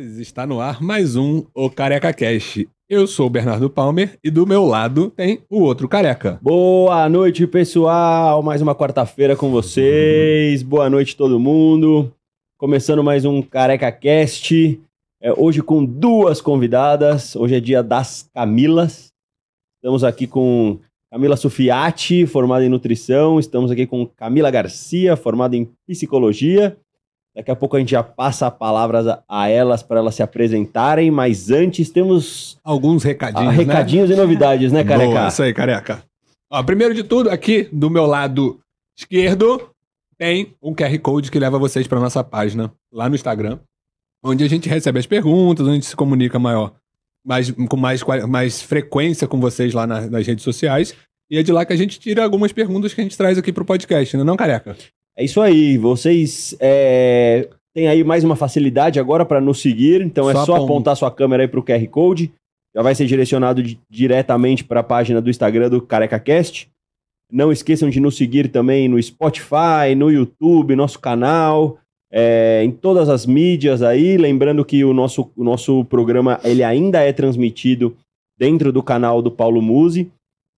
está 0.00 0.46
no 0.46 0.60
ar 0.60 0.82
mais 0.82 1.14
um 1.14 1.44
O 1.54 1.70
Careca 1.70 2.12
Cast. 2.12 2.68
Eu 2.88 3.06
sou 3.06 3.26
o 3.26 3.30
Bernardo 3.30 3.70
Palmer 3.70 4.18
e 4.24 4.30
do 4.30 4.46
meu 4.46 4.64
lado 4.64 5.10
tem 5.10 5.40
o 5.48 5.60
outro 5.60 5.88
careca. 5.88 6.38
Boa 6.42 7.08
noite, 7.08 7.46
pessoal. 7.46 8.42
Mais 8.42 8.60
uma 8.60 8.74
quarta-feira 8.74 9.36
com 9.36 9.50
vocês. 9.50 10.62
Boa 10.62 10.90
noite, 10.90 11.16
todo 11.16 11.38
mundo. 11.38 12.12
Começando 12.58 13.04
mais 13.04 13.24
um 13.24 13.40
Careca 13.40 13.90
Cast. 13.92 14.80
É, 15.22 15.32
hoje 15.32 15.62
com 15.62 15.84
duas 15.84 16.40
convidadas. 16.40 17.36
Hoje 17.36 17.54
é 17.54 17.60
dia 17.60 17.82
das 17.82 18.28
Camilas. 18.34 19.12
Estamos 19.76 20.02
aqui 20.02 20.26
com 20.26 20.80
Camila 21.10 21.36
Sufiati, 21.36 22.26
formada 22.26 22.64
em 22.64 22.68
nutrição. 22.68 23.38
Estamos 23.38 23.70
aqui 23.70 23.86
com 23.86 24.06
Camila 24.06 24.50
Garcia, 24.50 25.16
formada 25.16 25.56
em 25.56 25.70
psicologia. 25.86 26.76
Daqui 27.36 27.50
a 27.50 27.56
pouco 27.56 27.76
a 27.76 27.80
gente 27.80 27.90
já 27.90 28.02
passa 28.02 28.46
a 28.46 28.50
palavra 28.50 29.22
a 29.28 29.48
elas 29.48 29.82
para 29.82 29.98
elas 29.98 30.14
se 30.14 30.22
apresentarem, 30.22 31.10
mas 31.10 31.50
antes 31.50 31.90
temos 31.90 32.58
Alguns 32.62 33.02
recadinhos, 33.02 33.48
ah, 33.48 33.50
recadinhos 33.50 34.08
e 34.10 34.14
novidades, 34.14 34.70
né, 34.70 34.84
né? 34.84 34.88
careca? 34.88 35.10
Boa, 35.12 35.28
isso 35.28 35.42
aí, 35.42 35.52
careca. 35.52 36.02
Ó, 36.50 36.62
primeiro 36.62 36.94
de 36.94 37.02
tudo, 37.02 37.28
aqui 37.30 37.68
do 37.72 37.90
meu 37.90 38.06
lado 38.06 38.60
esquerdo 38.96 39.68
tem 40.16 40.54
um 40.62 40.72
QR 40.72 40.96
Code 41.00 41.30
que 41.30 41.38
leva 41.40 41.58
vocês 41.58 41.88
para 41.88 41.98
nossa 41.98 42.22
página 42.22 42.72
lá 42.92 43.08
no 43.08 43.16
Instagram, 43.16 43.58
onde 44.22 44.44
a 44.44 44.48
gente 44.48 44.68
recebe 44.68 45.00
as 45.00 45.06
perguntas, 45.06 45.62
onde 45.66 45.72
a 45.72 45.74
gente 45.74 45.86
se 45.86 45.96
comunica 45.96 46.38
maior, 46.38 46.72
mais, 47.26 47.50
com 47.50 47.76
mais, 47.76 48.00
mais 48.28 48.62
frequência 48.62 49.26
com 49.26 49.40
vocês 49.40 49.74
lá 49.74 49.86
na- 49.88 50.06
nas 50.06 50.24
redes 50.24 50.44
sociais. 50.44 50.94
E 51.28 51.36
é 51.36 51.42
de 51.42 51.50
lá 51.50 51.64
que 51.64 51.72
a 51.72 51.76
gente 51.76 51.98
tira 51.98 52.22
algumas 52.22 52.52
perguntas 52.52 52.94
que 52.94 53.00
a 53.00 53.04
gente 53.04 53.16
traz 53.16 53.36
aqui 53.36 53.52
pro 53.52 53.64
podcast, 53.64 54.16
né, 54.16 54.22
não, 54.22 54.36
careca? 54.36 54.76
É 55.16 55.24
isso 55.24 55.40
aí. 55.40 55.78
Vocês 55.78 56.56
é, 56.60 57.48
têm 57.74 57.88
aí 57.88 58.02
mais 58.02 58.24
uma 58.24 58.36
facilidade 58.36 58.98
agora 58.98 59.24
para 59.24 59.40
nos 59.40 59.60
seguir. 59.60 60.00
Então 60.02 60.28
é 60.28 60.32
Só 60.34 60.44
só 60.44 60.54
apon- 60.56 60.64
apontar 60.64 60.96
sua 60.96 61.10
câmera 61.10 61.42
aí 61.44 61.48
para 61.48 61.60
o 61.60 61.62
QR 61.62 61.86
Code. 61.88 62.32
Já 62.74 62.82
vai 62.82 62.94
ser 62.94 63.06
direcionado 63.06 63.62
di- 63.62 63.78
diretamente 63.88 64.64
para 64.64 64.80
a 64.80 64.84
página 64.84 65.20
do 65.20 65.30
Instagram 65.30 65.70
do 65.70 65.80
CarecaCast. 65.80 66.68
Não 67.32 67.52
esqueçam 67.52 67.88
de 67.88 68.00
nos 68.00 68.16
seguir 68.16 68.48
também 68.48 68.88
no 68.88 69.00
Spotify, 69.00 69.94
no 69.96 70.10
YouTube, 70.10 70.76
nosso 70.76 70.98
canal, 70.98 71.78
é, 72.12 72.62
em 72.64 72.70
todas 72.72 73.08
as 73.08 73.24
mídias 73.24 73.82
aí. 73.82 74.16
Lembrando 74.16 74.64
que 74.64 74.84
o 74.84 74.92
nosso, 74.92 75.30
o 75.36 75.44
nosso 75.44 75.84
programa 75.84 76.40
ele 76.44 76.62
ainda 76.64 77.00
é 77.00 77.12
transmitido 77.12 77.96
dentro 78.36 78.72
do 78.72 78.82
canal 78.82 79.22
do 79.22 79.30
Paulo 79.30 79.62
Musi. 79.62 80.10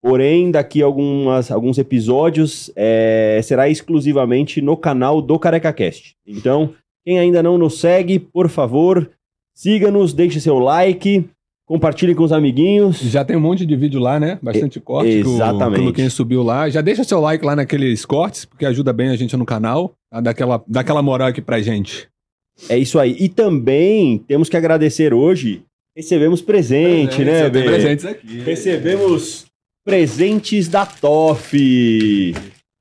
Porém, 0.08 0.52
daqui 0.52 0.80
algumas, 0.82 1.50
alguns 1.50 1.78
episódios 1.78 2.70
é, 2.76 3.40
será 3.42 3.68
exclusivamente 3.68 4.60
no 4.62 4.76
canal 4.76 5.20
do 5.20 5.36
CarecaCast. 5.36 6.14
Então, 6.24 6.72
quem 7.04 7.18
ainda 7.18 7.42
não 7.42 7.58
nos 7.58 7.80
segue, 7.80 8.20
por 8.20 8.48
favor, 8.48 9.10
siga-nos, 9.52 10.12
deixe 10.12 10.40
seu 10.40 10.60
like, 10.60 11.28
compartilhe 11.66 12.14
com 12.14 12.22
os 12.22 12.30
amiguinhos. 12.30 13.00
Já 13.00 13.24
tem 13.24 13.36
um 13.36 13.40
monte 13.40 13.66
de 13.66 13.74
vídeo 13.74 13.98
lá, 13.98 14.20
né? 14.20 14.38
Bastante 14.40 14.78
corte 14.78 15.10
que 15.22 15.26
o- 15.28 15.34
exatamente. 15.34 15.74
que 15.78 15.82
o 15.82 15.84
Luquinhas 15.86 16.12
subiu 16.12 16.42
lá. 16.44 16.68
Já 16.70 16.80
deixa 16.80 17.02
seu 17.02 17.20
like 17.20 17.44
lá 17.44 17.56
naqueles 17.56 18.04
cortes, 18.04 18.44
porque 18.44 18.64
ajuda 18.64 18.92
bem 18.92 19.08
a 19.08 19.16
gente 19.16 19.36
no 19.36 19.44
canal. 19.44 19.92
Tá? 20.08 20.20
Dá 20.20 20.30
aquela, 20.30 20.62
dá 20.68 20.80
aquela 20.82 21.02
moral 21.02 21.26
aqui 21.28 21.42
pra 21.42 21.60
gente. 21.60 22.06
É 22.68 22.78
isso 22.78 23.00
aí. 23.00 23.16
E 23.18 23.28
também 23.28 24.18
temos 24.18 24.48
que 24.48 24.56
agradecer 24.56 25.12
hoje. 25.12 25.62
Recebemos 25.96 26.40
presente, 26.40 27.24
né, 27.24 27.50
Bê? 27.50 27.64
presentes 27.64 28.04
aqui. 28.04 28.38
Recebemos 28.40 29.46
presentes 29.86 30.66
da 30.66 30.84
TOF. 30.84 32.34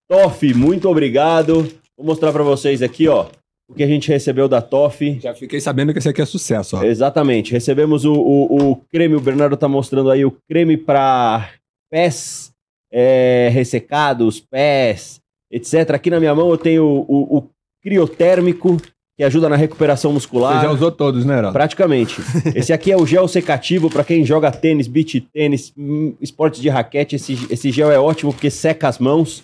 TOF, 0.10 0.54
muito 0.56 0.90
obrigado. 0.90 1.62
Vou 1.96 2.04
mostrar 2.08 2.34
para 2.34 2.42
vocês 2.42 2.82
aqui, 2.82 3.08
ó, 3.08 3.28
o 3.70 3.76
que 3.76 3.84
a 3.84 3.88
gente 3.88 4.10
recebeu 4.10 4.48
da 4.48 4.60
TOF. 4.60 5.20
Já 5.22 5.36
fiquei 5.36 5.62
sabendo 5.62 5.94
que 5.94 6.00
esse 6.00 6.10
aqui 6.10 6.24
é 6.24 6.26
sucesso, 6.26 6.78
ó. 6.78 6.84
Exatamente. 6.84 7.52
Recebemos 7.52 8.06
o, 8.06 8.14
o, 8.14 8.72
o 8.72 8.76
creme, 8.92 9.14
o 9.14 9.22
Bernardo 9.22 9.56
tá 9.56 9.68
mostrando 9.68 10.10
aí 10.10 10.26
o 10.26 10.36
creme 10.50 10.78
para 10.78 11.52
pés 11.92 12.52
é, 12.92 13.50
ressecados, 13.54 14.40
pés, 14.40 15.22
etc. 15.52 15.92
Aqui 15.92 16.10
na 16.10 16.20
minha 16.20 16.34
mão 16.34 16.50
eu 16.50 16.58
tenho 16.58 16.86
o, 16.86 17.06
o, 17.08 17.38
o 17.38 17.50
criotérmico, 17.84 18.78
que 19.18 19.24
ajuda 19.24 19.48
na 19.48 19.56
recuperação 19.56 20.12
muscular. 20.12 20.60
Você 20.60 20.68
já 20.68 20.74
usou 20.74 20.92
todos, 20.92 21.24
né, 21.24 21.38
Heraldo? 21.38 21.54
Praticamente. 21.54 22.18
Esse 22.54 22.74
aqui 22.74 22.92
é 22.92 22.98
o 22.98 23.06
gel 23.06 23.28
secativo 23.28 23.90
para 23.90 24.04
quem 24.04 24.26
joga 24.26 24.52
tênis, 24.52 24.88
beach 24.88 25.22
tênis, 25.22 25.72
hum, 25.78 26.14
esportes 26.20 26.60
de 26.60 26.68
raquete. 26.68 27.16
Esse, 27.16 27.34
esse 27.50 27.72
gel 27.72 27.90
é 27.92 27.98
ótimo 27.98 28.34
porque 28.34 28.50
seca 28.50 28.90
as 28.90 29.00
mãos. 29.00 29.42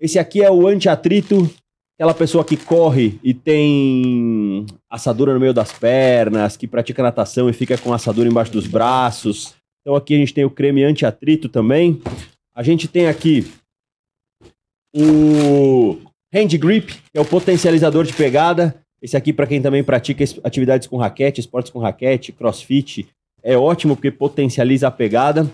Esse 0.00 0.18
aqui 0.18 0.42
é 0.42 0.50
o 0.50 0.66
anti-atrito. 0.66 1.50
Aquela 1.96 2.14
pessoa 2.14 2.44
que 2.44 2.56
corre 2.56 3.18
e 3.22 3.32
tem 3.32 4.66
assadura 4.90 5.32
no 5.32 5.38
meio 5.38 5.54
das 5.54 5.72
pernas, 5.72 6.56
que 6.56 6.66
pratica 6.66 7.02
natação 7.02 7.48
e 7.48 7.52
fica 7.52 7.78
com 7.78 7.92
assadura 7.92 8.28
embaixo 8.28 8.52
dos 8.52 8.66
braços. 8.66 9.54
Então 9.80 9.94
aqui 9.94 10.14
a 10.14 10.18
gente 10.18 10.34
tem 10.34 10.44
o 10.44 10.50
creme 10.50 10.82
anti-atrito 10.82 11.48
também. 11.48 12.00
A 12.54 12.62
gente 12.62 12.88
tem 12.88 13.06
aqui 13.06 13.46
o 14.94 15.98
Hand 16.32 16.58
Grip, 16.58 16.94
que 16.94 17.18
é 17.18 17.20
o 17.20 17.24
potencializador 17.24 18.04
de 18.04 18.12
pegada. 18.12 18.83
Esse 19.04 19.18
aqui, 19.18 19.34
para 19.34 19.46
quem 19.46 19.60
também 19.60 19.84
pratica 19.84 20.24
es- 20.24 20.40
atividades 20.42 20.88
com 20.88 20.96
raquete, 20.96 21.38
esportes 21.38 21.70
com 21.70 21.78
raquete, 21.78 22.32
crossfit, 22.32 23.06
é 23.42 23.54
ótimo 23.54 23.94
porque 23.94 24.10
potencializa 24.10 24.88
a 24.88 24.90
pegada. 24.90 25.46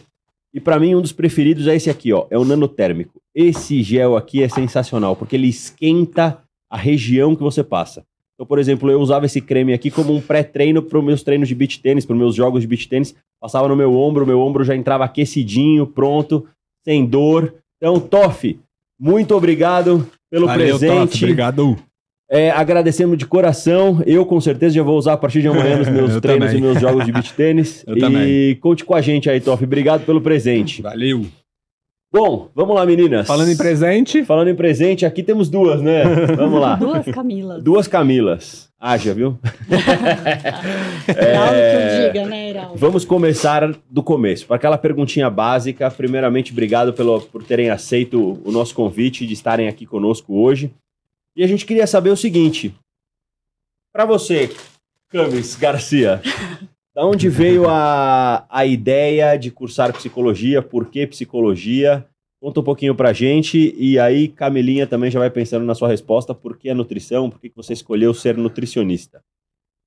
E 0.55 0.61
para 0.61 0.79
mim, 0.79 0.95
um 0.95 1.01
dos 1.01 1.11
preferidos 1.11 1.67
é 1.67 1.75
esse 1.75 1.91
aqui, 1.91 2.13
ó, 2.13 2.27
é 2.31 2.39
o 2.39 2.45
nanotérmico. 2.45 3.21
Esse 3.35 3.83
gel 3.83 4.17
aqui 4.17 4.41
é 4.41 4.49
sensacional, 4.49 5.17
porque 5.17 5.35
ele 5.35 5.49
esquenta 5.49 6.39
a 6.71 6.77
região 6.77 7.35
que 7.35 7.43
você 7.43 7.65
passa. 7.65 8.05
Então, 8.35 8.47
por 8.47 8.61
exemplo, 8.61 8.89
eu 8.89 9.01
usava 9.01 9.27
esse 9.27 9.41
creme 9.41 9.73
aqui 9.73 9.91
como 9.91 10.15
um 10.15 10.21
pré-treino 10.21 10.81
para 10.81 10.99
os 10.99 11.05
meus 11.05 11.23
treinos 11.25 11.49
de 11.49 11.55
beach 11.57 11.81
tênis, 11.81 12.07
para 12.07 12.15
os 12.15 12.19
meus 12.21 12.35
jogos 12.37 12.61
de 12.63 12.69
beach 12.69 12.89
tênis. 12.89 13.15
Passava 13.41 13.67
no 13.67 13.75
meu 13.75 13.95
ombro, 13.97 14.25
meu 14.25 14.41
ombro 14.41 14.63
já 14.63 14.77
entrava 14.77 15.05
aquecidinho, 15.05 15.89
pronto, 15.89 16.47
sem 16.85 17.05
dor. 17.05 17.53
Então, 17.77 17.99
Toff, 17.99 18.59
muito 18.99 19.35
obrigado 19.35 20.07
pelo 20.31 20.47
Valeu, 20.47 20.79
presente. 20.79 21.11
Toff, 21.11 21.25
obrigado. 21.25 21.77
É, 22.31 22.49
agradecemos 22.53 23.19
de 23.19 23.27
coração. 23.27 24.01
Eu, 24.07 24.25
com 24.25 24.41
certeza, 24.41 24.77
já 24.77 24.83
vou 24.85 24.97
usar 24.97 25.15
a 25.15 25.17
partir 25.17 25.43
de 25.43 25.49
amanhã 25.49 25.79
nos 25.79 25.89
meus 25.89 26.11
Eu 26.15 26.21
treinos 26.21 26.47
também. 26.47 26.59
e 26.59 26.63
meus 26.63 26.81
jogos 26.81 27.05
de 27.05 27.11
beach 27.11 27.35
tênis. 27.35 27.83
Eu 27.89 27.97
e 27.97 28.01
também. 28.01 28.55
conte 28.57 28.85
com 28.85 28.95
a 28.95 29.01
gente 29.01 29.29
aí, 29.29 29.41
Toff. 29.41 29.65
Obrigado 29.65 30.07
pelo 30.07 30.21
presente. 30.21 30.81
Valeu. 30.81 31.27
Bom, 32.13 32.49
vamos 32.55 32.75
lá, 32.75 32.85
meninas. 32.87 33.27
Falando 33.27 33.51
em 33.51 33.57
presente, 33.57 34.25
Falando 34.25 34.49
em 34.49 34.55
presente, 34.55 35.07
aqui 35.07 35.23
temos 35.23 35.49
duas, 35.49 35.81
né? 35.81 36.03
Vamos 36.37 36.61
lá. 36.61 36.75
Duas 36.75 37.07
Camilas. 37.07 37.63
Duas 37.63 37.87
Camilas. 37.87 38.69
Haja, 38.81 39.15
viu? 39.15 39.39
É 41.17 41.37
algo 41.37 41.53
que 41.53 41.77
eu 41.77 42.07
diga, 42.09 42.27
né, 42.27 42.51
Heraldo? 42.51 42.77
Vamos 42.77 43.05
começar 43.05 43.73
do 43.89 44.03
começo. 44.03 44.45
Para 44.47 44.57
aquela 44.57 44.77
perguntinha 44.77 45.31
básica, 45.31 45.89
primeiramente, 45.89 46.51
obrigado 46.51 46.93
pelo, 46.93 47.21
por 47.21 47.45
terem 47.45 47.71
aceito 47.71 48.41
o 48.45 48.51
nosso 48.51 48.75
convite 48.75 49.25
de 49.25 49.33
estarem 49.33 49.69
aqui 49.69 49.87
conosco 49.87 50.35
hoje. 50.37 50.73
E 51.37 51.45
a 51.45 51.47
gente 51.47 51.65
queria 51.65 51.87
saber 51.87 52.11
o 52.11 52.17
seguinte: 52.17 52.75
para 53.93 54.05
você, 54.05 54.51
Camis 55.09 55.57
Garcia, 55.57 56.21
da 56.95 57.05
onde 57.05 57.29
veio 57.29 57.69
a, 57.69 58.47
a 58.49 58.67
ideia 58.67 59.37
de 59.37 59.51
cursar 59.51 59.93
psicologia? 59.93 60.63
Por 60.63 60.91
que 60.91 61.07
psicologia? 61.07 62.07
Conta 62.41 62.61
um 62.61 62.65
pouquinho 62.65 62.95
pra 62.95 63.13
gente 63.13 63.75
e 63.77 63.99
aí 63.99 64.29
Camilinha 64.29 64.87
também 64.87 65.11
já 65.11 65.19
vai 65.19 65.31
pensando 65.31 65.65
na 65.65 65.75
sua 65.75 65.89
resposta. 65.89 66.35
Por 66.35 66.57
que 66.57 66.71
a 66.71 66.75
nutrição? 66.75 67.29
Por 67.29 67.39
que 67.39 67.51
que 67.51 67.57
você 67.57 67.75
escolheu 67.75 68.15
ser 68.15 68.37
nutricionista? 68.37 69.23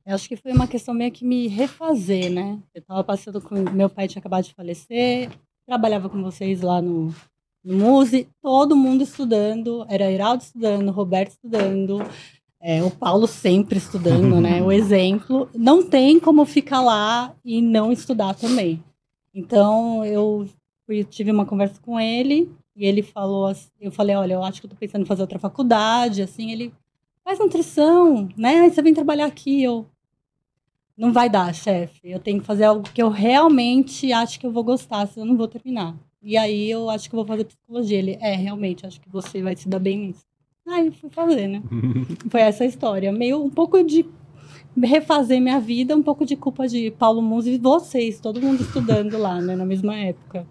Eu 0.06 0.14
acho 0.14 0.28
que 0.28 0.36
foi 0.36 0.52
uma 0.52 0.68
questão 0.68 0.94
meio 0.94 1.12
que 1.12 1.26
me 1.26 1.48
refazer, 1.48 2.30
né? 2.30 2.60
Eu 2.76 2.82
tava 2.82 3.04
passando 3.04 3.42
com. 3.42 3.56
Meu 3.72 3.90
pai 3.90 4.08
tinha 4.08 4.20
acabado 4.20 4.44
de 4.44 4.54
falecer, 4.54 5.32
trabalhava 5.66 6.10
com 6.10 6.22
vocês 6.22 6.62
lá 6.62 6.82
no, 6.82 7.16
no 7.64 7.78
Muse, 7.78 8.28
todo 8.42 8.76
mundo 8.76 9.04
estudando, 9.04 9.86
era 9.90 10.12
Heraldo 10.12 10.44
estudando, 10.44 10.92
Roberto 10.92 11.32
estudando, 11.32 12.04
é, 12.62 12.84
o 12.84 12.92
Paulo 12.92 13.28
sempre 13.28 13.78
estudando, 13.78 14.40
né? 14.42 14.62
O 14.64 14.72
exemplo. 14.72 15.50
Não 15.54 15.84
tem 15.88 16.20
como 16.20 16.46
ficar 16.46 16.82
lá 16.82 17.34
e 17.44 17.62
não 17.62 17.92
estudar 17.92 18.34
também. 18.36 18.84
Então, 19.34 20.04
eu 20.06 20.48
fui- 20.86 21.04
tive 21.04 21.32
uma 21.32 21.46
conversa 21.46 21.80
com 21.82 22.00
ele 22.00 22.52
e 22.76 22.86
ele 22.86 23.02
falou 23.02 23.48
assim, 23.48 23.70
eu 23.82 23.92
falei, 23.92 24.16
olha, 24.16 24.34
eu 24.34 24.44
acho 24.44 24.60
que 24.62 24.66
eu 24.66 24.70
tô 24.72 24.76
pensando 24.76 25.02
em 25.04 25.06
fazer 25.08 25.22
outra 25.22 25.40
faculdade, 25.40 26.22
assim, 26.22 26.52
ele 26.52 26.74
faz 27.24 27.40
nutrição, 27.40 28.28
né? 28.38 28.60
Aí 28.62 28.70
você 28.72 28.82
vem 28.82 28.94
trabalhar 28.94 29.26
aqui, 29.26 29.64
eu 29.64 29.86
não 30.98 31.12
vai 31.12 31.30
dar, 31.30 31.54
chefe. 31.54 32.00
Eu 32.04 32.20
tenho 32.20 32.40
que 32.40 32.46
fazer 32.46 32.66
algo 32.66 32.84
que 32.94 33.02
eu 33.02 33.10
realmente 33.10 34.12
acho 34.14 34.40
que 34.40 34.46
eu 34.46 34.52
vou 34.52 34.64
gostar, 34.64 35.08
senão 35.08 35.26
eu 35.26 35.30
não 35.32 35.38
vou 35.38 35.48
terminar. 35.48 35.96
E 36.24 36.38
aí 36.38 36.72
eu 36.72 36.90
acho 36.90 37.10
que 37.10 37.16
vou 37.16 37.26
fazer 37.26 37.44
psicologia. 37.44 37.98
Ele, 37.98 38.18
é, 38.22 38.36
realmente, 38.36 38.86
acho 38.86 39.02
que 39.02 39.10
você 39.10 39.42
vai 39.42 39.56
se 39.56 39.68
dar 39.68 39.80
bem 39.80 39.98
nisso. 39.98 40.24
Aí 40.68 40.90
fui 40.92 41.10
fazer, 41.10 41.48
né? 41.48 41.62
Foi 42.32 42.40
essa 42.40 42.64
a 42.64 42.68
história. 42.68 43.12
Meio 43.12 43.44
um 43.44 43.50
pouco 43.50 43.84
de 43.84 44.06
refazer 44.82 45.42
minha 45.42 45.60
vida, 45.60 45.96
um 45.96 46.02
pouco 46.02 46.26
de 46.26 46.38
culpa 46.38 46.68
de 46.68 46.90
Paulo 46.92 47.22
Musi 47.22 47.52
e 47.52 47.58
vocês, 47.58 48.20
todo 48.20 48.42
mundo 48.42 48.62
estudando 48.62 49.18
lá, 49.18 49.42
né? 49.42 49.58
Na 49.58 49.66
mesma 49.66 49.94
época. 49.96 50.48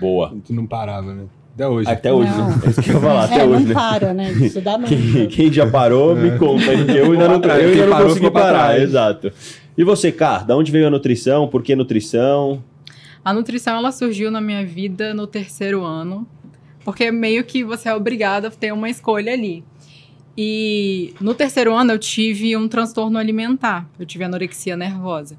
Boa. 0.00 0.28
a 0.28 0.34
gente 0.34 0.52
não 0.52 0.66
parava, 0.66 1.12
né? 1.12 1.24
Até 1.54 1.68
hoje. 1.68 1.90
Até 1.90 2.12
hoje, 2.12 2.30
Não. 2.30 2.48
né? 2.48 2.60
É 2.64 2.70
isso 2.70 2.82
que 2.82 2.90
eu 2.90 2.94
ia 2.94 3.00
falar, 3.00 3.24
até 3.26 3.40
é, 3.40 3.44
hoje, 3.44 3.64
não 3.64 3.68
né? 3.68 3.74
para, 3.74 4.14
né? 4.14 4.32
De 4.32 4.46
estudar 4.46 4.78
nunca. 4.78 4.94
Quem, 4.96 5.26
quem 5.28 5.52
já 5.52 5.68
parou, 5.68 6.14
me 6.16 6.38
conta. 6.38 6.72
Eu 6.72 7.12
ainda 7.12 7.28
não, 7.28 7.34
eu 7.34 7.50
ainda 7.50 7.72
Quem 7.72 7.82
não 7.82 7.90
parou, 7.90 8.08
consegui 8.08 8.30
parar, 8.30 8.80
exato. 8.80 9.32
E 9.76 9.84
você, 9.84 10.10
Car, 10.12 10.46
da 10.46 10.56
onde 10.56 10.70
veio 10.70 10.86
a 10.86 10.90
nutrição? 10.90 11.48
Por 11.48 11.62
que 11.62 11.74
nutrição? 11.74 12.62
A 13.22 13.34
nutrição 13.34 13.76
ela 13.76 13.92
surgiu 13.92 14.30
na 14.30 14.40
minha 14.40 14.64
vida 14.64 15.12
no 15.12 15.26
terceiro 15.26 15.84
ano, 15.84 16.26
porque 16.82 17.10
meio 17.10 17.44
que 17.44 17.62
você 17.62 17.90
é 17.90 17.94
obrigado 17.94 18.46
a 18.46 18.50
ter 18.50 18.72
uma 18.72 18.88
escolha 18.88 19.32
ali. 19.32 19.62
E 20.36 21.12
no 21.20 21.34
terceiro 21.34 21.74
ano 21.74 21.92
eu 21.92 21.98
tive 21.98 22.56
um 22.56 22.66
transtorno 22.66 23.18
alimentar, 23.18 23.86
eu 23.98 24.06
tive 24.06 24.24
anorexia 24.24 24.74
nervosa. 24.74 25.38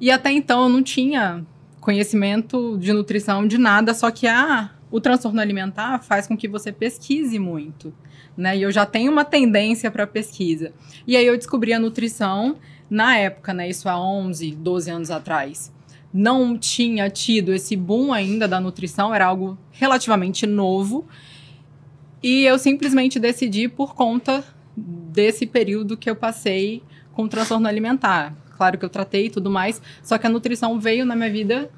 E 0.00 0.10
até 0.10 0.30
então 0.32 0.62
eu 0.62 0.68
não 0.70 0.82
tinha 0.82 1.44
conhecimento 1.80 2.78
de 2.78 2.94
nutrição 2.94 3.46
de 3.46 3.58
nada, 3.58 3.92
só 3.92 4.10
que 4.10 4.26
a, 4.26 4.70
o 4.90 4.98
transtorno 4.98 5.38
alimentar 5.38 5.98
faz 5.98 6.26
com 6.26 6.34
que 6.34 6.48
você 6.48 6.72
pesquise 6.72 7.38
muito, 7.38 7.92
né? 8.34 8.56
E 8.56 8.62
eu 8.62 8.72
já 8.72 8.86
tenho 8.86 9.12
uma 9.12 9.24
tendência 9.24 9.90
para 9.90 10.06
pesquisa. 10.06 10.72
E 11.06 11.14
aí 11.14 11.26
eu 11.26 11.36
descobri 11.36 11.74
a 11.74 11.78
nutrição 11.78 12.56
na 12.88 13.18
época, 13.18 13.52
né? 13.52 13.68
Isso 13.68 13.86
há 13.86 14.00
11, 14.00 14.52
12 14.52 14.90
anos 14.90 15.10
atrás 15.10 15.75
não 16.16 16.56
tinha 16.56 17.10
tido 17.10 17.52
esse 17.52 17.76
boom 17.76 18.10
ainda 18.10 18.48
da 18.48 18.58
nutrição, 18.58 19.14
era 19.14 19.26
algo 19.26 19.58
relativamente 19.70 20.46
novo. 20.46 21.06
E 22.22 22.44
eu 22.44 22.58
simplesmente 22.58 23.20
decidi 23.20 23.68
por 23.68 23.94
conta 23.94 24.42
desse 24.74 25.44
período 25.46 25.94
que 25.94 26.08
eu 26.08 26.16
passei 26.16 26.82
com 27.12 27.28
transtorno 27.28 27.68
alimentar. 27.68 28.34
Claro 28.56 28.78
que 28.78 28.84
eu 28.86 28.88
tratei 28.88 29.26
e 29.26 29.30
tudo 29.30 29.50
mais, 29.50 29.82
só 30.02 30.16
que 30.16 30.26
a 30.26 30.30
nutrição 30.30 30.80
veio 30.80 31.04
na 31.04 31.14
minha 31.14 31.30
vida 31.30 31.70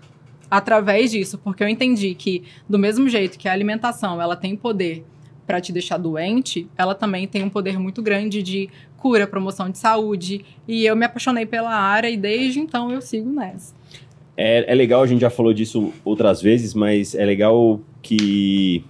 através 0.49 1.11
disso, 1.11 1.37
porque 1.39 1.63
eu 1.63 1.69
entendi 1.69 2.15
que 2.15 2.45
do 2.69 2.79
mesmo 2.79 3.09
jeito 3.09 3.37
que 3.37 3.49
a 3.49 3.53
alimentação, 3.53 4.23
ela 4.23 4.37
tem 4.37 4.57
poder 4.57 5.05
para 5.49 5.61
te 5.61 5.73
deixar 5.73 5.99
doente, 5.99 6.69
ela 6.77 6.95
também 6.95 7.27
tem 7.27 7.43
um 7.43 7.51
poder 7.51 7.77
muito 7.77 8.01
grande 8.03 8.41
de 8.41 8.71
cura, 8.97 9.27
promoção 9.27 9.69
de 9.69 9.79
saúde, 9.79 10.45
e 10.67 10.85
eu 10.85 10.95
me 10.95 11.05
apaixonei 11.05 11.45
pela 11.45 11.75
área 11.75 12.09
e 12.09 12.17
desde 12.17 12.61
então 12.61 12.91
eu 12.93 13.01
sigo 13.01 13.31
nessa. 13.31 13.75
É, 14.41 14.71
é 14.71 14.75
legal, 14.77 15.03
a 15.03 15.07
gente 15.07 15.21
já 15.21 15.31
falou 15.31 15.53
disso 15.53 15.93
outras 16.05 16.41
vezes, 16.41 16.73
mas 16.73 17.13
é 17.13 17.25
legal 17.25 17.81
que 18.01 18.85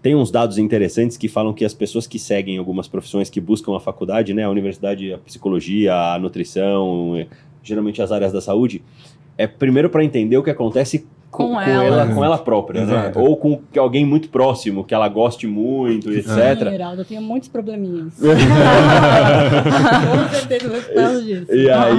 tem 0.00 0.14
uns 0.14 0.30
dados 0.30 0.56
interessantes 0.56 1.16
que 1.16 1.26
falam 1.26 1.52
que 1.52 1.64
as 1.64 1.74
pessoas 1.74 2.06
que 2.06 2.16
seguem 2.16 2.58
algumas 2.58 2.86
profissões 2.86 3.28
que 3.28 3.40
buscam 3.40 3.76
a 3.76 3.80
faculdade, 3.80 4.32
né, 4.32 4.44
a 4.44 4.50
universidade, 4.50 5.12
a 5.12 5.18
psicologia, 5.18 5.92
a 5.92 6.18
nutrição, 6.20 7.16
eh, 7.16 7.26
geralmente 7.60 8.00
as 8.00 8.12
áreas 8.12 8.32
da 8.32 8.40
saúde, 8.40 8.84
é 9.36 9.48
primeiro 9.48 9.90
para 9.90 10.04
entender 10.04 10.36
o 10.36 10.44
que 10.44 10.50
acontece 10.50 11.04
Com 11.34 11.48
com, 11.48 11.60
ela. 11.60 11.84
ela, 11.84 12.06
com 12.14 12.24
ela 12.24 12.38
própria, 12.38 12.84
né? 12.84 12.92
Exato. 12.92 13.18
Ou 13.20 13.36
com 13.36 13.60
alguém 13.76 14.04
muito 14.06 14.28
próximo, 14.28 14.84
que 14.84 14.94
ela 14.94 15.08
goste 15.08 15.46
muito, 15.46 16.10
Sim, 16.12 16.18
etc. 16.18 16.70
Geraldo, 16.70 17.00
eu 17.00 17.04
tenho 17.04 17.20
muitos 17.20 17.48
probleminhas. 17.48 18.14
Com 18.18 18.26
certeza 20.30 20.68
resultado 20.72 21.22
disso. 21.22 21.52
E 21.52 21.70
aí, 21.70 21.96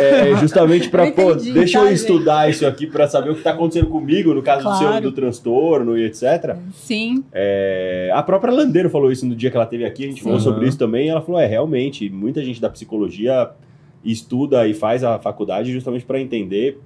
é 0.00 0.36
justamente 0.36 0.88
para 0.88 1.10
pô, 1.12 1.32
entendi, 1.32 1.52
deixa 1.52 1.78
tá, 1.78 1.84
eu 1.84 1.88
gente? 1.88 1.98
estudar 2.00 2.50
isso 2.50 2.66
aqui 2.66 2.86
para 2.86 3.06
saber 3.06 3.30
o 3.30 3.34
que 3.34 3.42
tá 3.42 3.50
acontecendo 3.50 3.86
comigo, 3.86 4.32
no 4.34 4.42
caso 4.42 4.64
do 4.64 4.74
seu 4.76 4.88
Claro. 4.88 5.02
do 5.02 5.12
transtorno 5.12 5.96
e 5.98 6.04
etc. 6.04 6.56
Sim, 6.74 7.22
É, 7.32 8.10
a 8.14 8.22
própria 8.22 8.52
Landeiro 8.52 8.90
falou 8.90 9.10
isso 9.12 9.26
no 9.26 9.34
dia 9.34 9.50
que 9.50 9.56
ela 9.56 9.66
teve 9.66 9.84
aqui, 9.84 10.04
a 10.04 10.08
gente 10.08 10.22
falou 10.22 10.38
Sim. 10.38 10.44
sobre 10.44 10.66
isso 10.66 10.78
também. 10.78 11.06
E 11.06 11.08
ela 11.08 11.20
falou: 11.20 11.40
é, 11.40 11.46
realmente, 11.46 12.08
muita 12.10 12.42
gente 12.44 12.60
da 12.60 12.68
psicologia 12.70 13.50
estuda 14.04 14.66
e 14.66 14.74
faz 14.74 15.04
a 15.04 15.18
faculdade 15.18 15.72
justamente 15.72 16.04
para 16.04 16.20
entender 16.20 16.78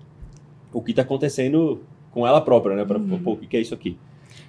o 0.72 0.82
que 0.82 0.92
tá 0.94 1.02
acontecendo 1.02 1.82
com 2.10 2.26
ela 2.26 2.40
própria, 2.40 2.74
né? 2.76 2.84
Pra, 2.84 2.98
Uhum. 2.98 3.20
o 3.24 3.36
que 3.36 3.56
é 3.56 3.60
isso 3.60 3.74
aqui? 3.74 3.96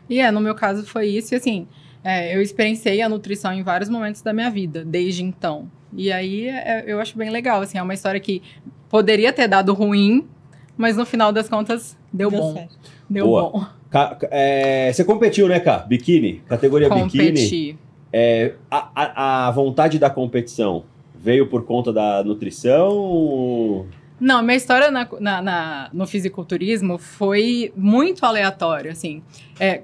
E 0.09 0.19
é, 0.19 0.31
no 0.31 0.39
meu 0.39 0.55
caso 0.55 0.85
foi 0.85 1.07
isso, 1.07 1.33
e 1.33 1.37
assim, 1.37 1.67
é, 2.03 2.35
eu 2.35 2.41
experienciei 2.41 3.01
a 3.01 3.09
nutrição 3.09 3.51
em 3.53 3.63
vários 3.63 3.89
momentos 3.89 4.21
da 4.21 4.31
minha 4.33 4.49
vida, 4.49 4.83
desde 4.85 5.23
então. 5.23 5.69
E 5.93 6.11
aí 6.11 6.47
é, 6.47 6.83
eu 6.87 6.99
acho 6.99 7.17
bem 7.17 7.29
legal, 7.29 7.61
assim, 7.61 7.77
é 7.77 7.81
uma 7.81 7.93
história 7.93 8.19
que 8.19 8.41
poderia 8.89 9.33
ter 9.33 9.47
dado 9.47 9.73
ruim, 9.73 10.25
mas 10.77 10.95
no 10.95 11.05
final 11.05 11.31
das 11.31 11.49
contas 11.49 11.97
deu, 12.13 12.29
Deu 12.29 12.39
bom. 12.39 12.53
certo. 12.53 12.77
Deu 13.09 13.25
Boa. 13.27 13.49
bom. 13.49 13.65
Ca- 13.89 14.17
é, 14.31 14.91
você 14.93 15.03
competiu, 15.03 15.47
né, 15.47 15.59
cara? 15.59 15.83
Biquíni? 15.83 16.41
Categoria 16.47 16.89
biquíni. 16.89 17.27
Competir. 17.27 17.77
É, 18.11 18.53
a, 18.71 18.89
a, 18.95 19.47
a 19.47 19.51
vontade 19.51 19.97
da 19.99 20.09
competição 20.09 20.83
veio 21.15 21.47
por 21.47 21.63
conta 21.65 21.91
da 21.91 22.23
nutrição? 22.23 23.85
Não, 24.19 24.41
minha 24.41 24.57
história 24.57 24.89
na, 24.89 25.07
na- 25.19 25.41
na- 25.41 25.89
no 25.93 26.07
fisiculturismo 26.07 26.97
foi 26.97 27.71
muito 27.75 28.25
aleatória, 28.25 28.91
assim. 28.91 29.21
É, 29.59 29.83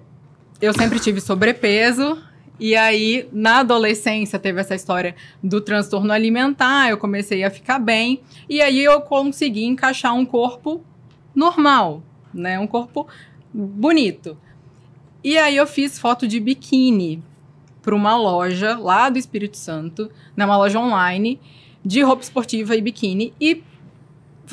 eu 0.61 0.73
sempre 0.73 0.99
tive 0.99 1.21
sobrepeso, 1.21 2.17
e 2.59 2.75
aí, 2.75 3.27
na 3.31 3.59
adolescência, 3.59 4.39
teve 4.39 4.61
essa 4.61 4.73
história 4.75 5.15
do 5.43 5.59
transtorno 5.59 6.11
alimentar, 6.13 6.89
eu 6.89 6.97
comecei 6.97 7.43
a 7.43 7.49
ficar 7.51 7.79
bem, 7.79 8.21
e 8.47 8.61
aí 8.61 8.83
eu 8.83 9.01
consegui 9.01 9.65
encaixar 9.65 10.15
um 10.15 10.25
corpo 10.25 10.81
normal, 11.35 12.01
né? 12.33 12.57
Um 12.59 12.67
corpo 12.67 13.07
bonito. 13.53 14.37
E 15.23 15.37
aí 15.37 15.55
eu 15.57 15.65
fiz 15.67 15.97
foto 15.99 16.27
de 16.27 16.39
biquíni 16.39 17.23
para 17.81 17.95
uma 17.95 18.15
loja 18.15 18.77
lá 18.77 19.09
do 19.09 19.17
Espírito 19.17 19.57
Santo, 19.57 20.09
né, 20.35 20.45
uma 20.45 20.57
loja 20.57 20.79
online 20.79 21.39
de 21.83 22.01
roupa 22.01 22.23
esportiva 22.23 22.75
e 22.75 22.81
biquíni 22.81 23.33
e 23.41 23.61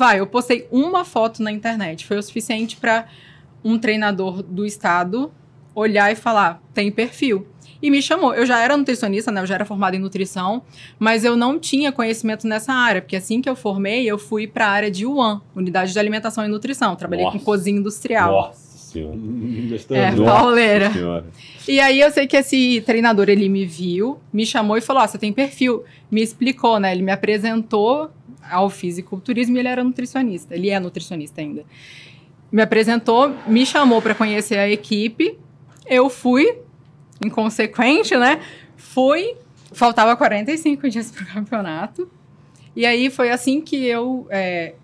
vai, 0.01 0.19
eu 0.19 0.25
postei 0.25 0.67
uma 0.71 1.05
foto 1.05 1.43
na 1.43 1.51
internet, 1.51 2.07
foi 2.07 2.17
o 2.17 2.23
suficiente 2.23 2.75
para 2.75 3.05
um 3.63 3.77
treinador 3.77 4.41
do 4.41 4.65
estado 4.65 5.31
olhar 5.75 6.11
e 6.11 6.15
falar, 6.15 6.59
tem 6.73 6.91
perfil. 6.91 7.45
E 7.79 7.91
me 7.91 8.01
chamou. 8.01 8.33
Eu 8.33 8.43
já 8.43 8.59
era 8.59 8.75
nutricionista, 8.75 9.31
né? 9.31 9.41
Eu 9.41 9.45
já 9.45 9.55
era 9.55 9.65
formada 9.65 9.95
em 9.95 9.99
nutrição, 9.99 10.63
mas 10.97 11.23
eu 11.23 11.35
não 11.35 11.59
tinha 11.59 11.91
conhecimento 11.91 12.47
nessa 12.47 12.73
área, 12.73 12.99
porque 12.99 13.15
assim 13.15 13.41
que 13.41 13.49
eu 13.49 13.55
formei, 13.55 14.05
eu 14.05 14.17
fui 14.17 14.47
para 14.47 14.65
a 14.65 14.69
área 14.69 14.89
de 14.89 15.05
UAN, 15.05 15.39
Unidade 15.55 15.93
de 15.93 15.99
Alimentação 15.99 16.43
e 16.43 16.47
Nutrição. 16.47 16.95
Trabalhei 16.95 17.25
Nossa. 17.25 17.37
com 17.37 17.45
cozinha 17.45 17.77
industrial. 17.79 18.31
Nossa 18.31 18.71
senhora. 18.77 19.15
É, 19.91 20.11
Nossa 20.11 20.23
pauleira. 20.23 20.91
senhora. 20.91 21.25
E 21.67 21.79
aí 21.79 21.99
eu 21.99 22.11
sei 22.11 22.25
que 22.25 22.37
esse 22.37 22.81
treinador, 22.81 23.29
ele 23.29 23.47
me 23.47 23.65
viu, 23.65 24.19
me 24.33 24.45
chamou 24.45 24.77
e 24.77 24.81
falou, 24.81 25.03
ó, 25.03 25.07
você 25.07 25.17
tem 25.17 25.31
perfil. 25.31 25.83
Me 26.09 26.21
explicou, 26.21 26.79
né? 26.79 26.91
Ele 26.91 27.03
me 27.03 27.11
apresentou 27.11 28.11
ao 28.49 28.69
fisiculturismo 28.69 29.55
e 29.55 29.59
ele 29.59 29.67
era 29.67 29.83
nutricionista. 29.83 30.55
Ele 30.55 30.69
é 30.69 30.79
nutricionista 30.79 31.41
ainda. 31.41 31.65
Me 32.51 32.61
apresentou, 32.61 33.33
me 33.47 33.65
chamou 33.65 34.01
para 34.01 34.13
conhecer 34.13 34.57
a 34.57 34.69
equipe. 34.69 35.37
Eu 35.85 36.09
fui, 36.09 36.59
inconsequente, 37.25 38.15
né? 38.17 38.41
Fui, 38.75 39.35
faltava 39.71 40.15
45 40.15 40.89
dias 40.89 41.11
pro 41.11 41.25
campeonato. 41.25 42.09
E 42.75 42.85
aí 42.85 43.09
foi 43.09 43.31
assim 43.31 43.61
que 43.61 43.85
eu 43.85 44.27
é, 44.29 44.75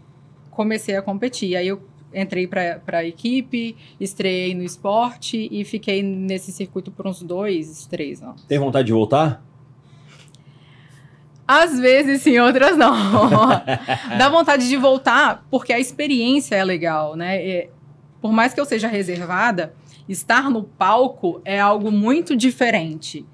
comecei 0.52 0.96
a 0.96 1.02
competir. 1.02 1.56
Aí 1.56 1.68
eu 1.68 1.82
entrei 2.14 2.48
para 2.48 2.82
a 2.88 3.06
equipe, 3.06 3.76
estreiei 4.00 4.56
no 4.56 4.64
esporte 4.64 5.48
e 5.52 5.64
fiquei 5.64 6.02
nesse 6.02 6.52
circuito 6.52 6.92
por 6.92 7.06
uns 7.08 7.22
dois, 7.22 7.86
três 7.86 8.22
anos. 8.22 8.44
Tem 8.46 8.58
vontade 8.58 8.88
de 8.88 8.94
voltar? 8.94 9.44
Às 11.48 11.80
vezes 11.80 12.22
sim, 12.22 12.38
outras 12.40 12.76
não. 12.76 12.92
Dá 14.18 14.28
vontade 14.30 14.68
de 14.68 14.76
voltar 14.76 15.46
porque 15.50 15.72
a 15.72 15.80
experiência 15.80 16.56
é 16.56 16.64
legal, 16.64 17.16
né? 17.16 17.38
É, 17.38 17.70
por 18.22 18.34
mais 18.34 18.54
que 18.54 18.60
eu 18.60 18.66
seja 18.66 18.88
reservada, 18.88 19.74
estar 20.10 20.50
no 20.50 20.64
palco 20.64 21.42
é 21.46 21.60
algo 21.60 21.92
muito 21.92 22.36
diferente. 22.36 23.26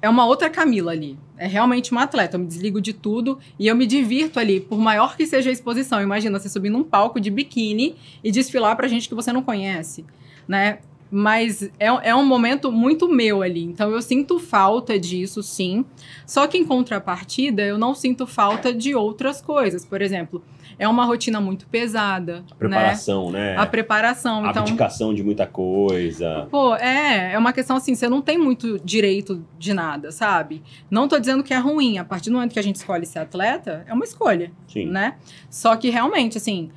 É 0.00 0.08
uma 0.08 0.26
outra 0.26 0.50
Camila 0.50 0.90
ali. 0.90 1.16
É 1.38 1.46
realmente 1.46 1.92
uma 1.92 2.02
atleta. 2.02 2.36
Eu 2.36 2.40
me 2.40 2.46
desligo 2.46 2.80
de 2.80 2.92
tudo 2.92 3.38
e 3.56 3.68
eu 3.68 3.76
me 3.76 3.86
divirto 3.86 4.40
ali, 4.40 4.58
por 4.58 4.78
maior 4.78 5.16
que 5.16 5.24
seja 5.26 5.48
a 5.48 5.52
exposição. 5.52 6.02
Imagina 6.02 6.38
você 6.38 6.48
subir 6.48 6.70
num 6.70 6.82
palco 6.82 7.20
de 7.20 7.30
biquíni 7.30 7.94
e 8.22 8.32
desfilar 8.32 8.74
pra 8.76 8.88
gente 8.88 9.08
que 9.08 9.14
você 9.14 9.32
não 9.32 9.42
conhece, 9.42 10.04
né? 10.48 10.78
Mas 11.14 11.62
é, 11.78 11.88
é 12.04 12.14
um 12.14 12.24
momento 12.24 12.72
muito 12.72 13.06
meu 13.06 13.42
ali. 13.42 13.62
Então 13.62 13.90
eu 13.90 14.00
sinto 14.00 14.38
falta 14.38 14.98
disso, 14.98 15.42
sim. 15.42 15.84
Só 16.26 16.46
que 16.46 16.56
em 16.56 16.64
contrapartida, 16.64 17.60
eu 17.60 17.76
não 17.76 17.94
sinto 17.94 18.26
falta 18.26 18.72
de 18.72 18.94
outras 18.94 19.42
coisas. 19.42 19.84
Por 19.84 20.00
exemplo, 20.00 20.42
é 20.78 20.88
uma 20.88 21.04
rotina 21.04 21.38
muito 21.38 21.66
pesada. 21.66 22.42
A 22.50 22.54
preparação, 22.54 23.30
né? 23.30 23.52
Né? 23.52 23.56
A 23.58 23.66
preparação. 23.66 24.42
A 24.46 24.50
então, 24.50 24.62
abdicação 24.62 25.12
de 25.12 25.22
muita 25.22 25.46
coisa. 25.46 26.48
Pô, 26.50 26.74
é, 26.76 27.34
é 27.34 27.38
uma 27.38 27.52
questão 27.52 27.76
assim, 27.76 27.94
você 27.94 28.08
não 28.08 28.22
tem 28.22 28.38
muito 28.38 28.80
direito 28.82 29.44
de 29.58 29.74
nada, 29.74 30.10
sabe? 30.10 30.62
Não 30.90 31.06
tô 31.08 31.18
dizendo 31.18 31.42
que 31.42 31.52
é 31.52 31.58
ruim, 31.58 31.98
a 31.98 32.04
partir 32.04 32.30
do 32.30 32.36
momento 32.36 32.54
que 32.54 32.58
a 32.58 32.62
gente 32.62 32.76
escolhe 32.76 33.04
ser 33.04 33.18
atleta, 33.18 33.84
é 33.86 33.92
uma 33.92 34.04
escolha, 34.04 34.50
Sim. 34.66 34.86
né? 34.86 35.16
Só 35.50 35.76
que 35.76 35.90
realmente, 35.90 36.38
assim, 36.38 36.70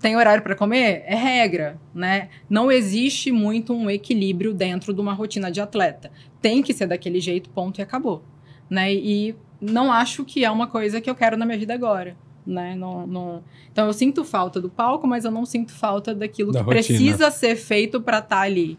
tem 0.00 0.16
horário 0.16 0.42
para 0.42 0.54
comer? 0.54 1.02
É 1.06 1.14
regra, 1.14 1.80
né? 1.94 2.28
Não 2.48 2.70
existe 2.70 3.32
muito 3.32 3.72
um 3.74 3.90
equilíbrio 3.90 4.52
dentro 4.54 4.92
de 4.92 5.00
uma 5.00 5.12
rotina 5.12 5.50
de 5.50 5.60
atleta. 5.60 6.10
Tem 6.40 6.62
que 6.62 6.72
ser 6.72 6.86
daquele 6.86 7.20
jeito, 7.20 7.50
ponto 7.50 7.78
e 7.78 7.82
acabou, 7.82 8.22
né? 8.68 8.92
E 8.92 9.34
não 9.60 9.92
acho 9.92 10.24
que 10.24 10.44
é 10.44 10.50
uma 10.50 10.66
coisa 10.66 11.00
que 11.00 11.08
eu 11.08 11.14
quero 11.14 11.36
na 11.36 11.46
minha 11.46 11.58
vida 11.58 11.72
agora. 11.74 12.16
Né? 12.44 12.74
Não, 12.74 13.06
não... 13.06 13.44
Então 13.70 13.86
eu 13.86 13.92
sinto 13.92 14.24
falta 14.24 14.60
do 14.60 14.68
palco, 14.68 15.06
mas 15.06 15.24
eu 15.24 15.30
não 15.30 15.46
sinto 15.46 15.72
falta 15.72 16.12
daquilo 16.12 16.50
Da 16.50 16.58
que 16.58 16.64
rotina. 16.64 16.82
precisa 16.84 17.30
ser 17.30 17.54
feito 17.54 18.00
para 18.00 18.18
estar 18.18 18.40
ali. 18.40 18.76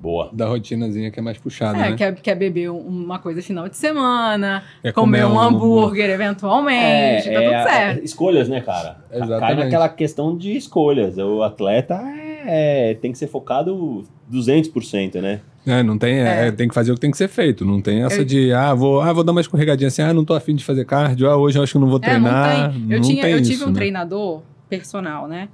Boa. 0.00 0.30
da 0.32 0.46
rotinazinha 0.46 1.10
que 1.10 1.18
é 1.18 1.22
mais 1.22 1.38
puxada, 1.38 1.78
É, 1.78 1.90
né? 1.90 1.96
quer, 1.96 2.14
quer 2.16 2.34
beber 2.34 2.70
um- 2.70 2.78
uma 2.78 3.18
coisa 3.18 3.40
final 3.42 3.68
de 3.68 3.76
semana, 3.76 4.62
Quer 4.82 4.92
comer 4.92 5.24
um 5.26 5.38
hambúrguer 5.40 6.10
eventualmente, 6.10 7.28
tá 7.30 7.40
tudo 7.42 7.54
a- 7.54 7.62
certo. 7.64 8.00
a- 8.00 8.04
escolhas, 8.04 8.48
né, 8.48 8.60
cara? 8.60 8.98
Cai 9.10 9.20
Exatamente. 9.22 9.64
naquela 9.64 9.88
questão 9.88 10.36
de 10.36 10.56
escolhas. 10.56 11.16
O 11.18 11.42
atleta 11.42 12.00
é, 12.48 12.94
tem 13.00 13.10
que 13.10 13.18
ser 13.18 13.26
focado 13.26 14.04
200%, 14.28 15.20
né? 15.20 15.40
É, 15.66 15.82
não 15.82 15.98
tem, 15.98 16.20
é, 16.20 16.46
É. 16.46 16.50
tem 16.52 16.68
que 16.68 16.74
fazer 16.74 16.92
o 16.92 16.94
que 16.94 17.00
tem 17.00 17.10
que 17.10 17.16
ser 17.16 17.26
feito. 17.28 17.64
Não 17.64 17.80
tem 17.80 18.04
essa 18.04 18.20
Eu- 18.20 18.24
de, 18.24 18.52
ah, 18.52 18.72
vou, 18.72 19.00
ah, 19.00 19.12
vou 19.12 19.24
dar 19.24 19.32
uma 19.32 19.40
escorregadinha 19.40 19.88
assim, 19.88 20.02
ah, 20.02 20.14
não 20.14 20.24
tô 20.24 20.32
afim 20.34 20.54
de 20.54 20.64
fazer 20.64 20.84
cardio, 20.84 21.28
ah, 21.28 21.36
hoje 21.36 21.58
eu 21.58 21.62
acho 21.64 21.72
que 21.72 21.78
não 21.80 21.88
vou 21.88 21.98
É, 22.02 22.06
não 22.18 22.22
treinar. 22.30 22.70
tem. 22.72 22.82
Eu, 22.82 23.00
Não 23.00 23.08
tinha, 23.08 23.22
tem 23.22 23.32
eu 23.32 23.38
isso, 23.40 23.50
tive 23.50 23.64
um 23.64 23.68
né? 23.68 23.74
treinador 23.74 24.42
personal, 24.68 25.26
né? 25.26 25.48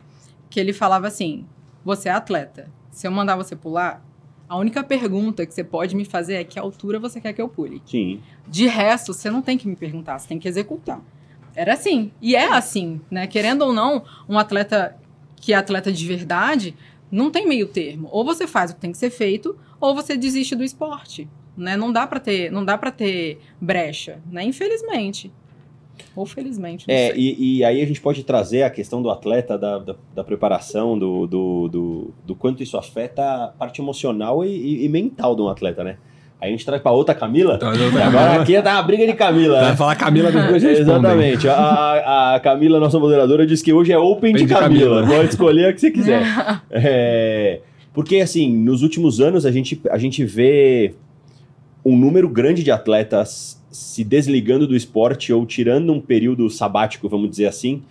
Que 0.51 0.61
ele 0.61 0.75
falava 0.75 1.07
assim: 1.07 1.47
você 1.83 2.11
é 2.11 2.13
atleta. 2.13 2.67
Se 2.91 3.07
eu 3.07 3.11
mandar 3.11 3.37
você 3.37 3.57
pular, 3.57 4.05
a 4.53 4.57
única 4.59 4.85
pergunta 4.85 5.47
que 5.47 5.55
você 5.55 5.65
pode 5.65 5.97
me 5.97 6.05
fazer 6.05 6.35
é 6.35 6.45
que 6.45 6.59
altura 6.59 6.99
você 6.99 7.19
quer 7.19 7.33
que 7.33 7.41
eu 7.41 7.49
pule. 7.49 7.81
Sim. 7.87 8.21
De 8.47 8.67
resto, 8.67 9.15
você 9.15 9.31
não 9.31 9.41
tem 9.41 9.57
que 9.57 9.67
me 9.67 9.75
perguntar, 9.75 10.19
você 10.19 10.29
tem 10.29 10.39
que 10.39 10.47
executar. 10.47 11.01
Era 11.55 11.73
assim. 11.73 12.13
E 12.21 12.37
é 12.37 12.53
assim, 12.53 13.01
né? 13.11 13.27
Querendo 13.27 13.63
ou 13.63 13.73
não, 13.73 14.05
um 14.29 14.39
atleta 14.39 14.95
que 15.37 15.55
é 15.55 15.57
atleta 15.57 15.91
de 15.91 16.07
verdade, 16.07 16.77
não 17.11 17.31
tem 17.31 17.49
meio 17.49 17.67
termo. 17.67 18.11
Ou 18.13 18.27
você 18.27 18.47
faz 18.47 18.71
o 18.71 18.75
que 18.75 18.81
tem 18.83 18.93
que 18.93 18.99
ser 18.99 19.09
feito, 19.09 19.59
ou 19.81 19.95
você 19.95 20.19
desiste 20.19 20.55
do 20.55 20.63
esporte. 20.63 21.27
Né? 21.57 21.75
Não 21.75 21.91
dá 21.91 22.07
para 22.07 22.21
ter, 22.21 22.53
não 22.53 22.63
dá 22.63 22.77
para 22.77 22.91
ter 22.91 23.41
brecha, 23.59 24.21
né? 24.31 24.45
Infelizmente. 24.45 25.33
Ou 26.17 26.27
felizmente, 26.27 26.87
não 26.89 26.95
É, 26.95 27.11
sei. 27.13 27.17
e, 27.39 27.59
e 27.59 27.65
aí 27.65 27.81
a 27.83 27.87
gente 27.87 28.01
pode 28.01 28.23
trazer 28.25 28.63
a 28.63 28.71
questão 28.71 29.03
do 29.03 29.11
atleta, 29.11 29.57
da, 29.59 29.79
da, 29.79 29.95
da 30.15 30.25
preparação, 30.25 30.99
do, 30.99 31.27
do, 31.27 31.69
do, 31.69 32.11
do 32.27 32.35
quanto 32.35 32.63
isso 32.63 32.77
afeta 32.77 33.23
a 33.23 33.49
parte 33.49 33.81
emocional 33.81 34.45
e, 34.45 34.49
e- 34.49 34.85
e 34.85 34.89
mental 34.89 35.35
de 35.37 35.43
um 35.43 35.49
atleta, 35.49 35.83
né? 35.85 35.97
Aí 36.41 36.49
a 36.49 36.51
gente 36.51 36.67
traz 36.67 36.83
pra 36.83 36.91
outra 36.91 37.15
Camila. 37.15 37.55
Então, 37.55 37.73
eu- 37.73 37.93
E 37.93 38.03
agora 38.03 38.43
aqui 38.43 38.61
tá 38.61 38.75
uma 38.75 38.83
briga 38.83 39.07
de 39.07 39.13
Camila, 39.13 39.61
Vai 39.61 39.71
né? 39.71 39.77
falar 39.77 39.95
Camila 39.95 40.33
depois 40.33 40.61
respondem. 40.61 40.83
Exatamente. 40.97 41.49
A, 41.49 41.55
a- 41.55 42.35
a 42.35 42.41
Camila, 42.41 42.81
nossa 42.81 42.99
moderadora, 42.99 43.47
disse 43.47 43.63
que 43.63 43.73
hoje 43.73 43.93
é 43.93 43.99
Open 43.99 44.35
de 44.35 44.45
de 44.45 44.49
Camila. 44.53 45.03
Camila. 45.03 45.17
Pode 45.19 45.29
escolher 45.31 45.67
a 45.69 45.73
que 45.73 45.81
você 45.81 45.91
quiser. 45.93 46.23
É, 46.71 47.61
porque, 47.95 48.17
assim, 48.17 48.53
nos 48.57 48.83
últimos 48.83 49.21
anos 49.21 49.47
a 49.47 49.53
gente, 49.53 49.81
a 49.89 49.99
gente 49.99 50.25
vê 50.25 50.95
um 51.85 51.97
número 51.97 52.29
grande 52.29 52.65
de 52.65 52.73
atletas 52.73 53.62
se 53.73 54.05
desligando 54.05 54.67
do 54.67 54.77
esporte 54.77 55.33
ou 55.33 55.47
tirando 55.47 55.93
um 55.93 56.01
período 56.01 56.49
sabático, 56.51 57.09
vamos 57.09 57.31
dizer 57.31 57.47
assim, 57.47 57.83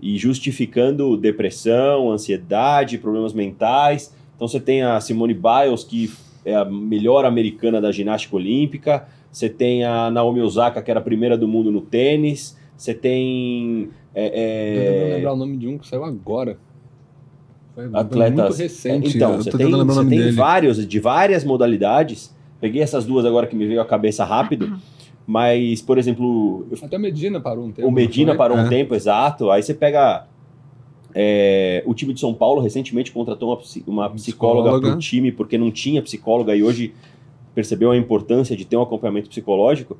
e 0.00 0.16
justificando 0.16 1.16
depressão, 1.16 2.12
ansiedade, 2.12 2.98
problemas 2.98 3.32
mentais. 3.32 4.14
Então 4.36 4.46
você 4.46 4.60
tem 4.60 4.82
a 4.82 5.00
Simone 5.00 5.34
Biles, 5.34 5.82
que 5.82 6.10
é 6.44 6.54
a 6.54 6.64
melhor 6.64 7.24
americana 7.24 7.80
da 7.80 7.90
ginástica 7.90 8.36
olímpica. 8.36 9.08
Você 9.32 9.48
tem 9.48 9.84
a 9.84 10.10
Naomi 10.10 10.40
Osaka, 10.40 10.82
que 10.82 10.90
era 10.90 11.00
a 11.00 11.02
primeira 11.02 11.36
do 11.36 11.48
mundo 11.48 11.70
no 11.70 11.80
tênis. 11.80 12.56
Você 12.76 12.94
tem. 12.94 13.90
é, 14.14 14.26
Eu 15.06 15.12
é, 15.12 15.14
lembrar 15.16 15.32
o 15.32 15.36
nome 15.36 15.56
de 15.56 15.68
um 15.68 15.78
que 15.78 15.86
saiu 15.86 16.04
agora. 16.04 16.58
Foi 17.74 17.88
atletas. 17.92 18.48
muito 18.48 18.58
recente. 18.58 19.16
Então, 19.16 19.32
eu 19.32 19.42
você 19.42 19.50
tem, 19.50 19.70
você 19.70 20.06
tem 20.06 20.32
vários, 20.32 20.86
de 20.86 21.00
várias 21.00 21.44
modalidades. 21.44 22.34
Peguei 22.60 22.82
essas 22.82 23.06
duas 23.06 23.24
agora 23.24 23.46
que 23.46 23.56
me 23.56 23.66
veio 23.66 23.80
à 23.80 23.84
cabeça 23.84 24.24
rápido. 24.24 24.76
Mas, 25.32 25.80
por 25.80 25.96
exemplo, 25.96 26.66
Até 26.82 26.96
o 26.96 27.00
Medina 27.00 27.40
parou 27.40 27.64
um 27.66 27.70
tempo. 27.70 27.86
o 27.86 27.92
Medina 27.92 28.34
parou 28.34 28.56
um 28.58 28.66
É. 28.66 28.68
tempo, 28.68 28.96
exato. 28.96 29.48
Aí 29.48 29.62
você 29.62 29.72
pega. 29.72 30.26
é, 31.14 31.82
o 31.86 31.94
time 31.94 32.12
de 32.12 32.18
São 32.18 32.34
Paulo 32.34 32.60
recentemente 32.60 33.12
contratou 33.12 33.48
uma, 33.50 33.56
uma 33.86 34.10
psicóloga 34.10 34.14
Psicóloga. 34.70 34.80
para 34.88 34.96
o 34.96 34.98
time, 34.98 35.30
porque 35.30 35.56
não 35.58 35.70
tinha 35.70 36.02
psicóloga 36.02 36.54
e 36.56 36.62
hoje 36.64 36.94
percebeu 37.54 37.92
a 37.92 37.96
importância 37.96 38.56
de 38.56 38.64
ter 38.64 38.76
um 38.76 38.82
acompanhamento 38.82 39.28
psicológico. 39.28 39.96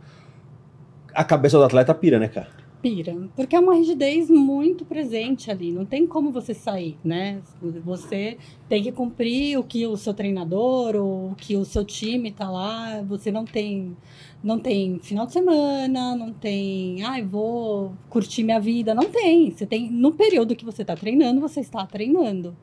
A 1.14 1.22
cabeça 1.22 1.58
do 1.58 1.64
atleta 1.64 1.94
pira, 1.94 2.18
né, 2.18 2.26
cara? 2.28 2.48
Pira. 2.82 3.14
Porque 3.36 3.54
é 3.54 3.60
uma 3.60 3.74
rigidez 3.74 4.30
muito 4.30 4.84
presente 4.86 5.50
ali. 5.50 5.70
Não 5.70 5.84
tem 5.84 6.06
como 6.06 6.30
você 6.32 6.54
sair, 6.54 6.96
né? 7.04 7.40
Você 7.84 8.38
tem 8.68 8.82
que 8.82 8.90
cumprir 8.90 9.58
o 9.58 9.62
que 9.62 9.86
o 9.86 9.96
seu 9.96 10.14
treinador 10.14 10.96
ou 10.96 11.32
o 11.32 11.34
que 11.36 11.56
o 11.56 11.64
seu 11.64 11.84
time 11.84 12.30
tá 12.30 12.48
lá. 12.50 13.02
Você 13.08 13.30
não 13.30 13.44
tem. 13.44 13.94
Não 14.42 14.58
tem 14.58 14.98
final 15.00 15.26
de 15.26 15.32
semana, 15.32 16.16
não 16.16 16.32
tem. 16.32 17.02
Ai, 17.02 17.22
vou 17.22 17.92
curtir 18.08 18.42
minha 18.42 18.58
vida. 18.58 18.94
Não 18.94 19.04
tem. 19.04 19.50
Você 19.50 19.66
tem. 19.66 19.90
No 19.90 20.12
período 20.12 20.56
que 20.56 20.64
você 20.64 20.82
está 20.82 20.96
treinando, 20.96 21.40
você 21.40 21.60
está 21.60 21.84
treinando. 21.86 22.56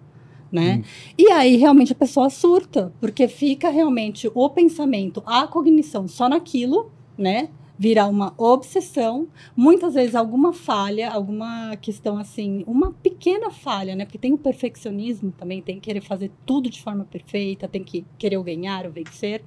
Né? 0.51 0.77
Hum. 0.77 1.13
E 1.17 1.29
aí 1.31 1.57
realmente 1.57 1.91
a 1.91 1.95
pessoa 1.95 2.29
surta, 2.29 2.93
porque 3.01 3.27
fica 3.27 3.69
realmente 3.69 4.31
o 4.33 4.49
pensamento, 4.49 5.21
a 5.25 5.45
cognição 5.45 6.07
só 6.07 6.29
naquilo, 6.29 6.89
né? 7.17 7.49
Virar 7.77 8.07
uma 8.07 8.33
obsessão 8.37 9.27
muitas 9.53 9.93
vezes 9.93 10.15
alguma 10.15 10.53
falha, 10.53 11.11
alguma 11.11 11.75
questão 11.75 12.17
assim, 12.17 12.63
uma 12.65 12.93
pequena 12.93 13.51
falha, 13.51 13.93
né? 13.93 14.05
Porque 14.05 14.17
tem 14.17 14.31
o 14.31 14.37
perfeccionismo 14.37 15.33
também, 15.37 15.61
tem 15.61 15.75
que 15.75 15.81
querer 15.81 16.01
fazer 16.01 16.31
tudo 16.45 16.69
de 16.69 16.81
forma 16.81 17.03
perfeita, 17.03 17.67
tem 17.67 17.83
que 17.83 18.05
querer 18.17 18.37
o 18.37 18.43
ganhar, 18.43 18.87
o 18.87 18.91
vencer. 18.91 19.43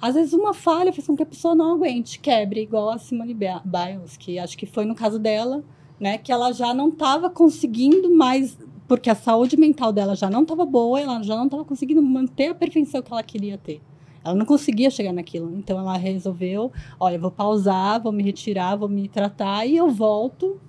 Às 0.00 0.14
vezes 0.14 0.32
uma 0.32 0.52
falha 0.52 0.92
faz 0.92 1.06
com 1.06 1.16
que 1.16 1.22
a 1.22 1.26
pessoa 1.26 1.54
não 1.54 1.74
aguente, 1.74 2.18
quebre, 2.20 2.60
igual 2.62 2.90
a 2.90 2.98
Simone 2.98 3.34
Bi- 3.34 3.46
Biles, 3.64 4.16
que 4.16 4.38
acho 4.38 4.56
que 4.56 4.66
foi 4.66 4.84
no 4.84 4.94
caso 4.94 5.18
dela, 5.18 5.64
né? 5.98 6.18
Que 6.18 6.30
ela 6.30 6.52
já 6.52 6.74
não 6.74 6.88
estava 6.90 7.30
conseguindo 7.30 8.14
mais, 8.14 8.58
porque 8.86 9.08
a 9.08 9.14
saúde 9.14 9.56
mental 9.56 9.92
dela 9.92 10.14
já 10.14 10.28
não 10.28 10.42
estava 10.42 10.66
boa, 10.66 11.00
ela 11.00 11.22
já 11.22 11.34
não 11.34 11.46
estava 11.46 11.64
conseguindo 11.64 12.02
manter 12.02 12.48
a 12.48 12.54
perfeição 12.54 13.00
que 13.02 13.10
ela 13.12 13.22
queria 13.22 13.56
ter. 13.56 13.80
Ela 14.22 14.34
não 14.34 14.44
conseguia 14.44 14.90
chegar 14.90 15.12
naquilo. 15.12 15.56
Então 15.56 15.78
ela 15.78 15.96
resolveu, 15.96 16.72
olha, 17.00 17.18
vou 17.18 17.30
pausar, 17.30 18.02
vou 18.02 18.12
me 18.12 18.22
retirar, 18.22 18.76
vou 18.76 18.88
me 18.88 19.08
tratar 19.08 19.64
e 19.66 19.76
eu 19.76 19.88
volto 19.88 20.60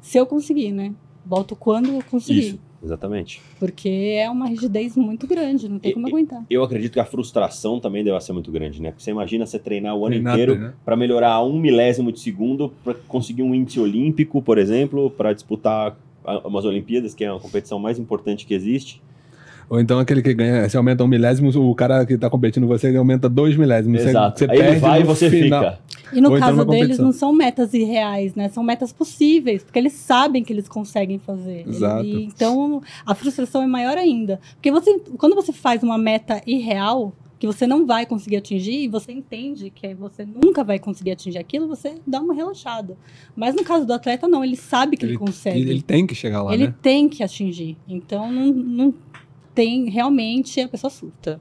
se 0.00 0.18
eu 0.18 0.26
conseguir, 0.26 0.70
né? 0.70 0.94
Volto 1.24 1.56
quando 1.56 1.88
eu 1.88 2.04
conseguir. 2.08 2.38
Isso, 2.40 2.58
exatamente. 2.86 3.40
Porque 3.58 3.88
é 4.18 4.30
uma 4.30 4.46
rigidez 4.46 4.96
muito 4.96 5.26
grande, 5.26 5.68
não 5.68 5.78
tem 5.78 5.90
E- 5.90 5.94
como 5.94 6.08
e- 6.08 6.10
aguentar. 6.10 6.42
Eu 6.48 6.62
acredito 6.62 6.94
que 6.94 7.00
a 7.00 7.04
frustração 7.04 7.78
também 7.78 8.02
deve 8.02 8.18
ser 8.20 8.32
muito 8.32 8.50
grande, 8.50 8.80
né? 8.80 8.90
Porque 8.90 9.02
você 9.04 9.10
imagina 9.10 9.44
você 9.44 9.58
treinar 9.58 9.94
o 9.94 10.06
ano 10.06 10.14
Treinar, 10.14 10.32
inteiro 10.34 10.52
treinar. 10.54 10.74
para 10.84 10.96
melhorar 10.96 11.42
um 11.42 11.58
milésimo 11.58 12.10
de 12.10 12.20
segundo, 12.20 12.72
para 12.82 12.94
conseguir 13.06 13.42
um 13.42 13.54
índice 13.54 13.78
olímpico, 13.78 14.40
por 14.40 14.56
exemplo, 14.58 15.10
para 15.10 15.32
disputar 15.32 15.96
umas 16.44 16.64
Olimpíadas, 16.64 17.14
que 17.14 17.24
é 17.24 17.28
a 17.28 17.38
competição 17.38 17.78
mais 17.78 17.98
importante 17.98 18.46
que 18.46 18.54
existe. 18.54 19.00
Ou 19.68 19.80
então 19.80 19.98
aquele 19.98 20.22
que 20.22 20.32
ganha, 20.32 20.68
você 20.68 20.76
aumenta 20.76 21.02
um 21.02 21.08
milésimo, 21.08 21.50
o 21.50 21.74
cara 21.74 22.06
que 22.06 22.16
tá 22.16 22.30
competindo 22.30 22.68
você 22.68 22.86
ele 22.86 22.96
aumenta 22.98 23.28
dois 23.28 23.56
milésimos. 23.56 24.00
Você- 24.00 24.10
Exato. 24.10 24.38
Você, 24.38 24.44
Aí 24.44 24.50
ele 24.58 24.62
perde 24.64 24.80
vai 24.80 25.00
e 25.00 25.04
você 25.04 25.28
final. 25.28 25.60
fica. 25.64 25.78
E 26.12 26.20
no 26.20 26.28
então 26.28 26.40
caso 26.40 26.64
deles, 26.64 26.80
competição. 26.80 27.04
não 27.04 27.12
são 27.12 27.32
metas 27.32 27.74
irreais, 27.74 28.34
né? 28.34 28.48
São 28.48 28.62
metas 28.62 28.92
possíveis, 28.92 29.62
porque 29.62 29.78
eles 29.78 29.92
sabem 29.92 30.44
que 30.44 30.52
eles 30.52 30.68
conseguem 30.68 31.18
fazer. 31.18 31.66
Exato. 31.68 32.04
E, 32.04 32.24
então, 32.24 32.82
a 33.04 33.14
frustração 33.14 33.62
é 33.62 33.66
maior 33.66 33.98
ainda. 33.98 34.40
Porque 34.54 34.70
você, 34.70 34.98
quando 35.18 35.34
você 35.34 35.52
faz 35.52 35.82
uma 35.82 35.98
meta 35.98 36.40
irreal, 36.46 37.12
que 37.38 37.46
você 37.46 37.66
não 37.66 37.86
vai 37.86 38.06
conseguir 38.06 38.36
atingir, 38.36 38.84
e 38.84 38.88
você 38.88 39.12
entende 39.12 39.70
que 39.70 39.94
você 39.94 40.24
nunca 40.24 40.64
vai 40.64 40.78
conseguir 40.78 41.12
atingir 41.12 41.38
aquilo, 41.38 41.68
você 41.68 41.96
dá 42.06 42.20
uma 42.20 42.34
relaxada. 42.34 42.96
Mas 43.34 43.54
no 43.54 43.62
caso 43.62 43.86
do 43.86 43.92
atleta, 43.92 44.26
não, 44.26 44.44
ele 44.44 44.56
sabe 44.56 44.96
que 44.96 45.04
ele, 45.04 45.18
consegue. 45.18 45.60
Ele, 45.60 45.70
ele 45.70 45.82
tem 45.82 46.06
que 46.06 46.14
chegar 46.14 46.42
lá, 46.42 46.54
ele 46.54 46.68
né? 46.68 46.74
tem 46.80 47.08
que 47.08 47.22
atingir. 47.22 47.76
Então, 47.86 48.32
não, 48.32 48.52
não 48.52 48.94
tem, 49.54 49.88
realmente, 49.90 50.60
a 50.60 50.68
pessoa 50.68 50.90
surta. 50.90 51.40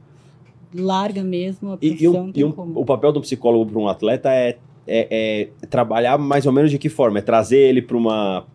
Larga 0.76 1.24
mesmo 1.24 1.72
a 1.74 1.78
E, 1.82 2.04
e 2.04 2.08
um- 2.10 2.32
e 2.36 2.44
um- 2.44 2.52
como. 2.52 2.80
o 2.80 2.86
papel 2.86 3.12
do 3.12 3.22
psicólogo 3.22 3.72
para 3.72 3.80
um 3.80 3.88
atleta 3.88 4.30
é, 4.32 4.58
é- 4.88 5.50
é 5.62 5.66
trabalhar 5.68 6.18
mais 6.18 6.46
ou 6.46 6.52
menos 6.52 6.70
de 6.72 6.78
que 6.78 6.90
forma? 6.90 7.20
É 7.20 7.22
trazer 7.22 7.58
ele 7.58 7.82
para 7.82 7.96
uma. 7.98 8.46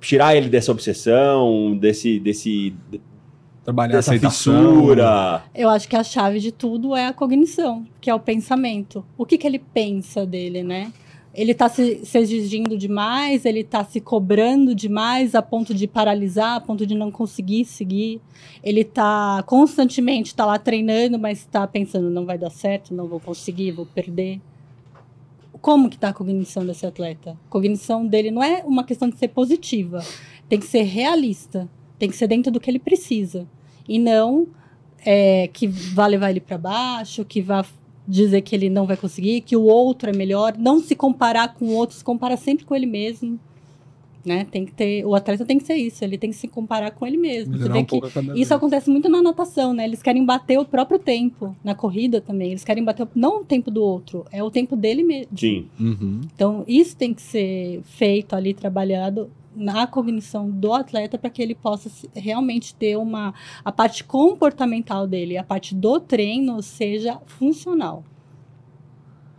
tirar 0.00 0.34
ele 0.34 0.48
dessa 0.48 0.72
obsessão, 0.72 1.76
desse, 1.76 2.18
desse, 2.18 2.74
Trabalhar 3.62 3.94
a 3.94 3.96
dessa 3.98 4.10
aceitação. 4.12 4.74
fissura. 4.80 5.42
Eu 5.54 5.68
acho 5.68 5.88
que 5.88 5.96
a 5.96 6.02
chave 6.04 6.38
de 6.40 6.50
tudo 6.52 6.94
é 6.96 7.06
a 7.08 7.12
cognição, 7.12 7.84
que 8.00 8.08
é 8.08 8.14
o 8.14 8.20
pensamento. 8.20 9.04
O 9.18 9.26
que, 9.26 9.36
que 9.36 9.46
ele 9.46 9.58
pensa 9.58 10.24
dele, 10.24 10.62
né? 10.62 10.92
Ele 11.36 11.52
está 11.52 11.68
se, 11.68 12.02
se 12.02 12.16
exigindo 12.16 12.78
demais, 12.78 13.44
ele 13.44 13.60
está 13.60 13.84
se 13.84 14.00
cobrando 14.00 14.74
demais 14.74 15.34
a 15.34 15.42
ponto 15.42 15.74
de 15.74 15.86
paralisar, 15.86 16.56
a 16.56 16.60
ponto 16.62 16.86
de 16.86 16.94
não 16.94 17.10
conseguir 17.10 17.66
seguir. 17.66 18.22
Ele 18.64 18.80
está 18.80 19.44
constantemente 19.46 20.34
tá 20.34 20.46
lá 20.46 20.58
treinando, 20.58 21.18
mas 21.18 21.40
está 21.40 21.66
pensando 21.66 22.08
não 22.08 22.24
vai 22.24 22.38
dar 22.38 22.48
certo, 22.48 22.94
não 22.94 23.06
vou 23.06 23.20
conseguir, 23.20 23.72
vou 23.72 23.84
perder. 23.84 24.40
Como 25.60 25.90
que 25.90 25.96
está 25.96 26.08
a 26.08 26.14
cognição 26.14 26.64
desse 26.64 26.86
atleta? 26.86 27.32
A 27.32 27.50
cognição 27.50 28.06
dele 28.06 28.30
não 28.30 28.42
é 28.42 28.64
uma 28.64 28.82
questão 28.82 29.06
de 29.06 29.18
ser 29.18 29.28
positiva, 29.28 30.02
tem 30.48 30.58
que 30.58 30.66
ser 30.66 30.84
realista, 30.84 31.68
tem 31.98 32.08
que 32.08 32.16
ser 32.16 32.28
dentro 32.28 32.50
do 32.50 32.58
que 32.58 32.70
ele 32.70 32.78
precisa 32.78 33.46
e 33.86 33.98
não 33.98 34.46
é, 35.04 35.48
que 35.48 35.66
vá 35.66 36.06
levar 36.06 36.30
ele 36.30 36.40
para 36.40 36.56
baixo, 36.56 37.26
que 37.26 37.42
vá 37.42 37.62
dizer 38.06 38.40
que 38.42 38.54
ele 38.54 38.70
não 38.70 38.86
vai 38.86 38.96
conseguir, 38.96 39.40
que 39.40 39.56
o 39.56 39.62
outro 39.62 40.10
é 40.10 40.12
melhor, 40.12 40.54
não 40.58 40.80
se 40.80 40.94
comparar 40.94 41.54
com 41.54 41.66
o 41.66 41.72
outro, 41.74 41.96
se 41.96 42.04
compara 42.04 42.36
sempre 42.36 42.64
com 42.64 42.74
ele 42.74 42.86
mesmo. 42.86 43.38
né? 44.24 44.44
Tem 44.50 44.64
que 44.66 44.72
ter, 44.72 45.04
o 45.06 45.14
atleta 45.14 45.44
tem 45.44 45.56
que 45.56 45.64
ser 45.64 45.76
isso, 45.76 46.02
ele 46.02 46.18
tem 46.18 46.30
que 46.30 46.36
se 46.36 46.48
comparar 46.48 46.90
com 46.90 47.06
ele 47.06 47.16
mesmo. 47.16 47.56
Você 47.56 47.68
vê 47.68 47.78
um 47.78 47.84
que 47.84 47.96
isso 47.96 48.22
vez. 48.32 48.50
acontece 48.50 48.90
muito 48.90 49.08
na 49.08 49.22
natação, 49.22 49.72
né? 49.72 49.84
Eles 49.84 50.02
querem 50.02 50.24
bater 50.24 50.58
o 50.58 50.64
próprio 50.64 50.98
tempo 50.98 51.54
na 51.62 51.76
corrida 51.76 52.20
também. 52.20 52.48
Eles 52.50 52.64
querem 52.64 52.82
bater 52.82 53.04
o- 53.04 53.08
não 53.14 53.42
o 53.42 53.44
tempo 53.44 53.70
do 53.70 53.80
outro, 53.84 54.24
é 54.32 54.42
o 54.42 54.50
tempo 54.50 54.74
dele 54.74 55.04
mesmo. 55.04 55.28
Sim. 55.38 55.66
Uhum. 55.78 56.22
Então, 56.34 56.64
isso 56.66 56.96
tem 56.96 57.14
que 57.14 57.22
ser 57.22 57.80
feito 57.84 58.34
ali, 58.34 58.52
trabalhado 58.52 59.30
na 59.56 59.86
cognição 59.86 60.50
do 60.50 60.72
atleta 60.74 61.16
para 61.16 61.30
que 61.30 61.40
ele 61.42 61.54
possa 61.54 61.90
realmente 62.14 62.74
ter 62.74 62.96
uma 62.96 63.32
a 63.64 63.72
parte 63.72 64.04
comportamental 64.04 65.06
dele, 65.06 65.38
a 65.38 65.42
parte 65.42 65.74
do 65.74 65.98
treino 65.98 66.62
seja 66.62 67.18
funcional. 67.26 68.04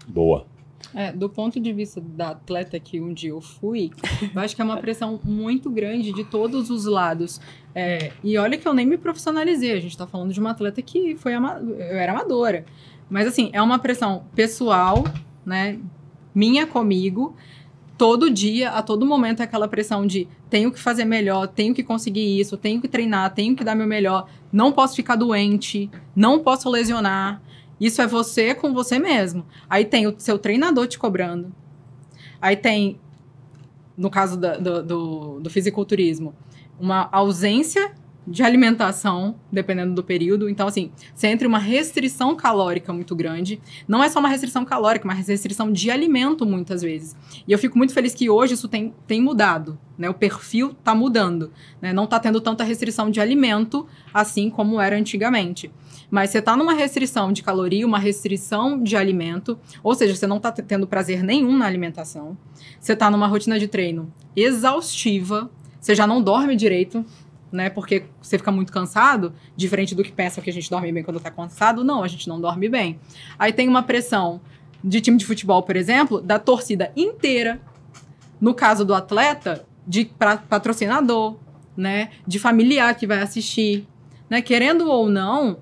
Boa. 0.08 0.46
É, 0.94 1.12
do 1.12 1.30
ponto 1.30 1.60
de 1.60 1.74
vista 1.74 2.00
da 2.00 2.30
atleta 2.30 2.80
que 2.80 3.00
um 3.02 3.14
dia 3.14 3.32
eu 3.32 3.42
fui, 3.42 3.92
eu 4.34 4.42
acho 4.42 4.56
que 4.56 4.62
é 4.62 4.66
uma 4.66 4.78
pressão 4.78 5.20
muito 5.24 5.70
grande 5.70 6.14
de 6.14 6.24
todos 6.24 6.70
os 6.70 6.86
lados. 6.86 7.42
É, 7.76 8.12
e 8.24 8.38
olha 8.38 8.58
que 8.58 8.68
eu 8.68 8.74
nem 8.74 8.86
me 8.86 8.98
profissionalizei, 8.98 9.74
a 9.74 9.80
gente 9.80 9.98
tá 9.98 10.08
falando 10.08 10.32
de 10.34 10.40
uma 10.40 10.52
atleta 10.52 10.82
que 10.82 11.16
foi 11.18 11.34
ama- 11.34 11.60
eu 11.60 11.98
era 11.98 12.14
amadora. 12.14 12.66
Mas 13.10 13.28
assim, 13.28 13.50
é 13.54 13.62
uma 13.62 13.80
pressão 13.80 14.24
pessoal, 14.34 15.04
né? 15.46 15.78
Minha 16.34 16.66
comigo. 16.68 17.36
Todo 17.98 18.30
dia, 18.30 18.70
a 18.70 18.84
todo 18.84 19.06
momento, 19.06 19.40
é 19.42 19.44
aquela 19.44 19.68
pressão 19.68 20.06
de 20.06 20.28
tenho 20.50 20.72
que 20.72 20.80
fazer 20.80 21.04
melhor, 21.04 21.48
tenho 21.48 21.74
que 21.74 21.84
conseguir 21.84 22.40
isso, 22.40 22.56
tenho 22.56 22.80
que 22.80 22.88
treinar, 22.88 23.34
tenho 23.34 23.56
que 23.56 23.64
dar 23.64 23.74
meu 23.74 23.88
melhor, 23.88 24.30
não 24.52 24.72
posso 24.72 24.96
ficar 24.96 25.16
doente, 25.16 25.90
não 26.16 26.40
posso 26.40 26.70
lesionar. 26.70 27.42
Isso 27.80 28.02
é 28.02 28.08
você 28.08 28.54
com 28.54 28.74
você 28.74 29.00
mesmo. 29.00 29.46
Aí 29.70 29.86
tem 29.86 30.06
o 30.08 30.14
seu 30.20 30.38
treinador 30.38 30.88
te 30.88 31.00
cobrando. 31.00 31.52
Aí 32.42 32.56
tem, 32.56 33.00
no 33.98 34.10
caso 34.10 34.40
do, 34.40 34.84
do, 34.84 35.40
do 35.40 35.50
fisiculturismo, 35.50 36.36
uma 36.80 37.10
ausência 37.12 37.94
de 38.28 38.44
alimentação, 38.44 39.36
dependendo 39.50 39.96
do 39.96 40.04
período. 40.04 40.50
Então, 40.50 40.68
assim, 40.68 40.92
você 41.16 41.28
entra 41.28 41.46
em 41.46 41.48
uma 41.48 41.60
restrição 41.60 42.36
calórica 42.36 42.92
muito 42.92 43.16
grande. 43.16 43.62
Não 43.88 44.04
é 44.04 44.10
só 44.10 44.20
uma 44.20 44.28
restrição 44.28 44.66
calórica, 44.66 45.08
mas 45.08 45.26
restrição 45.28 45.72
de 45.72 45.90
alimento, 45.90 46.46
muitas 46.46 46.82
vezes. 46.82 47.16
E 47.48 47.52
eu 47.54 47.58
fico 47.58 47.78
muito 47.78 47.94
feliz 47.94 48.14
que 48.14 48.30
hoje 48.30 48.56
isso 48.56 48.68
tem, 48.68 48.94
tem 49.08 49.22
mudado. 49.22 49.80
Né? 49.98 50.10
O 50.10 50.14
perfil 50.14 50.72
está 50.78 50.94
mudando. 50.94 51.54
Né? 51.82 51.94
Não 51.94 52.04
está 52.04 52.20
tendo 52.20 52.42
tanta 52.42 52.66
restrição 52.66 53.10
de 53.10 53.22
alimento, 53.22 53.88
assim 54.14 54.50
como 54.50 54.82
era 54.82 54.98
antigamente. 54.98 55.72
Mas 56.12 56.30
você 56.30 56.40
está 56.40 56.56
numa 56.56 56.74
restrição 56.74 57.32
de 57.32 57.42
caloria, 57.42 57.88
uma 57.88 58.00
restrição 58.00 58.82
de 58.82 58.96
alimento, 58.96 59.58
ou 59.82 59.96
seja, 59.96 60.16
você 60.16 60.28
não 60.28 60.38
está 60.38 60.52
tendo 60.52 60.86
prazer 60.86 61.24
nenhum 61.24 61.58
na 61.58 61.66
alimentação. 61.66 62.38
Você 62.80 62.94
está 62.94 63.10
numa 63.10 63.28
rotina 63.28 63.58
de 63.58 63.68
treino 63.68 64.12
exaustiva, 64.36 65.50
você 65.80 65.96
já 65.96 66.06
não 66.06 66.22
dorme 66.22 66.56
direito, 66.56 67.06
né? 67.52 67.70
Porque 67.70 68.06
você 68.22 68.38
fica 68.38 68.52
muito 68.52 68.72
cansado, 68.72 69.34
diferente 69.56 69.96
do 69.96 70.04
que 70.04 70.12
pensa 70.12 70.42
que 70.42 70.50
a 70.50 70.54
gente 70.54 70.70
dorme 70.70 70.92
bem 70.92 71.04
quando 71.04 71.20
tá 71.20 71.32
cansado. 71.32 71.84
Não, 71.84 72.04
a 72.04 72.08
gente 72.08 72.28
não 72.28 72.40
dorme 72.40 72.68
bem. 72.70 73.00
Aí 73.38 73.54
tem 73.54 73.68
uma 73.68 73.84
pressão 73.84 74.42
de 74.84 75.02
time 75.02 75.18
de 75.18 75.26
futebol, 75.26 75.64
por 75.64 75.76
exemplo, 75.76 76.22
da 76.22 76.40
torcida 76.40 76.92
inteira. 76.96 77.60
No 78.40 78.54
caso 78.54 78.86
do 78.86 78.94
atleta, 78.94 79.66
de 79.86 80.06
patrocinador, 80.50 81.38
né? 81.76 82.10
De 82.26 82.38
familiar 82.40 82.94
que 82.96 83.08
vai 83.08 83.20
assistir, 83.20 83.88
né? 84.30 84.42
Querendo 84.42 84.90
ou 84.90 85.10
não, 85.10 85.58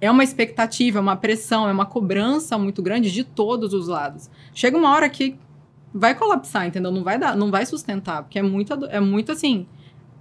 é 0.00 0.10
uma 0.10 0.24
expectativa, 0.24 0.98
é 0.98 1.00
uma 1.00 1.16
pressão, 1.16 1.68
é 1.68 1.72
uma 1.72 1.84
cobrança 1.84 2.56
muito 2.56 2.80
grande 2.80 3.10
de 3.10 3.24
todos 3.24 3.74
os 3.74 3.88
lados. 3.88 4.30
Chega 4.54 4.78
uma 4.78 4.90
hora 4.90 5.08
que 5.10 5.36
vai 5.92 6.14
colapsar, 6.14 6.66
entendeu? 6.66 6.90
Não 6.90 7.02
vai 7.02 7.18
dar, 7.18 7.36
não 7.36 7.50
vai 7.50 7.66
sustentar, 7.66 8.22
porque 8.22 8.38
é 8.38 8.42
muito, 8.42 8.72
é 8.86 9.00
muito 9.00 9.32
assim, 9.32 9.66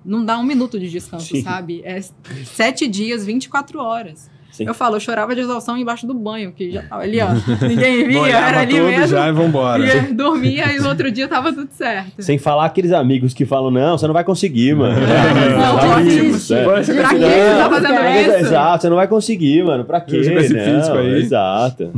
não 0.05 0.23
dá 0.25 0.37
um 0.37 0.43
minuto 0.43 0.79
de 0.79 0.89
descanso, 0.89 1.25
Sim. 1.35 1.43
sabe? 1.43 1.81
É 1.83 1.99
sete 2.45 2.87
dias, 2.87 3.25
24 3.25 3.79
horas. 3.79 4.29
Sim. 4.51 4.65
Eu 4.67 4.73
falo, 4.73 4.97
eu 4.97 4.99
chorava 4.99 5.33
de 5.33 5.39
exaustão 5.39 5.77
embaixo 5.77 6.05
do 6.05 6.13
banho, 6.13 6.51
que 6.51 6.69
já 6.71 6.81
tava 6.81 7.03
ali, 7.03 7.19
ó. 7.21 7.27
Ninguém 7.65 8.07
via, 8.09 8.27
era 8.37 8.59
ali 8.61 8.73
mesmo. 8.81 9.07
já 9.07 9.29
e 9.29 9.31
vambora. 9.31 9.85
E 10.09 10.13
dormia 10.13 10.73
e 10.75 10.79
no 10.81 10.89
outro 10.89 11.09
dia 11.09 11.29
tava 11.29 11.53
tudo 11.53 11.69
certo. 11.71 12.11
Sem 12.21 12.37
falar 12.37 12.65
aqueles 12.65 12.91
amigos 12.91 13.33
que 13.33 13.45
falam, 13.45 13.71
não, 13.71 13.97
você 13.97 14.05
não 14.05 14.13
vai 14.13 14.23
conseguir, 14.25 14.75
mano. 14.75 14.99
Não, 14.99 15.77
Tá 15.79 15.93
pode 15.95 16.07
isso, 16.09 16.35
isso. 16.35 16.53
é. 16.55 16.63
Pra 16.65 16.79
que 16.79 16.85
você 16.85 16.93
tá 17.03 17.69
fazendo 17.69 17.93
É, 17.93 18.21
isso? 18.21 18.31
Exato, 18.47 18.81
você 18.81 18.89
não 18.89 18.95
vai 18.97 19.07
conseguir, 19.07 19.63
mano. 19.63 19.85
Pra 19.85 20.01
quê? 20.01 20.11
Com 20.29 20.39
esse 20.39 20.53
Não, 20.53 20.63
físico 20.65 20.97
aí. 20.97 21.21
Exato. 21.21 21.93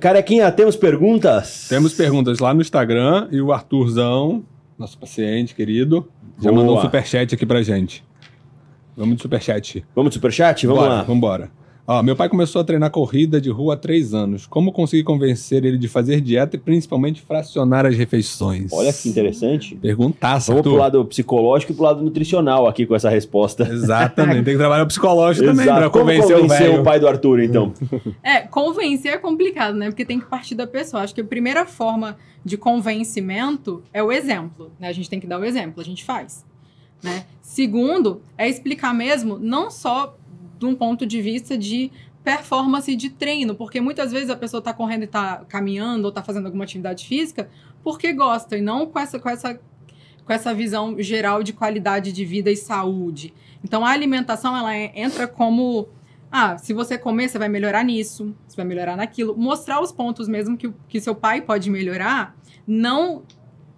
Carequinha, 0.00 0.50
temos 0.50 0.74
perguntas? 0.76 1.66
Temos 1.68 1.92
perguntas 1.94 2.38
lá 2.38 2.52
no 2.54 2.60
Instagram 2.60 3.28
e 3.30 3.40
o 3.40 3.52
Arthurzão, 3.52 4.42
nosso 4.78 4.98
paciente 4.98 5.54
querido, 5.54 6.08
já 6.40 6.50
Boa. 6.50 6.62
mandou 6.62 6.78
um 6.78 6.82
superchat 6.82 7.34
aqui 7.34 7.46
pra 7.46 7.62
gente. 7.62 8.04
Vamos 8.96 9.16
de 9.16 9.22
superchat. 9.22 9.84
Vamos 9.94 10.10
de 10.10 10.14
superchat? 10.14 10.66
Vamos 10.66 10.82
Bora, 10.82 10.94
lá. 10.94 11.02
Vambora. 11.02 11.50
Ó, 11.88 12.02
meu 12.02 12.16
pai 12.16 12.28
começou 12.28 12.60
a 12.60 12.64
treinar 12.64 12.90
corrida 12.90 13.40
de 13.40 13.48
rua 13.48 13.74
há 13.74 13.76
três 13.76 14.12
anos. 14.12 14.44
Como 14.44 14.72
consegui 14.72 15.04
convencer 15.04 15.64
ele 15.64 15.78
de 15.78 15.86
fazer 15.86 16.20
dieta 16.20 16.56
e 16.56 16.58
principalmente 16.58 17.22
fracionar 17.22 17.86
as 17.86 17.94
refeições? 17.96 18.72
Olha 18.72 18.92
que 18.92 19.08
interessante. 19.08 19.76
Perguntaça, 19.76 20.50
Vamos 20.50 20.62
pro 20.62 20.72
Arthur. 20.72 20.80
lado 20.98 21.04
psicológico 21.04 21.70
e 21.70 21.74
pro 21.76 21.84
lado 21.84 22.02
nutricional 22.02 22.66
aqui 22.66 22.86
com 22.86 22.94
essa 22.96 23.08
resposta. 23.08 23.62
Exatamente. 23.70 24.42
Tem 24.44 24.54
que 24.54 24.58
trabalhar 24.58 24.82
o 24.82 24.86
psicológico 24.88 25.46
também 25.46 25.62
Exato. 25.64 25.78
pra 25.80 25.90
Como 25.90 26.04
convencer, 26.06 26.36
o 26.36 26.40
convencer 26.40 26.68
velho. 26.70 26.80
o 26.80 26.84
pai 26.84 26.98
do 26.98 27.06
Arthur, 27.06 27.40
então? 27.40 27.72
É, 28.20 28.40
convencer 28.40 29.12
é 29.12 29.18
complicado, 29.18 29.76
né? 29.76 29.86
Porque 29.86 30.04
tem 30.04 30.18
que 30.18 30.26
partir 30.26 30.56
da 30.56 30.66
pessoa. 30.66 31.04
Acho 31.04 31.14
que 31.14 31.20
a 31.20 31.24
primeira 31.24 31.64
forma 31.64 32.16
de 32.44 32.56
convencimento 32.56 33.82
é 33.92 34.02
o 34.02 34.10
exemplo, 34.10 34.72
né? 34.80 34.88
A 34.88 34.92
gente 34.92 35.08
tem 35.08 35.20
que 35.20 35.26
dar 35.26 35.38
o 35.38 35.44
exemplo, 35.44 35.80
a 35.80 35.84
gente 35.84 36.04
faz, 36.04 36.44
né? 37.02 37.24
Segundo, 37.40 38.20
é 38.36 38.48
explicar 38.48 38.92
mesmo, 38.92 39.38
não 39.38 39.70
só 39.70 40.16
de 40.58 40.66
um 40.66 40.74
ponto 40.74 41.06
de 41.06 41.20
vista 41.20 41.56
de 41.56 41.90
performance 42.24 42.94
de 42.96 43.10
treino, 43.10 43.54
porque 43.54 43.80
muitas 43.80 44.10
vezes 44.10 44.30
a 44.30 44.36
pessoa 44.36 44.60
tá 44.60 44.72
correndo 44.72 45.04
e 45.04 45.06
tá 45.06 45.44
caminhando 45.48 46.06
ou 46.06 46.12
tá 46.12 46.22
fazendo 46.22 46.46
alguma 46.46 46.64
atividade 46.64 47.06
física 47.06 47.48
porque 47.84 48.12
gosta 48.12 48.56
e 48.56 48.60
não 48.60 48.84
com 48.86 48.98
essa, 48.98 49.16
com 49.16 49.28
essa, 49.28 49.60
com 50.24 50.32
essa 50.32 50.52
visão 50.52 51.00
geral 51.00 51.44
de 51.44 51.52
qualidade 51.52 52.12
de 52.12 52.24
vida 52.24 52.50
e 52.50 52.56
saúde. 52.56 53.32
Então 53.62 53.86
a 53.86 53.90
alimentação 53.90 54.56
ela 54.56 54.74
é- 54.74 54.90
entra 54.96 55.28
como 55.28 55.88
ah, 56.30 56.58
se 56.58 56.72
você 56.72 56.98
comer, 56.98 57.28
você 57.28 57.38
vai 57.38 57.48
melhorar 57.48 57.84
nisso, 57.84 58.34
você 58.46 58.56
vai 58.56 58.66
melhorar 58.66 58.96
naquilo. 58.96 59.36
Mostrar 59.36 59.80
os 59.80 59.92
pontos 59.92 60.26
mesmo 60.26 60.56
que, 60.56 60.72
que 60.88 61.00
seu 61.00 61.14
pai 61.14 61.40
pode 61.40 61.70
melhorar, 61.70 62.36
não 62.66 63.22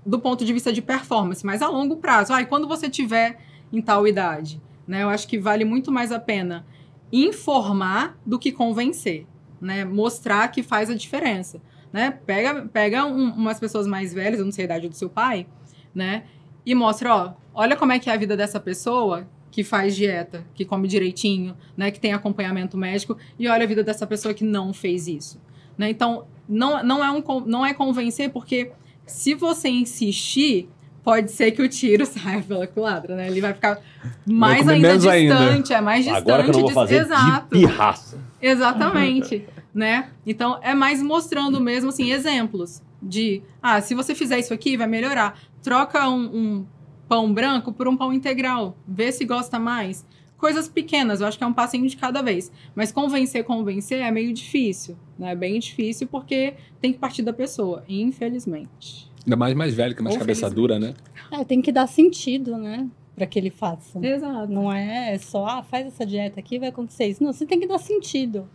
do 0.07 0.19
ponto 0.19 0.43
de 0.43 0.53
vista 0.55 0.73
de 0.73 0.81
performance, 0.81 1.45
mas 1.45 1.61
a 1.61 1.69
longo 1.69 1.97
prazo. 1.99 2.33
Ah, 2.33 2.41
e 2.41 2.47
quando 2.47 2.67
você 2.67 2.89
tiver 2.89 3.39
em 3.71 3.83
tal 3.83 4.07
idade? 4.09 4.59
Né? 4.89 5.03
Eu 5.03 5.11
acho 5.11 5.29
que 5.29 5.39
vale 5.39 5.65
muito 5.65 5.93
mais 5.93 6.11
a 6.11 6.19
pena 6.19 6.67
informar 7.13 8.19
do 8.25 8.39
que 8.39 8.51
convencer. 8.51 9.27
Né? 9.61 9.85
Mostrar 9.85 10.49
que 10.49 10.63
faz 10.63 10.89
a 10.89 10.95
diferença. 10.95 11.61
Né? 11.93 12.11
Pega, 12.11 12.63
pega 12.73 13.05
um- 13.05 13.31
umas 13.33 13.61
pessoas 13.61 13.87
mais 13.87 14.15
velhas, 14.15 14.39
eu 14.41 14.45
não 14.47 14.53
sei 14.53 14.65
a 14.65 14.67
idade 14.67 14.89
do 14.89 14.95
seu 14.95 15.09
pai, 15.11 15.47
né? 15.95 16.25
E 16.65 16.75
mostra, 16.75 17.15
ó, 17.15 17.33
olha 17.55 17.77
como 17.77 17.93
é 17.93 17.99
que 17.99 18.11
é 18.11 18.13
a 18.13 18.17
vida 18.17 18.37
dessa 18.37 18.61
pessoa 18.61 19.27
que 19.51 19.65
faz 19.65 19.97
dieta, 19.97 20.47
que 20.55 20.65
come 20.67 20.87
direitinho, 20.87 21.57
né, 21.75 21.91
que 21.91 21.99
tem 21.99 22.13
acompanhamento 22.13 22.77
médico, 22.77 23.17
e 23.39 23.49
olha 23.49 23.65
a 23.65 23.67
vida 23.67 23.83
dessa 23.83 24.07
pessoa 24.07 24.35
que 24.35 24.45
não 24.45 24.75
fez 24.75 25.09
isso. 25.09 25.41
Né? 25.79 25.89
Então, 25.89 26.27
não, 26.47 26.83
não, 26.85 27.03
é 27.03 27.11
um, 27.11 27.23
não 27.47 27.65
é 27.65 27.73
convencer, 27.73 28.31
porque 28.31 28.73
se 29.07 29.35
você 29.35 29.69
insistir, 29.71 30.69
pode 31.09 31.31
ser 31.33 31.53
que 31.53 31.63
o 31.63 31.69
tiro 31.71 32.05
saia 32.07 32.43
pela 32.43 32.67
culatra, 32.67 33.17
né? 33.17 33.29
Ele 33.29 33.41
vai 33.41 33.55
ficar 33.55 33.81
mais 34.27 34.59
comer 34.59 34.75
ainda 34.75 34.89
menos 34.89 35.07
ainda. 35.07 35.37
distante, 35.37 35.73
é 35.73 35.81
mais 35.81 36.05
distante. 36.05 36.23
Agora 36.23 36.43
que 36.45 36.51
eu 36.51 36.53
não 36.53 36.61
vou 36.61 36.69
de- 36.69 36.75
fazer 36.75 37.01
Exato. 37.01 37.45
de 37.57 37.61
pirraça. 37.67 38.19
Exatamente, 38.43 39.47
né? 39.73 40.11
Então 40.27 40.59
é 40.63 40.75
mais 40.75 41.03
mostrando 41.03 41.59
mesmo 41.63 41.89
assim 41.89 42.11
exemplos 42.11 42.83
de, 43.03 43.41
ah, 43.63 43.81
se 43.81 43.95
você 43.95 44.15
fizer 44.15 44.39
isso 44.39 44.53
aqui 44.53 44.77
vai 44.77 44.87
melhorar. 44.87 45.39
Troca 45.63 46.07
um, 46.11 46.25
um 46.25 46.67
pão 47.09 47.33
branco 47.33 47.73
por 47.73 47.89
um 47.89 47.97
pão 47.97 48.13
integral, 48.13 48.77
vê 48.87 49.11
se 49.11 49.25
gosta 49.25 49.59
mais. 49.59 50.05
Coisas 50.37 50.69
pequenas, 50.69 51.23
eu 51.23 51.27
acho 51.27 51.39
que 51.39 51.43
é 51.43 51.47
um 51.47 51.55
passinho 51.55 51.89
de 51.89 51.97
cada 51.97 52.21
vez. 52.21 52.53
Mas 52.77 52.93
convencer, 52.93 53.45
convencer 53.45 54.01
é 54.03 54.11
meio 54.11 54.33
difícil, 54.35 54.95
né? 55.19 55.33
É 55.33 55.35
bem 55.35 55.59
difícil 55.59 56.07
porque 56.07 56.53
tem 56.83 56.93
que 56.93 56.99
partir 56.99 57.23
da 57.23 57.33
pessoa, 57.33 57.83
infelizmente. 57.89 59.08
Ainda 59.25 59.37
mais 59.37 59.55
mais 59.55 59.75
velho, 59.75 59.95
que 59.95 60.01
é 60.01 60.05
mais 60.05 60.17
Ou 60.17 60.21
cabeça 60.21 60.49
dura, 60.51 60.79
né? 60.79 60.95
É, 61.31 61.45
tem 61.45 61.61
que 61.61 61.71
dar 61.73 61.87
sentido, 61.87 62.57
né? 62.57 62.89
Pra 63.15 63.27
que 63.27 63.39
ele 63.39 63.51
faça. 63.51 63.99
Exato. 64.05 64.51
Não 64.53 64.73
é 64.73 65.19
só, 65.19 65.45
ah, 65.47 65.63
faz 65.63 65.87
essa 65.87 66.07
dieta 66.07 66.39
aqui 66.41 66.59
vai 66.59 66.69
acontecer 66.69 67.07
isso. 67.07 67.23
Não, 67.23 67.33
você 67.33 67.45
tem 67.45 67.59
que 67.59 67.67
dar 67.67 67.79
sentido. 67.79 68.49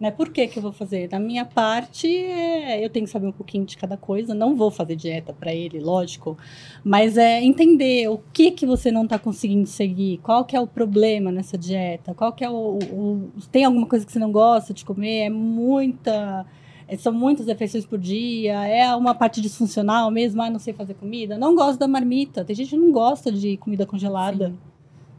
Né? 0.00 0.12
Por 0.12 0.28
que, 0.28 0.46
que 0.46 0.58
eu 0.58 0.62
vou 0.62 0.70
fazer? 0.70 1.08
Da 1.08 1.18
minha 1.18 1.44
parte, 1.44 2.06
é, 2.06 2.84
eu 2.84 2.88
tenho 2.88 3.04
que 3.04 3.10
saber 3.10 3.26
um 3.26 3.32
pouquinho 3.32 3.64
de 3.64 3.76
cada 3.76 3.96
coisa. 3.96 4.32
Não 4.32 4.54
vou 4.54 4.70
fazer 4.70 4.94
dieta 4.94 5.32
para 5.32 5.52
ele, 5.52 5.80
lógico. 5.80 6.38
Mas 6.84 7.16
é 7.16 7.42
entender 7.42 8.08
o 8.08 8.18
que 8.32 8.52
que 8.52 8.64
você 8.64 8.92
não 8.92 9.04
está 9.04 9.18
conseguindo 9.18 9.66
seguir. 9.66 10.18
Qual 10.18 10.44
que 10.44 10.54
é 10.56 10.60
o 10.60 10.68
problema 10.68 11.32
nessa 11.32 11.58
dieta? 11.58 12.14
Qual 12.14 12.32
que 12.32 12.44
é 12.44 12.50
o, 12.50 12.78
o- 12.78 13.30
Tem 13.50 13.64
alguma 13.64 13.86
coisa 13.86 14.06
que 14.06 14.12
você 14.12 14.20
não 14.20 14.30
gosta 14.30 14.72
de 14.72 14.84
comer? 14.84 15.26
É 15.26 15.30
muita... 15.30 16.46
é, 16.88 16.96
são 16.96 17.12
muitas 17.12 17.46
refeições 17.46 17.84
por 17.84 17.98
dia, 17.98 18.66
é 18.66 18.94
uma 18.96 19.14
parte 19.14 19.40
disfuncional 19.40 20.10
mesmo, 20.10 20.40
ah, 20.42 20.50
não 20.50 20.58
sei 20.58 20.72
fazer 20.72 20.94
comida, 20.94 21.36
não 21.38 21.54
gosto 21.54 21.78
da 21.78 21.86
marmita. 21.86 22.44
Tem 22.44 22.56
gente 22.56 22.70
que 22.70 22.76
não 22.76 22.90
gosta 22.90 23.30
de 23.30 23.56
comida 23.58 23.86
congelada. 23.86 24.48
Sim. 24.48 24.58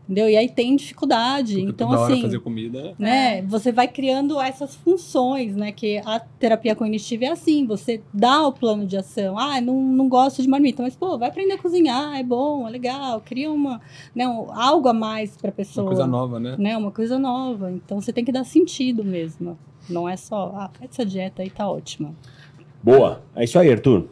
Entendeu? 0.09 0.27
E 0.27 0.35
aí 0.35 0.49
tem 0.49 0.75
dificuldade. 0.75 1.53
Porque 1.57 1.69
então, 1.69 1.89
toda 1.89 2.01
hora 2.01 2.13
assim, 2.13 2.21
fazer 2.23 2.39
comida. 2.39 2.95
né, 2.97 3.43
você 3.43 3.71
vai 3.71 3.87
criando 3.87 4.41
essas 4.41 4.73
funções, 4.73 5.55
né? 5.55 5.71
Que 5.71 5.99
a 6.03 6.19
terapia 6.19 6.75
cognitiva 6.75 7.25
é 7.25 7.27
assim, 7.27 7.63
você 7.67 8.01
dá 8.11 8.47
o 8.47 8.51
plano 8.51 8.87
de 8.87 8.97
ação. 8.97 9.37
Ah, 9.37 9.61
não, 9.61 9.79
não 9.79 10.09
gosto 10.09 10.41
de 10.41 10.47
marmita, 10.47 10.81
mas 10.81 10.95
pô, 10.95 11.15
vai 11.15 11.29
aprender 11.29 11.53
a 11.53 11.57
cozinhar, 11.59 12.17
é 12.17 12.23
bom, 12.23 12.67
é 12.67 12.71
legal, 12.71 13.21
cria 13.23 13.51
uma, 13.51 13.79
né, 14.15 14.27
um- 14.27 14.51
algo 14.51 14.87
a 14.87 14.93
mais 14.93 15.37
para 15.37 15.49
Uma 15.49 15.55
pessoa 15.55 15.85
coisa 15.85 16.07
nova, 16.07 16.39
né? 16.39 16.55
né? 16.57 16.75
Uma 16.75 16.89
coisa 16.91 17.19
nova. 17.19 17.71
Então 17.71 18.01
você 18.01 18.11
tem 18.11 18.25
que 18.25 18.31
dar 18.31 18.43
sentido 18.45 19.03
mesmo. 19.05 19.59
Não 19.89 20.07
é 20.07 20.15
só, 20.15 20.53
ah, 20.55 20.69
faz 20.77 20.91
essa 20.91 21.05
dieta 21.05 21.41
aí, 21.41 21.49
tá 21.49 21.67
ótima. 21.69 22.13
Boa. 22.83 23.21
É 23.35 23.43
isso 23.43 23.57
aí, 23.59 23.71
Arthur. 23.71 24.07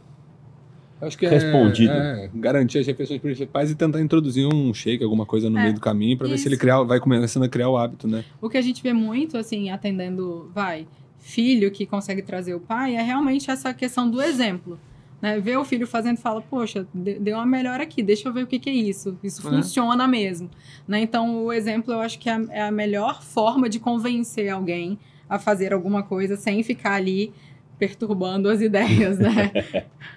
Acho 1.00 1.16
que 1.18 1.28
é, 1.28 1.30
Respondido. 1.30 1.94
é 1.94 2.28
garantir 2.34 2.80
as 2.80 2.88
refeições 2.88 3.22
principais 3.22 3.70
e 3.70 3.76
tentar 3.76 4.02
introduzir 4.02 4.48
um 4.52 4.74
shake, 4.74 5.04
alguma 5.04 5.28
coisa 5.28 5.48
no 5.50 5.58
É, 5.60 5.62
meio 5.64 5.76
do 5.76 5.80
caminho, 5.80 6.18
pra 6.18 6.28
ver 6.28 6.40
se 6.40 6.48
ele 6.48 6.58
criar, 6.58 6.82
vai 6.84 7.00
começando 7.00 7.44
a 7.44 7.50
criar 7.50 7.70
o 7.70 7.78
hábito, 7.78 8.08
né? 8.08 8.26
O 8.42 8.50
que 8.50 8.58
a 8.58 8.62
gente 8.62 8.82
vê 8.82 8.94
muito, 8.94 9.38
assim, 9.38 9.70
atendendo, 9.70 10.50
vai, 10.56 10.88
filho 11.20 11.70
que 11.70 11.86
consegue 11.86 12.24
trazer 12.24 12.56
o 12.56 12.60
pai, 12.60 12.96
é 12.96 13.02
realmente 13.04 13.52
essa 13.52 13.72
questão 13.76 14.10
do 14.10 14.20
exemplo. 14.20 14.80
Né? 15.22 15.40
Ver 15.40 15.58
o 15.58 15.66
filho 15.66 15.86
fazendo 15.86 16.18
e 16.18 16.22
fala, 16.22 16.42
poxa, 16.42 16.88
de- 16.94 17.20
deu 17.20 17.36
uma 17.38 17.46
melhor 17.46 17.80
aqui, 17.80 18.02
deixa 18.02 18.28
eu 18.28 18.34
ver 18.34 18.44
o 18.44 18.48
que, 18.48 18.58
que 18.58 18.70
é 18.70 18.74
isso. 18.74 19.18
Isso 19.24 19.48
É. 19.48 19.52
funciona 19.52 20.08
mesmo. 20.08 20.50
Né? 20.88 21.02
Então, 21.02 21.44
o 21.46 21.54
exemplo 21.54 21.94
eu 21.94 22.00
acho 22.02 22.18
que 22.18 22.28
é 22.30 22.40
é 22.50 22.62
a 22.64 22.72
melhor 22.72 23.22
forma 23.24 23.68
de 23.70 23.80
convencer 23.80 24.50
alguém 24.50 24.98
a 25.30 25.38
fazer 25.40 25.74
alguma 25.74 26.04
coisa 26.04 26.36
sem 26.38 26.62
ficar 26.64 26.94
ali 26.94 27.34
perturbando 27.80 28.50
as 28.50 28.60
ideias, 28.62 29.18
né? 29.20 29.52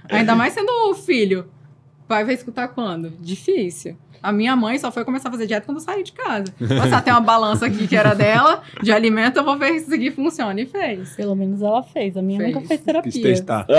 Ainda 0.08 0.34
mais 0.34 0.52
sendo 0.54 0.70
o 0.90 0.94
filho. 0.94 1.46
O 2.04 2.08
pai 2.08 2.24
vai 2.24 2.34
escutar 2.34 2.68
quando? 2.68 3.10
Difícil. 3.20 3.96
A 4.22 4.32
minha 4.32 4.54
mãe 4.54 4.78
só 4.78 4.92
foi 4.92 5.02
começar 5.02 5.30
a 5.30 5.32
fazer 5.32 5.46
dieta 5.46 5.64
quando 5.64 5.78
eu 5.78 5.82
saí 5.82 6.02
de 6.02 6.12
casa. 6.12 6.44
Nossa, 6.60 7.00
tem 7.00 7.10
uma 7.10 7.22
balança 7.22 7.64
aqui 7.64 7.88
que 7.88 7.96
era 7.96 8.12
dela, 8.12 8.62
de 8.82 8.92
alimento, 8.92 9.38
eu 9.38 9.44
vou 9.44 9.56
ver 9.56 9.78
se 9.78 9.86
isso 9.86 9.94
aqui 9.94 10.10
funciona. 10.10 10.60
E 10.60 10.66
fez. 10.66 11.16
Pelo 11.16 11.34
menos 11.34 11.62
ela 11.62 11.82
fez. 11.82 12.14
A 12.18 12.22
minha 12.22 12.38
Fez. 12.38 12.54
nunca 12.54 12.66
fez 12.66 12.80
Quis 12.80 12.86
terapia. 12.86 13.22
testar. 13.22 13.66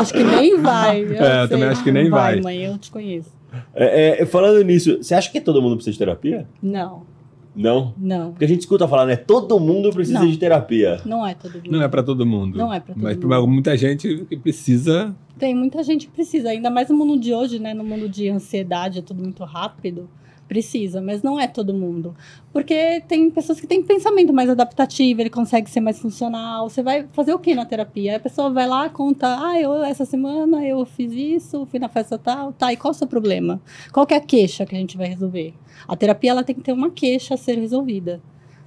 acho 0.00 0.12
que 0.12 0.22
nem 0.22 0.60
vai. 0.60 1.02
É, 1.02 1.44
eu 1.44 1.48
também 1.48 1.68
acho 1.68 1.82
que 1.82 1.90
nem 1.92 2.04
Não 2.04 2.10
vai. 2.10 2.40
mãe, 2.42 2.62
eu 2.64 2.76
te 2.78 2.90
conheço. 2.90 3.30
É, 3.74 4.22
é, 4.22 4.26
falando 4.26 4.62
nisso, 4.62 4.98
você 4.98 5.14
acha 5.14 5.30
que 5.30 5.40
todo 5.40 5.62
mundo 5.62 5.76
precisa 5.76 5.92
de 5.92 5.98
terapia? 5.98 6.46
Não, 6.62 7.04
Não. 7.54 7.94
não. 7.96 8.30
Porque 8.30 8.44
a 8.44 8.48
gente 8.48 8.60
escuta 8.60 8.88
falar, 8.88 9.06
né? 9.06 9.16
Todo 9.16 9.58
mundo 9.60 9.90
precisa 9.90 10.20
Não. 10.20 10.26
de 10.28 10.36
terapia. 10.36 11.00
Não 11.04 11.26
é 11.26 11.34
todo 11.34 11.54
mundo. 11.54 11.70
Não 11.70 11.82
é 11.82 11.88
pra 11.88 12.02
todo 12.02 12.26
mundo. 12.26 12.58
Não 12.58 12.72
é 12.72 12.80
pra 12.80 12.94
todo 12.94 13.02
Mas 13.02 13.16
mundo. 13.16 13.28
pra 13.28 13.46
muita 13.46 13.76
gente 13.76 14.26
que 14.28 14.36
precisa. 14.36 15.14
Tem 15.38 15.54
muita 15.54 15.82
gente 15.82 16.06
que 16.06 16.12
precisa, 16.12 16.50
ainda 16.50 16.70
mais 16.70 16.88
no 16.88 16.96
mundo 16.96 17.18
de 17.18 17.32
hoje, 17.32 17.58
né? 17.58 17.74
No 17.74 17.84
mundo 17.84 18.08
de 18.08 18.28
ansiedade, 18.28 18.98
é 18.98 19.02
tudo 19.02 19.22
muito 19.22 19.44
rápido. 19.44 20.08
Precisa, 20.46 21.00
mas 21.00 21.22
não 21.22 21.40
é 21.40 21.48
todo 21.48 21.72
mundo. 21.72 22.14
Porque 22.52 23.02
tem 23.08 23.30
pessoas 23.30 23.58
que 23.58 23.66
têm 23.66 23.82
pensamento 23.82 24.32
mais 24.32 24.50
adaptativo, 24.50 25.22
ele 25.22 25.30
consegue 25.30 25.70
ser 25.70 25.80
mais 25.80 25.98
funcional. 25.98 26.68
Você 26.68 26.82
vai 26.82 27.06
fazer 27.12 27.32
o 27.32 27.38
que 27.38 27.54
na 27.54 27.64
terapia? 27.64 28.16
A 28.16 28.20
pessoa 28.20 28.50
vai 28.50 28.66
lá, 28.66 28.88
conta, 28.90 29.38
ah, 29.40 29.58
eu 29.58 29.82
essa 29.82 30.04
semana 30.04 30.64
eu 30.64 30.84
fiz 30.84 31.12
isso, 31.12 31.66
fui 31.66 31.78
na 31.78 31.88
festa 31.88 32.18
tal, 32.18 32.52
tá, 32.52 32.72
e 32.72 32.76
qual 32.76 32.90
o 32.90 32.94
seu 32.94 33.06
problema? 33.06 33.60
Qual 33.92 34.06
é 34.10 34.16
a 34.16 34.20
queixa 34.20 34.66
que 34.66 34.74
a 34.74 34.78
gente 34.78 34.96
vai 34.96 35.08
resolver? 35.08 35.54
A 35.88 35.96
terapia 35.96 36.30
ela 36.30 36.44
tem 36.44 36.54
que 36.54 36.62
ter 36.62 36.72
uma 36.72 36.90
queixa 36.90 37.34
a 37.34 37.36
ser 37.36 37.58
resolvida. 37.58 38.20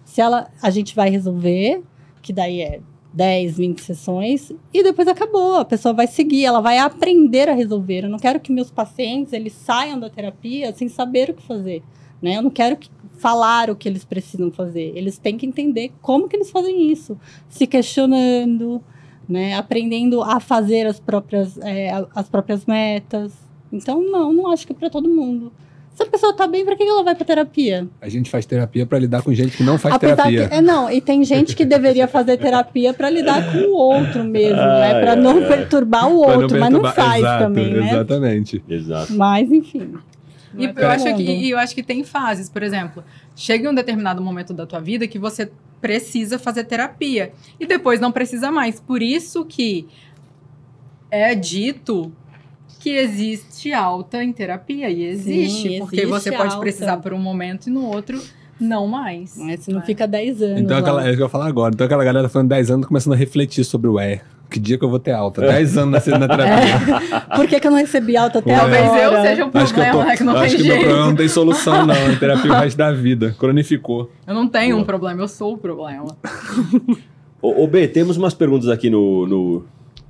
Se 0.04 0.20
ela 0.20 0.50
a 0.62 0.70
gente 0.70 0.96
vai 0.96 1.10
resolver, 1.10 1.84
que 2.22 2.34
daí 2.34 2.62
é 2.62 2.82
10, 3.14 3.58
20 3.58 3.82
sessões 3.82 4.52
e 4.74 4.84
depois 4.84 5.08
acabou. 5.08 5.56
A 5.56 5.66
pessoa 5.66 5.94
vai 5.94 6.08
seguir, 6.08 6.46
ela 6.46 6.62
vai 6.62 6.78
aprender 6.78 7.50
a 7.50 7.54
resolver. 7.54 8.04
Eu 8.04 8.10
não 8.10 8.20
quero 8.20 8.40
que 8.40 8.52
meus 8.52 8.70
pacientes 8.70 9.34
eles 9.34 9.54
saiam 9.54 10.00
da 10.00 10.10
terapia 10.10 10.74
sem 10.74 10.88
saber 10.88 11.30
o 11.30 11.34
que 11.34 11.44
fazer, 11.44 11.82
né? 12.22 12.38
Eu 12.38 12.42
não 12.42 12.50
quero 12.50 12.78
que, 12.78 12.90
falar 13.18 13.70
o 13.70 13.76
que 13.76 13.90
eles 13.90 14.06
precisam 14.06 14.52
fazer. 14.52 14.94
Eles 14.96 15.18
têm 15.18 15.38
que 15.38 15.46
entender 15.46 15.92
como 16.02 16.28
que 16.28 16.36
eles 16.36 16.52
fazem 16.52 16.92
isso, 16.92 17.20
se 17.50 17.66
questionando, 17.66 18.82
né? 19.28 19.56
Aprendendo 19.56 20.22
a 20.22 20.40
fazer 20.40 20.86
as 20.86 21.00
próprias 21.00 21.58
é, 21.60 21.92
as 22.14 22.30
próprias 22.30 22.66
metas. 22.66 23.34
Então 23.72 24.02
não, 24.02 24.32
não 24.32 24.52
acho 24.52 24.66
que 24.66 24.74
é 24.74 24.76
para 24.76 24.90
todo 24.90 25.10
mundo. 25.10 25.52
Se 25.98 26.04
a 26.04 26.06
pessoa 26.06 26.32
tá 26.32 26.46
bem, 26.46 26.64
para 26.64 26.76
que 26.76 26.84
ela 26.84 27.04
vai 27.04 27.16
para 27.16 27.26
terapia? 27.26 27.88
A 28.00 28.08
gente 28.08 28.30
faz 28.30 28.46
terapia 28.46 28.86
pra 28.86 29.00
lidar 29.00 29.24
com 29.24 29.34
gente 29.34 29.58
que 29.58 29.64
não 29.64 29.80
faz 29.80 29.96
Apesar 29.96 30.16
terapia. 30.16 30.48
que, 30.48 30.54
é, 30.54 30.62
não, 30.62 30.92
e 30.92 31.02
tem 31.02 31.24
gente 31.24 31.56
que 31.56 31.66
deveria 31.66 32.08
fazer 32.08 32.38
terapia 32.38 32.94
para 32.94 33.10
lidar 33.10 33.52
com 33.52 33.58
o 33.58 33.72
outro 33.72 34.24
mesmo, 34.24 34.58
né? 34.58 34.94
Ai, 34.94 35.02
Para 35.02 35.12
ai, 35.14 35.18
não 35.20 35.40
ai. 35.40 35.48
perturbar 35.48 36.08
o 36.08 36.22
Pra 36.24 36.38
outro, 36.38 36.60
mas 36.60 36.70
não 36.70 36.84
faz 36.84 37.18
Exato, 37.24 37.44
também, 37.46 37.74
né? 37.74 37.88
Exatamente. 37.90 38.64
Exato. 38.70 39.14
Mas, 39.14 39.52
enfim. 39.52 39.96
não 40.54 40.62
E 40.62 40.66
é 40.68 40.70
eu, 40.70 40.74
pra 40.76 40.92
acho 40.94 41.06
todo 41.06 41.16
que, 41.16 41.24
e 41.24 41.50
eu 41.50 41.58
acho 41.58 41.74
que 41.74 41.82
tem 41.82 42.04
fases, 42.04 42.48
por 42.48 42.62
exemplo, 42.62 43.04
chega 43.36 43.66
em 43.68 43.72
um 43.72 43.74
determinado 43.74 44.22
momento 44.22 44.54
da 44.54 44.68
tua 44.68 44.80
vida 44.80 45.08
que 45.08 45.18
você 45.18 45.50
precisa 45.82 46.38
fazer 46.38 46.66
terapia 46.66 47.32
e 47.60 47.66
depois 47.66 48.00
não 48.00 48.12
precisa 48.12 48.52
mais. 48.52 48.80
Por 48.80 49.02
isso 49.02 49.44
que 49.46 49.88
é 51.10 51.34
dito 51.34 52.12
que 52.80 52.90
existe 52.92 53.74
alta 53.74 54.24
em 54.24 54.32
terapia 54.32 54.90
e 54.90 55.04
existe, 55.04 55.70
Sim, 55.70 55.80
porque 55.80 55.98
existe 56.02 56.10
você 56.12 56.32
pode 56.32 56.50
alta. 56.50 56.60
precisar 56.60 56.98
por 56.98 57.14
um 57.14 57.20
momento 57.20 57.68
e 57.68 57.70
no 57.70 57.86
outro 57.86 58.22
não 58.60 58.88
mais. 58.88 59.36
Mas 59.38 59.62
se 59.62 59.72
não 59.72 59.82
É. 59.82 59.84
fica 59.86 60.08
10 60.08 60.42
anos. 60.42 60.62
Então, 60.62 60.78
aquela, 60.78 61.04
é 61.04 61.08
isso 61.10 61.18
que 61.18 61.22
eu 61.22 61.26
ia 61.26 61.30
falar 61.30 61.48
agora. 61.48 61.74
Então, 61.74 61.86
aquela 61.86 62.04
galera 62.04 62.28
falando 62.30 62.50
10 62.50 62.72
anos 62.72 62.88
começando 62.88 63.14
a 63.14 63.16
refletir 63.18 63.64
sobre 63.64 63.88
o 63.90 64.00
é. 64.00 64.22
Que 64.50 64.60
dia 64.62 64.78
que 64.78 64.86
eu 64.86 64.90
vou 64.90 64.98
ter 64.98 65.12
alta? 65.12 65.42
10 65.42 65.78
anos 65.78 66.06
na, 66.08 66.18
na 66.20 66.28
terapia. 66.28 67.26
Por 67.36 67.48
que, 67.48 67.60
que 67.60 67.68
eu 67.68 67.72
não 67.72 67.78
recebi 67.78 68.16
alta 68.16 68.40
até 68.40 68.52
É. 68.52 68.56
agora? 68.56 68.72
Talvez 68.78 69.04
eu 69.04 69.22
seja 69.22 69.46
o 69.46 69.52
Acho 69.58 69.74
que, 69.74 69.80
eu 69.80 69.84
problema, 69.84 70.12
tô? 70.12 70.18
Que 70.18 70.24
não 70.24 70.38
acho 70.38 70.42
tem 70.42 70.50
que 70.58 70.64
meu 70.64 70.72
jeito. 70.72 70.86
problema 70.88 71.06
não 71.08 71.16
tem 71.18 71.28
solução, 71.28 71.86
não. 71.86 72.12
Em 72.12 72.16
terapia 72.18 72.52
o 72.52 72.56
resto 72.62 72.78
da 72.78 72.92
vida. 72.94 73.36
Cronificou. 73.38 74.10
Eu 74.26 74.34
não 74.34 74.48
tenho 74.48 74.72
Boa. 74.76 74.82
um 74.84 74.86
problema, 74.86 75.22
eu 75.22 75.28
sou 75.28 75.54
o 75.54 75.58
problema. 75.58 76.16
Ô, 77.42 77.64
ô, 77.64 77.68
B, 77.68 77.88
temos 77.90 78.18
umas 78.18 78.34
perguntas 78.34 78.70
aqui 78.70 78.90
no, 78.90 79.28
no, 79.28 79.66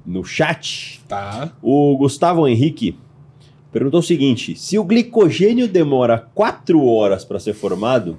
no 0.07 0.23
chat. 0.23 1.01
Tá. 1.07 1.51
O 1.61 1.97
Gustavo 1.97 2.47
Henrique 2.47 2.97
perguntou 3.71 3.99
o 3.99 4.03
seguinte: 4.03 4.55
se 4.55 4.79
o 4.79 4.85
glicogênio 4.85 5.67
demora 5.67 6.17
4 6.33 6.83
horas 6.85 7.25
para 7.25 7.39
ser 7.39 7.53
formado, 7.53 8.17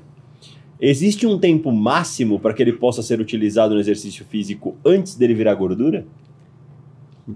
existe 0.78 1.26
um 1.26 1.38
tempo 1.38 1.72
máximo 1.72 2.38
para 2.38 2.52
que 2.52 2.62
ele 2.62 2.74
possa 2.74 3.02
ser 3.02 3.18
utilizado 3.18 3.74
no 3.74 3.80
exercício 3.80 4.24
físico 4.26 4.76
antes 4.84 5.14
dele 5.14 5.32
virar 5.32 5.54
gordura? 5.54 6.06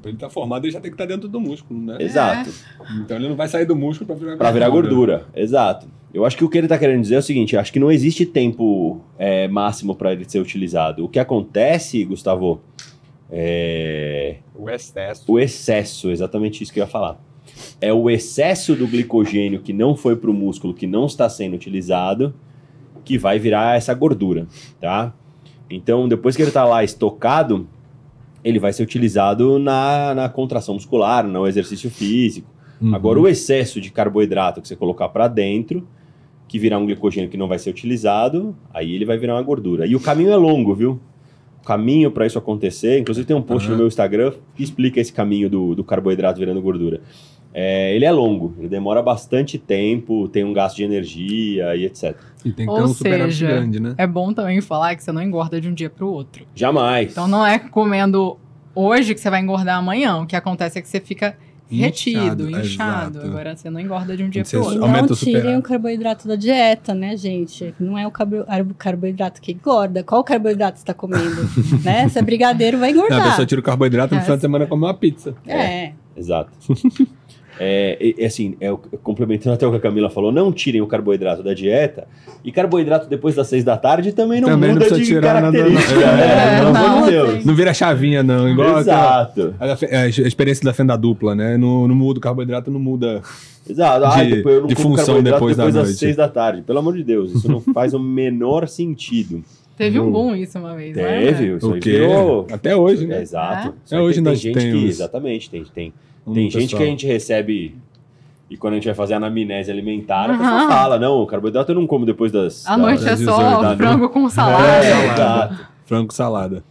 Pra 0.01 0.09
ele 0.09 0.17
estar 0.17 0.31
formado, 0.31 0.65
ele 0.65 0.73
já 0.73 0.81
tem 0.81 0.91
que 0.91 0.95
estar 0.95 1.05
dentro 1.05 1.29
do 1.29 1.39
músculo, 1.39 1.79
né? 1.79 1.99
Exato. 2.01 2.51
Então 2.99 3.17
ele 3.17 3.29
não 3.29 3.37
vai 3.37 3.47
sair 3.47 3.67
do 3.67 3.77
músculo 3.77 4.07
pra 4.07 4.17
virar 4.17 4.37
Para 4.37 4.51
virar 4.51 4.69
gordura. 4.71 5.27
Exato. 5.35 5.87
Eu 6.15 6.25
acho 6.25 6.37
que 6.37 6.45
o 6.45 6.49
que 6.49 6.59
ele 6.59 6.67
está 6.67 6.79
querendo 6.79 7.03
dizer 7.03 7.17
é 7.17 7.19
o 7.19 7.23
seguinte: 7.23 7.57
acho 7.57 7.73
que 7.73 7.81
não 7.81 7.91
existe 7.91 8.25
tempo 8.25 9.03
é, 9.19 9.49
máximo 9.49 9.95
para 9.95 10.13
ele 10.13 10.25
ser 10.29 10.41
utilizado. 10.41 11.05
O 11.05 11.09
que 11.09 11.19
acontece, 11.19 12.05
Gustavo, 12.05 12.61
é 13.33 14.37
O 14.55 14.69
excesso. 14.69 15.33
o 15.33 15.41
excesso, 15.41 16.11
exatamente 16.11 16.63
isso 16.63 16.73
que 16.73 16.79
eu 16.79 16.85
ia 16.85 16.91
falar. 16.91 17.19
É 17.81 17.93
o 17.93 18.09
excesso 18.11 18.77
do 18.77 18.87
glicogênio 18.87 19.61
que 19.61 19.73
não 19.73 19.97
foi 19.97 20.15
para 20.15 20.31
o 20.31 20.35
músculo, 20.35 20.75
que 20.75 20.87
não 20.87 21.07
está 21.07 21.29
sendo 21.29 21.55
utilizado, 21.55 22.35
que 23.05 23.19
vai 23.19 23.39
virar 23.39 23.77
essa 23.77 23.93
gordura, 23.95 24.47
tá? 24.81 25.13
Então, 25.69 26.07
depois 26.07 26.37
que 26.37 26.43
ele 26.43 26.51
está 26.51 26.65
lá 26.65 26.85
estocado, 26.85 27.67
ele 28.45 28.59
vai 28.59 28.73
ser 28.73 28.83
utilizado 28.83 29.59
na, 29.59 30.15
na 30.15 30.29
contração 30.29 30.75
muscular, 30.75 31.27
no 31.27 31.47
exercício 31.47 31.91
físico. 31.91 32.51
Uhum. 32.81 32.95
Agora, 32.95 33.21
o 33.21 33.29
excesso 33.29 33.81
de 33.81 33.91
carboidrato 33.91 34.61
que 34.61 34.69
você 34.69 34.77
colocar 34.77 35.09
para 35.09 35.29
dentro, 35.29 35.87
que 36.47 36.59
virar 36.59 36.79
um 36.79 36.87
glicogênio 36.87 37.31
que 37.31 37.37
não 37.37 37.49
vai 37.49 37.59
ser 37.59 37.71
utilizado, 37.71 38.55
aí 38.75 38.95
ele 38.95 39.05
vai 39.07 39.17
virar 39.17 39.35
uma 39.35 39.43
gordura. 39.43 39.87
E 39.87 39.97
o 39.97 40.01
caminho 40.01 40.33
é 40.33 40.37
longo, 40.37 40.75
viu? 40.75 41.01
Caminho 41.65 42.11
para 42.11 42.27
isso 42.27 42.39
acontecer, 42.39 42.99
inclusive 42.99 43.27
tem 43.27 43.37
um 43.37 43.43
post 43.43 43.67
Aham. 43.67 43.73
no 43.73 43.79
meu 43.79 43.87
Instagram 43.87 44.33
que 44.55 44.63
explica 44.63 45.01
esse 45.01 45.13
caminho 45.13 45.49
do, 45.49 45.75
do 45.75 45.85
carboidrato 45.85 46.39
virando 46.39 46.61
gordura. 46.61 47.01
É, 47.55 47.95
ele 47.95 48.05
é 48.05 48.11
longo, 48.11 48.55
ele 48.59 48.69
demora 48.69 49.03
bastante 49.03 49.59
tempo, 49.59 50.27
tem 50.29 50.43
um 50.43 50.53
gasto 50.53 50.77
de 50.77 50.85
energia 50.85 51.77
e 51.77 51.85
etc. 51.85 52.17
E 52.45 52.51
tem 52.51 52.67
que 52.67 52.73
Ou 52.73 52.79
ter 52.79 52.85
um 52.85 52.89
super 52.89 53.21
seja, 53.25 53.47
grande, 53.47 53.79
né? 53.79 53.95
É 53.99 54.07
bom 54.07 54.33
também 54.33 54.61
falar 54.61 54.97
que 54.97 55.05
você 55.05 55.13
não 55.13 55.23
engorda 55.23 55.61
de 55.61 55.69
um 55.69 55.75
dia 55.75 55.91
para 55.91 56.05
o 56.05 56.09
outro. 56.11 56.47
Jamais. 56.55 57.13
Então 57.13 57.29
não 57.29 57.47
é 57.47 57.59
comendo 57.59 58.39
hoje 58.75 59.15
que 59.15 59.21
você 59.21 59.29
vai 59.29 59.41
engordar 59.41 59.79
amanhã. 59.79 60.23
O 60.23 60.27
que 60.27 60.35
acontece 60.35 60.79
é 60.79 60.83
que 60.83 60.89
você 60.89 60.99
fica 60.99 61.37
retido, 61.77 62.49
Inchado, 62.49 62.51
inchado. 62.51 63.19
exato. 63.19 63.27
Agora 63.31 63.57
você 63.57 63.71
não 63.71 63.81
engorda 63.81 64.17
de 64.17 64.23
um 64.23 64.29
dia 64.29 64.45
para 64.45 64.59
o 64.59 64.65
outro. 64.65 64.81
não 64.81 65.07
tirem 65.09 65.57
o 65.57 65.63
carboidrato 65.63 66.29
da 66.29 66.37
dieta, 66.37 66.95
né, 66.95 67.17
gente? 67.17 67.75
Não 67.81 67.97
é 67.99 68.07
o 68.07 68.11
carbo- 68.11 68.41
o 68.71 68.75
carboidrato 68.75 69.41
que 69.41 69.53
engorda. 69.53 70.03
Qual 70.03 70.23
carboidrato 70.25 70.79
você 70.79 70.83
está 70.83 70.95
comendo? 70.95 71.43
né? 71.85 72.09
Se 72.09 72.19
é 72.19 72.23
brigadeiro, 72.23 72.79
vai 72.79 72.93
Não, 72.93 73.03
a 73.03 73.07
engordar. 73.07 73.29
pessoa 73.31 73.47
tira 73.47 73.61
o 73.61 73.65
carboidrato 73.65 74.15
no 74.15 74.21
É. 74.21 74.25
final 74.25 74.37
de 74.37 74.41
semana 74.41 74.65
e 74.65 74.69
come 74.69 74.85
uma 74.85 74.95
pizza. 74.95 75.35
É. 75.47 75.93
Exato. 76.17 76.51
É, 77.65 77.97
e 78.19 78.25
assim, 78.25 78.57
é, 78.61 78.73
o- 78.73 78.79
complementando 78.79 79.55
até 79.55 79.65
o 79.65 79.71
que 79.71 79.77
a 79.77 79.81
Camila 79.81 80.11
falou, 80.11 80.33
não 80.33 80.51
tirem 80.53 80.81
o 80.81 80.87
carboidrato 80.87 81.43
da 81.45 81.55
dieta. 81.55 82.09
E 82.45 82.51
carboidrato 82.51 83.09
depois 83.09 83.37
das 83.37 83.47
seis 83.47 83.63
da 83.63 83.77
tarde 83.77 84.11
também 84.13 84.41
não 84.41 84.49
Também 84.49 84.71
não 84.71 84.75
muda 84.75 84.87
precisa 84.87 85.01
de 85.01 85.07
tirar 85.21 85.35
nada, 85.41 85.47
não. 85.47 85.53
característica. 85.53 86.01
É, 86.01 86.17
né? 86.17 86.59
Pelo 86.59 86.73
não, 86.73 86.81
amor 86.87 87.11
de 87.11 87.17
não 87.17 87.27
Deus. 87.27 87.45
Não 87.45 87.55
vira 87.55 87.73
chavinha, 87.73 88.23
não. 88.23 88.49
Igual 88.49 88.79
Exato. 88.81 89.55
a, 89.61 89.99
a 90.03 90.09
experiência 90.09 90.65
da 90.65 90.73
fenda 90.75 90.97
dupla, 90.97 91.35
né? 91.37 91.57
No, 91.57 91.87
no 91.87 91.95
muda, 91.95 92.19
o 92.19 92.21
carboidrato 92.21 92.71
não 92.71 92.81
muda. 92.81 93.23
Exato. 93.69 94.05
Ah, 94.07 94.25
De- 94.25 94.37
depois 94.37 94.55
eu 94.57 94.61
não 94.63 94.67
de 94.67 94.75
função 94.75 95.23
depois 95.23 95.55
depois, 95.55 95.57
da 95.57 95.65
das 95.67 95.75
noite. 95.75 95.93
seis 95.99 96.17
da 96.17 96.29
tarde. 96.29 96.63
Pelo 96.63 96.81
amor 96.81 96.95
de 96.97 97.05
Deus, 97.05 97.33
isso 97.33 97.49
não 97.49 97.61
faz 97.73 97.95
o 97.95 97.99
menor 98.01 98.67
sentido. 98.67 99.45
Teve 99.79 99.99
um 100.01 100.05
Não. 100.05 100.13
boom 100.13 100.35
isso 100.37 100.59
uma 100.59 100.75
vez, 100.77 100.95
né? 100.97 101.21
Teve, 101.27 101.57
isso 101.57 101.71
o 101.71 101.75
aí 101.75 101.81
quê? 101.81 101.91
virou... 101.93 102.47
Até 102.53 102.77
hoje, 102.77 103.05
É, 103.05 103.09
né? 103.09 103.23
exato. 103.23 103.69
É? 103.69 103.73
Só 103.85 103.97
que 103.97 104.03
hoje 104.03 104.15
tem, 104.17 104.25
nós 104.25 104.43
tem 104.43 104.53
gente 104.53 104.65
que, 104.65 104.71
temos- 104.73 104.91
exatamente, 104.91 105.51
tem, 105.51 105.65
tem, 105.75 105.93
tem 106.33 106.51
gente 106.51 106.77
que 106.77 106.83
a 106.83 106.87
gente 106.87 107.07
recebe 107.07 107.75
e 108.51 108.57
quando 108.57 108.75
a 108.75 108.77
gente 108.77 108.85
vai 108.85 108.95
fazer 108.95 109.15
a 109.15 109.17
anamnese 109.17 109.71
alimentar, 109.71 110.31
a 110.31 110.35
Aham. 110.35 110.39
pessoa 110.39 110.69
fala, 110.69 110.99
não, 110.99 111.23
o 111.23 111.27
carboidrato 111.27 111.73
eu 111.73 111.75
não 111.77 111.87
como 111.87 112.05
depois 112.05 112.31
das... 112.31 112.67
À 112.67 112.77
das- 112.77 112.81
noite 112.81 113.03
é 113.03 113.07
das 113.07 113.21
só 113.21 113.39
18 113.39 113.63
da 113.63 113.77
frango 113.77 114.09
com 114.11 114.29
salada. 114.31 114.85
É, 114.85 115.13
exato. 115.13 115.67
Frango 115.87 116.13
salada. 116.13 116.63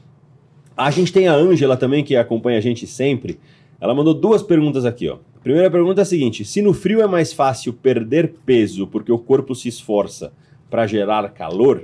A 0.78 0.92
gente 0.92 1.12
tem 1.12 1.28
a 1.28 1.34
Ângela 1.34 1.76
também, 1.76 2.04
que 2.04 2.16
acompanha 2.16 2.60
a 2.60 2.62
gente 2.62 2.86
sempre. 2.86 3.40
Ela 3.80 3.94
mandou 3.96 4.14
duas 4.14 4.44
perguntas 4.44 4.86
aqui, 4.86 5.10
ó. 5.10 5.16
A 5.16 5.40
primeira 5.44 5.72
pergunta 5.72 6.02
é 6.02 6.04
a 6.04 6.06
seguinte: 6.06 6.46
se 6.46 6.62
no 6.62 6.72
frio 6.72 7.02
é 7.02 7.08
mais 7.08 7.34
fácil 7.34 7.74
perder 7.74 8.36
peso 8.46 8.86
porque 8.86 9.12
o 9.12 9.18
corpo 9.18 9.56
se 9.56 9.68
esforça 9.68 10.32
para 10.70 10.86
gerar 10.86 11.28
calor, 11.30 11.84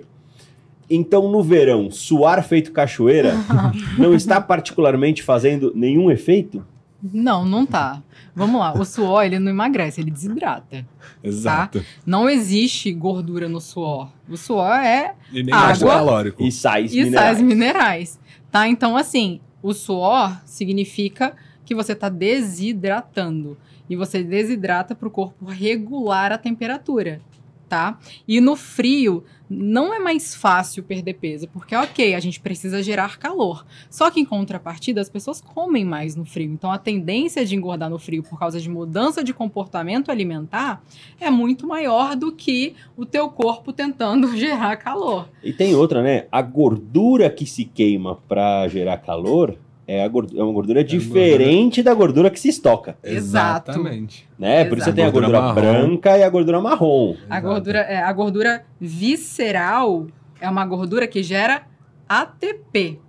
então 0.90 1.30
no 1.32 1.42
verão, 1.44 1.90
suar 1.92 2.44
feito 2.44 2.72
cachoeira 2.72 3.34
não 3.98 4.14
está 4.14 4.40
particularmente 4.40 5.22
fazendo 5.24 5.72
nenhum 5.76 6.10
efeito? 6.12 6.64
Não, 7.02 7.46
não 7.46 7.66
tá. 7.66 8.02
Vamos 8.36 8.60
lá, 8.60 8.74
o 8.74 8.84
suor 8.84 9.24
ele 9.24 9.38
não 9.40 9.52
emagrece, 9.52 10.02
ele 10.02 10.10
desidrata. 10.12 10.86
Exato. 11.24 11.84
Não 12.06 12.30
existe 12.30 12.92
gordura 12.92 13.48
no 13.48 13.62
suor. 13.62 14.10
O 14.28 14.36
suor 14.36 14.72
é 14.80 15.14
E 15.32 15.44
nem 15.44 15.54
Água. 15.54 15.92
calórico. 15.94 16.44
E 16.44 16.52
sais 16.52 16.94
e 16.94 17.04
minerais. 17.04 17.28
sais 17.38 17.42
minerais, 17.42 18.20
tá? 18.52 18.68
Então 18.68 18.98
assim, 18.98 19.40
o 19.62 19.74
suor 19.74 20.40
significa 20.46 21.36
que 21.66 21.76
você 21.76 21.94
está 21.94 22.10
desidratando 22.10 23.58
e 23.90 23.96
você 23.96 24.24
desidrata 24.24 24.94
para 24.96 25.08
o 25.08 25.12
corpo 25.12 25.46
regular 25.46 26.32
a 26.32 26.38
temperatura, 26.38 27.22
tá? 27.68 28.00
E 28.28 28.40
no 28.40 28.56
frio 28.56 29.24
não 29.50 29.94
é 29.94 30.00
mais 30.00 30.36
fácil 30.36 30.84
perder 30.84 31.14
peso, 31.14 31.48
porque 31.48 31.76
ok, 31.76 32.14
a 32.14 32.20
gente 32.20 32.40
precisa 32.40 32.84
gerar 32.84 33.18
calor. 33.18 33.66
Só 33.90 34.12
que 34.12 34.20
em 34.20 34.26
contrapartida 34.26 35.00
as 35.00 35.10
pessoas 35.10 35.40
comem 35.40 35.86
mais 35.86 36.16
no 36.16 36.26
frio, 36.26 36.52
então 36.52 36.72
a 36.72 36.78
tendência 36.78 37.46
de 37.46 37.56
engordar 37.56 37.90
no 37.90 38.00
frio 38.00 38.24
por 38.24 38.38
causa 38.38 38.60
de 38.60 38.70
mudança 38.70 39.24
de 39.24 39.34
comportamento 39.34 40.12
alimentar 40.12 40.84
é 41.20 41.30
muito 41.30 41.66
maior 41.66 42.16
do 42.16 42.32
que 42.32 42.76
o 42.96 43.06
teu 43.06 43.30
corpo 43.30 43.72
tentando 43.72 44.36
gerar 44.36 44.76
calor. 44.78 45.30
E 45.44 45.54
tem 45.54 45.76
outra, 45.76 46.04
né? 46.04 46.28
A 46.32 46.42
gordura 46.42 47.30
que 47.30 47.46
se 47.46 47.64
queima 47.64 48.16
para 48.16 48.68
gerar 48.68 48.98
calor 48.98 49.58
é, 49.88 50.04
a 50.04 50.08
gordu- 50.10 50.38
é 50.38 50.44
uma 50.44 50.52
gordura 50.52 50.84
diferente 50.84 51.82
da 51.82 51.94
gordura 51.94 52.30
que 52.30 52.40
se 52.40 52.50
estoca. 52.50 52.98
Exato. 53.04 53.72
Exatamente. 53.72 54.28
Né? 54.38 54.66
Por 54.66 54.78
isso 54.78 54.86
você 54.86 54.90
Exato. 54.92 54.96
tem 54.98 55.06
a 55.06 55.10
Gordura 55.10 55.40
gordura 55.42 55.54
branca 55.72 56.18
e 56.18 56.24
a 56.24 56.30
gordura 56.30 56.60
marrom. 56.62 57.16
A 57.30 57.38
Exato. 57.38 57.48
gordura, 57.54 57.80
é, 57.80 57.98
a 58.02 58.12
gordura 58.12 58.66
visceral 58.80 60.08
é 60.42 60.50
uma 60.50 60.66
gordura 60.66 61.08
que 61.08 61.24
gera 61.24 61.64
ATP, 62.08 63.00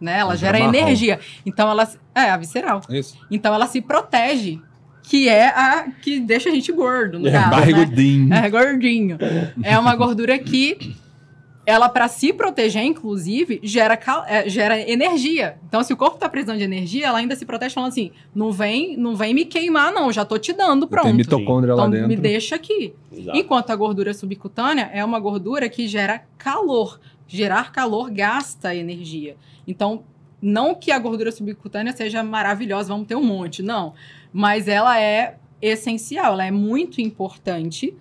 né? 0.00 0.18
Ela 0.18 0.30
Gordura 0.34 0.36
gera 0.36 0.58
marrom. 0.58 0.74
energia. 0.74 1.18
Então 1.44 1.68
ela 1.70 1.84
se- 1.86 1.98
é 2.14 2.30
a 2.30 2.36
visceral. 2.36 2.80
É 2.88 2.98
Isso. 2.98 3.18
Então 3.30 3.54
ela 3.54 3.66
se 3.66 3.80
protege, 3.80 4.60
que 5.02 5.28
é 5.28 5.46
a 5.48 5.88
que 6.02 6.20
deixa 6.20 6.48
a 6.48 6.52
gente 6.52 6.70
gordo, 6.72 7.18
no 7.18 7.30
caso, 7.30 7.50
né? 7.50 7.50
Barrigudinho. 7.56 8.32
É 8.34 8.48
gordinho. 8.50 9.18
É 9.62 9.78
uma 9.78 9.94
gordura 9.96 10.38
que 10.38 10.94
ela 11.64 11.88
para 11.88 12.08
se 12.08 12.32
proteger, 12.32 12.82
inclusive, 12.82 13.60
gera, 13.62 13.96
cal- 13.96 14.24
é, 14.26 14.48
gera 14.48 14.78
energia. 14.80 15.58
Então, 15.68 15.82
se 15.84 15.92
o 15.92 15.96
corpo 15.96 16.18
tá 16.18 16.28
precisando 16.28 16.58
de 16.58 16.64
energia, 16.64 17.06
ela 17.06 17.18
ainda 17.18 17.36
se 17.36 17.46
protege 17.46 17.72
falando 17.74 17.90
assim: 17.90 18.10
não 18.34 18.50
vem, 18.50 18.96
não 18.96 19.14
vem 19.14 19.32
me 19.32 19.44
queimar, 19.44 19.92
não. 19.92 20.10
Já 20.12 20.24
tô 20.24 20.38
te 20.38 20.52
dando, 20.52 20.86
Tem 20.86 20.98
pronto. 20.98 21.14
mitocôndria 21.14 21.74
lá 21.74 21.82
Então 21.82 21.90
dentro. 21.92 22.08
me 22.08 22.16
deixa 22.16 22.56
aqui. 22.56 22.94
Exato. 23.12 23.38
Enquanto 23.38 23.70
a 23.70 23.76
gordura 23.76 24.12
subcutânea 24.12 24.90
é 24.92 25.04
uma 25.04 25.20
gordura 25.20 25.68
que 25.68 25.86
gera 25.86 26.24
calor. 26.36 26.98
Gerar 27.28 27.70
calor 27.72 28.10
gasta 28.10 28.74
energia. 28.74 29.36
Então, 29.66 30.02
não 30.40 30.74
que 30.74 30.90
a 30.90 30.98
gordura 30.98 31.30
subcutânea 31.30 31.92
seja 31.92 32.22
maravilhosa, 32.24 32.88
vamos 32.88 33.06
ter 33.06 33.14
um 33.14 33.22
monte, 33.22 33.62
não. 33.62 33.94
Mas 34.32 34.66
ela 34.66 35.00
é 35.00 35.36
essencial, 35.62 36.32
ela 36.32 36.44
é 36.44 36.50
muito 36.50 37.00
importante 37.00 37.94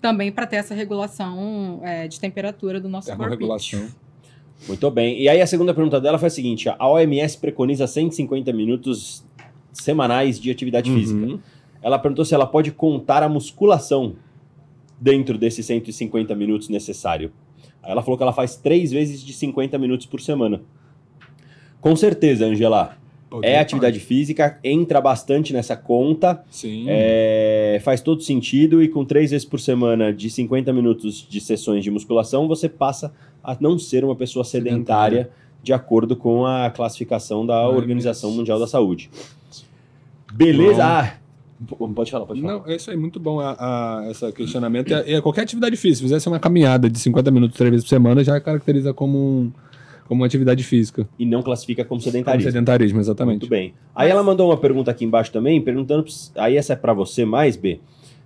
também 0.00 0.30
para 0.30 0.46
ter 0.46 0.56
essa 0.56 0.74
regulação 0.74 1.80
é, 1.82 2.08
de 2.08 2.18
temperatura 2.20 2.80
do 2.80 2.88
nosso 2.88 3.08
corpo. 3.08 3.22
Termorregulação. 3.22 3.88
Muito 4.68 4.90
bem. 4.90 5.20
E 5.20 5.28
aí 5.28 5.40
a 5.40 5.46
segunda 5.46 5.72
pergunta 5.72 6.00
dela 6.00 6.18
foi 6.18 6.28
a 6.28 6.30
seguinte: 6.30 6.68
a 6.68 6.88
OMS 6.88 7.38
preconiza 7.38 7.86
150 7.86 8.52
minutos 8.52 9.24
semanais 9.72 10.38
de 10.38 10.50
atividade 10.50 10.92
física. 10.92 11.24
Uhum. 11.24 11.38
Ela 11.82 11.98
perguntou 11.98 12.24
se 12.24 12.34
ela 12.34 12.46
pode 12.46 12.70
contar 12.72 13.22
a 13.22 13.28
musculação 13.28 14.16
dentro 15.00 15.38
desses 15.38 15.64
150 15.64 16.34
minutos 16.34 16.68
necessário. 16.68 17.32
Aí 17.82 17.90
ela 17.90 18.02
falou 18.02 18.18
que 18.18 18.22
ela 18.22 18.32
faz 18.32 18.56
três 18.56 18.90
vezes 18.90 19.22
de 19.22 19.32
50 19.32 19.78
minutos 19.78 20.04
por 20.04 20.20
semana. 20.20 20.60
Com 21.80 21.96
certeza, 21.96 22.44
Angela. 22.44 22.98
É 23.42 23.58
atividade 23.60 24.00
física, 24.00 24.58
entra 24.64 25.00
bastante 25.00 25.52
nessa 25.52 25.76
conta. 25.76 26.42
Sim. 26.50 26.84
É, 26.88 27.80
faz 27.84 28.00
todo 28.00 28.22
sentido 28.22 28.82
e 28.82 28.88
com 28.88 29.04
três 29.04 29.30
vezes 29.30 29.44
por 29.46 29.60
semana 29.60 30.12
de 30.12 30.28
50 30.28 30.72
minutos 30.72 31.26
de 31.28 31.40
sessões 31.40 31.84
de 31.84 31.90
musculação, 31.90 32.48
você 32.48 32.68
passa 32.68 33.12
a 33.42 33.56
não 33.60 33.78
ser 33.78 34.04
uma 34.04 34.16
pessoa 34.16 34.44
sedentária, 34.44 35.30
de 35.62 35.72
acordo 35.72 36.16
com 36.16 36.44
a 36.46 36.70
classificação 36.70 37.44
da 37.46 37.60
Ai, 37.60 37.66
Organização 37.74 38.30
mas- 38.30 38.38
Mundial 38.38 38.58
da 38.58 38.66
Saúde. 38.66 39.10
Beleza? 40.32 40.84
Ah, 40.84 41.14
pode 41.94 42.10
falar, 42.10 42.24
pode 42.26 42.40
falar. 42.40 42.52
Não, 42.54 42.66
é 42.66 42.76
isso 42.76 42.90
aí, 42.90 42.96
muito 42.96 43.18
bom 43.20 43.40
a, 43.40 43.56
a- 43.58 44.10
esse 44.10 44.30
questionamento. 44.32 44.92
É, 44.94 45.14
é 45.14 45.20
qualquer 45.20 45.42
atividade 45.42 45.76
física, 45.76 45.96
se 45.98 46.02
fizesse 46.04 46.28
uma 46.28 46.38
caminhada 46.38 46.88
de 46.88 46.98
50 46.98 47.30
minutos 47.30 47.56
três 47.56 47.70
vezes 47.70 47.84
por 47.84 47.90
semana, 47.90 48.22
já 48.24 48.40
caracteriza 48.40 48.94
como, 48.94 49.18
um, 49.18 49.52
como 50.10 50.24
atividade 50.24 50.64
física. 50.64 51.08
E 51.16 51.24
não 51.24 51.40
classifica 51.40 51.84
como 51.84 52.00
Como 52.00 52.10
sedentarismo. 52.10 52.50
sedentarismo, 52.50 52.98
exatamente. 52.98 53.42
Muito 53.42 53.48
bem. 53.48 53.74
Aí 53.94 54.10
ela 54.10 54.24
mandou 54.24 54.48
uma 54.50 54.56
pergunta 54.56 54.90
aqui 54.90 55.04
embaixo 55.04 55.30
também, 55.30 55.60
perguntando, 55.62 56.04
aí 56.34 56.56
essa 56.56 56.72
é 56.72 56.76
para 56.76 56.92
você 56.92 57.24
mais, 57.24 57.54
B, 57.54 57.78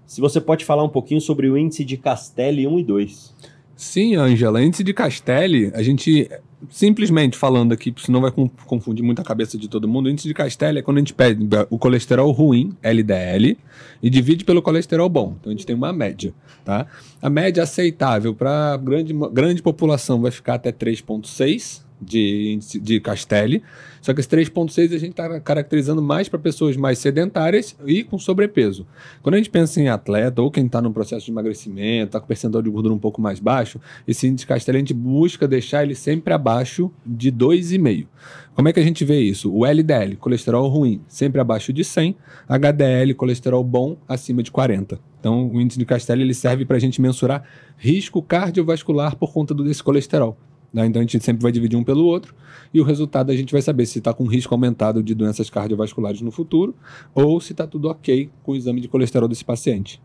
se 0.07 0.19
você 0.19 0.41
pode 0.41 0.65
falar 0.65 0.83
um 0.83 0.89
pouquinho 0.89 1.21
sobre 1.21 1.47
o 1.47 1.59
índice 1.59 1.85
de 1.85 1.99
Castelli 1.99 2.67
1 2.67 2.79
e 2.79 2.85
2. 2.85 3.35
Sim, 3.77 4.15
Ângela, 4.15 4.63
índice 4.63 4.85
de 4.85 4.95
Castelli, 4.95 5.73
a 5.75 5.83
gente, 5.83 6.31
simplesmente 6.71 7.37
falando 7.37 7.73
aqui, 7.73 7.93
senão 7.99 8.21
vai 8.21 8.31
confundir 8.67 9.05
muito 9.05 9.21
a 9.21 9.25
cabeça 9.25 9.59
de 9.59 9.69
todo 9.69 9.89
mundo, 9.89 10.07
o 10.07 10.11
índice 10.11 10.29
de 10.29 10.35
Castelli 10.35 10.79
é 10.79 10.83
quando 10.83 10.99
a 10.99 11.01
gente 11.01 11.13
pega 11.13 11.67
o 11.69 11.77
colesterol 11.77 12.31
ruim, 12.31 12.73
LDL, 12.83 13.59
e 14.03 14.09
divide 14.09 14.45
pelo 14.45 14.63
colesterol 14.63 15.09
bom. 15.09 15.37
Então 15.41 15.51
a 15.51 15.55
gente 15.55 15.67
tem 15.67 15.75
uma 15.75 15.93
média, 15.93 16.33
tá? 16.65 16.87
A 17.21 17.29
média 17.29 17.65
aceitável 17.65 18.33
para 18.35 18.77
grande, 18.77 19.13
grande 19.33 19.61
população 19.61 20.21
vai 20.21 20.31
ficar 20.31 20.55
até 20.55 20.71
3,6 20.71 21.83
de 22.01 22.59
de 22.81 23.01
Castelli, 23.01 23.63
só 24.05 24.13
que 24.13 24.21
esse 24.21 24.29
3,6 24.29 24.95
a 24.95 24.99
gente 24.99 25.13
está 25.13 25.41
caracterizando 25.41 26.03
mais 26.03 26.29
para 26.29 26.39
pessoas 26.39 26.77
mais 26.77 26.99
sedentárias 26.99 27.75
e 27.87 28.05
com 28.05 28.19
sobrepeso. 28.19 28.87
Quando 29.23 29.37
a 29.37 29.39
gente 29.39 29.49
pensa 29.49 29.81
em 29.81 29.89
atleta 29.89 30.43
ou 30.43 30.51
quem 30.51 30.67
está 30.67 30.83
no 30.83 30.93
processo 30.93 31.25
de 31.25 31.33
emagrecimento, 31.33 32.09
está 32.09 32.21
com 32.21 32.27
percentual 32.27 32.63
de 32.63 32.69
gordura 32.69 32.93
um 32.93 32.99
pouco 32.99 33.19
mais 33.19 33.41
baixo, 33.41 33.81
esse 34.07 34.27
índice 34.27 34.47
Castelli 34.47 34.77
a 34.77 34.81
gente 34.81 34.93
busca 34.93 35.49
deixar 35.49 35.85
ele 35.85 35.95
sempre 35.95 36.35
abaixo 36.35 36.91
de 37.07 37.33
2,5. 37.33 38.07
Como 38.55 38.69
é 38.69 38.75
que 38.75 38.81
a 38.81 38.85
gente 38.85 39.07
vê 39.07 39.21
isso? 39.21 39.51
O 39.51 39.65
LDL, 39.65 40.17
colesterol 40.17 40.69
ruim, 40.69 41.01
sempre 41.09 41.41
abaixo 41.41 41.73
de 41.73 41.83
100, 41.83 42.15
HDL, 42.47 43.15
colesterol 43.15 43.65
bom, 43.65 43.97
acima 44.07 44.43
de 44.43 44.51
40. 44.51 45.01
Então, 45.19 45.49
o 45.49 45.59
índice 45.59 45.79
de 45.79 45.87
Castelli 45.87 46.21
ele 46.21 46.35
serve 46.35 46.67
para 46.67 46.77
a 46.77 46.81
gente 46.81 47.01
mensurar 47.01 47.43
risco 47.79 48.21
cardiovascular 48.21 49.17
por 49.17 49.33
conta 49.33 49.55
desse 49.55 49.83
colesterol. 49.83 50.37
Né? 50.75 50.85
Então, 50.85 51.01
a 51.01 51.05
gente 51.05 51.21
sempre 51.21 51.41
vai 51.41 51.53
dividir 51.53 51.77
um 51.77 51.85
pelo 51.85 52.05
outro 52.05 52.35
e 52.73 52.81
o 52.81 52.85
resultado 52.85 53.31
a 53.31 53.37
gente 53.37 53.53
vai 53.53 53.63
saber 53.63 53.87
se 53.87 53.99
está 53.99 54.13
com 54.13 54.27
risco 54.27 54.53
aumentado 54.53 55.05
de 55.05 55.15
doenças 55.15 55.49
cardiovasculares 55.49 56.21
no 56.21 56.33
futuro 56.33 56.75
ou 57.15 57.41
se 57.41 57.53
está 57.53 57.65
tudo 57.65 57.89
ok 57.89 58.29
com 58.43 58.53
o 58.53 58.57
exame 58.57 58.81
de 58.81 58.89
colesterol 58.89 59.29
desse 59.29 59.45
paciente. 59.45 60.03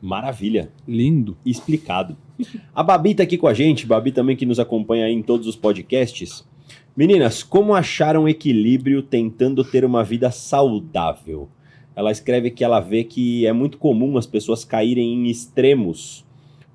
Maravilha. 0.00 0.70
Lindo. 0.86 1.36
explicado. 1.44 2.16
A 2.72 2.84
Babi 2.84 3.16
tá 3.16 3.24
aqui 3.24 3.36
com 3.36 3.48
a 3.48 3.54
gente, 3.54 3.84
Babi 3.84 4.12
também 4.12 4.36
que 4.36 4.46
nos 4.46 4.60
acompanha 4.60 5.06
aí 5.06 5.12
em 5.12 5.22
todos 5.22 5.48
os 5.48 5.56
podcasts. 5.56 6.46
Meninas, 6.96 7.42
como 7.42 7.74
acharam 7.74 8.28
equilíbrio 8.28 9.02
tentando 9.02 9.64
ter 9.64 9.84
uma 9.84 10.04
vida 10.04 10.30
saudável? 10.30 11.48
Ela 11.96 12.12
escreve 12.12 12.52
que 12.52 12.62
ela 12.62 12.78
vê 12.78 13.02
que 13.02 13.44
é 13.44 13.52
muito 13.52 13.76
comum 13.76 14.16
as 14.16 14.26
pessoas 14.26 14.64
caírem 14.64 15.14
em 15.14 15.28
extremos. 15.28 16.24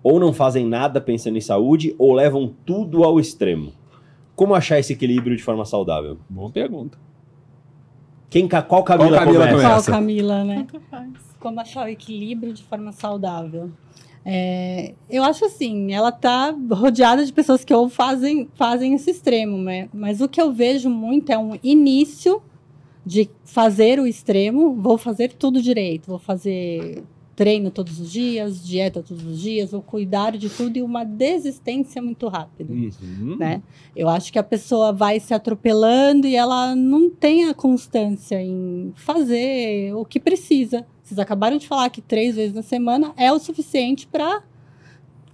Ou 0.03 0.19
não 0.19 0.33
fazem 0.33 0.65
nada 0.65 0.99
pensando 0.99 1.37
em 1.37 1.41
saúde, 1.41 1.95
ou 1.97 2.13
levam 2.13 2.53
tudo 2.65 3.03
ao 3.03 3.19
extremo. 3.19 3.71
Como 4.35 4.53
achar 4.53 4.79
esse 4.79 4.93
equilíbrio 4.93 5.37
de 5.37 5.43
forma 5.43 5.63
saudável? 5.65 6.17
Boa 6.29 6.49
pergunta. 6.49 6.97
Quem, 8.29 8.47
qual 8.47 8.83
Camila, 8.83 9.17
Qual 9.17 9.25
Camila 9.25 9.47
começa? 9.47 9.55
começa? 9.55 9.91
Qual 9.91 9.99
Camila, 9.99 10.43
né? 10.43 10.67
Como 11.39 11.59
achar 11.59 11.85
o 11.85 11.89
equilíbrio 11.89 12.51
de 12.51 12.63
forma 12.63 12.91
saudável? 12.91 13.71
É, 14.25 14.93
eu 15.09 15.23
acho 15.23 15.45
assim, 15.45 15.93
ela 15.93 16.11
tá 16.11 16.55
rodeada 16.71 17.25
de 17.25 17.31
pessoas 17.31 17.63
que 17.63 17.73
ou 17.73 17.89
fazem, 17.89 18.49
fazem 18.55 18.93
esse 18.95 19.11
extremo, 19.11 19.57
né? 19.57 19.89
Mas 19.93 20.21
o 20.21 20.29
que 20.29 20.41
eu 20.41 20.51
vejo 20.51 20.89
muito 20.89 21.31
é 21.31 21.37
um 21.37 21.57
início 21.61 22.41
de 23.05 23.29
fazer 23.43 23.99
o 23.99 24.07
extremo, 24.07 24.73
vou 24.75 24.97
fazer 24.97 25.33
tudo 25.33 25.61
direito, 25.61 26.07
vou 26.07 26.19
fazer 26.19 27.03
treino 27.35 27.71
todos 27.71 27.99
os 27.99 28.11
dias, 28.11 28.63
dieta 28.63 29.01
todos 29.01 29.25
os 29.25 29.39
dias, 29.39 29.71
vou 29.71 29.81
cuidar 29.81 30.37
de 30.37 30.49
tudo 30.49 30.77
e 30.77 30.81
uma 30.81 31.03
desistência 31.03 32.01
muito 32.01 32.27
rápida 32.27 32.71
Uhum. 32.73 33.35
né? 33.37 33.61
Eu 33.95 34.07
acho 34.07 34.31
que 34.31 34.37
a 34.39 34.43
pessoa 34.43 34.91
vai 34.93 35.19
se 35.19 35.33
atropelando 35.33 36.27
e 36.27 36.35
ela 36.35 36.75
não 36.75 37.09
tem 37.09 37.45
a 37.45 37.53
constância 37.53 38.41
em 38.41 38.91
fazer 38.95 39.93
o 39.95 40.05
que 40.05 40.19
precisa. 40.19 40.85
Vocês 41.01 41.19
acabaram 41.19 41.57
de 41.57 41.67
falar 41.67 41.89
que 41.89 42.01
três 42.01 42.35
vezes 42.35 42.53
na 42.53 42.61
semana 42.61 43.13
é 43.17 43.31
o 43.31 43.39
suficiente 43.39 44.07
para 44.07 44.43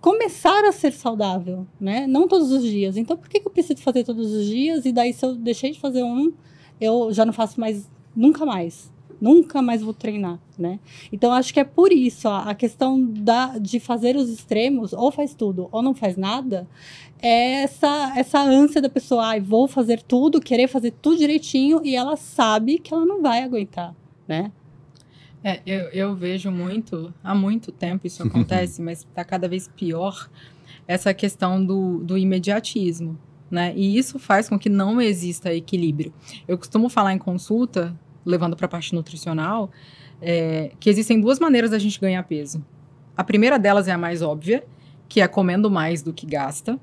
começar 0.01 0.63
a 0.65 0.71
ser 0.71 0.93
saudável, 0.93 1.67
né? 1.79 2.07
Não 2.07 2.27
todos 2.27 2.51
os 2.51 2.63
dias. 2.63 2.95
Então, 2.95 3.17
por 3.17 3.27
que, 3.27 3.39
que 3.39 3.47
eu 3.47 3.51
preciso 3.51 3.81
fazer 3.81 4.03
todos 4.03 4.31
os 4.31 4.45
dias? 4.45 4.85
E 4.85 4.91
daí, 4.91 5.13
se 5.13 5.25
eu 5.25 5.35
deixei 5.35 5.71
de 5.71 5.79
fazer 5.79 6.03
um, 6.03 6.31
eu 6.79 7.11
já 7.11 7.25
não 7.25 7.33
faço 7.33 7.59
mais, 7.59 7.89
nunca 8.15 8.45
mais. 8.45 8.91
Nunca 9.19 9.61
mais 9.61 9.81
vou 9.81 9.93
treinar, 9.93 10.39
né? 10.57 10.79
Então, 11.11 11.31
acho 11.33 11.53
que 11.53 11.59
é 11.59 11.63
por 11.63 11.91
isso 11.91 12.27
a, 12.27 12.49
a 12.49 12.55
questão 12.55 13.03
da, 13.03 13.57
de 13.57 13.79
fazer 13.79 14.15
os 14.15 14.29
extremos, 14.29 14.93
ou 14.93 15.11
faz 15.11 15.33
tudo 15.33 15.67
ou 15.71 15.81
não 15.81 15.93
faz 15.93 16.15
nada, 16.15 16.67
é 17.21 17.63
essa, 17.63 18.13
essa 18.15 18.39
ânsia 18.39 18.81
da 18.81 18.89
pessoa, 18.89 19.25
ai, 19.25 19.39
vou 19.41 19.67
fazer 19.67 20.01
tudo, 20.01 20.39
querer 20.39 20.67
fazer 20.67 20.91
tudo 21.01 21.17
direitinho, 21.17 21.81
e 21.83 21.95
ela 21.95 22.15
sabe 22.15 22.79
que 22.79 22.93
ela 22.93 23.05
não 23.05 23.21
vai 23.21 23.43
aguentar, 23.43 23.93
né? 24.27 24.51
É, 25.43 25.61
eu, 25.65 25.89
eu 25.89 26.15
vejo 26.15 26.51
muito, 26.51 27.13
há 27.23 27.33
muito 27.33 27.71
tempo 27.71 28.05
isso 28.05 28.23
acontece, 28.27 28.81
mas 28.81 28.99
está 28.99 29.23
cada 29.23 29.47
vez 29.47 29.67
pior, 29.67 30.29
essa 30.87 31.13
questão 31.13 31.63
do, 31.63 31.99
do 31.99 32.17
imediatismo. 32.17 33.17
Né? 33.49 33.73
E 33.75 33.97
isso 33.97 34.19
faz 34.19 34.47
com 34.47 34.59
que 34.59 34.69
não 34.69 35.01
exista 35.01 35.53
equilíbrio. 35.53 36.13
Eu 36.47 36.57
costumo 36.57 36.87
falar 36.87 37.13
em 37.13 37.17
consulta, 37.17 37.97
levando 38.25 38.55
para 38.55 38.65
a 38.65 38.69
parte 38.69 38.93
nutricional, 38.93 39.71
é, 40.21 40.71
que 40.79 40.89
existem 40.89 41.19
duas 41.19 41.39
maneiras 41.39 41.71
da 41.71 41.79
gente 41.79 41.99
ganhar 41.99 42.23
peso. 42.23 42.63
A 43.15 43.23
primeira 43.23 43.57
delas 43.59 43.87
é 43.87 43.91
a 43.91 43.97
mais 43.97 44.21
óbvia, 44.21 44.63
que 45.07 45.21
é 45.21 45.27
comendo 45.27 45.69
mais 45.71 46.01
do 46.01 46.13
que 46.13 46.25
gasta, 46.25 46.79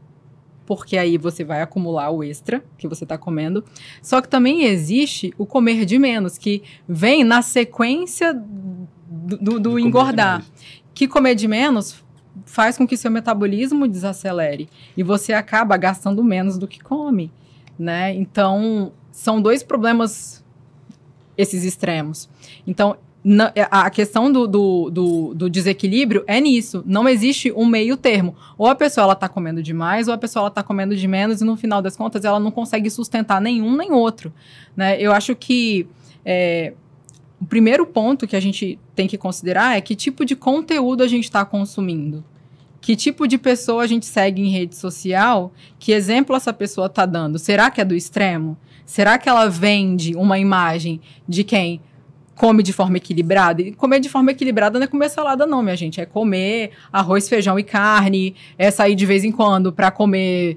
porque 0.67 0.99
aí 0.99 1.17
você 1.17 1.45
vai 1.45 1.63
acumular 1.63 2.11
o 2.11 2.25
extra 2.25 2.65
que 2.77 2.89
você 2.89 3.05
está 3.05 3.17
comendo. 3.17 3.65
Só 4.03 4.21
que 4.21 4.29
também 4.29 4.65
existe 4.65 5.33
o 5.39 5.47
comer 5.47 5.85
de 5.85 5.99
menos, 5.99 6.37
que 6.37 6.63
vem 6.89 7.23
na 7.23 7.41
sequência 7.41 8.35
do, 8.35 9.39
do- 9.39 9.61
do 9.61 9.79
engordar. 9.79 10.45
Que 10.93 11.07
comer 11.07 11.35
de 11.37 11.47
menos 11.47 12.05
faz 12.45 12.77
com 12.77 12.87
que 12.87 12.97
seu 12.97 13.11
metabolismo 13.11 13.87
desacelere 13.89 14.69
e 14.97 15.03
você 15.03 15.33
acaba 15.33 15.77
gastando 15.77 16.23
menos 16.25 16.59
do 16.59 16.67
que 16.67 16.81
come, 16.81 17.31
né? 17.79 18.13
Então, 18.15 18.93
são 19.13 19.41
dois 19.41 19.63
problemas 19.63 20.45
esses 21.37 21.65
extremos. 21.65 22.29
Então, 22.67 22.97
na- 23.25 23.53
a 23.71 23.91
questão 23.91 24.31
do, 24.31 24.47
do, 24.47 24.91
do- 24.91 25.35
do 25.35 25.51
desequilíbrio 25.51 26.23
é 26.27 26.41
nisso. 26.41 26.83
Não 26.87 27.09
existe 27.09 27.51
um 27.53 27.67
meio 27.67 27.97
termo. 27.97 28.35
Ou 28.57 28.69
a 28.69 28.75
pessoa 28.75 29.05
ela 29.05 29.15
tá 29.17 29.29
comendo 29.29 29.63
demais, 29.63 30.07
ou 30.09 30.15
a 30.15 30.19
pessoa 30.19 30.43
ela 30.45 30.51
tá 30.51 30.63
comendo 30.63 30.95
de 30.97 31.09
menos, 31.09 31.41
e 31.41 31.45
no 31.45 31.57
final 31.57 31.83
das 31.83 31.97
contas 31.97 32.25
ela 32.25 32.39
não 32.39 32.51
consegue 32.51 32.89
sustentar 32.89 33.41
nenhum 33.41 33.77
nem 33.77 33.91
outro. 33.93 34.33
Né? 34.77 35.01
Eu 35.01 35.13
acho 35.13 35.35
que 35.35 35.87
é, 36.25 36.73
o 37.41 37.45
primeiro 37.47 37.85
ponto 37.85 38.27
que 38.27 38.37
a 38.37 38.41
gente 38.41 38.79
tem 38.95 39.07
que 39.09 39.19
considerar 39.19 39.77
é 39.77 39.81
que 39.81 39.97
tipo 39.97 40.25
de 40.25 40.37
conteúdo 40.37 41.03
a 41.03 41.09
gente 41.09 41.25
está 41.25 41.45
consumindo. 41.45 42.25
Que 42.81 42.95
tipo 42.95 43.27
de 43.27 43.37
pessoa 43.37 43.83
a 43.83 43.87
gente 43.89 44.07
segue 44.07 44.41
em 44.41 44.49
rede 44.51 44.77
social? 44.77 45.53
Que 45.81 45.91
exemplo 45.91 46.37
essa 46.37 46.53
pessoa 46.53 46.87
está 46.87 47.05
dando? 47.05 47.37
Será 47.41 47.69
que 47.73 47.81
é 47.81 47.85
do 47.85 47.97
extremo? 47.97 48.57
Será 48.87 49.19
que 49.19 49.29
ela 49.29 49.49
vende 49.49 50.15
uma 50.15 50.39
imagem 50.39 51.01
de 51.29 51.43
quem 51.43 51.81
come 52.37 52.63
de 52.63 52.73
forma 52.73 52.99
equilibrada? 52.99 53.61
E 53.61 53.73
comer 53.73 53.99
de 53.99 54.09
forma 54.09 54.31
equilibrada 54.31 54.79
não 54.79 54.85
é 54.85 54.87
comer 54.87 55.11
salada, 55.11 55.45
não, 55.45 55.61
minha 55.61 55.77
gente. 55.77 56.01
É 56.01 56.07
comer 56.07 56.71
arroz, 56.93 57.29
feijão 57.29 57.59
e 57.59 57.65
carne. 57.65 58.37
É 58.57 58.71
sair 58.71 58.95
de 58.95 59.05
vez 59.05 59.25
em 59.25 59.33
quando 59.33 59.73
para 59.73 59.91
comer, 59.91 60.57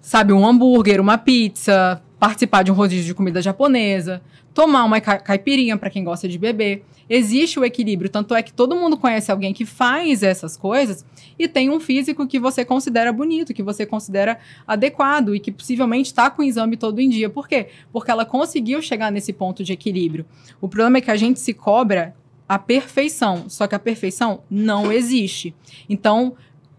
sabe, 0.00 0.34
um 0.34 0.46
hambúrguer, 0.46 1.00
uma 1.00 1.16
pizza, 1.16 2.02
participar 2.18 2.62
de 2.62 2.70
um 2.70 2.74
rodízio 2.74 3.04
de 3.04 3.14
comida 3.14 3.40
japonesa, 3.40 4.20
tomar 4.52 4.84
uma 4.84 5.00
ca- 5.00 5.18
caipirinha 5.18 5.76
para 5.76 5.90
quem 5.90 6.02
gosta 6.02 6.28
de 6.28 6.38
beber. 6.38 6.84
Existe 7.08 7.58
o 7.58 7.64
equilíbrio, 7.64 8.10
tanto 8.10 8.34
é 8.34 8.42
que 8.42 8.52
todo 8.52 8.76
mundo 8.76 8.96
conhece 8.96 9.30
alguém 9.32 9.54
que 9.54 9.64
faz 9.64 10.22
essas 10.22 10.56
coisas 10.56 11.06
e 11.38 11.48
tem 11.48 11.70
um 11.70 11.80
físico 11.80 12.26
que 12.26 12.38
você 12.38 12.64
considera 12.64 13.12
bonito, 13.12 13.54
que 13.54 13.62
você 13.62 13.86
considera 13.86 14.38
adequado 14.66 15.34
e 15.34 15.40
que 15.40 15.50
possivelmente 15.50 16.10
está 16.10 16.28
com 16.28 16.42
exame 16.42 16.76
todo 16.76 17.00
em 17.00 17.08
dia. 17.08 17.30
Por 17.30 17.48
quê? 17.48 17.68
Porque 17.92 18.10
ela 18.10 18.26
conseguiu 18.26 18.82
chegar 18.82 19.10
nesse 19.10 19.32
ponto 19.32 19.64
de 19.64 19.72
equilíbrio. 19.72 20.26
O 20.60 20.68
problema 20.68 20.98
é 20.98 21.00
que 21.00 21.10
a 21.10 21.16
gente 21.16 21.40
se 21.40 21.54
cobra 21.54 22.14
a 22.46 22.58
perfeição, 22.58 23.48
só 23.48 23.66
que 23.66 23.74
a 23.74 23.78
perfeição 23.78 24.42
não 24.50 24.90
existe. 24.90 25.54
Então, 25.88 26.34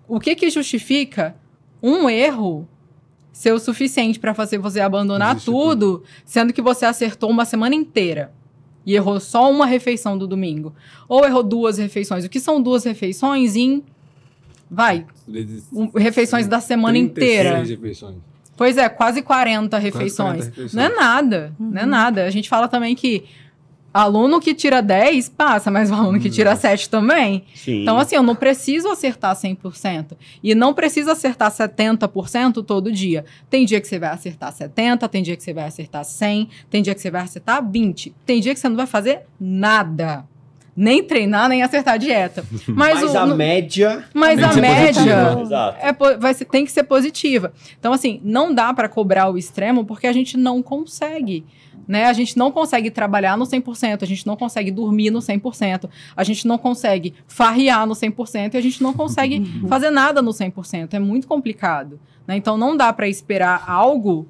o 0.07 0.19
que 0.19 0.35
que 0.35 0.49
justifica 0.49 1.35
um 1.81 2.09
erro 2.09 2.67
ser 3.31 3.51
o 3.53 3.59
suficiente 3.59 4.19
para 4.19 4.33
fazer 4.33 4.57
você 4.57 4.79
abandonar 4.79 5.31
Existe 5.35 5.45
tudo, 5.45 6.03
sendo 6.25 6.51
que 6.53 6.61
você 6.61 6.85
acertou 6.85 7.29
uma 7.29 7.45
semana 7.45 7.75
inteira 7.75 8.31
e 8.85 8.95
errou 8.95 9.19
só 9.19 9.49
uma 9.51 9.65
refeição 9.65 10.17
do 10.17 10.25
domingo, 10.27 10.73
ou 11.07 11.23
errou 11.25 11.43
duas 11.43 11.77
refeições. 11.77 12.25
O 12.25 12.29
que 12.29 12.39
são 12.39 12.61
duas 12.61 12.83
refeições 12.83 13.55
em 13.55 13.83
vai, 14.69 15.05
um- 15.71 15.89
refeições 15.97 16.47
da 16.47 16.59
semana 16.59 16.93
36 16.93 17.11
inteira. 17.11 17.57
refeições. 17.63 18.15
Pois 18.57 18.77
é, 18.77 18.89
quase 18.89 19.21
40 19.21 19.69
Quase 19.77 19.85
refeições. 19.85 20.37
40 20.39 20.45
refeições. 20.49 20.73
Não 20.73 20.83
é 20.83 20.89
nada, 20.95 21.53
não 21.59 21.79
é 21.79 21.83
Uhum. 21.83 21.89
nada. 21.89 22.25
A 22.25 22.29
gente 22.29 22.49
fala 22.49 22.67
também 22.67 22.93
que 22.95 23.23
aluno 23.93 24.39
que 24.39 24.53
tira 24.53 24.81
10 24.81 25.29
passa, 25.29 25.71
mas 25.71 25.89
o 25.89 25.93
aluno 25.95 26.19
que 26.19 26.29
tira 26.29 26.55
7 26.55 26.89
também. 26.89 27.43
Sim. 27.55 27.81
Então, 27.81 27.97
assim, 27.97 28.15
eu 28.15 28.23
não 28.23 28.35
preciso 28.35 28.87
acertar 28.89 29.35
100%. 29.35 30.11
E 30.43 30.53
não 30.53 30.73
precisa 30.73 31.13
acertar 31.13 31.51
70% 31.51 32.63
todo 32.63 32.91
dia. 32.91 33.25
Tem 33.49 33.65
dia 33.65 33.81
que 33.81 33.87
você 33.87 33.97
vai 33.99 34.09
acertar 34.09 34.53
70%, 34.53 35.07
tem 35.09 35.23
dia 35.23 35.35
que 35.35 35.43
você 35.43 35.53
vai 35.53 35.65
acertar 35.65 36.03
100%, 36.03 36.47
tem 36.69 36.81
dia 36.81 36.93
que 36.95 37.01
você 37.01 37.11
vai 37.11 37.21
acertar 37.23 37.63
20%. 37.63 38.13
Tem 38.25 38.39
dia 38.39 38.53
que 38.53 38.59
você 38.59 38.69
não 38.69 38.75
vai 38.75 38.87
fazer 38.87 39.21
nada. 39.39 40.23
Nem 40.77 41.03
treinar, 41.03 41.49
nem 41.49 41.61
acertar 41.61 41.95
a 41.95 41.97
dieta. 41.97 42.45
Mas, 42.67 43.01
Mas 43.01 43.13
o, 43.13 43.17
a 43.17 43.25
no- 43.25 43.35
média. 43.35 44.05
mas 44.13 44.41
a 44.41 44.53
média 44.53 45.33
positiva. 45.35 45.77
É, 45.81 46.17
vai 46.17 46.33
ser- 46.33 46.45
tem 46.45 46.63
que 46.63 46.71
ser 46.71 46.83
positiva. 46.83 47.51
Então, 47.77 47.91
assim, 47.91 48.21
não 48.23 48.53
dá 48.53 48.73
para 48.73 48.87
cobrar 48.87 49.29
o 49.29 49.37
extremo 49.37 49.83
porque 49.83 50.07
a 50.07 50.13
gente 50.13 50.37
não 50.37 50.61
consegue. 50.63 51.43
Né? 51.89 52.05
A 52.05 52.13
gente 52.13 52.37
não 52.37 52.51
consegue 52.51 52.91
trabalhar 52.91 53.35
no 53.35 53.45
100%, 53.45 54.03
a 54.03 54.05
gente 54.05 54.27
não 54.27 54.35
consegue 54.35 54.69
dormir 54.69 55.09
no 55.09 55.17
100%, 55.17 55.89
a 56.15 56.23
gente 56.23 56.47
não 56.47 56.55
consegue 56.59 57.15
farrear 57.25 57.87
no 57.87 57.95
100% 57.95 58.53
e 58.53 58.57
a 58.57 58.61
gente 58.61 58.83
não 58.83 58.93
consegue 58.93 59.43
fazer 59.67 59.89
nada 59.89 60.21
no 60.21 60.29
100%. 60.29 60.93
É 60.93 60.99
muito 60.99 61.27
complicado. 61.27 61.99
Né? 62.27 62.37
Então, 62.37 62.55
não 62.59 62.77
dá 62.77 62.93
para 62.93 63.07
esperar 63.07 63.63
algo 63.67 64.27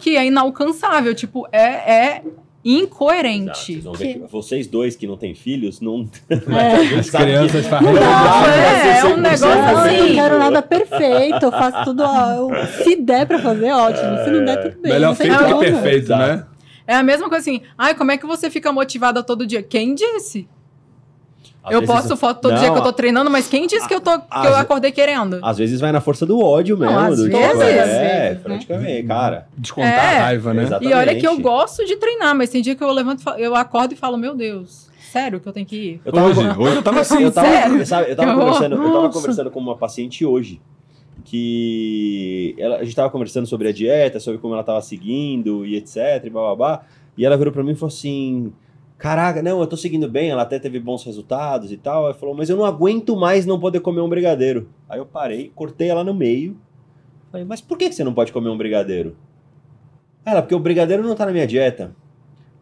que 0.00 0.16
é 0.16 0.26
inalcançável. 0.26 1.14
Tipo, 1.14 1.46
é, 1.52 1.60
é 1.60 2.16
Exato, 2.16 2.32
incoerente. 2.64 3.80
Que 3.96 4.18
vocês 4.28 4.66
dois 4.66 4.96
que 4.96 5.06
não 5.06 5.16
têm 5.16 5.36
filhos, 5.36 5.80
não. 5.80 6.04
É. 6.28 6.98
As 6.98 7.10
crianças 7.10 7.62
Não, 7.62 7.70
farreiam. 7.70 7.96
é, 7.96 8.98
é 8.98 9.04
um 9.04 9.08
100%. 9.10 9.16
negócio 9.18 9.46
Não, 9.46 9.54
eu 9.56 9.72
não 9.72 9.78
assim. 9.84 10.14
quero 10.14 10.38
nada 10.40 10.62
perfeito, 10.62 11.44
eu 11.44 11.50
faço 11.52 11.84
tudo. 11.84 12.02
ó, 12.04 12.66
se 12.82 12.96
der 12.96 13.24
pra 13.24 13.38
fazer, 13.38 13.70
ótimo. 13.70 14.24
Se 14.24 14.30
não 14.32 14.44
der, 14.44 14.56
tudo 14.62 14.82
bem. 14.82 14.92
Melhor 14.94 15.10
não 15.10 15.14
tem 15.14 15.30
feito 15.30 15.58
que 15.58 15.64
perfeito, 15.64 16.08
né? 16.16 16.44
É 16.88 16.94
a 16.96 17.02
mesma 17.02 17.28
coisa 17.28 17.42
assim. 17.42 17.60
Ai, 17.76 17.94
como 17.94 18.10
é 18.10 18.16
que 18.16 18.26
você 18.26 18.48
fica 18.50 18.72
motivada 18.72 19.22
todo 19.22 19.46
dia? 19.46 19.62
Quem 19.62 19.94
disse? 19.94 20.48
Às 21.62 21.72
eu 21.72 21.80
vezes- 21.80 21.94
posto 21.94 22.16
foto 22.16 22.40
todo 22.40 22.52
Não, 22.52 22.58
dia 22.60 22.72
que 22.72 22.78
eu 22.78 22.82
tô 22.82 22.92
treinando, 22.94 23.30
mas 23.30 23.46
quem 23.46 23.66
disse 23.66 23.86
que 23.86 23.94
eu, 23.94 24.00
tô, 24.00 24.18
que 24.18 24.46
eu 24.46 24.56
acordei 24.56 24.90
querendo? 24.90 25.38
Às 25.42 25.58
vezes 25.58 25.80
vai 25.80 25.92
na 25.92 26.00
força 26.00 26.24
do 26.24 26.40
ódio 26.40 26.78
mesmo. 26.78 26.94
Não, 26.94 27.04
às 27.04 27.18
do 27.18 27.24
tipo, 27.24 27.36
vezes. 27.36 27.60
é, 27.60 27.64
Às 27.80 27.88
vezes, 27.88 27.98
né? 27.98 28.34
praticamente, 28.42 29.06
cara. 29.06 29.48
Descontar 29.56 29.92
É. 29.92 30.18
a 30.18 30.22
raiva, 30.24 30.54
né? 30.54 30.62
Exato. 30.62 30.82
E 30.84 30.94
olha 30.94 31.10
que 31.14 31.26
eu 31.26 31.32
Exatamente. 31.32 31.42
gosto 31.42 31.84
de 31.84 31.96
treinar, 31.96 32.34
mas 32.34 32.48
tem 32.48 32.62
dia 32.62 32.74
que 32.74 32.82
eu 32.82 32.90
levanto, 32.90 33.22
e 33.36 33.42
eu 33.42 33.54
acordo 33.54 33.92
e 33.92 33.96
falo, 33.96 34.16
meu 34.16 34.34
Deus, 34.34 34.88
sério 35.12 35.40
que 35.40 35.46
eu 35.48 35.52
tenho 35.52 35.66
que 35.66 35.76
ir? 35.76 36.00
Eu 36.06 36.12
tava, 36.12 36.26
Hoje, 36.28 36.40
hoje 36.58 36.76
eu 36.76 36.82
tava 36.82 37.00
assim. 37.00 37.22
eu 37.22 37.30
tava, 37.32 37.48
sério? 37.48 37.86
sabe, 37.86 38.10
eu 38.12 38.16
tava 38.16 38.34
conversando, 38.34 38.76
eu 38.82 38.92
tava 38.92 39.10
conversando 39.10 39.50
com 39.50 39.60
uma 39.60 39.76
paciente 39.76 40.24
hoje 40.24 40.60
que 41.28 42.54
ela, 42.58 42.76
a 42.78 42.84
gente 42.84 42.96
tava 42.96 43.10
conversando 43.10 43.46
sobre 43.46 43.68
a 43.68 43.72
dieta, 43.72 44.18
sobre 44.20 44.40
como 44.40 44.54
ela 44.54 44.64
tava 44.64 44.80
seguindo 44.80 45.66
e 45.66 45.76
etc, 45.76 46.24
e 46.24 46.30
e 47.20 47.24
ela 47.26 47.36
virou 47.36 47.52
pra 47.52 47.62
mim 47.62 47.72
e 47.72 47.74
falou 47.74 47.88
assim: 47.92 48.52
"Caraca, 48.96 49.42
não, 49.42 49.60
eu 49.60 49.66
tô 49.66 49.76
seguindo 49.76 50.08
bem, 50.08 50.30
ela 50.30 50.42
até 50.42 50.58
teve 50.58 50.78
bons 50.80 51.04
resultados 51.04 51.70
e 51.72 51.76
tal". 51.76 52.04
Ela 52.06 52.14
falou: 52.14 52.34
"Mas 52.34 52.48
eu 52.48 52.56
não 52.56 52.64
aguento 52.64 53.16
mais 53.16 53.44
não 53.46 53.58
poder 53.60 53.80
comer 53.80 54.00
um 54.00 54.08
brigadeiro". 54.08 54.68
Aí 54.88 54.98
eu 54.98 55.06
parei, 55.06 55.50
cortei 55.54 55.88
ela 55.88 56.02
no 56.04 56.14
meio. 56.14 56.56
Falei: 57.30 57.44
"Mas 57.46 57.60
por 57.60 57.76
que 57.76 57.90
você 57.92 58.02
não 58.04 58.14
pode 58.14 58.32
comer 58.32 58.48
um 58.48 58.56
brigadeiro?" 58.56 59.16
Ela: 60.24 60.42
"Porque 60.42 60.54
o 60.54 60.58
brigadeiro 60.60 61.02
não 61.02 61.14
tá 61.14 61.26
na 61.26 61.32
minha 61.32 61.46
dieta". 61.46 61.94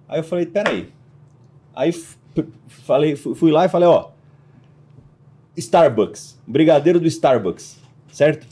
Aí 0.08 0.20
eu 0.20 0.24
falei, 0.24 0.46
peraí. 0.46 0.88
Aí 1.74 1.92
falei, 2.68 3.16
fu- 3.16 3.34
fui 3.34 3.50
lá 3.50 3.64
e 3.64 3.68
falei, 3.68 3.88
ó, 3.88 4.10
Starbucks, 5.56 6.40
brigadeiro 6.46 7.00
do 7.00 7.06
Starbucks, 7.08 7.80
certo? 8.12 8.46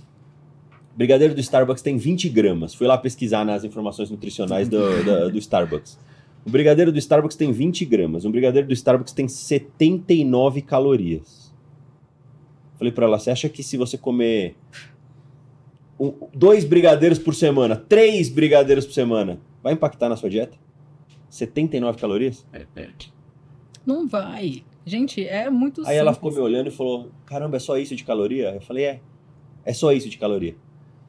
Brigadeiro 0.96 1.34
do 1.34 1.40
Starbucks 1.40 1.82
tem 1.82 1.96
20 1.96 2.28
gramas. 2.28 2.74
Fui 2.74 2.86
lá 2.86 2.96
pesquisar 2.96 3.44
nas 3.44 3.64
informações 3.64 4.10
nutricionais 4.10 4.68
do, 4.68 5.04
da- 5.04 5.28
do 5.28 5.38
Starbucks. 5.38 5.98
O 6.46 6.50
brigadeiro 6.50 6.92
do 6.92 6.98
Starbucks 6.98 7.36
tem 7.36 7.50
20 7.52 7.84
gramas. 7.84 8.24
Um 8.24 8.30
brigadeiro 8.30 8.68
do 8.68 8.74
Starbucks 8.74 9.12
tem 9.12 9.26
79 9.26 10.62
calorias. 10.62 11.52
Falei 12.78 12.92
pra 12.92 13.06
ela, 13.06 13.18
você 13.18 13.30
acha 13.30 13.48
que 13.48 13.62
se 13.62 13.76
você 13.76 13.96
comer 13.98 14.56
um- 15.98 16.12
dois 16.34 16.64
brigadeiros 16.64 17.18
por 17.18 17.34
semana, 17.34 17.76
três 17.76 18.28
brigadeiros 18.28 18.84
por 18.86 18.92
semana, 18.92 19.40
vai 19.62 19.72
impactar 19.72 20.08
na 20.08 20.16
sua 20.16 20.28
dieta? 20.30 20.56
79 21.30 21.98
calorias? 21.98 22.46
Não 23.84 24.06
vai. 24.06 24.64
Gente, 24.86 25.26
é 25.26 25.48
muito 25.50 25.82
Aí 25.86 25.96
ela 25.96 26.12
ficou 26.12 26.30
simples. 26.30 26.46
me 26.48 26.52
olhando 26.54 26.68
e 26.68 26.70
falou: 26.70 27.10
Caramba, 27.26 27.56
é 27.56 27.60
só 27.60 27.76
isso 27.78 27.96
de 27.96 28.04
caloria? 28.04 28.50
Eu 28.54 28.60
falei: 28.60 28.84
É, 28.84 29.00
é 29.64 29.72
só 29.72 29.92
isso 29.92 30.08
de 30.08 30.18
caloria. 30.18 30.54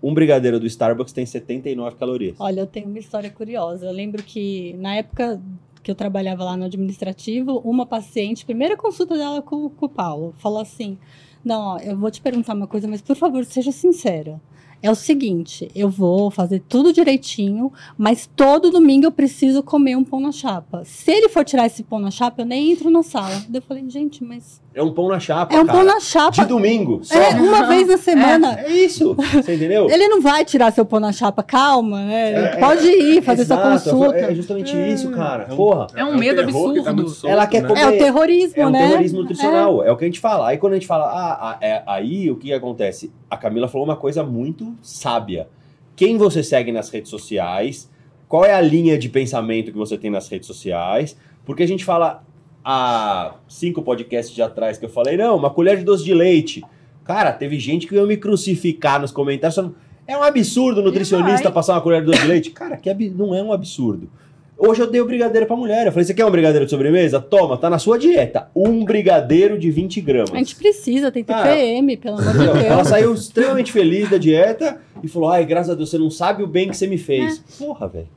Um 0.01 0.13
brigadeiro 0.13 0.59
do 0.59 0.67
Starbucks 0.67 1.13
tem 1.13 1.25
79 1.25 1.95
calorias. 1.95 2.35
Olha, 2.39 2.61
eu 2.61 2.67
tenho 2.67 2.87
uma 2.87 2.99
história 2.99 3.29
curiosa. 3.29 3.85
Eu 3.85 3.91
lembro 3.91 4.21
que 4.21 4.73
na 4.79 4.95
época 4.95 5.41
que 5.81 5.91
eu 5.91 5.95
trabalhava 5.95 6.43
lá 6.43 6.57
no 6.57 6.65
administrativo, 6.65 7.61
uma 7.63 7.85
paciente, 7.85 8.45
primeira 8.45 8.75
consulta 8.75 9.15
dela 9.15 9.41
com, 9.41 9.69
com 9.69 9.85
o 9.85 9.89
Paulo, 9.89 10.33
falou 10.37 10.59
assim: 10.59 10.97
Não, 11.43 11.75
ó, 11.75 11.77
eu 11.77 11.97
vou 11.97 12.09
te 12.09 12.21
perguntar 12.21 12.55
uma 12.55 12.67
coisa, 12.67 12.87
mas 12.87 13.01
por 13.01 13.15
favor, 13.15 13.45
seja 13.45 13.71
sincera. 13.71 14.41
É 14.81 14.91
o 14.91 14.95
seguinte, 14.95 15.71
eu 15.73 15.89
vou 15.89 16.29
fazer 16.29 16.61
tudo 16.67 16.93
direitinho, 16.93 17.71
mas 17.97 18.29
todo 18.35 18.69
domingo 18.69 19.05
eu 19.05 19.11
preciso 19.11 19.63
comer 19.63 19.95
um 19.95 20.03
pão 20.03 20.19
na 20.19 20.31
chapa. 20.31 20.83
Se 20.85 21.11
ele 21.11 21.29
for 21.29 21.43
tirar 21.43 21.65
esse 21.65 21.83
pão 21.83 21.97
na 21.97 22.11
chapa, 22.11 22.41
eu 22.41 22.45
nem 22.45 22.71
entro 22.71 22.89
na 22.89 23.01
sala. 23.01 23.43
Eu 23.51 23.61
falei, 23.61 23.89
gente, 23.89 24.23
mas 24.23 24.61
É 24.75 24.83
um 24.83 24.91
pão 24.93 25.07
na 25.07 25.19
chapa. 25.21 25.55
é 25.55 25.59
um 25.61 25.65
cara. 25.65 25.77
pão 25.77 25.87
na 25.87 25.99
chapa. 26.01 26.31
De 26.31 26.45
domingo. 26.45 26.99
Só. 27.01 27.15
É, 27.17 27.29
uma 27.29 27.65
vez 27.65 27.87
na 27.87 27.97
semana. 27.97 28.59
É 28.59 28.69
isso. 28.69 29.15
Você 29.15 29.55
entendeu? 29.55 29.87
Ele 29.89 30.07
não 30.09 30.21
vai 30.21 30.43
tirar 30.43 30.71
seu 30.73 30.85
pão 30.85 30.99
na 30.99 31.13
chapa, 31.13 31.41
calma, 31.41 32.03
né? 32.03 32.29
Ele 32.29 32.45
É, 32.47 32.55
Pode 32.57 32.85
ir 32.85 33.21
fazer 33.21 33.45
sua 33.45 33.57
consulta. 33.57 34.17
É 34.17 34.35
justamente 34.35 34.75
isso, 34.75 35.09
cara. 35.11 35.45
É 35.49 35.53
um- 35.53 35.55
Porra. 35.55 35.87
É 35.95 36.03
um 36.03 36.17
medo 36.17 36.35
tá 36.35 36.43
absurdo. 36.43 36.93
muito 36.93 37.09
solto, 37.09 37.31
Ela 37.31 37.47
quer 37.47 37.61
né? 37.61 37.69
comer- 37.69 37.79
É 37.81 37.87
o 37.87 37.97
terrorismo, 37.97 38.61
É 38.61 38.67
um 38.67 38.69
né? 38.69 38.87
terrorismo 38.89 39.21
nutricional, 39.21 39.81
é. 39.83 39.91
o 39.91 39.95
que 39.95 40.03
a 40.03 40.07
gente 40.07 40.19
fala. 40.19 40.49
Aí 40.49 40.57
quando 40.57 40.73
a 40.73 40.75
gente 40.75 40.87
fala, 40.87 41.05
ah, 41.05 41.51
ah, 41.51 41.57
é, 41.61 41.81
aí 41.87 42.29
o 42.29 42.35
que 42.35 42.51
acontece? 42.51 43.13
A 43.31 43.37
Camila 43.37 43.69
falou 43.69 43.87
uma 43.87 43.95
coisa 43.95 44.23
muito 44.23 44.75
sábia. 44.81 45.47
Quem 45.95 46.17
você 46.17 46.43
segue 46.43 46.73
nas 46.73 46.89
redes 46.89 47.09
sociais? 47.09 47.89
Qual 48.27 48.43
é 48.43 48.53
a 48.53 48.59
linha 48.59 48.97
de 48.97 49.07
pensamento 49.07 49.71
que 49.71 49.77
você 49.77 49.97
tem 49.97 50.09
nas 50.11 50.27
redes 50.27 50.47
sociais? 50.47 51.15
Porque 51.45 51.63
a 51.63 51.67
gente 51.67 51.85
fala 51.85 52.23
há 52.65 53.35
cinco 53.47 53.83
podcasts 53.83 54.33
de 54.33 54.41
atrás 54.41 54.77
que 54.77 54.85
eu 54.85 54.89
falei, 54.89 55.15
não, 55.15 55.37
uma 55.37 55.51
colher 55.51 55.77
de 55.77 55.83
doce 55.83 56.03
de 56.03 56.13
leite. 56.13 56.63
Cara, 57.03 57.31
teve 57.31 57.59
gente 57.59 57.85
que 57.85 57.93
veio 57.93 58.07
me 58.07 58.17
crucificar 58.17 58.99
nos 58.99 59.11
comentários 59.11 59.55
falando, 59.55 59.75
é 60.07 60.17
um 60.17 60.23
absurdo 60.23 60.81
o 60.81 60.83
nutricionista 60.83 61.51
passar 61.51 61.73
uma 61.73 61.81
colher 61.81 62.01
de 62.01 62.07
doce 62.07 62.21
de 62.21 62.27
leite. 62.27 62.49
Cara, 62.51 62.75
que 62.77 62.89
ab- 62.89 63.09
não 63.15 63.35
é 63.35 63.43
um 63.43 63.53
absurdo. 63.53 64.09
Hoje 64.57 64.81
eu 64.81 64.87
dei 64.89 65.01
o 65.01 65.05
brigadeiro 65.05 65.45
pra 65.45 65.55
mulher. 65.55 65.85
Eu 65.85 65.91
falei, 65.91 66.05
você 66.05 66.13
quer 66.13 66.25
um 66.25 66.31
brigadeiro 66.31 66.63
de 66.65 66.71
sobremesa? 66.71 67.19
Toma, 67.19 67.57
tá 67.57 67.69
na 67.69 67.77
sua 67.77 67.99
dieta. 67.99 68.49
Um 68.55 68.85
brigadeiro 68.85 69.59
de 69.59 69.69
20 69.69 69.99
gramas. 69.99 70.31
A 70.33 70.37
gente 70.37 70.55
precisa, 70.55 71.11
tem 71.11 71.25
Ah. 71.27 71.43
TPM, 71.43 71.97
pelo 71.97 72.17
amor 72.17 72.31
de 72.31 72.37
Entendeu? 72.39 72.55
Ela 72.65 72.75
Deus. 72.77 72.87
saiu 72.87 73.13
extremamente 73.13 73.71
feliz 73.71 74.09
da 74.09 74.17
dieta 74.17 74.79
e 75.03 75.07
falou, 75.09 75.29
ai, 75.29 75.45
graças 75.45 75.71
a 75.71 75.75
Deus, 75.75 75.89
você 75.89 75.97
não 75.97 76.09
sabe 76.09 76.41
o 76.41 76.47
bem 76.47 76.69
que 76.69 76.77
você 76.77 76.87
me 76.87 76.97
fez. 76.97 77.39
Porra, 77.59 77.87
velho. 77.89 78.07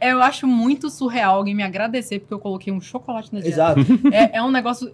Eu 0.00 0.22
acho 0.22 0.46
muito 0.46 0.90
surreal 0.90 1.36
alguém 1.36 1.54
me 1.54 1.62
agradecer 1.62 2.18
porque 2.20 2.34
eu 2.34 2.38
coloquei 2.38 2.72
um 2.72 2.80
chocolate 2.80 3.32
na 3.32 3.40
dieta. 3.40 3.54
Exato. 3.54 3.80
É, 4.12 4.38
é 4.38 4.42
um 4.42 4.50
negócio. 4.50 4.92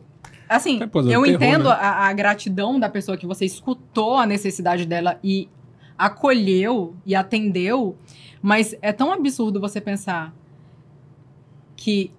Assim, 0.48 0.80
É, 0.80 0.84
é 0.84 0.86
eu 0.86 1.22
terror, 1.22 1.26
entendo 1.26 1.64
né? 1.64 1.76
a, 1.78 2.08
a 2.08 2.12
gratidão 2.12 2.78
da 2.78 2.88
pessoa 2.88 3.16
que 3.16 3.26
você 3.26 3.44
escutou 3.44 4.16
a 4.16 4.26
necessidade 4.26 4.86
dela 4.86 5.18
e 5.24 5.48
acolheu 5.96 6.94
e 7.06 7.14
atendeu, 7.14 7.96
mas 8.42 8.76
é 8.82 8.92
tão 8.92 9.12
absurdo 9.12 9.60
você 9.60 9.80
pensar 9.80 10.34
que 11.76 12.10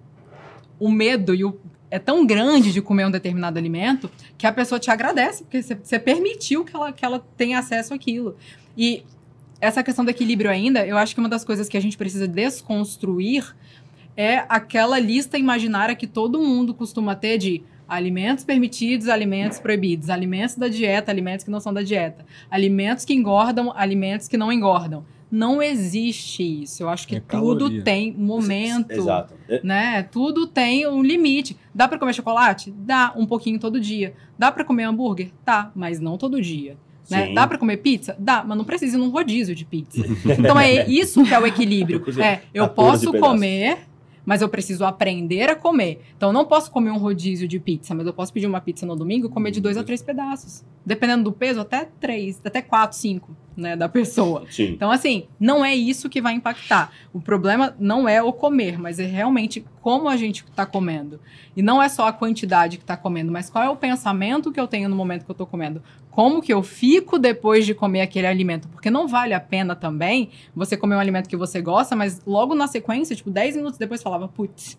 o 0.78 0.90
medo 0.90 1.34
e 1.34 1.44
o, 1.44 1.58
é 1.90 1.98
tão 1.98 2.26
grande 2.26 2.72
de 2.72 2.82
comer 2.82 3.06
um 3.06 3.10
determinado 3.10 3.58
alimento 3.58 4.10
que 4.36 4.46
a 4.46 4.52
pessoa 4.52 4.78
te 4.78 4.90
agradece, 4.90 5.44
porque 5.44 5.62
você, 5.62 5.74
você 5.74 5.98
permitiu 5.98 6.64
que 6.64 6.74
ela, 6.74 6.92
que 6.92 7.04
ela 7.04 7.24
tenha 7.36 7.58
acesso 7.58 7.94
àquilo. 7.94 8.36
E 8.76 9.04
essa 9.60 9.82
questão 9.82 10.04
do 10.04 10.10
equilíbrio 10.10 10.50
ainda, 10.50 10.86
eu 10.86 10.96
acho 10.96 11.14
que 11.14 11.20
uma 11.20 11.28
das 11.28 11.44
coisas 11.44 11.68
que 11.68 11.76
a 11.76 11.80
gente 11.80 11.96
precisa 11.96 12.26
desconstruir 12.28 13.54
é 14.16 14.44
aquela 14.48 14.98
lista 14.98 15.38
imaginária 15.38 15.94
que 15.94 16.06
todo 16.06 16.40
mundo 16.40 16.72
costuma 16.74 17.14
ter 17.14 17.38
de 17.38 17.62
alimentos 17.88 18.44
permitidos, 18.44 19.08
alimentos 19.08 19.58
proibidos, 19.58 20.10
alimentos 20.10 20.56
da 20.56 20.68
dieta, 20.68 21.10
alimentos 21.10 21.44
que 21.44 21.50
não 21.50 21.60
são 21.60 21.72
da 21.72 21.82
dieta, 21.82 22.24
alimentos 22.50 23.04
que 23.04 23.14
engordam, 23.14 23.72
alimentos 23.76 24.26
que 24.26 24.36
não 24.36 24.52
engordam. 24.52 25.04
Não 25.30 25.60
existe 25.60 26.62
isso. 26.62 26.84
Eu 26.84 26.88
acho 26.88 27.06
que 27.08 27.16
É 27.16 27.20
tudo 27.20 27.58
caloria. 27.64 27.82
tem 27.82 28.12
momento 28.12 28.92
Exato. 28.92 29.34
É, 29.48 29.60
né? 29.62 30.02
Tudo 30.04 30.46
tem 30.46 30.86
um 30.86 31.02
limite. 31.02 31.56
Dá 31.74 31.88
pra 31.88 31.98
comer 31.98 32.14
chocolate? 32.14 32.70
Dá, 32.70 33.12
um 33.16 33.26
pouquinho 33.26 33.58
todo 33.58 33.80
dia. 33.80 34.14
Dá 34.38 34.52
pra 34.52 34.64
comer 34.64 34.84
hambúrguer? 34.84 35.30
Tá, 35.44 35.72
mas 35.74 35.98
não 35.98 36.16
todo 36.16 36.40
dia. 36.40 36.76
Né? 37.10 37.32
Dá 37.32 37.46
pra 37.46 37.58
comer 37.58 37.78
pizza? 37.78 38.16
Dá, 38.18 38.42
mas 38.44 38.56
não 38.56 38.64
precisa 38.64 38.96
ir 38.96 39.00
num 39.00 39.10
rodízio 39.10 39.54
de 39.54 39.64
pizza. 39.64 40.02
Então 40.38 40.58
é 40.58 40.88
isso 40.88 41.24
que 41.24 41.32
é 41.32 41.38
o 41.38 41.46
equilíbrio. 41.46 42.02
É, 42.20 42.40
eu 42.52 42.68
14 42.68 43.06
posso 43.06 43.18
comer, 43.18 43.78
mas 44.24 44.42
eu 44.42 44.48
preciso 44.48 44.84
aprender 44.84 45.48
a 45.48 45.54
comer. 45.56 46.02
Então 46.16 46.30
eu 46.30 46.32
não 46.32 46.44
posso 46.44 46.70
comer 46.70 46.90
um 46.90 46.98
rodízio 46.98 47.46
de 47.46 47.58
pizza, 47.60 47.94
mas 47.94 48.06
eu 48.06 48.12
posso 48.12 48.32
pedir 48.32 48.46
uma 48.46 48.60
pizza 48.60 48.84
no 48.84 48.96
domingo 48.96 49.26
e 49.26 49.30
comer 49.30 49.50
de 49.50 49.60
dois 49.60 49.76
a 49.76 49.84
três 49.84 50.02
pedaços. 50.02 50.64
Dependendo 50.84 51.24
do 51.24 51.32
peso, 51.32 51.60
até 51.60 51.88
três, 52.00 52.40
até 52.44 52.60
quatro, 52.60 52.96
cinco, 52.96 53.36
né, 53.56 53.74
da 53.74 53.88
pessoa. 53.88 54.44
Sim. 54.50 54.70
Então, 54.72 54.90
assim, 54.90 55.26
não 55.40 55.64
é 55.64 55.74
isso 55.74 56.08
que 56.10 56.20
vai 56.20 56.34
impactar. 56.34 56.92
O 57.12 57.20
problema 57.20 57.74
não 57.78 58.08
é 58.08 58.22
o 58.22 58.32
comer, 58.32 58.78
mas 58.78 58.98
é 58.98 59.06
realmente 59.06 59.64
como 59.80 60.08
a 60.08 60.16
gente 60.16 60.44
está 60.44 60.66
comendo. 60.66 61.18
E 61.56 61.62
não 61.62 61.82
é 61.82 61.88
só 61.88 62.06
a 62.06 62.12
quantidade 62.12 62.76
que 62.76 62.84
está 62.84 62.96
comendo, 62.96 63.32
mas 63.32 63.48
qual 63.48 63.64
é 63.64 63.70
o 63.70 63.76
pensamento 63.76 64.52
que 64.52 64.60
eu 64.60 64.68
tenho 64.68 64.88
no 64.88 64.96
momento 64.96 65.24
que 65.24 65.30
eu 65.30 65.34
estou 65.34 65.46
comendo. 65.46 65.82
Como 66.10 66.42
que 66.42 66.52
eu 66.52 66.62
fico 66.62 67.18
depois 67.18 67.64
de 67.64 67.74
comer 67.74 68.02
aquele 68.02 68.26
alimento? 68.26 68.68
Porque 68.68 68.90
não 68.90 69.08
vale 69.08 69.32
a 69.34 69.40
pena 69.40 69.74
também 69.74 70.30
você 70.54 70.76
comer 70.76 70.96
um 70.96 71.00
alimento 71.00 71.28
que 71.28 71.36
você 71.36 71.60
gosta, 71.60 71.96
mas 71.96 72.22
logo 72.26 72.54
na 72.54 72.66
sequência, 72.66 73.16
tipo, 73.16 73.30
10 73.30 73.56
minutos 73.56 73.78
depois 73.78 74.02
falava, 74.02 74.28
putz, 74.28 74.78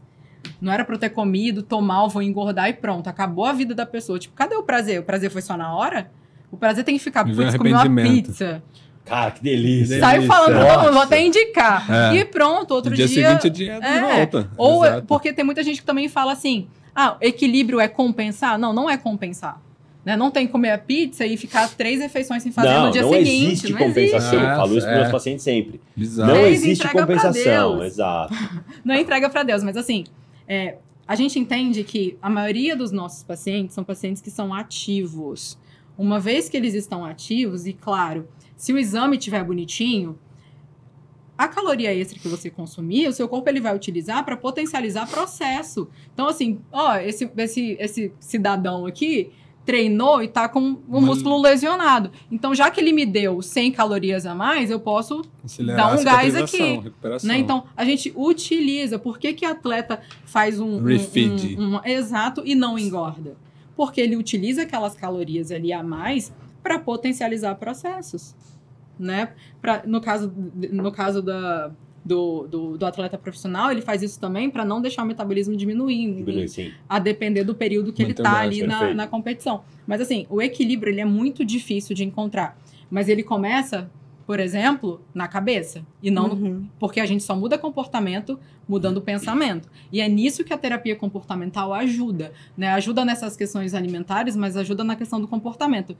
não 0.59 0.71
era 0.71 0.83
pra 0.83 0.95
eu 0.95 0.99
ter 0.99 1.09
comido, 1.09 1.61
tô 1.61 1.81
mal, 1.81 2.09
vou 2.09 2.21
engordar 2.21 2.69
e 2.69 2.73
pronto, 2.73 3.07
acabou 3.07 3.45
a 3.45 3.53
vida 3.53 3.75
da 3.75 3.85
pessoa. 3.85 4.17
Tipo, 4.17 4.35
cadê 4.35 4.55
o 4.55 4.63
prazer? 4.63 4.99
O 4.99 5.03
prazer 5.03 5.29
foi 5.29 5.41
só 5.41 5.55
na 5.55 5.75
hora? 5.75 6.09
O 6.51 6.57
prazer 6.57 6.83
tem 6.83 6.97
que 6.97 7.03
ficar, 7.03 7.23
putz, 7.25 7.55
comi 7.57 7.73
uma 7.73 7.85
pizza. 8.03 8.63
Cara, 9.05 9.31
que 9.31 9.41
delícia. 9.41 9.99
Sai- 9.99 10.17
Saiu 10.17 10.27
falando 10.27 10.55
mundo, 10.55 10.81
vou 10.83 10.91
Nossa. 10.93 11.05
até 11.05 11.23
indicar. 11.25 12.11
É. 12.13 12.15
E 12.17 12.25
pronto, 12.25 12.71
outro 12.73 12.89
no 12.89 12.95
dia, 12.95 13.07
dia. 13.07 13.25
seguinte 13.39 13.47
a 13.47 13.49
dieta 13.49 13.85
é. 13.87 13.93
de 13.93 13.99
volta. 14.15 14.51
Ou 14.57 14.83
é- 14.83 14.87
Exato. 14.89 15.07
porque 15.07 15.31
tem 15.31 15.45
muita 15.45 15.63
gente 15.63 15.79
que 15.79 15.85
também 15.87 16.09
fala 16.09 16.33
assim: 16.33 16.67
ah, 16.93 17.15
equilíbrio 17.21 17.79
é 17.79 17.87
compensar? 17.87 18.57
Não, 18.59 18.73
não 18.73 18.89
é 18.89 18.97
compensar. 18.97 19.61
Né? 20.03 20.15
Não 20.17 20.29
tem 20.31 20.45
que 20.45 20.51
comer 20.53 20.71
a 20.71 20.77
pizza 20.77 21.25
e 21.25 21.35
ficar 21.37 21.69
três 21.69 21.99
refeições 22.01 22.41
sem 22.43 22.51
fazer 22.51 22.69
não, 22.69 22.85
no 22.87 22.91
dia 22.91 23.01
não 23.01 23.09
seguinte. 23.11 23.45
existe 23.45 23.71
não 23.73 23.79
compensação. 23.79 24.17
existe. 24.17 24.35
Eu 24.51 24.55
falo 24.55 24.77
isso 24.77 24.87
para 24.87 24.95
É. 24.95 24.99
meus 24.99 25.11
pacientes 25.11 25.43
sempre. 25.43 25.81
Bizarro. 25.95 26.33
Não 26.33 26.45
existe 26.45 26.87
compensação. 26.89 27.83
Exato. 27.83 28.33
Não 28.85 28.95
é 28.95 29.01
entrega 29.01 29.29
pra 29.29 29.43
Deus, 29.43 29.63
mas 29.63 29.75
assim, 29.75 30.05
é, 30.47 30.75
a 31.07 31.13
gente 31.15 31.37
entende 31.39 31.83
que 31.83 32.17
a 32.21 32.29
maioria 32.29 32.73
dos 32.75 32.91
nossos 32.91 33.21
pacientes 33.23 33.73
são 33.75 33.83
pacientes 33.83 34.21
que 34.21 34.31
são 34.31 34.53
ativos. 34.53 35.57
Uma 35.97 36.19
vez 36.19 36.47
que 36.47 36.55
eles 36.55 36.73
estão 36.73 37.03
ativos, 37.03 37.65
e 37.65 37.73
claro, 37.73 38.27
se 38.55 38.71
o 38.71 38.77
exame 38.77 39.17
estiver 39.17 39.43
bonitinho, 39.43 40.17
a 41.37 41.47
caloria 41.47 41.93
extra 41.93 42.17
que 42.19 42.27
você 42.27 42.49
consumir, 42.49 43.07
o 43.07 43.13
seu 43.13 43.27
corpo 43.27 43.47
ele 43.49 43.59
vai 43.61 43.75
utilizar 43.75 44.23
para 44.25 44.35
potencializar 44.35 45.07
processo. 45.07 45.87
Então, 46.13 46.27
assim, 46.27 46.59
ó, 46.71 46.95
esse, 46.97 47.29
esse, 47.37 47.77
esse 47.79 48.11
cidadão 48.19 48.85
aqui 48.87 49.29
treinou 49.63 50.23
e 50.23 50.27
tá 50.29 50.47
com 50.47 50.77
o 50.87 51.01
músculo 51.01 51.39
lesionado. 51.41 52.09
Então, 52.31 52.55
já 52.55 52.71
que 52.71 52.79
ele 52.79 52.93
me 52.93 53.05
deu 53.05 53.41
100 53.41 53.71
calorias 53.73 54.25
a 54.25 54.33
mais, 54.33 54.71
eu 54.71 54.79
posso 54.79 55.21
Acelerar 55.43 55.77
dá 55.89 55.93
um 55.93 56.03
gás 56.05 56.33
aqui, 56.43 56.57
né? 57.27 57.37
Então, 57.37 57.63
a 57.75 57.83
gente 57.85 58.13
utiliza. 58.15 58.97
Por 58.97 59.19
que, 59.19 59.33
que 59.33 59.45
atleta 59.45 59.99
faz 60.25 60.59
um, 60.59 60.79
um- 61.57 61.59
um- 61.59 61.75
um- 61.75 61.81
Exato, 61.85 62.41
e 62.45 62.55
não 62.55 62.79
engorda? 62.79 63.35
Porque 63.77 64.01
ele 64.01 64.17
utiliza 64.17 64.63
aquelas 64.63 64.95
calorias 64.95 65.51
ali 65.51 65.71
a 65.71 65.81
mais 65.81 66.33
para 66.61 66.77
potencializar 66.79 67.55
processos. 67.55 68.35
Né? 68.99 69.29
Pra, 69.61 69.83
no 69.85 70.01
caso, 70.01 70.33
no 70.71 70.91
caso 70.91 71.21
da, 71.21 71.71
do, 72.03 72.47
do, 72.47 72.77
do 72.79 72.85
atleta 72.85 73.15
profissional, 73.17 73.71
ele 73.71 73.81
faz 73.83 74.01
isso 74.01 74.19
também 74.19 74.49
para 74.49 74.65
não 74.65 74.81
deixar 74.81 75.03
o 75.03 75.05
metabolismo 75.05 75.55
diminuir, 75.55 76.23
a 76.89 76.97
depender 76.97 77.43
do 77.43 77.53
período 77.53 77.93
que 77.93 78.01
ele 78.01 78.09
Mantendo 78.09 78.23
tá 78.29 78.35
a- 78.37 78.41
ali 78.41 78.55
na, 78.67 78.79
na 78.95 79.07
competição. 79.07 79.63
Mas 79.85 80.01
assim, 80.01 80.25
o 80.31 80.41
equilíbrio 80.41 80.91
ele 80.91 80.99
é 81.01 81.05
muito 81.05 81.45
difícil 81.45 81.95
de 81.95 82.03
encontrar. 82.03 82.57
Mas 82.89 83.07
ele 83.07 83.21
começa 83.21 83.87
por 84.27 84.39
exemplo, 84.39 85.01
na 85.13 85.27
cabeça. 85.27 85.83
E 86.03 86.11
não 86.11 86.27
no 86.27 86.33
Uhum. 86.35 86.67
porque 86.77 86.99
a 86.99 87.05
gente 87.07 87.23
só 87.23 87.33
muda 87.35 87.57
comportamento 87.57 88.37
mudando 88.67 88.97
o 88.97 89.01
pensamento. 89.01 89.69
E 89.91 90.01
é 90.01 90.07
nisso 90.09 90.43
que 90.43 90.53
a 90.53 90.57
terapia 90.57 90.95
comportamental 90.97 91.73
ajuda, 91.73 92.33
né? 92.57 92.67
Ajuda 92.73 93.05
nessas 93.05 93.37
questões 93.37 93.73
alimentares, 93.73 94.35
mas 94.35 94.57
ajuda 94.57 94.83
na 94.83 94.95
questão 94.97 95.21
do 95.21 95.27
comportamento. 95.29 95.95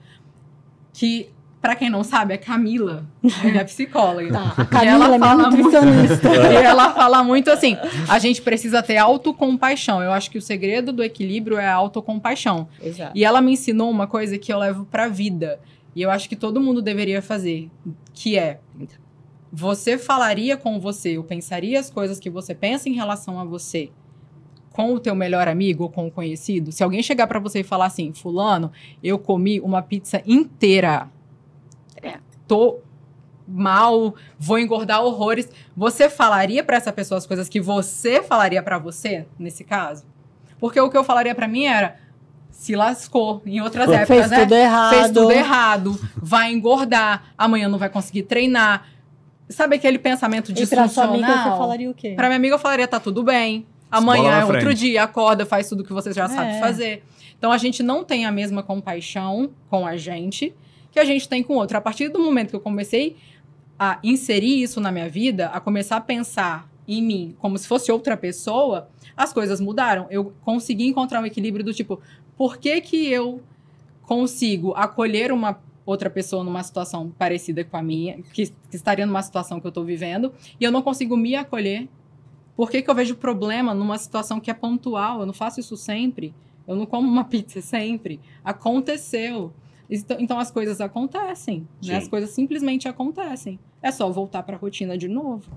Que, 0.92 1.30
pra 1.60 1.74
quem 1.74 1.88
não 1.88 2.04
sabe, 2.04 2.34
é 2.34 2.36
Camila, 2.36 3.06
é 3.42 3.48
minha 3.50 3.64
psicóloga. 3.64 4.30
Tá, 4.32 4.54
a 4.58 4.64
Camila 4.66 5.04
ela 5.06 5.16
é 5.16 5.18
fala 5.18 5.50
muito- 5.50 5.64
nutricionista. 5.64 6.28
E 6.52 6.56
ela 6.56 6.92
fala 6.92 7.24
muito 7.24 7.50
assim: 7.50 7.76
a 8.08 8.18
gente 8.18 8.42
precisa 8.42 8.82
ter 8.82 8.98
autocompaixão. 8.98 10.02
Eu 10.02 10.12
acho 10.12 10.30
que 10.30 10.36
o 10.38 10.42
segredo 10.42 10.92
do 10.92 11.02
equilíbrio 11.02 11.56
é 11.58 11.66
a 11.66 11.74
autocompaixão. 11.74 12.68
Exato. 12.82 13.12
E 13.14 13.24
ela 13.24 13.40
me 13.40 13.52
ensinou 13.52 13.90
uma 13.90 14.06
coisa 14.06 14.36
que 14.38 14.52
eu 14.52 14.58
levo 14.58 14.84
pra 14.84 15.08
vida. 15.08 15.58
E 15.94 16.02
eu 16.02 16.10
acho 16.10 16.28
que 16.28 16.36
todo 16.36 16.60
mundo 16.60 16.80
deveria 16.80 17.20
fazer, 17.20 17.70
que 18.12 18.38
é 18.38 18.60
você 19.52 19.96
falaria 19.96 20.56
com 20.56 20.78
você, 20.78 21.16
ou 21.16 21.24
pensaria 21.24 21.80
as 21.80 21.90
coisas 21.90 22.20
que 22.20 22.28
você 22.28 22.54
pensa 22.54 22.88
em 22.88 22.92
relação 22.92 23.40
a 23.40 23.44
você 23.44 23.90
com 24.70 24.92
o 24.92 25.00
teu 25.00 25.14
melhor 25.14 25.48
amigo 25.48 25.84
ou 25.84 25.90
com 25.90 26.06
o 26.06 26.10
conhecido? 26.10 26.70
Se 26.70 26.84
alguém 26.84 27.02
chegar 27.02 27.26
pra 27.26 27.40
você 27.40 27.60
e 27.60 27.64
falar 27.64 27.86
assim, 27.86 28.12
fulano, 28.12 28.70
eu 29.02 29.18
comi 29.18 29.58
uma 29.58 29.82
pizza 29.82 30.22
inteira. 30.24 31.08
É, 32.00 32.18
tô 32.46 32.78
mal, 33.46 34.14
vou 34.38 34.58
engordar 34.58 35.02
horrores. 35.02 35.48
Você 35.76 36.08
falaria 36.08 36.62
pra 36.62 36.76
essa 36.76 36.92
pessoa 36.92 37.18
as 37.18 37.26
coisas 37.26 37.48
que 37.48 37.60
você 37.60 38.22
falaria 38.22 38.62
pra 38.62 38.78
você 38.78 39.26
nesse 39.38 39.64
caso? 39.64 40.04
Porque 40.60 40.78
o 40.80 40.90
que 40.90 40.96
eu 40.96 41.02
falaria 41.02 41.34
pra 41.34 41.48
mim 41.48 41.64
era 41.64 41.96
se 42.58 42.74
lascou 42.74 43.40
em 43.46 43.60
outras 43.60 43.88
épocas, 43.88 44.08
Fez 44.08 44.30
né? 44.30 44.40
tudo 44.40 44.54
errado. 44.56 44.90
Fez 44.94 45.06
tudo 45.12 45.30
errado, 45.30 46.00
vai 46.16 46.52
engordar, 46.52 47.32
amanhã 47.38 47.68
não 47.68 47.78
vai 47.78 47.88
conseguir 47.88 48.24
treinar. 48.24 48.84
Sabe 49.48 49.76
aquele 49.76 49.96
pensamento 49.96 50.50
E 50.50 50.66
pra 50.66 50.88
sua 50.88 51.04
amiga, 51.04 51.26
você 51.28 51.50
falaria 51.50 51.88
o 51.88 51.94
quê? 51.94 52.14
Pra 52.16 52.26
minha 52.26 52.36
amiga 52.36 52.56
eu 52.56 52.58
falaria, 52.58 52.88
tá 52.88 52.98
tudo 52.98 53.22
bem. 53.22 53.64
Amanhã 53.88 54.40
é 54.40 54.44
outro 54.44 54.60
frente. 54.60 54.78
dia, 54.80 55.04
acorda, 55.04 55.46
faz 55.46 55.68
tudo 55.68 55.84
que 55.84 55.92
você 55.92 56.12
já 56.12 56.28
sabe 56.28 56.50
É. 56.50 56.60
fazer. 56.60 57.04
Então 57.38 57.52
a 57.52 57.58
gente 57.58 57.80
não 57.80 58.02
tem 58.02 58.26
a 58.26 58.32
mesma 58.32 58.60
compaixão 58.62 59.50
com 59.70 59.86
a 59.86 59.96
gente 59.96 60.52
que 60.90 60.98
a 60.98 61.04
gente 61.04 61.28
tem 61.28 61.44
com 61.44 61.54
o 61.54 61.56
outro. 61.58 61.78
A 61.78 61.80
partir 61.80 62.08
do 62.08 62.18
momento 62.18 62.50
que 62.50 62.56
eu 62.56 62.60
comecei 62.60 63.16
a 63.78 64.00
inserir 64.02 64.60
isso 64.60 64.80
na 64.80 64.90
minha 64.90 65.08
vida, 65.08 65.46
a 65.46 65.60
começar 65.60 65.96
a 65.96 66.00
pensar 66.00 66.68
em 66.88 67.02
mim 67.02 67.36
como 67.38 67.56
se 67.56 67.68
fosse 67.68 67.92
outra 67.92 68.16
pessoa, 68.16 68.88
as 69.16 69.32
coisas 69.32 69.60
mudaram. 69.60 70.06
Eu 70.10 70.32
consegui 70.42 70.86
encontrar 70.86 71.20
um 71.20 71.26
equilíbrio 71.26 71.64
do 71.64 71.72
tipo, 71.74 72.00
por 72.38 72.58
que 72.58 72.80
que 72.80 73.08
eu 73.08 73.42
consigo 74.02 74.72
acolher 74.74 75.32
uma 75.32 75.60
outra 75.84 76.08
pessoa 76.08 76.44
numa 76.44 76.62
situação 76.62 77.10
parecida 77.18 77.64
com 77.64 77.76
a 77.76 77.82
minha, 77.82 78.22
que, 78.32 78.46
que 78.46 78.76
estaria 78.76 79.04
numa 79.04 79.22
situação 79.22 79.58
que 79.60 79.66
eu 79.66 79.72
tô 79.72 79.82
vivendo, 79.82 80.32
e 80.60 80.64
eu 80.64 80.70
não 80.70 80.80
consigo 80.80 81.16
me 81.16 81.34
acolher? 81.34 81.88
Por 82.56 82.70
que, 82.70 82.80
que 82.80 82.88
eu 82.88 82.94
vejo 82.94 83.16
problema 83.16 83.74
numa 83.74 83.98
situação 83.98 84.38
que 84.38 84.50
é 84.50 84.54
pontual? 84.54 85.20
Eu 85.20 85.26
não 85.26 85.32
faço 85.32 85.58
isso 85.58 85.76
sempre. 85.76 86.34
Eu 86.66 86.76
não 86.76 86.86
como 86.86 87.08
uma 87.08 87.24
pizza 87.28 87.60
sempre. 87.60 88.20
Aconteceu. 88.44 89.52
Então, 89.90 90.16
então 90.20 90.38
as 90.38 90.50
coisas 90.50 90.80
acontecem. 90.80 91.66
Né? 91.84 91.96
As 91.96 92.06
coisas 92.06 92.30
simplesmente 92.30 92.88
acontecem. 92.88 93.58
É 93.82 93.90
só 93.90 94.10
voltar 94.10 94.42
pra 94.42 94.56
rotina 94.56 94.96
de 94.98 95.08
novo. 95.08 95.50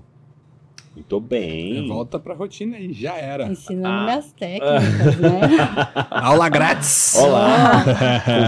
Muito 0.94 1.18
bem. 1.20 1.88
Volta 1.88 2.18
pra 2.18 2.34
rotina 2.34 2.76
aí, 2.76 2.92
já 2.92 3.14
era. 3.16 3.46
Ensinando 3.46 3.86
Ah. 3.88 4.04
minhas 4.04 4.30
técnicas, 4.32 5.16
né? 5.18 5.40
Aula 6.10 6.48
grátis. 6.50 7.14
Olá. 7.16 7.82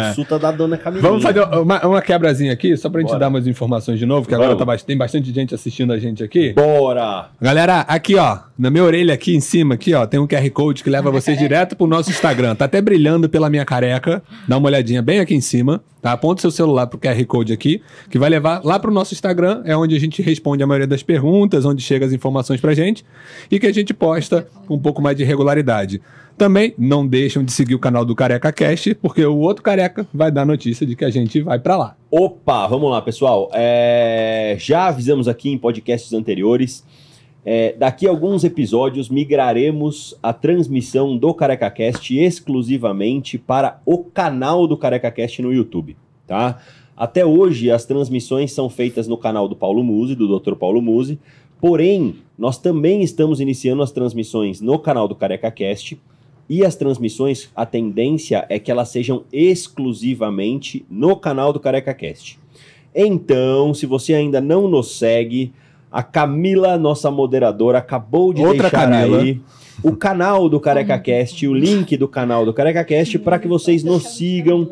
Consulta 0.09 0.39
da 0.39 0.53
dona 0.53 0.77
Camila. 0.77 1.03
Vamos 1.03 1.23
fazer 1.23 1.41
uma, 1.43 1.87
uma 1.87 2.03
quebrazinha 2.03 2.53
aqui, 2.53 2.77
só 2.77 2.91
pra 2.91 3.01
gente 3.01 3.09
Bora. 3.09 3.21
dar 3.21 3.29
umas 3.29 3.47
informações 3.47 3.99
de 3.99 4.05
novo, 4.05 4.29
que 4.29 4.35
agora 4.35 4.51
Vamos. 4.51 4.59
tá, 4.61 4.65
bast- 4.67 4.87
tem 4.87 4.97
bastante 4.97 5.33
gente 5.33 5.55
assistindo 5.55 5.91
a 5.93 5.99
gente 5.99 6.23
aqui. 6.23 6.53
Bora! 6.53 7.29
Galera, 7.41 7.81
aqui 7.81 8.15
ó, 8.17 8.39
na 8.59 8.71
minha 8.71 8.85
orelha 8.85 9.15
aqui 9.15 9.35
em 9.35 9.41
cima, 9.41 9.75
aqui 9.75 9.95
ó, 9.95 10.07
tem 10.07 10.21
um 10.21 10.27
QR 10.27 10.51
Code 10.51 10.85
que 10.85 10.91
leva 10.91 11.11
vocês 11.11 11.39
direto 11.39 11.75
pro 11.75 11.87
nosso 11.87 12.11
Instagram. 12.11 12.55
Tá 12.55 12.67
até 12.67 12.83
brilhando 12.83 13.27
pela 13.27 13.49
minha 13.49 13.65
careca. 13.65 14.23
Dá 14.47 14.59
uma 14.59 14.67
olhadinha 14.69 15.01
bem 15.01 15.19
aqui 15.19 15.35
em 15.35 15.41
cima, 15.41 15.83
tá? 16.05 16.13
Aponta 16.13 16.43
seu 16.43 16.51
celular 16.51 16.87
pro 16.87 16.99
QR 16.99 17.25
Code 17.25 17.51
aqui, 17.51 17.81
que 18.11 18.19
vai 18.19 18.29
levar 18.29 18.63
lá 18.63 18.79
pro 18.79 18.93
nosso 18.93 19.15
Instagram, 19.15 19.63
é 19.65 19.75
onde 19.75 19.97
a 19.97 19.99
gente 19.99 20.21
responde 20.21 20.63
a 20.63 20.67
maioria 20.67 20.87
das 20.87 21.03
perguntas, 21.03 21.65
onde 21.65 21.83
chega 21.83 22.05
as 22.05 22.13
informações 22.13 22.61
pra 22.61 22.75
gente 22.75 23.03
e 23.51 23.59
que 23.59 23.67
a 23.67 23.73
gente 23.73 23.95
posta 23.95 24.47
com 24.67 24.75
um 24.75 24.79
pouco 24.79 25.01
mais 25.01 25.17
de 25.17 25.25
regularidade. 25.25 26.03
Também 26.37 26.75
não 26.77 27.07
deixam 27.07 27.43
de 27.43 27.51
seguir 27.53 27.75
o 27.75 27.79
canal 27.79 28.05
do 28.05 28.15
Careca 28.15 28.53
Cast, 28.53 28.95
porque 28.97 29.25
o 29.25 29.39
outro 29.39 29.63
careca 29.63 30.07
vai 30.13 30.31
dar 30.31 30.45
notícia 30.45 30.85
de 30.85 30.95
que 30.95 31.07
a 31.07 31.11
gente 31.11 31.41
vai 31.41 31.59
pra 31.59 31.75
lá. 31.75 31.97
Opa, 32.11 32.67
vamos 32.67 32.91
lá, 32.91 33.01
pessoal. 33.01 33.49
É, 33.55 34.57
já 34.59 34.89
avisamos 34.89 35.27
aqui 35.27 35.49
em 35.49 35.57
podcasts 35.57 36.13
anteriores. 36.13 36.85
É, 37.45 37.75
daqui 37.77 38.07
a 38.07 38.11
alguns 38.11 38.43
episódios 38.43 39.09
migraremos 39.09 40.17
a 40.23 40.33
transmissão 40.33 41.17
do 41.17 41.35
CarecaCast 41.35 42.19
exclusivamente 42.19 43.37
para 43.37 43.81
o 43.85 43.99
canal 43.99 44.67
do 44.67 44.77
CarecaCast 44.77 45.43
no 45.43 45.53
YouTube, 45.53 45.97
tá? 46.27 46.59
Até 46.97 47.27
hoje 47.27 47.71
as 47.71 47.85
transmissões 47.85 48.53
são 48.53 48.71
feitas 48.71 49.07
no 49.07 49.19
canal 49.19 49.49
do 49.49 49.57
Paulo 49.57 49.83
Musi, 49.83 50.15
do 50.15 50.39
Dr. 50.39 50.55
Paulo 50.55 50.81
Musi. 50.81 51.19
Porém, 51.61 52.17
nós 52.39 52.57
também 52.57 53.03
estamos 53.03 53.41
iniciando 53.41 53.83
as 53.83 53.91
transmissões 53.91 54.61
no 54.61 54.79
canal 54.79 55.09
do 55.09 55.15
CarecaCast. 55.15 56.01
E 56.49 56.65
as 56.65 56.77
transmissões, 56.77 57.51
a 57.57 57.65
tendência 57.65 58.47
é 58.49 58.59
que 58.59 58.71
elas 58.71 58.91
sejam 58.91 59.25
exclusivamente 59.33 60.85
no 60.91 61.17
canal 61.17 61.53
do 61.53 61.61
CarecaCast. 61.61 62.39
Então, 62.95 63.75
se 63.75 63.87
você 63.87 64.15
ainda 64.15 64.41
não 64.41 64.69
nos 64.69 64.97
segue, 64.99 65.53
a 65.95 66.03
Camila, 66.03 66.77
nossa 66.77 67.09
moderadora, 67.11 67.79
acabou 67.79 68.35
de 68.35 68.43
Outra 68.43 68.69
deixar 68.69 68.91
Camila. 68.91 69.23
aí 69.23 69.41
o 69.83 69.93
canal 69.95 70.49
do 70.49 70.59
CarecaCast, 70.59 71.47
o 71.47 71.55
link 71.55 71.97
do 71.97 72.09
canal 72.09 72.45
do 72.45 72.53
CarecaCast, 72.53 73.19
para 73.21 73.39
que 73.39 73.47
vocês 73.47 73.85
nos 73.85 74.17
sigam, 74.17 74.69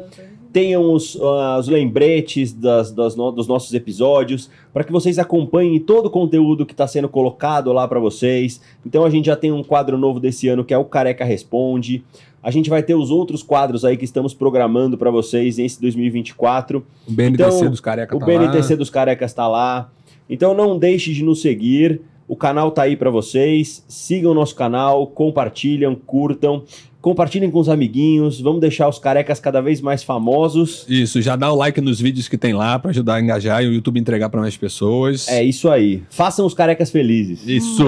tenham 0.53 0.93
os, 0.93 1.17
ah, 1.23 1.59
os 1.61 1.69
lembretes 1.69 2.53
das- 2.53 2.91
das 2.93 3.17
no- 3.17 3.31
dos 3.33 3.47
nossos 3.47 3.73
episódios, 3.73 4.51
para 4.73 4.85
que 4.85 4.93
vocês 4.93 5.19
acompanhem 5.19 5.79
todo 5.81 6.07
o 6.07 6.11
conteúdo 6.11 6.67
que 6.67 6.73
está 6.75 6.87
sendo 6.87 7.09
colocado 7.09 7.73
lá 7.73 7.87
para 7.89 7.99
vocês. 8.01 8.61
Então 8.85 9.05
a 9.05 9.11
gente 9.11 9.27
já 9.27 9.37
tem 9.37 9.51
um 9.53 9.63
quadro 9.63 9.97
novo 9.97 10.19
desse 10.21 10.49
ano 10.49 10.65
que 10.65 10.75
é 10.75 10.79
o 10.79 10.85
Careca 10.85 11.25
Responde. 11.25 12.05
A 12.43 12.51
gente 12.51 12.69
vai 12.69 12.83
ter 12.83 12.95
os 12.97 13.11
outros 13.11 13.43
quadros 13.43 13.85
aí 13.85 13.97
que 13.97 14.05
estamos 14.05 14.35
programando 14.35 14.99
para 14.99 15.11
vocês 15.13 15.57
nesse 15.59 15.81
2024. 15.81 16.85
O 17.09 17.13
BNTC 17.13 17.57
Então, 17.59 17.71
dos 17.71 17.81
careca 17.81 18.17
O 18.17 18.19
tá 18.19 18.27
BNTC 18.27 18.73
lá. 18.75 18.79
dos 18.79 18.91
Carecas 18.91 19.31
está 19.31 19.47
lá. 19.49 19.89
Então 20.33 20.55
não 20.55 20.79
deixe 20.79 21.13
de 21.13 21.23
nos 21.23 21.43
seguir. 21.43 22.01
O 22.27 22.35
canal 22.35 22.71
tá 22.71 22.85
aí 22.85 22.97
para 22.97 23.11
vocês. 23.11 23.85
Sigam 23.87 24.31
o 24.31 24.35
nosso 24.35 24.55
canal, 24.55 25.07
compartilham, 25.07 25.95
curtam, 25.95 26.63
compartilhem 27.03 27.51
com 27.51 27.59
os 27.59 27.69
amiguinhos. 27.69 28.41
Vamos 28.41 28.63
deixar 28.63 28.89
os 28.89 28.99
carecas 28.99 29.39
cada 29.39 29.61
vez 29.61 29.83
mais 29.83 30.03
famosos. 30.03 30.87
Isso, 30.89 31.21
já 31.21 31.37
dá 31.37 31.53
o 31.53 31.57
like 31.57 31.79
nos 31.83 32.01
vídeos 32.01 32.29
que 32.29 32.39
tem 32.39 32.55
lá 32.55 32.79
pra 32.79 32.91
ajudar 32.91 33.17
a 33.17 33.21
engajar 33.21 33.63
e 33.63 33.67
o 33.69 33.75
YouTube 33.75 34.01
entregar 34.01 34.31
pra 34.31 34.41
mais 34.41 34.57
pessoas. 34.57 35.29
É 35.29 35.45
isso 35.45 35.69
aí. 35.69 36.03
Façam 36.09 36.47
os 36.47 36.55
carecas 36.55 36.91
felizes. 36.91 37.47
Isso. 37.47 37.85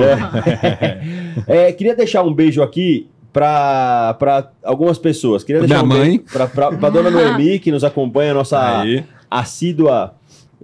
É, 1.46 1.72
queria 1.72 1.96
deixar 1.96 2.22
um 2.24 2.34
beijo 2.34 2.62
aqui 2.62 3.06
para 3.32 4.50
algumas 4.62 4.98
pessoas. 4.98 5.42
Queria 5.42 5.62
Minha 5.62 5.68
deixar 5.68 5.84
um 5.84 5.88
mãe. 5.88 6.18
beijo 6.18 6.24
pra, 6.30 6.46
pra, 6.46 6.72
pra 6.72 6.90
dona 6.90 7.10
Noemi, 7.10 7.58
que 7.58 7.72
nos 7.72 7.82
acompanha, 7.82 8.34
nossa 8.34 8.80
Aí. 8.82 9.02
assídua 9.30 10.14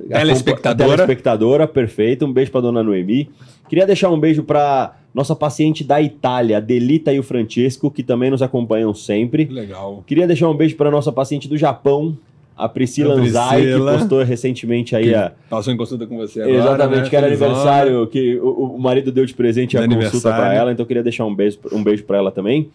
Telespectadora. 0.09 0.91
telespectadora, 0.97 1.67
perfeito. 1.67 2.27
Um 2.27 2.33
beijo 2.33 2.51
para 2.51 2.61
dona 2.61 2.83
Noemi. 2.83 3.29
Queria 3.69 3.87
deixar 3.87 4.11
um 4.11 4.19
beijo 4.19 4.43
para 4.43 4.97
nossa 5.15 5.35
paciente 5.35 5.83
da 5.85 6.01
Itália, 6.01 6.59
a 6.59 6.61
Delita 6.61 7.13
e 7.13 7.19
o 7.19 7.23
Francesco, 7.23 7.91
que 7.91 8.03
também 8.03 8.31
nos 8.31 8.43
acompanham 8.43 8.95
sempre. 8.95 9.45
Legal. 9.45 10.03
Queria 10.07 10.27
deixar 10.27 10.49
um 10.49 10.55
beijo 10.57 10.77
para 10.77 10.91
nossa 10.91 11.13
paciente 11.13 11.49
do 11.49 11.57
Japão, 11.57 12.17
a 12.57 12.69
Priscila 12.69 13.15
A 13.15 13.19
Anzai, 13.19 13.61
que 13.61 13.67
Priscila. 13.69 13.99
postou 13.99 14.23
recentemente 14.23 14.95
aí 14.95 15.15
a, 15.15 15.33
Passou 15.49 15.73
em 15.73 15.77
consulta 15.77 16.07
com 16.07 16.17
você 16.17 16.43
agora. 16.43 16.57
Exatamente, 16.59 17.03
né? 17.03 17.09
que 17.09 17.17
era 17.17 17.27
Felizona. 17.27 17.51
aniversário, 17.51 18.07
que 18.07 18.37
o, 18.39 18.75
o 18.77 18.79
marido 18.79 19.11
deu 19.11 19.25
de 19.25 19.35
presente 19.35 19.77
a 19.79 19.89
consulta 19.89 20.31
para 20.31 20.55
ela, 20.55 20.73
então 20.73 20.85
queria 20.85 21.03
deixar 21.03 21.25
um 21.25 21.35
beijo, 21.35 21.59
um 21.73 21.83
beijo 21.83 22.05
para 22.05 22.19
ela 22.19 22.31
também. 22.31 22.71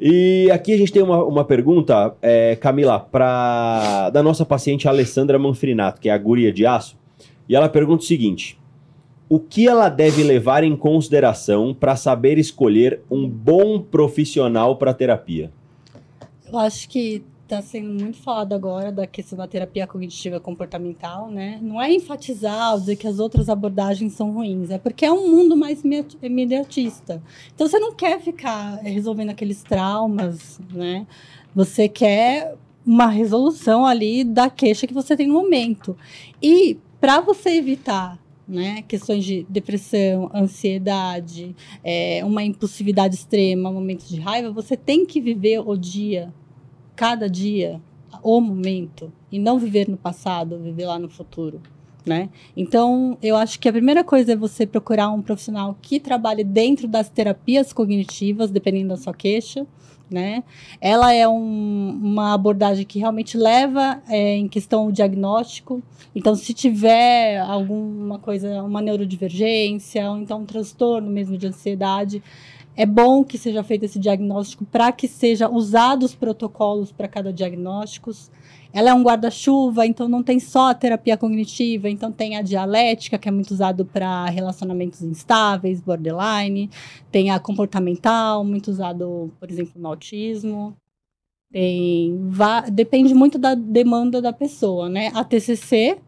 E 0.00 0.48
aqui 0.52 0.72
a 0.72 0.78
gente 0.78 0.92
tem 0.92 1.02
uma, 1.02 1.24
uma 1.24 1.44
pergunta, 1.44 2.14
é, 2.22 2.54
Camila, 2.56 3.00
pra, 3.00 4.10
da 4.10 4.22
nossa 4.22 4.44
paciente 4.44 4.86
Alessandra 4.86 5.38
Manfrinato, 5.38 6.00
que 6.00 6.08
é 6.08 6.12
a 6.12 6.18
guria 6.18 6.52
de 6.52 6.64
aço, 6.64 6.96
e 7.48 7.56
ela 7.56 7.68
pergunta 7.68 8.04
o 8.04 8.06
seguinte: 8.06 8.58
o 9.28 9.40
que 9.40 9.66
ela 9.66 9.88
deve 9.88 10.22
levar 10.22 10.62
em 10.62 10.76
consideração 10.76 11.74
para 11.74 11.96
saber 11.96 12.38
escolher 12.38 13.00
um 13.10 13.28
bom 13.28 13.80
profissional 13.80 14.76
para 14.76 14.94
terapia? 14.94 15.50
Eu 16.50 16.58
acho 16.58 16.88
que 16.88 17.22
está 17.48 17.62
sendo 17.62 17.88
muito 17.88 18.18
falado 18.18 18.52
agora 18.52 18.92
da 18.92 19.06
questão 19.06 19.38
da 19.38 19.48
terapia 19.48 19.86
cognitiva 19.86 20.38
comportamental, 20.38 21.30
né? 21.30 21.58
Não 21.62 21.80
é 21.80 21.90
enfatizar 21.90 22.74
ou 22.74 22.80
dizer 22.80 22.96
que 22.96 23.06
as 23.06 23.18
outras 23.18 23.48
abordagens 23.48 24.12
são 24.12 24.30
ruins, 24.30 24.70
é 24.70 24.76
porque 24.76 25.06
é 25.06 25.10
um 25.10 25.30
mundo 25.30 25.56
mais 25.56 25.82
imedi- 25.82 26.18
imediatista. 26.22 27.22
Então 27.54 27.66
você 27.66 27.78
não 27.78 27.94
quer 27.94 28.20
ficar 28.20 28.76
resolvendo 28.82 29.30
aqueles 29.30 29.62
traumas, 29.62 30.60
né? 30.70 31.06
Você 31.54 31.88
quer 31.88 32.54
uma 32.84 33.06
resolução 33.06 33.86
ali 33.86 34.24
da 34.24 34.50
queixa 34.50 34.86
que 34.86 34.94
você 34.94 35.16
tem 35.16 35.26
no 35.26 35.34
momento. 35.34 35.96
E 36.42 36.78
para 37.00 37.20
você 37.20 37.50
evitar 37.50 38.18
né, 38.46 38.82
questões 38.88 39.24
de 39.24 39.46
depressão, 39.48 40.30
ansiedade, 40.34 41.54
é, 41.84 42.22
uma 42.24 42.42
impulsividade 42.42 43.14
extrema, 43.14 43.70
momentos 43.70 44.08
de 44.08 44.20
raiva, 44.20 44.50
você 44.50 44.76
tem 44.76 45.04
que 45.04 45.20
viver 45.20 45.60
o 45.60 45.76
dia, 45.76 46.32
cada 46.98 47.30
dia, 47.30 47.80
o 48.24 48.40
momento, 48.40 49.12
e 49.30 49.38
não 49.38 49.56
viver 49.56 49.88
no 49.88 49.96
passado, 49.96 50.58
viver 50.58 50.84
lá 50.84 50.98
no 50.98 51.08
futuro. 51.08 51.60
Né? 52.04 52.28
Então, 52.56 53.16
eu 53.22 53.36
acho 53.36 53.60
que 53.60 53.68
a 53.68 53.72
primeira 53.72 54.02
coisa 54.02 54.32
é 54.32 54.36
você 54.36 54.66
procurar 54.66 55.08
um 55.10 55.22
profissional 55.22 55.76
que 55.80 56.00
trabalhe 56.00 56.42
dentro 56.42 56.88
das 56.88 57.08
terapias 57.08 57.72
cognitivas, 57.72 58.50
dependendo 58.50 58.88
da 58.88 58.96
sua 58.96 59.14
queixa, 59.14 59.64
né? 60.10 60.42
Ela 60.80 61.12
é 61.12 61.28
um, 61.28 62.00
uma 62.02 62.32
abordagem 62.32 62.84
que 62.84 62.98
realmente 62.98 63.36
leva 63.36 64.02
é, 64.08 64.36
em 64.36 64.48
questão 64.48 64.86
o 64.86 64.92
diagnóstico. 64.92 65.82
Então, 66.16 66.34
se 66.34 66.54
tiver 66.54 67.38
alguma 67.38 68.18
coisa, 68.18 68.62
uma 68.62 68.80
neurodivergência, 68.80 70.10
ou 70.10 70.18
então 70.18 70.40
um 70.40 70.46
transtorno 70.46 71.10
mesmo 71.10 71.36
de 71.36 71.46
ansiedade, 71.46 72.22
é 72.78 72.86
bom 72.86 73.24
que 73.24 73.36
seja 73.36 73.64
feito 73.64 73.84
esse 73.86 73.98
diagnóstico 73.98 74.64
para 74.64 74.92
que 74.92 75.08
seja 75.08 75.50
usados 75.50 76.14
protocolos 76.14 76.92
para 76.92 77.08
cada 77.08 77.32
diagnóstico. 77.32 78.12
Ela 78.72 78.90
é 78.90 78.94
um 78.94 79.02
guarda-chuva, 79.02 79.84
então 79.84 80.06
não 80.06 80.22
tem 80.22 80.38
só 80.38 80.70
a 80.70 80.74
terapia 80.74 81.16
cognitiva, 81.16 81.90
então 81.90 82.12
tem 82.12 82.36
a 82.36 82.42
dialética, 82.42 83.18
que 83.18 83.28
é 83.28 83.32
muito 83.32 83.50
usado 83.50 83.84
para 83.84 84.26
relacionamentos 84.26 85.02
instáveis, 85.02 85.80
borderline, 85.80 86.70
tem 87.10 87.32
a 87.32 87.40
comportamental, 87.40 88.44
muito 88.44 88.70
usado, 88.70 89.32
por 89.40 89.50
exemplo, 89.50 89.72
no 89.74 89.88
autismo. 89.88 90.76
Tem 91.50 92.16
depende 92.70 93.12
muito 93.12 93.38
da 93.38 93.56
demanda 93.56 94.22
da 94.22 94.32
pessoa, 94.32 94.88
né? 94.88 95.10
A 95.14 95.24
TCC 95.24 95.98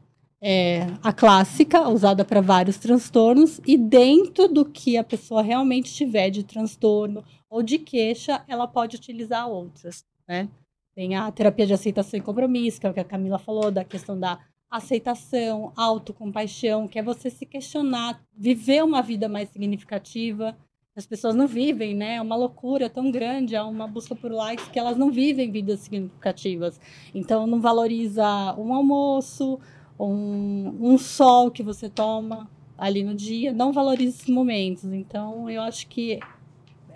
é 0.43 0.86
a 1.03 1.12
clássica, 1.12 1.88
usada 1.88 2.24
para 2.24 2.41
vários 2.41 2.78
transtornos, 2.78 3.61
e 3.66 3.76
dentro 3.76 4.49
do 4.49 4.64
que 4.64 4.97
a 4.97 5.05
pessoa 5.05 5.43
realmente 5.43 5.93
tiver 5.93 6.30
de 6.30 6.43
transtorno 6.43 7.22
ou 7.49 7.62
de 7.62 7.78
queixa, 7.78 8.43
ela 8.49 8.66
pode 8.66 8.97
utilizar 8.97 9.49
outras, 9.49 10.05
né? 10.26 10.49
Tem 10.95 11.14
a 11.14 11.30
terapia 11.30 11.66
de 11.66 11.74
aceitação 11.74 12.18
e 12.18 12.22
compromisso, 12.22 12.80
que 12.80 12.86
é 12.86 12.91
o 12.91 12.95
que 12.95 13.01
a 13.01 13.05
Camila 13.05 13.38
falou, 13.38 13.70
da 13.70 13.84
questão 13.84 14.18
da 14.18 14.38
aceitação, 14.70 15.72
autocompaixão, 15.76 16.86
que 16.86 16.99
é 16.99 17.03
você 17.03 17.28
se 17.28 17.45
questionar, 17.45 18.20
viver 18.36 18.84
uma 18.84 19.03
vida 19.03 19.28
mais 19.28 19.49
significativa. 19.51 20.57
As 20.97 21.07
pessoas 21.07 21.34
não 21.34 21.47
vivem, 21.47 21.95
né? 21.95 22.16
É 22.16 22.22
uma 22.22 22.36
loucura 22.36 22.88
tão 22.88 23.11
grande, 23.11 23.55
é 23.55 23.62
uma 23.62 23.86
busca 23.86 24.14
por 24.14 24.30
likes 24.30 24.68
que 24.68 24.78
elas 24.78 24.97
não 24.97 25.11
vivem 25.11 25.51
vidas 25.51 25.80
significativas. 25.80 26.80
Então, 27.14 27.47
não 27.47 27.61
valoriza 27.61 28.24
um 28.59 28.72
almoço, 28.72 29.59
um, 30.07 30.77
um 30.81 30.99
sol 30.99 31.51
que 31.51 31.63
você 31.63 31.89
toma 31.89 32.49
ali 32.77 33.05
no 33.05 33.15
dia, 33.15 33.53
não 33.53 33.73
valoriza 33.73 34.17
esses 34.17 34.29
momentos. 34.29 34.85
Então, 34.85 35.51
eu 35.51 35.61
acho 35.63 35.87
que 35.87 36.19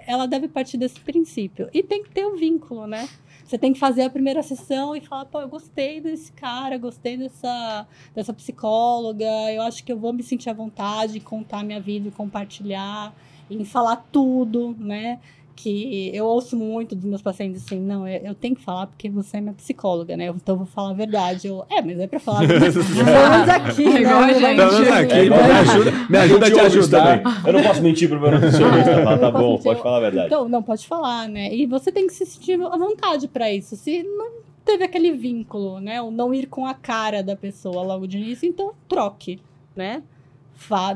ela 0.07 0.27
deve 0.27 0.49
partir 0.49 0.77
desse 0.79 1.01
princípio. 1.01 1.69
E 1.73 1.83
tem 1.83 2.03
que 2.03 2.11
ter 2.11 2.25
o 2.25 2.33
um 2.33 2.37
vínculo, 2.37 2.87
né? 2.87 3.09
Você 3.45 3.59
tem 3.59 3.75
que 3.75 3.79
fazer 3.79 4.03
a 4.03 4.11
primeira 4.11 4.43
sessão 4.43 4.97
e 4.97 5.03
falar, 5.03 5.27
pô, 5.27 5.41
eu 5.41 5.49
gostei 5.49 6.01
desse 6.01 6.33
cara, 6.33 6.79
gostei 6.79 7.17
dessa, 7.17 7.87
dessa 8.15 8.33
psicóloga, 8.33 9.27
eu 9.53 9.61
acho 9.63 9.85
que 9.85 9.93
eu 9.93 9.99
vou 9.99 10.15
me 10.15 10.23
sentir 10.23 10.49
à 10.49 10.55
vontade 10.55 11.19
em 11.19 11.21
contar 11.21 11.63
minha 11.63 11.81
vida 11.81 12.09
e 12.09 12.11
compartilhar, 12.11 13.15
em 13.51 13.63
falar 13.65 13.97
tudo, 14.11 14.75
né? 14.79 15.21
Que 15.55 16.11
eu 16.15 16.25
ouço 16.27 16.57
muito 16.57 16.95
dos 16.95 17.05
meus 17.05 17.23
pacientes 17.23 17.65
assim, 17.65 17.81
não, 17.81 18.07
eu, 18.07 18.21
eu, 18.23 18.35
tenho 18.35 18.57
que 18.57 18.63
falar 18.63 18.87
porque 18.87 19.09
você 19.09 19.37
é 19.37 19.41
minha 19.41 19.55
psicóloga, 19.55 20.17
né? 20.17 20.27
Então 20.27 20.55
eu 20.55 20.59
vou 20.59 20.67
falar 20.67 20.91
a 20.91 20.95
verdade. 20.95 21.49
Eu, 21.49 21.65
é, 21.71 21.81
mas 21.81 21.99
é 21.99 22.07
pra 22.07 22.19
falar. 22.21 22.45
Estamos 22.45 22.77
aqui, 23.49 23.87
é 23.87 24.01
igual 24.01 24.21
né? 24.21 24.27
a 24.27 24.33
gente. 24.33 24.61
Estamos 24.61 24.89
aqui, 24.89 25.31
me 25.31 25.37
ajuda, 25.37 25.93
me 26.11 26.19
ajuda 26.19 26.47
a 26.47 26.51
te 26.51 26.61
ajudar. 26.61 27.23
Eu 27.47 27.53
não 27.53 27.63
posso 27.63 27.83
mentir 27.83 28.09
pro 28.09 28.21
meu 28.21 28.33
nutricionista, 28.33 29.03
fala, 29.03 29.19
tá 29.19 29.31
bom, 29.31 29.59
pode 29.59 29.83
falar 29.83 29.97
a 29.97 30.01
verdade. 30.01 30.27
Então, 30.27 30.49
não, 30.49 30.63
pode 30.63 30.87
falar, 30.87 31.29
né? 31.29 31.55
E 31.55 31.67
você 31.67 31.93
tem 31.93 32.07
que 32.07 32.13
se 32.13 32.27
sentir 32.27 32.61
à 32.61 32.77
vontade 32.77 33.29
para 33.29 33.53
isso. 33.53 33.77
Se 33.77 34.03
não 34.03 34.45
teve 34.65 34.85
aquele 34.85 35.13
vínculo, 35.13 35.81
né? 35.81 36.03
O 36.03 36.11
não 36.11 36.35
ir 36.35 36.47
com 36.47 36.67
a 36.67 36.75
cara 36.75 37.23
da 37.23 37.37
pessoa 37.37 37.83
logo 37.83 38.07
de 38.07 38.19
início, 38.19 38.49
então 38.49 38.73
troque, 38.89 39.41
né? 39.77 40.03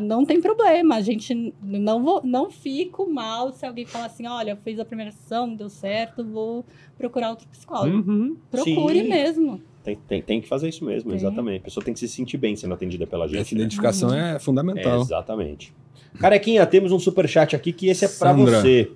Não 0.00 0.24
tem 0.24 0.40
problema, 0.40 0.96
a 0.96 1.00
gente 1.00 1.52
não, 1.62 2.02
vou, 2.02 2.20
não 2.24 2.50
fico 2.50 3.10
mal 3.10 3.52
se 3.52 3.66
alguém 3.66 3.84
falar 3.84 4.06
assim, 4.06 4.26
olha, 4.26 4.56
fiz 4.56 4.78
a 4.78 4.84
primeira 4.84 5.10
sessão, 5.12 5.46
não 5.46 5.56
deu 5.56 5.68
certo, 5.68 6.24
vou 6.24 6.64
procurar 6.96 7.30
outro 7.30 7.46
psicólogo. 7.48 8.10
Uhum. 8.10 8.36
Procure 8.50 9.02
Sim. 9.02 9.08
mesmo. 9.08 9.62
Tem, 9.84 9.96
tem, 9.96 10.22
tem, 10.22 10.40
que 10.40 10.48
fazer 10.48 10.68
isso 10.68 10.84
mesmo, 10.84 11.10
tem. 11.10 11.18
exatamente. 11.18 11.60
A 11.60 11.64
pessoa 11.64 11.84
tem 11.84 11.94
que 11.94 12.00
se 12.00 12.08
sentir 12.08 12.36
bem 12.36 12.56
sendo 12.56 12.74
atendida 12.74 13.06
pela 13.06 13.26
gente. 13.26 13.40
Essa 13.40 13.54
né? 13.54 13.60
identificação 13.60 14.08
uhum. 14.10 14.14
é 14.14 14.38
fundamental. 14.38 14.98
É, 14.98 15.02
exatamente. 15.02 15.72
Carequinha, 16.18 16.66
temos 16.66 16.92
um 16.92 16.98
super 16.98 17.28
chat 17.28 17.54
aqui 17.54 17.72
que 17.72 17.88
esse 17.88 18.04
é 18.04 18.08
para 18.08 18.32
você. 18.32 18.90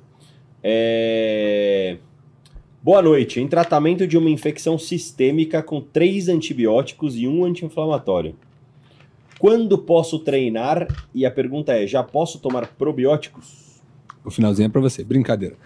É... 0.62 1.98
Boa 2.82 3.00
noite. 3.00 3.40
Em 3.40 3.46
tratamento 3.46 4.06
de 4.06 4.18
uma 4.18 4.28
infecção 4.28 4.78
sistêmica 4.78 5.62
com 5.62 5.80
três 5.80 6.28
antibióticos 6.28 7.16
e 7.16 7.28
um 7.28 7.44
anti-inflamatório. 7.44 8.34
Quando 9.42 9.76
posso 9.76 10.20
treinar? 10.20 10.86
E 11.12 11.26
a 11.26 11.30
pergunta 11.30 11.72
é: 11.72 11.84
já 11.84 12.00
posso 12.00 12.38
tomar 12.38 12.68
probióticos? 12.78 13.82
O 14.24 14.30
finalzinho 14.30 14.66
é 14.66 14.68
para 14.68 14.80
você. 14.80 15.02
Brincadeira. 15.02 15.56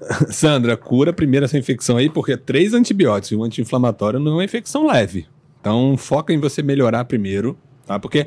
Sandra, 0.28 0.76
cura 0.76 1.14
primeiro 1.14 1.46
essa 1.46 1.56
infecção 1.56 1.96
aí, 1.96 2.10
porque 2.10 2.36
três 2.36 2.74
antibióticos 2.74 3.32
e 3.32 3.36
um 3.36 3.42
anti-inflamatório 3.42 4.20
não 4.20 4.32
é 4.32 4.34
uma 4.34 4.44
infecção 4.44 4.86
leve. 4.86 5.26
Então, 5.58 5.96
foca 5.96 6.30
em 6.30 6.38
você 6.38 6.62
melhorar 6.62 7.06
primeiro, 7.06 7.56
tá? 7.86 7.98
Porque 7.98 8.26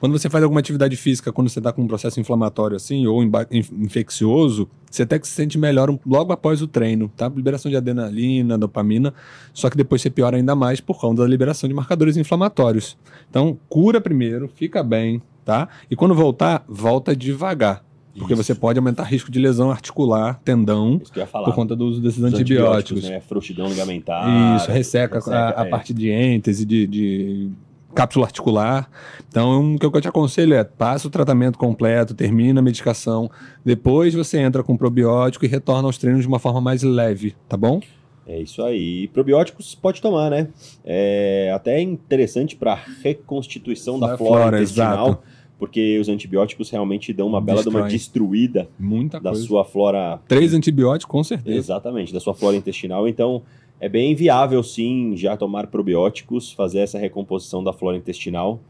quando 0.00 0.12
você 0.12 0.28
faz 0.28 0.42
alguma 0.42 0.60
atividade 0.60 0.96
física, 0.96 1.32
quando 1.32 1.48
você 1.48 1.60
está 1.60 1.72
com 1.72 1.82
um 1.82 1.86
processo 1.86 2.20
inflamatório 2.20 2.76
assim, 2.76 3.06
ou 3.06 3.22
infeccioso, 3.50 4.68
você 4.90 5.04
até 5.04 5.18
que 5.18 5.26
se 5.26 5.32
sente 5.32 5.56
melhor 5.56 5.96
logo 6.04 6.32
após 6.32 6.60
o 6.60 6.66
treino, 6.66 7.10
tá? 7.16 7.28
Liberação 7.28 7.70
de 7.70 7.76
adrenalina, 7.76 8.58
dopamina, 8.58 9.14
só 9.54 9.70
que 9.70 9.76
depois 9.76 10.02
você 10.02 10.10
piora 10.10 10.36
ainda 10.36 10.54
mais 10.54 10.80
por 10.80 10.98
conta 10.98 11.22
da 11.22 11.28
liberação 11.28 11.68
de 11.68 11.74
marcadores 11.74 12.16
inflamatórios. 12.16 12.98
Então, 13.30 13.56
cura 13.68 14.00
primeiro, 14.00 14.48
fica 14.48 14.82
bem, 14.82 15.22
tá? 15.44 15.68
E 15.90 15.94
quando 15.96 16.14
voltar, 16.14 16.64
volta 16.68 17.14
devagar. 17.14 17.86
Porque 18.18 18.32
Isso. 18.32 18.42
você 18.42 18.54
pode 18.54 18.78
aumentar 18.78 19.02
risco 19.02 19.30
de 19.30 19.38
lesão 19.38 19.70
articular, 19.70 20.40
tendão, 20.42 20.98
por 21.44 21.54
conta 21.54 21.76
do 21.76 21.84
uso 21.84 22.00
desses 22.00 22.22
antibióticos. 22.24 22.98
antibióticos 22.98 23.10
né? 23.10 23.20
Frouxidão 23.20 23.68
ligamentar. 23.68 24.56
Isso, 24.56 24.70
resseca, 24.70 25.16
resseca 25.16 25.36
a, 25.36 25.62
a 25.62 25.66
é. 25.66 25.68
parte 25.68 25.92
de 25.92 26.08
êntese, 26.08 26.64
de, 26.64 26.86
de 26.86 27.50
cápsula 27.96 28.26
articular. 28.26 28.90
Então, 29.26 29.74
o 29.74 29.78
que 29.78 29.86
eu 29.86 30.00
te 30.00 30.06
aconselho 30.06 30.52
é 30.54 30.62
passa 30.62 31.08
o 31.08 31.10
tratamento 31.10 31.58
completo, 31.58 32.14
termina 32.14 32.60
a 32.60 32.62
medicação, 32.62 33.30
depois 33.64 34.14
você 34.14 34.38
entra 34.38 34.62
com 34.62 34.76
probiótico 34.76 35.46
e 35.46 35.48
retorna 35.48 35.88
aos 35.88 35.96
treinos 35.96 36.20
de 36.20 36.28
uma 36.28 36.38
forma 36.38 36.60
mais 36.60 36.82
leve, 36.82 37.34
tá 37.48 37.56
bom? 37.56 37.80
É 38.26 38.38
isso 38.38 38.62
aí. 38.62 39.08
Probióticos 39.08 39.74
pode 39.74 40.02
tomar, 40.02 40.30
né? 40.30 40.48
É 40.84 41.50
até 41.54 41.80
interessante 41.80 42.54
para 42.54 42.78
reconstituição 43.02 43.98
da, 43.98 44.08
da 44.08 44.18
flora, 44.18 44.42
flora, 44.42 44.56
intestinal. 44.58 45.06
Exato. 45.08 45.22
Porque 45.58 45.98
os 45.98 46.08
antibióticos 46.10 46.68
realmente 46.68 47.14
dão 47.14 47.26
uma 47.28 47.40
bela 47.40 47.62
de 47.62 47.68
uma 47.70 47.88
destruída 47.88 48.68
Muita 48.78 49.18
da 49.18 49.30
coisa. 49.30 49.46
sua 49.46 49.64
flora. 49.64 50.20
Três 50.28 50.52
antibióticos, 50.52 51.10
com 51.10 51.24
certeza. 51.24 51.56
Exatamente, 51.56 52.12
da 52.12 52.20
sua 52.20 52.34
flora 52.34 52.56
intestinal. 52.56 53.08
Então, 53.08 53.42
é 53.80 53.88
bem 53.88 54.14
viável, 54.14 54.62
sim, 54.62 55.16
já 55.16 55.36
tomar 55.36 55.66
probióticos, 55.66 56.52
fazer 56.52 56.80
essa 56.80 56.98
recomposição 56.98 57.62
da 57.62 57.72
flora 57.72 57.96
intestinal. 57.96 58.60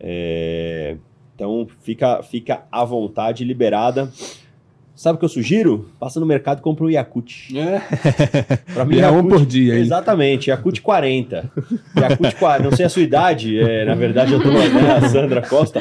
É... 0.00 0.96
Então, 1.34 1.68
fica, 1.80 2.22
fica 2.22 2.66
à 2.72 2.84
vontade, 2.84 3.44
liberada. 3.44 4.10
Sabe 4.98 5.14
o 5.14 5.18
que 5.20 5.24
eu 5.24 5.28
sugiro? 5.28 5.88
Passa 6.00 6.18
no 6.18 6.26
mercado 6.26 6.58
e 6.58 6.60
compra 6.60 6.84
um 6.84 6.90
Yakut. 6.90 7.56
É. 7.56 7.80
Pra 8.74 8.84
mim, 8.84 8.98
é 8.98 9.08
um 9.08 9.28
por 9.28 9.46
dia. 9.46 9.76
Hein? 9.76 9.82
Exatamente, 9.82 10.50
Yakut 10.50 10.82
40. 10.82 11.52
Yakut 11.96 12.34
40. 12.34 12.64
Não 12.64 12.76
sei 12.76 12.84
a 12.84 12.88
sua 12.88 13.02
idade, 13.02 13.60
é, 13.60 13.84
na 13.84 13.94
verdade 13.94 14.32
eu 14.32 14.42
tô 14.42 14.50
né, 14.50 14.58
a 14.96 15.08
Sandra 15.08 15.40
Costa. 15.40 15.80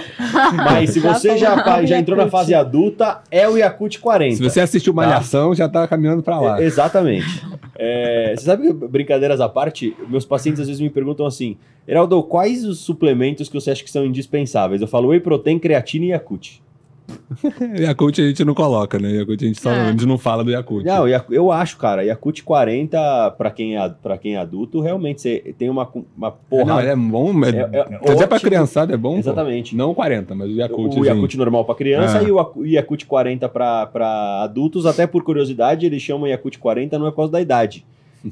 Mas 0.55 0.91
se 0.91 0.99
você 0.99 1.35
já, 1.35 1.83
já 1.83 1.97
entrou 1.97 2.15
na 2.15 2.29
fase 2.29 2.53
adulta, 2.53 3.23
é 3.31 3.49
o 3.49 3.57
Yakut 3.57 3.97
40. 3.97 4.35
Se 4.35 4.43
você 4.43 4.59
assistiu 4.59 4.93
tá? 4.93 4.97
Malhação, 4.97 5.49
tá? 5.49 5.55
já 5.55 5.67
tá 5.67 5.87
caminhando 5.87 6.21
para 6.21 6.39
lá. 6.39 6.61
É, 6.61 6.65
exatamente. 6.65 7.43
É, 7.75 8.35
você 8.37 8.45
sabe, 8.45 8.71
brincadeiras 8.71 9.41
à 9.41 9.49
parte, 9.49 9.97
meus 10.07 10.25
pacientes 10.25 10.61
às 10.61 10.67
vezes 10.67 10.79
me 10.79 10.91
perguntam 10.91 11.25
assim, 11.25 11.57
Heraldo, 11.87 12.21
quais 12.21 12.63
os 12.63 12.81
suplementos 12.81 13.49
que 13.49 13.55
você 13.55 13.71
acha 13.71 13.83
que 13.83 13.89
são 13.89 14.05
indispensáveis? 14.05 14.79
Eu 14.79 14.87
falo 14.87 15.07
Whey 15.07 15.21
Protein, 15.21 15.57
Creatina 15.57 16.05
e 16.05 16.09
Yakut. 16.09 16.61
Yakult 17.79 18.21
a 18.21 18.27
gente 18.27 18.43
não 18.43 18.53
coloca, 18.53 18.99
né? 18.99 19.11
Yakult 19.11 19.43
a 19.43 19.47
gente, 19.47 19.61
só, 19.61 19.71
é. 19.71 19.81
a 19.81 19.91
gente 19.91 20.05
não 20.05 20.17
fala 20.17 20.43
do 20.43 20.51
Yakult. 20.51 20.85
Não, 20.85 21.07
eu 21.07 21.51
acho, 21.51 21.77
cara, 21.77 22.03
Yakult 22.03 22.43
40, 22.43 23.31
pra 23.37 23.49
quem 23.49 23.77
é, 23.77 23.89
pra 23.89 24.17
quem 24.17 24.35
é 24.35 24.37
adulto, 24.37 24.81
realmente 24.81 25.21
você 25.21 25.55
tem 25.57 25.69
uma, 25.69 25.87
uma 26.17 26.31
porra. 26.31 26.65
Não, 26.65 26.79
é 26.79 26.95
bom, 26.95 27.33
é, 27.45 27.77
é, 27.77 28.11
até 28.11 28.27
pra 28.27 28.39
criançada 28.39 28.93
é 28.93 28.97
bom. 28.97 29.17
Exatamente. 29.17 29.71
Pô. 29.71 29.77
Não 29.77 29.93
40, 29.93 30.35
mas 30.35 30.49
o 30.49 30.53
Yakult. 30.53 30.97
O 30.97 31.05
Yakult 31.05 31.35
normal 31.35 31.65
pra 31.65 31.75
criança 31.75 32.19
é. 32.19 32.23
e 32.23 32.31
o 32.31 32.65
Yakult 32.65 33.05
40 33.05 33.49
pra, 33.49 33.85
pra 33.87 34.43
adultos, 34.43 34.85
até 34.85 35.07
por 35.07 35.23
curiosidade, 35.23 35.85
eles 35.85 36.01
chamam 36.01 36.27
Yakult 36.27 36.57
40 36.57 36.97
não 36.99 37.07
é 37.07 37.11
por 37.11 37.17
causa 37.17 37.31
da 37.31 37.41
idade. 37.41 37.85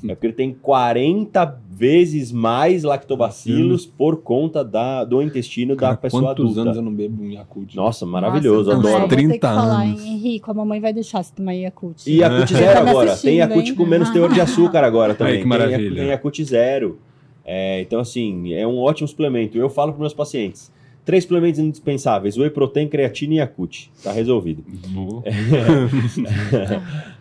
É 0.04 0.16
porque 0.16 0.28
ele 0.28 0.34
tem 0.34 0.54
40 0.54 1.60
vezes 1.72 2.32
mais 2.32 2.84
lactobacilos 2.84 3.86
por 3.86 4.18
conta 4.22 4.64
da, 4.64 5.04
do 5.04 5.22
intestino 5.22 5.76
Cara, 5.76 5.94
da 5.94 5.98
pessoa 5.98 6.24
quantos 6.24 6.44
adulta. 6.46 6.62
anos 6.62 6.78
eu 6.78 6.82
não 6.82 6.94
bebo 6.94 7.24
um 7.24 7.30
Yakult? 7.32 7.76
Nossa, 7.76 8.06
maravilhoso, 8.06 8.72
Nossa, 8.74 8.88
Ai, 8.88 8.94
adoro. 8.96 9.10
que 9.10 9.16
30 9.16 9.40
falar, 9.48 9.84
anos. 9.84 10.04
hein, 10.04 10.14
Henrique, 10.14 10.50
a 10.50 10.54
mamãe 10.54 10.80
vai 10.80 10.94
deixar 10.94 11.22
você 11.24 11.34
tomar 11.36 11.54
Yakult. 11.54 12.08
E 12.08 12.18
Yakult 12.20 12.52
É. 12.52 12.56
Zero 12.58 12.74
Tá 12.74 12.90
agora. 12.90 13.18
Tem 13.18 13.36
Yakult 13.38 13.68
hein? 13.70 13.76
com 13.76 13.86
menos 13.86 14.10
teor 14.10 14.34
de 14.34 14.40
açúcar 14.42 14.84
agora 14.84 15.14
também. 15.16 15.36
Ai, 15.36 15.42
que 15.42 15.48
maravilha. 15.48 15.78
Tem, 15.80 15.94
tem 15.96 16.08
Yakult 16.08 16.42
Zero. 16.44 17.00
É, 17.44 17.82
então, 17.82 18.00
assim, 18.00 18.54
é 18.54 18.66
um 18.66 18.78
ótimo 18.80 19.08
suplemento. 19.08 19.58
Eu 19.58 19.70
falo 19.70 19.92
para 19.92 20.00
meus 20.02 20.14
pacientes. 20.14 20.74
Três 21.04 21.24
suplementos 21.24 21.60
indispensáveis: 21.60 22.36
Whey 22.36 22.50
Protein, 22.50 22.88
creatina 22.88 23.34
e 23.36 23.38
Yakult. 23.38 23.90
Tá 24.04 24.12
resolvido. 24.12 24.64
Boa. 24.90 25.22
É, 25.24 25.32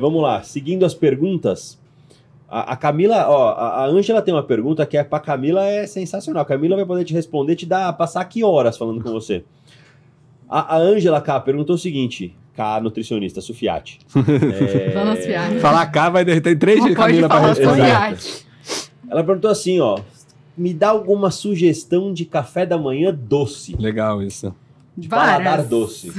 vamos 0.00 0.22
lá, 0.22 0.42
seguindo 0.42 0.84
as 0.84 0.94
perguntas. 0.94 1.78
A, 2.48 2.72
a 2.72 2.76
Camila, 2.76 3.28
ó, 3.28 3.50
a 3.52 3.86
Ângela 3.86 4.20
tem 4.20 4.34
uma 4.34 4.42
pergunta 4.42 4.84
que 4.84 4.96
é 4.96 5.04
pra 5.04 5.20
Camila 5.20 5.64
é 5.64 5.86
sensacional. 5.86 6.42
A 6.42 6.46
Camila 6.46 6.74
vai 6.74 6.84
poder 6.84 7.04
te 7.04 7.14
responder, 7.14 7.54
te 7.54 7.64
dar, 7.64 7.92
passar 7.92 8.20
aqui 8.20 8.42
horas 8.42 8.76
falando 8.76 9.02
com 9.02 9.10
você. 9.12 9.44
A 10.48 10.76
Ângela 10.76 11.20
K 11.20 11.38
perguntou 11.40 11.76
o 11.76 11.78
seguinte: 11.78 12.34
K, 12.56 12.80
nutricionista, 12.80 13.40
Sufiati. 13.40 14.00
É, 14.16 14.90
Dona 14.92 15.14
Sufiati. 15.14 15.60
Falar 15.60 15.86
cá 15.86 16.10
vai 16.10 16.24
derreter 16.24 16.58
três 16.58 16.84
de 16.84 16.92
Camila 16.92 17.28
pra 17.28 17.40
falar 17.40 17.48
responder. 17.48 18.18
Ela 19.08 19.22
perguntou 19.22 19.50
assim, 19.50 19.78
ó. 19.78 20.00
Me 20.58 20.74
dá 20.74 20.90
alguma 20.90 21.30
sugestão 21.30 22.12
de 22.12 22.24
café 22.24 22.66
da 22.66 22.76
manhã 22.76 23.14
doce. 23.14 23.76
Legal 23.78 24.22
isso. 24.22 24.54
De 24.96 25.08
paladar 25.08 25.62
doce. 25.62 26.12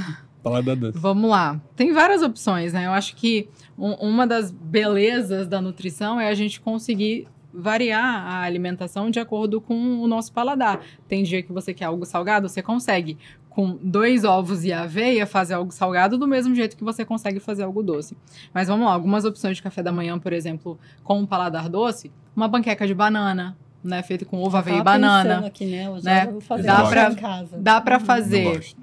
Falar 0.44 0.62
da 0.62 0.76
doce. 0.76 0.98
Vamos 0.98 1.30
lá. 1.30 1.60
Tem 1.76 1.92
várias 1.94 2.22
opções, 2.22 2.74
né? 2.74 2.86
Eu 2.88 2.92
acho 2.92 3.16
que 3.16 3.48
um- 3.78 3.94
uma 3.94 4.26
das 4.26 4.52
belezas 4.52 5.48
da 5.48 5.62
nutrição 5.62 6.20
é 6.20 6.28
a 6.30 6.34
gente 6.34 6.60
conseguir 6.60 7.28
variar 7.54 8.04
a 8.04 8.42
alimentação 8.42 9.10
de 9.12 9.20
acordo 9.20 9.60
com 9.60 10.02
o 10.02 10.08
nosso 10.08 10.32
paladar. 10.32 10.80
Tem 11.08 11.24
dia 11.24 11.44
que 11.44 11.52
você 11.52 11.74
quer 11.74 11.86
algo 11.86 12.06
salgado, 12.06 12.48
você 12.48 12.62
consegue 12.62 13.18
com 13.50 13.78
dois 13.84 14.24
ovos 14.24 14.64
e 14.64 14.72
aveia 14.72 15.28
fazer 15.28 15.56
algo 15.56 15.72
salgado 15.74 16.18
do 16.18 16.26
mesmo 16.26 16.56
jeito 16.56 16.78
que 16.78 16.84
você 16.84 17.04
consegue 17.04 17.40
fazer 17.42 17.64
algo 17.64 17.84
doce. 17.84 18.16
Mas 18.54 18.70
vamos 18.70 18.86
lá, 18.86 18.94
algumas 18.94 19.26
opções 19.26 19.58
de 19.58 19.64
café 19.64 19.84
da 19.84 19.92
manhã, 19.92 20.18
por 20.18 20.32
exemplo, 20.32 20.80
com 21.04 21.20
um 21.20 21.26
paladar 21.26 21.68
doce, 21.68 22.10
uma 22.34 22.48
panqueca 22.50 22.88
de 22.88 22.94
banana, 22.94 23.58
né, 23.84 24.02
feita 24.04 24.24
com 24.24 24.42
ovo, 24.42 24.56
aveia 24.56 24.78
e 24.78 24.84
banana. 24.84 25.48
Aqui, 25.48 25.66
né? 25.66 25.88
Eu 25.88 26.00
já 26.00 26.10
né? 26.10 26.28
vou 26.28 26.40
fazer 26.40 26.64
Dá 26.64 27.12
em 27.12 27.16
casa. 27.16 27.58
Dá 27.58 27.82
pra 27.82 28.00
Não 28.00 28.06
fazer 28.06 28.56
gosto. 28.56 28.81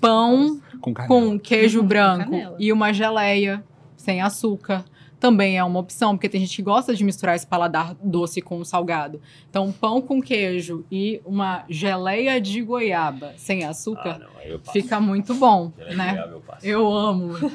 Pão 0.00 0.60
Com 0.80 0.94
com 0.94 1.38
queijo 1.38 1.80
Uhum, 1.80 1.86
branco 1.86 2.30
canela. 2.30 2.56
e 2.58 2.72
uma 2.72 2.92
geleia 2.92 3.64
sem 3.96 4.20
açúcar. 4.20 4.84
Também 5.20 5.58
é 5.58 5.64
uma 5.64 5.80
opção, 5.80 6.16
porque 6.16 6.28
tem 6.28 6.40
gente 6.42 6.54
que 6.54 6.62
gosta 6.62 6.94
de 6.94 7.02
misturar 7.02 7.34
esse 7.34 7.44
paladar 7.46 7.92
doce 8.00 8.40
com 8.40 8.58
o 8.60 8.64
salgado. 8.64 9.20
Então, 9.50 9.72
pão 9.72 10.00
com 10.00 10.20
queijo 10.22 10.84
e 10.92 11.20
uma 11.26 11.64
geleia 11.68 12.40
de 12.40 12.62
goiaba 12.62 13.32
sem 13.36 13.64
açúcar 13.64 14.14
Ah, 14.14 14.18
não, 14.20 14.40
eu 14.42 14.60
fica 14.72 15.00
muito 15.00 15.34
bom, 15.34 15.72
É 15.76 15.92
né? 15.94 16.12
legal, 16.12 16.28
eu 16.28 16.40
passo. 16.40 16.64
Eu 16.64 16.92
amo. 16.92 17.50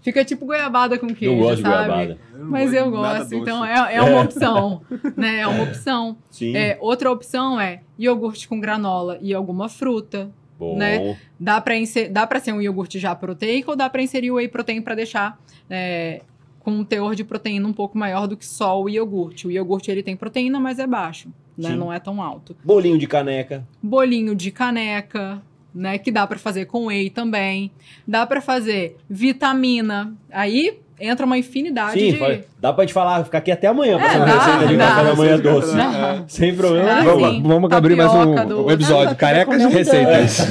Fica 0.00 0.24
tipo 0.24 0.46
goiabada 0.46 0.96
com 0.96 1.08
queijo, 1.08 1.34
Não 1.34 1.42
gosto 1.42 1.56
de 1.56 1.62
sabe? 1.62 1.74
goiabada. 1.88 2.18
Mas 2.48 2.72
eu 2.72 2.88
gosto, 2.88 3.34
então 3.34 3.64
é, 3.64 3.96
é 3.96 4.00
uma 4.00 4.22
opção, 4.22 4.80
né? 5.16 5.40
É 5.40 5.46
uma 5.48 5.64
opção. 5.64 6.16
Sim, 6.30 6.56
É, 6.56 6.78
outra 6.80 7.10
opção 7.10 7.60
é 7.60 7.82
iogurte 7.98 8.46
com 8.48 8.60
granola 8.60 9.18
e 9.20 9.34
alguma 9.34 9.68
fruta. 9.68 10.30
Bom. 10.58 10.76
né? 10.76 11.18
Dá 11.38 11.60
para 11.60 11.74
dá 12.10 12.26
para 12.26 12.40
ser 12.40 12.52
um 12.52 12.60
iogurte 12.60 12.98
já 12.98 13.14
proteico 13.14 13.70
ou 13.70 13.76
dá 13.76 13.88
para 13.88 14.02
inserir 14.02 14.30
o 14.30 14.34
whey 14.34 14.48
protein 14.48 14.82
para 14.82 14.94
deixar 14.94 15.38
é, 15.70 16.22
com 16.60 16.72
um 16.72 16.84
teor 16.84 17.14
de 17.14 17.24
proteína 17.24 17.66
um 17.66 17.72
pouco 17.72 17.96
maior 17.96 18.26
do 18.26 18.36
que 18.36 18.44
só 18.44 18.80
o 18.82 18.88
iogurte. 18.88 19.46
O 19.46 19.50
iogurte 19.50 19.90
ele 19.90 20.02
tem 20.02 20.16
proteína, 20.16 20.58
mas 20.60 20.78
é 20.78 20.86
baixo, 20.86 21.30
né? 21.56 21.70
Não 21.70 21.92
é 21.92 21.98
tão 21.98 22.20
alto. 22.20 22.56
Bolinho 22.64 22.98
de 22.98 23.06
caneca. 23.06 23.66
Bolinho 23.82 24.34
de 24.34 24.50
caneca, 24.50 25.40
né? 25.74 25.96
Que 25.98 26.10
dá 26.10 26.26
para 26.26 26.38
fazer 26.38 26.66
com 26.66 26.86
whey 26.86 27.08
também. 27.10 27.70
Dá 28.06 28.26
para 28.26 28.40
fazer 28.40 28.96
vitamina. 29.08 30.14
Aí 30.30 30.78
entra 31.00 31.24
uma 31.26 31.38
infinidade 31.38 31.92
Sim, 31.98 32.12
de 32.12 32.16
fa- 32.18 32.38
dá 32.60 32.72
pra 32.72 32.84
gente 32.84 32.92
falar, 32.92 33.24
ficar 33.24 33.38
aqui 33.38 33.50
até 33.50 33.66
amanhã 33.68 33.96
É, 33.96 34.00
passando 34.00 34.24
dá, 34.26 34.38
receita 34.38 34.66
de 34.66 34.76
dá. 34.76 34.86
café 34.88 35.04
da 35.04 35.14
manhã 35.14 35.38
doce. 35.38 35.76
Dá. 35.76 36.24
Sem 36.28 36.54
problema 36.54 36.86
Dá, 36.86 37.00
nenhum. 37.02 37.14
sim. 37.16 37.20
Vamos, 37.20 37.42
vamos 37.48 37.72
abrir 37.72 37.96
mais 37.96 38.12
um, 38.12 38.46
do- 38.46 38.66
um 38.66 38.70
episódio. 38.70 39.14
Carecas 39.16 39.62
e 39.62 39.66
receitas. 39.68 40.48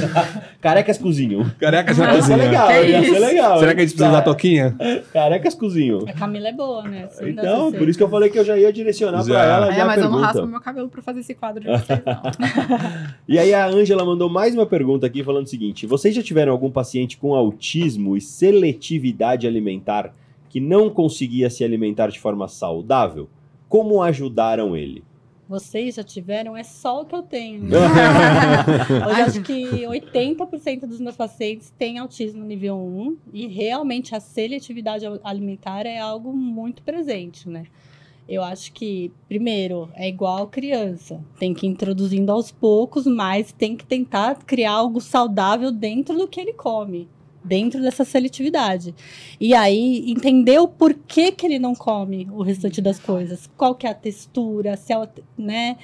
Carecas 0.60 0.98
cozinham. 0.98 1.50
Carecas 1.60 1.96
na 1.98 2.10
é 2.12 2.16
cozinha. 2.16 2.36
legal, 2.36 2.68
Que 2.68 2.86
ia 2.86 3.02
ser 3.04 3.18
legal. 3.20 3.58
Será 3.60 3.74
que 3.74 3.80
a 3.80 3.84
gente 3.84 3.94
precisa 3.94 4.06
Tá. 4.10 4.16
da 4.16 4.22
toquinha? 4.22 4.76
Carecas 5.12 5.54
cozinham. 5.54 6.04
A 6.08 6.12
Camila 6.12 6.48
é 6.48 6.52
boa, 6.52 6.82
né? 6.82 7.08
Sim, 7.12 7.28
Então, 7.30 7.70
por 7.72 7.88
isso 7.88 7.96
que 7.98 8.02
eu 8.04 8.08
falei 8.08 8.28
que 8.28 8.38
eu 8.38 8.44
já 8.44 8.56
ia 8.58 8.72
direcionar 8.72 9.22
Já. 9.22 9.34
pra 9.34 9.44
ela 9.44 9.68
É, 9.72 9.76
já 9.76 9.82
a 9.82 9.86
mas 9.86 9.96
eu 9.98 10.02
não 10.04 10.10
pergunta. 10.12 10.26
raspo 10.32 10.46
meu 10.46 10.60
cabelo 10.60 10.88
para 10.88 11.02
fazer 11.02 11.20
esse 11.20 11.34
quadro 11.34 11.60
de 11.62 11.68
vocês, 11.70 12.00
não. 12.04 12.22
E 13.28 13.38
aí 13.38 13.52
a 13.54 13.66
Ângela 13.66 14.04
mandou 14.04 14.28
mais 14.28 14.54
uma 14.54 14.66
pergunta 14.66 15.06
aqui 15.06 15.22
falando 15.22 15.44
o 15.44 15.48
seguinte: 15.48 15.86
vocês 15.86 16.14
já 16.14 16.22
tiveram 16.22 16.52
algum 16.52 16.70
paciente 16.70 17.16
com 17.18 17.34
autismo 17.34 18.16
e 18.16 18.20
seletividade 18.20 19.46
alimentar 19.46 20.10
que 20.48 20.60
não 20.60 20.90
conseguia 20.90 21.50
se 21.50 21.62
alimentar 21.62 22.08
de 22.08 22.18
forma 22.18 22.48
saudável? 22.48 23.28
Como 23.68 24.02
ajudaram 24.02 24.76
ele? 24.76 25.04
Vocês 25.48 25.94
já 25.94 26.02
tiveram, 26.02 26.54
é 26.54 26.62
só 26.62 27.00
o 27.00 27.06
que 27.06 27.14
eu 27.14 27.22
tenho. 27.22 27.64
Hoje 29.08 29.20
acho 29.22 29.42
que 29.42 29.64
80% 29.64 30.80
dos 30.80 31.00
meus 31.00 31.16
pacientes 31.16 31.72
têm 31.78 31.98
autismo 31.98 32.44
nível 32.44 32.76
1 32.76 33.16
e 33.32 33.46
realmente 33.46 34.14
a 34.14 34.20
seletividade 34.20 35.06
alimentar 35.24 35.86
é 35.86 35.98
algo 35.98 36.34
muito 36.34 36.82
presente, 36.82 37.48
né? 37.48 37.64
Eu 38.28 38.44
acho 38.44 38.74
que, 38.74 39.10
primeiro, 39.26 39.88
é 39.94 40.06
igual 40.06 40.48
criança. 40.48 41.18
Tem 41.38 41.54
que 41.54 41.66
ir 41.66 41.70
introduzindo 41.70 42.30
aos 42.30 42.52
poucos, 42.52 43.06
mas 43.06 43.50
tem 43.50 43.74
que 43.74 43.86
tentar 43.86 44.34
criar 44.44 44.72
algo 44.72 45.00
saudável 45.00 45.72
dentro 45.72 46.14
do 46.14 46.28
que 46.28 46.38
ele 46.38 46.52
come. 46.52 47.08
Dentro 47.44 47.80
dessa 47.80 48.04
seletividade. 48.04 48.94
E 49.40 49.54
aí, 49.54 50.10
entender 50.10 50.58
o 50.58 50.68
porquê 50.68 51.30
que 51.32 51.46
ele 51.46 51.58
não 51.58 51.74
come 51.74 52.28
o 52.32 52.42
restante 52.42 52.80
das 52.82 52.98
coisas. 52.98 53.48
Qual 53.56 53.74
que 53.74 53.86
é 53.86 53.90
a 53.90 53.94
textura, 53.94 54.76
se 54.76 54.92
é, 54.92 54.98
o- 54.98 55.08
né? 55.36 55.76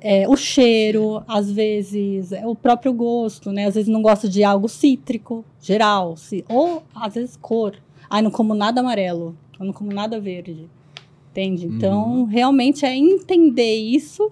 É, 0.00 0.28
o 0.28 0.36
cheiro, 0.36 1.22
às 1.28 1.50
vezes, 1.50 2.32
é 2.32 2.46
o 2.46 2.54
próprio 2.54 2.92
gosto, 2.92 3.52
né? 3.52 3.66
Às 3.66 3.74
vezes 3.76 3.88
não 3.88 4.02
gosta 4.02 4.28
de 4.28 4.42
algo 4.42 4.68
cítrico, 4.68 5.44
geral. 5.62 6.16
ci- 6.16 6.44
Ou, 6.48 6.82
às 6.94 7.14
vezes, 7.14 7.36
cor. 7.36 7.76
Ai, 8.10 8.20
não 8.20 8.30
como 8.30 8.54
nada 8.54 8.80
amarelo. 8.80 9.36
Eu 9.58 9.66
não 9.66 9.72
como 9.72 9.92
nada 9.92 10.20
verde. 10.20 10.68
Entende? 11.30 11.66
Então, 11.66 12.24
realmente 12.24 12.84
é 12.84 12.94
entender 12.96 13.76
isso, 13.76 14.30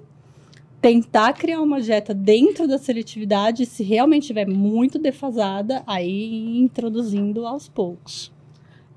tentar 0.83 1.33
criar 1.35 1.63
uma 1.63 1.81
dieta 1.81 2.13
dentro 2.13 2.67
da 2.67 2.77
seletividade, 2.77 3.65
se 3.65 3.85
realmente 3.85 4.23
estiver 4.23 4.49
muito 4.49 4.99
defasada, 4.99 5.85
aí 5.87 6.59
introduzindo 6.59 7.47
aos 7.47 7.69
poucos. 7.69 8.33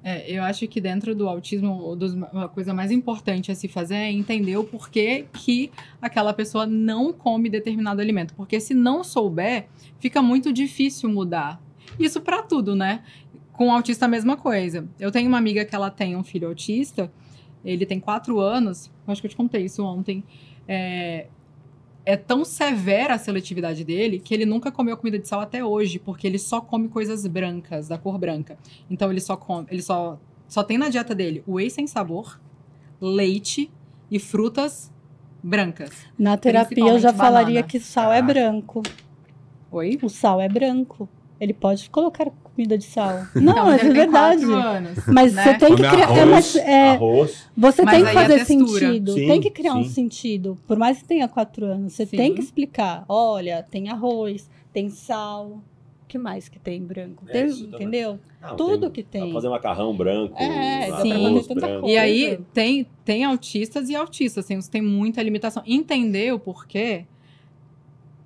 É, 0.03 0.29
eu 0.31 0.43
acho 0.43 0.67
que 0.67 0.81
dentro 0.81 1.13
do 1.15 1.29
autismo, 1.29 1.95
a 2.33 2.47
coisa 2.47 2.73
mais 2.73 2.89
importante 2.91 3.51
a 3.51 3.55
se 3.55 3.67
fazer 3.67 3.95
é 3.95 4.11
entender 4.11 4.57
o 4.57 4.63
porquê 4.63 5.25
que 5.31 5.71
aquela 6.01 6.33
pessoa 6.33 6.65
não 6.65 7.13
come 7.13 7.49
determinado 7.49 8.01
alimento. 8.01 8.33
Porque 8.33 8.59
se 8.59 8.73
não 8.73 9.03
souber, 9.03 9.67
fica 9.99 10.23
muito 10.23 10.51
difícil 10.51 11.07
mudar. 11.07 11.61
Isso 11.99 12.19
pra 12.19 12.41
tudo, 12.41 12.75
né? 12.75 13.03
Com 13.53 13.67
o 13.67 13.71
autista 13.71 14.05
a 14.05 14.07
mesma 14.07 14.36
coisa. 14.36 14.88
Eu 14.99 15.11
tenho 15.11 15.27
uma 15.27 15.38
amiga 15.38 15.63
que 15.63 15.75
ela 15.75 15.91
tem 15.91 16.15
um 16.15 16.23
filho 16.23 16.47
autista, 16.47 17.11
ele 17.63 17.86
tem 17.86 17.99
quatro 17.99 18.39
anos, 18.39 18.91
acho 19.07 19.21
que 19.21 19.27
eu 19.27 19.31
te 19.31 19.36
contei 19.36 19.65
isso 19.65 19.83
ontem. 19.83 20.23
É, 20.67 21.27
é 22.06 22.16
tão 22.16 22.45
severa 22.45 23.16
a 23.16 23.18
seletividade 23.18 23.84
dele 23.84 24.20
que 24.20 24.34
ele 24.34 24.45
nunca 24.45 24.72
comeu 24.72 24.95
comida 24.95 25.18
de 25.18 25.28
sal 25.28 25.41
até 25.41 25.66
hoje, 25.66 25.97
porque 25.97 26.28
ele 26.28 26.38
só 26.38 26.62
come 26.62 26.88
coisas 26.88 27.26
brancas, 27.26 27.88
da 27.88 27.97
cor 27.97 28.18
branca. 28.18 28.58
Então 28.89 29.10
ele 29.12 29.20
só 29.20 29.36
come, 29.36 29.68
ele 29.72 29.82
só 29.82 30.20
só 30.47 30.64
tem 30.64 30.78
na 30.78 30.89
dieta 30.89 31.16
dele 31.16 31.43
whey 31.47 31.70
sem 31.70 31.88
sabor, 31.88 32.39
leite 33.01 33.72
e 34.12 34.20
frutas 34.20 34.91
brancas. 35.41 35.91
Na 36.18 36.38
terapia 36.38 36.89
eu 36.89 36.99
já 36.99 37.12
falaria 37.12 37.56
banana. 37.56 37.68
que 37.68 37.80
sal 37.80 38.12
é 38.12 38.22
Caraca. 38.22 38.34
branco. 38.34 38.84
Oi? 39.72 39.99
O 40.01 40.10
sal 40.10 40.39
é 40.39 40.47
branco. 40.47 41.10
Ele 41.39 41.53
pode 41.53 41.89
colocar 41.89 42.31
comida 42.43 42.77
de 42.77 42.86
sal. 42.86 43.25
Não, 43.36 43.65
mas 43.65 43.83
é 43.83 43.89
verdade. 43.89 44.45
quatro 44.45 44.55
anos, 44.55 45.05
Mas 45.07 45.33
né? 45.33 45.43
você 45.43 45.57
tem 45.57 45.75
que 45.75 45.81
criar. 45.83 45.99
é, 45.99 46.03
arroz, 46.03 46.29
mas, 46.29 46.55
é, 46.55 46.89
Arroz. 46.91 47.49
você 47.57 47.83
Mas 47.83 47.95
tem 47.95 48.03
que 48.03 48.09
a 48.09 48.13
fazer 48.13 48.45
sentido. 48.45 49.13
Sim, 49.13 49.27
tem 49.27 49.41
que 49.41 49.49
criar 49.49 49.73
um 49.75 49.83
sim. 49.83 49.89
sentido. 49.89 50.57
Por 50.65 50.77
mais 50.77 50.99
que 50.99 51.05
tenha 51.05 51.27
quatro 51.27 51.65
anos, 51.65 51.93
você 51.93 52.05
Sim. 52.05 52.17
tem 52.17 52.33
que 52.33 52.39
explicar. 52.41 53.03
Olha, 53.09 53.61
tem 53.69 53.89
arroz, 53.89 54.49
tem 54.71 54.89
sal. 54.89 55.61
O 56.03 56.07
que 56.07 56.17
mais 56.19 56.47
que 56.47 56.59
tem 56.59 56.81
branco? 56.81 57.25
É, 57.27 57.31
Tem- 57.31 57.49
entendeu? 57.49 58.19
Não, 58.41 58.55
Tudo 58.55 58.81
tem- 58.81 58.91
que 58.91 59.03
tem. 59.03 59.33
fazer 59.33 59.49
macarrão 59.49 59.93
branco. 59.93 60.36
É, 60.41 60.89
arroz 60.91 61.47
branco. 61.47 61.81
coisa. 61.81 61.88
E 61.88 61.97
aí 61.97 62.39
tem, 62.53 62.88
tem 63.03 63.23
autistas 63.25 63.89
e 63.89 63.95
autistas, 63.95 64.45
que 64.47 64.69
tem 64.69 64.81
muita 64.83 65.21
limitação. 65.21 65.63
Entender 65.65 66.31
o 66.33 66.39
porquê 66.39 67.05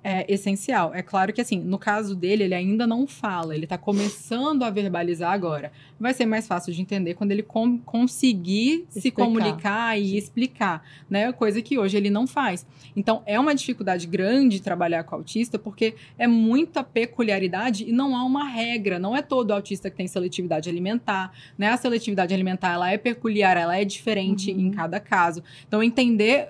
é 0.02 0.24
essencial. 0.32 0.94
É 0.94 1.02
claro 1.02 1.32
que, 1.32 1.40
assim, 1.40 1.58
no 1.60 1.78
caso 1.78 2.14
dele, 2.16 2.44
ele 2.44 2.54
ainda 2.54 2.86
não 2.86 3.06
fala, 3.06 3.54
ele 3.54 3.64
está 3.64 3.76
começando 3.76 4.62
a 4.62 4.70
verbalizar 4.70 5.30
agora. 5.32 5.70
Vai 5.98 6.14
ser 6.14 6.24
mais 6.24 6.46
fácil 6.46 6.72
de 6.72 6.80
entender 6.80 7.12
quando 7.14 7.32
ele 7.32 7.42
com- 7.42 7.78
conseguir 7.78 8.86
se 8.88 8.98
Explicar. 8.98 9.24
comunicar 9.24 9.98
e 10.00 10.16
explicar, 10.16 10.82
né? 11.08 11.30
Coisa 11.32 11.60
que 11.60 11.78
hoje 11.78 11.96
ele 11.96 12.08
não 12.08 12.26
faz. 12.26 12.66
Então, 12.96 13.22
é 13.26 13.38
uma 13.38 13.54
dificuldade 13.54 14.06
grande 14.06 14.60
trabalhar 14.62 15.04
com 15.04 15.14
autista, 15.16 15.58
porque 15.58 15.94
é 16.18 16.26
muita 16.26 16.82
peculiaridade 16.82 17.84
e 17.88 17.92
não 17.92 18.16
há 18.16 18.24
uma 18.24 18.44
regra. 18.48 18.98
Não 18.98 19.14
é 19.14 19.20
todo 19.22 19.50
autista 19.52 19.90
que 19.90 19.96
tem 19.96 20.08
seletividade 20.08 20.68
alimentar, 20.68 21.32
né? 21.58 21.68
A 21.68 21.76
seletividade 21.76 22.32
alimentar, 22.32 22.72
ela 22.72 22.90
é 22.90 22.96
peculiar, 22.96 23.56
ela 23.56 23.76
é 23.76 23.84
diferente 23.84 24.50
Uhum. 24.50 24.60
em 24.60 24.70
cada 24.70 24.98
caso. 24.98 25.42
Então, 25.68 25.82
entender 25.82 26.48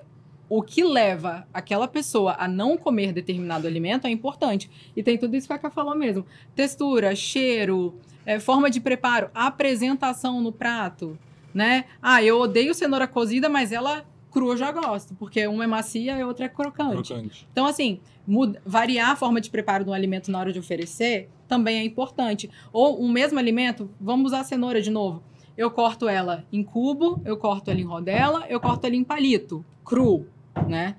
o 0.53 0.61
que 0.61 0.83
leva 0.83 1.47
aquela 1.53 1.87
pessoa 1.87 2.35
a 2.37 2.45
não 2.45 2.75
comer 2.77 3.13
determinado 3.13 3.65
alimento 3.65 4.05
é 4.05 4.09
importante. 4.09 4.69
E 4.93 5.01
tem 5.01 5.17
tudo 5.17 5.33
isso 5.37 5.47
que 5.47 5.53
a 5.53 5.57
Ká 5.57 5.69
falou 5.69 5.95
mesmo. 5.95 6.25
Textura, 6.53 7.15
cheiro, 7.15 7.95
é, 8.25 8.37
forma 8.37 8.69
de 8.69 8.81
preparo, 8.81 9.29
apresentação 9.33 10.41
no 10.41 10.51
prato, 10.51 11.17
né? 11.53 11.85
Ah, 12.01 12.21
eu 12.21 12.37
odeio 12.37 12.73
cenoura 12.73 13.07
cozida, 13.07 13.47
mas 13.47 13.71
ela 13.71 14.05
crua 14.29 14.53
eu 14.53 14.57
já 14.57 14.73
gosto, 14.73 15.15
porque 15.15 15.47
uma 15.47 15.63
é 15.63 15.67
macia 15.67 16.17
e 16.17 16.21
a 16.21 16.27
outra 16.27 16.45
é 16.47 16.49
crocante. 16.49 17.13
Crocante. 17.13 17.47
Então, 17.49 17.65
assim, 17.65 18.01
muda- 18.27 18.61
variar 18.65 19.11
a 19.11 19.15
forma 19.15 19.39
de 19.39 19.49
preparo 19.49 19.85
do 19.85 19.93
alimento 19.93 20.29
na 20.29 20.37
hora 20.39 20.51
de 20.51 20.59
oferecer 20.59 21.29
também 21.47 21.77
é 21.77 21.83
importante. 21.85 22.49
Ou 22.73 23.01
um 23.01 23.09
mesmo 23.09 23.39
alimento, 23.39 23.89
vamos 24.01 24.27
usar 24.33 24.41
a 24.41 24.43
cenoura 24.43 24.81
de 24.81 24.89
novo. 24.91 25.23
Eu 25.57 25.71
corto 25.71 26.09
ela 26.09 26.43
em 26.51 26.61
cubo, 26.61 27.21
eu 27.23 27.37
corto 27.37 27.71
ela 27.71 27.79
em 27.79 27.85
rodela, 27.85 28.45
eu 28.49 28.59
corto 28.59 28.85
ela 28.87 28.95
em 28.97 29.03
palito, 29.03 29.63
cru, 29.85 30.27
né? 30.67 30.95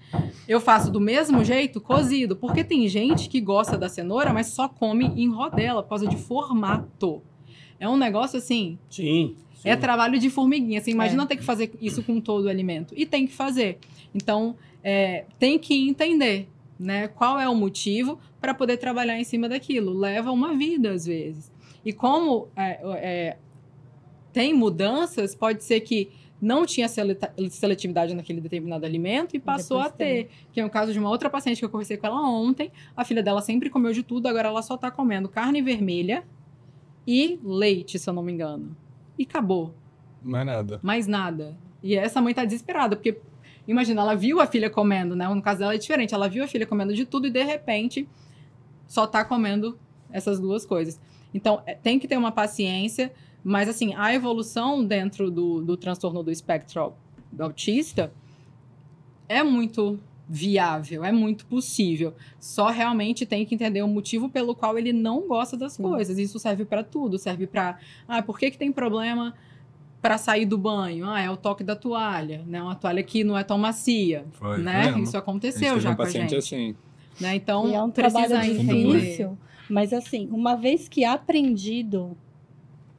Eu 0.49 0.61
faço 0.61 0.91
do 0.91 1.01
mesmo 1.01 1.45
jeito, 1.45 1.81
cozido, 1.81 2.37
porque 2.37 2.65
tem 2.65 2.87
gente 2.89 3.29
que 3.29 3.41
gosta 3.41 3.77
da 3.77 3.89
cenoura, 3.89 4.33
mas 4.33 4.49
só 4.49 4.69
come 4.69 5.07
em 5.17 5.29
rodela 5.31 5.83
por 5.83 5.89
causa 5.91 6.07
de 6.07 6.17
formato. 6.17 7.23
É 7.79 7.89
um 7.89 7.97
negócio 7.97 8.39
assim, 8.39 8.79
Sim. 8.89 9.37
sim. 9.55 9.69
é 9.69 9.75
trabalho 9.77 10.19
de 10.19 10.31
formiguinha. 10.31 10.81
Você 10.81 10.91
imagina 10.91 11.25
É. 11.25 11.27
ter 11.27 11.37
que 11.37 11.43
fazer 11.45 11.73
isso 11.81 12.03
com 12.03 12.21
todo 12.21 12.45
o 12.45 12.49
alimento. 12.49 12.95
E 12.97 13.05
tem 13.05 13.27
que 13.27 13.33
fazer. 13.33 13.79
Então, 14.15 14.57
é, 14.85 15.25
tem 15.39 15.59
que 15.59 15.89
entender 15.89 16.49
né, 16.79 17.09
qual 17.09 17.39
é 17.39 17.49
o 17.49 17.55
motivo 17.55 18.19
para 18.41 18.55
poder 18.55 18.77
trabalhar 18.77 19.19
em 19.19 19.25
cima 19.25 19.49
daquilo. 19.49 19.93
Leva 19.93 20.31
uma 20.33 20.55
vida, 20.57 20.93
às 20.93 21.07
vezes. 21.07 21.51
E 21.85 21.93
como 21.93 22.49
é, 22.57 22.81
é, 22.97 23.37
tem 24.33 24.55
mudanças, 24.55 25.35
pode 25.35 25.63
ser 25.65 25.81
que 25.81 26.09
não 26.43 26.67
tinha 26.67 26.89
seletividade 26.89 28.15
naquele 28.15 28.41
determinado 28.41 28.85
alimento 28.85 29.37
e 29.37 29.39
passou 29.39 29.79
a 29.79 29.85
Depois 29.85 29.97
tem. 29.97 30.25
ter. 30.25 30.31
Que 30.53 30.61
é 30.61 30.67
o 30.67 30.69
caso 30.69 30.93
de 30.93 30.99
uma 30.99 31.09
outra 31.09 31.31
paciente 31.31 31.61
que 31.61 31.65
eu 31.65 31.71
conversei 31.71 31.97
com 31.97 32.09
ela 32.09 32.21
ontem. 32.21 32.73
A 32.97 33.05
filha 33.05 33.23
dela 33.23 33.41
sempre 33.41 33.71
comeu 33.71 33.93
de 33.93 34.03
tudo, 34.03 34.27
agora 34.27 34.49
ela 34.49 34.61
só 34.61 34.77
tá 34.77 34.91
comendo 34.91 35.29
carne 35.29 35.63
vermelha 35.63 36.25
e 37.07 37.39
leite, 37.45 37.97
se 37.97 38.11
eu 38.11 38.13
não 38.13 38.25
me 38.25 38.33
engano. 38.33 38.77
E 39.17 39.23
acabou. 39.23 39.73
Mais 40.21 40.45
nada. 40.45 40.81
Mais 40.83 41.07
nada. 41.07 41.57
E 41.81 41.95
essa 41.95 42.21
mãe 42.21 42.35
tá 42.35 42.45
desesperada, 42.45 42.97
porque 42.97 43.21
imagina, 43.67 44.01
ela 44.03 44.17
viu 44.17 44.41
a 44.41 44.47
filha 44.47 44.69
comendo, 44.69 45.15
né? 45.15 45.29
No 45.29 45.41
caso 45.41 45.61
dela 45.61 45.75
é 45.75 45.79
diferente. 45.79 46.13
Ela 46.13 46.29
viu 46.29 46.43
a 46.43 46.49
filha 46.49 46.67
comendo 46.67 46.93
de 46.93 47.07
tudo 47.07 47.29
e 47.29 47.31
de 47.31 47.43
repente 47.45 48.09
só 48.89 49.07
tá 49.07 49.25
comendo 49.25 49.79
essas 50.11 50.41
duas 50.41 50.67
coisas. 50.67 51.01
Então, 51.33 51.63
é, 51.67 51.75
tem 51.75 52.01
que 52.01 52.09
ter 52.09 52.17
uma 52.17 52.33
paciência, 52.33 53.13
mas 53.45 53.69
assim, 53.69 53.95
a 53.95 54.15
evolução 54.15 54.85
dentro 54.85 55.31
do, 55.31 55.63
do 55.63 55.77
transtorno 55.77 56.23
do 56.23 56.31
espectro 56.31 56.93
do 57.31 57.43
autista 57.43 58.13
é 59.29 59.43
muito 59.43 59.99
viável, 60.29 61.05
é 61.05 61.13
muito 61.13 61.45
possível. 61.47 62.15
Só 62.39 62.69
realmente 62.71 63.27
tem 63.27 63.45
que 63.45 63.55
entender 63.55 63.83
o 63.83 63.89
motivo 63.89 64.29
pelo 64.29 64.55
qual 64.55 64.79
ele 64.79 64.93
não 64.93 65.27
gosta 65.27 65.57
das 65.57 65.75
Sim. 65.75 65.83
coisas. 65.83 66.19
Isso 66.19 66.39
serve 66.39 66.65
para 66.65 66.83
tudo, 66.83 67.19
serve 67.19 67.47
para, 67.47 67.79
ah, 68.09 68.23
por 68.23 68.39
que 68.39 68.51
que 68.51 68.59
tem 68.59 68.73
problema 68.73 69.35
para 70.01 70.19
sair 70.19 70.47
do 70.47 70.57
banho? 70.59 71.07
Ah, 71.09 71.21
é 71.21 71.31
o 71.31 71.37
toque 71.37 71.63
da 71.63 71.77
toalha, 71.77 72.43
né? 72.47 72.63
Uma 72.63 72.75
toalha 72.75 73.03
que 73.03 73.23
não 73.25 73.37
é 73.37 73.45
tão 73.45 73.59
macia, 73.59 74.25
Foi, 74.33 74.59
né? 74.59 74.83
foi 74.83 74.87
mesmo. 74.87 75.03
Isso 75.05 75.17
aconteceu 75.17 75.79
já 75.79 75.91
um 75.91 75.95
com 75.95 76.03
a 76.03 76.05
paciente 76.07 76.31
gente, 76.31 76.37
assim. 76.37 76.75
né? 77.21 77.35
Então, 77.37 77.69
e 77.69 77.75
é 77.75 77.83
um 77.83 77.91
precisa 77.91 78.27
trabalho 78.27 78.59
difícil, 78.59 79.39
mas 79.69 79.93
assim, 79.93 80.29
uma 80.31 80.57
vez 80.57 80.89
que 80.89 81.05
aprendido, 81.05 82.17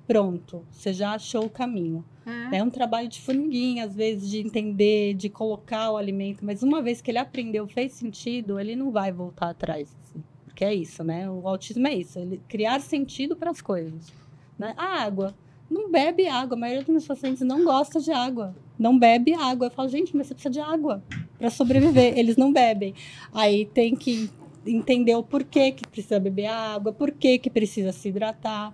pronto, 0.08 0.66
você 0.72 0.94
já 0.94 1.14
achou 1.14 1.46
o 1.46 1.50
caminho. 1.50 2.04
É. 2.26 2.58
É 2.58 2.64
um 2.64 2.70
trabalho 2.70 3.08
de 3.08 3.22
formiguinha, 3.22 3.86
às 3.86 3.96
vezes, 3.96 4.30
de 4.30 4.40
entender, 4.40 5.14
de 5.14 5.30
colocar 5.30 5.92
o 5.92 5.98
alimento, 5.98 6.44
mas 6.44 6.64
uma 6.64 6.82
vez 6.82 7.02
que 7.02 7.12
ele 7.12 7.18
aprendeu, 7.18 7.68
fez 7.68 7.94
sentido, 7.94 8.60
ele 8.60 8.76
não 8.76 8.92
vai 8.92 9.12
voltar 9.12 9.50
atrás. 9.50 9.96
assim. 10.02 10.24
Porque 10.46 10.64
é 10.64 10.74
isso, 10.74 11.04
né? 11.04 11.30
O 11.30 11.48
autismo 11.48 11.88
é 11.88 11.96
isso, 11.96 12.20
ele 12.20 12.40
criar 12.48 12.80
sentido 12.80 13.36
para 13.36 13.50
as 13.50 13.62
coisas. 13.62 14.14
Né? 14.58 14.74
A 14.78 15.04
água. 15.04 15.36
Não 15.70 15.90
bebe 15.90 16.28
água. 16.28 16.56
A 16.56 16.60
maioria 16.60 16.84
dos 16.84 16.90
meus 16.90 17.08
pacientes 17.08 17.42
não 17.42 17.64
gosta 17.64 18.00
de 18.00 18.12
água. 18.12 18.56
Não 18.78 18.98
bebe 18.98 19.34
água. 19.34 19.68
Eu 19.68 19.72
falo, 19.72 19.90
gente, 19.90 20.16
mas 20.16 20.28
você 20.28 20.36
precisa 20.36 20.54
de 20.54 20.60
água 20.60 21.04
para 21.40 21.50
sobreviver. 21.50 22.14
Eles 22.18 22.38
não 22.38 22.54
bebem. 22.54 22.94
Aí 23.34 23.66
tem 23.66 23.96
que 23.96 24.30
entender 24.66 25.16
o 25.16 25.24
porquê 25.24 25.72
que 25.72 25.88
precisa 25.88 26.20
beber 26.20 26.46
água, 26.46 26.94
por 26.94 27.12
que 27.12 27.38
que 27.38 27.50
precisa 27.50 27.92
se 27.92 28.10
hidratar. 28.10 28.74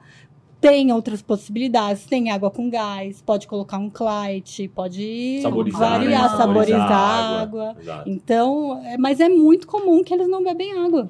Tem 0.61 0.91
outras 0.91 1.21
possibilidades, 1.21 2.05
tem 2.05 2.31
água 2.31 2.51
com 2.51 2.69
gás, 2.69 3.21
pode 3.21 3.47
colocar 3.47 3.77
um 3.77 3.89
Clyde, 3.89 4.67
pode 4.75 5.39
Saborizar, 5.41 5.79
variar, 5.79 6.31
né? 6.31 6.37
saborizar, 6.37 6.37
Saborizar 6.37 6.91
a 6.91 7.41
água. 7.41 7.75
Exato. 7.79 8.09
Então, 8.09 8.81
é- 8.83 8.97
mas 8.97 9.21
é 9.21 9.29
muito 9.29 9.65
comum 9.65 10.03
que 10.03 10.13
eles 10.13 10.27
não 10.27 10.43
bebem 10.43 10.73
água. 10.77 11.09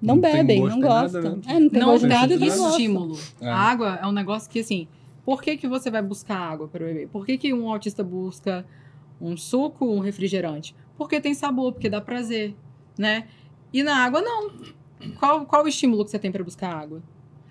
Não, 0.00 0.14
Não 0.14 0.20
bebem, 0.22 0.60
gosto, 0.60 0.74
não 0.76 0.80
tem 0.80 0.88
nada, 0.90 1.02
gostam. 1.20 1.36
né? 1.36 1.42
É, 1.48 1.60
não 1.60 1.68
tem 1.68 1.80
não 1.80 1.86
gosto 1.88 2.02
de 2.04 2.08
tem 2.08 2.18
nada 2.20 2.34
e 2.34 2.38
gostam. 2.38 2.70
estímulo. 2.70 3.18
É. 3.42 3.48
A 3.50 3.56
água 3.58 3.98
é 4.00 4.06
um 4.06 4.12
negócio 4.12 4.48
que, 4.48 4.60
assim, 4.60 4.88
por 5.24 5.42
que, 5.42 5.56
que 5.58 5.68
você 5.68 5.90
vai 5.90 6.00
buscar 6.00 6.38
água 6.38 6.66
para 6.68 6.86
beber? 6.86 7.08
Por 7.08 7.26
que, 7.26 7.36
que 7.36 7.52
um 7.52 7.70
autista 7.70 8.02
busca 8.02 8.64
um 9.20 9.36
suco, 9.36 9.84
um 9.84 9.98
refrigerante? 9.98 10.74
Porque 10.96 11.20
tem 11.20 11.34
sabor, 11.34 11.72
porque 11.72 11.90
dá 11.90 12.00
prazer, 12.00 12.54
né? 12.96 13.26
E 13.70 13.82
na 13.82 13.96
água, 14.04 14.22
não. 14.22 14.50
Qual, 15.18 15.44
qual 15.44 15.64
o 15.64 15.68
estímulo 15.68 16.04
que 16.04 16.10
você 16.10 16.18
tem 16.18 16.32
para 16.32 16.42
buscar 16.42 16.72
água? 16.74 17.02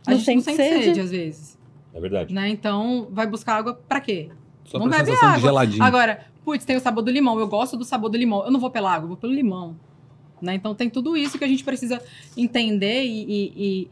A 0.08 0.12
Não 0.12 0.18
gente 0.20 0.36
não 0.36 0.42
sente 0.44 0.56
sente 0.58 0.70
sede. 0.74 0.86
sede. 0.86 1.00
às 1.02 1.12
vezes, 1.12 1.60
É 1.94 2.00
verdade. 2.00 2.34
né? 2.34 2.50
Então, 2.50 3.08
vai 3.12 3.28
buscar 3.28 3.58
água 3.58 3.74
para 3.88 4.00
quê? 4.02 4.30
Só 4.66 4.80
Não 4.80 4.88
pra 4.90 5.00
bebe 5.04 5.12
de 5.18 5.26
água. 5.26 5.40
geladinho. 5.40 5.84
Agora, 5.84 6.26
putz, 6.44 6.64
tem 6.66 6.76
o 6.76 6.80
sabor 6.80 7.04
do 7.04 7.12
limão. 7.12 7.40
Eu 7.40 7.48
gosto 7.48 7.76
do 7.78 7.84
sabor 7.86 8.10
do 8.10 8.18
limão. 8.18 8.44
Eu 8.44 8.52
não 8.52 8.60
vou 8.60 8.70
pela 8.72 8.92
água, 8.94 9.04
eu 9.04 9.10
vou 9.10 9.18
pelo 9.18 9.34
limão. 9.34 9.76
Né? 10.42 10.56
Então 10.56 10.74
tem 10.76 10.90
tudo 10.90 11.16
isso 11.18 11.38
que 11.38 11.44
a 11.44 11.48
gente 11.48 11.64
precisa 11.64 12.02
entender 12.36 13.04
e, 13.04 13.24
e- 13.24 13.54
e 13.56 13.88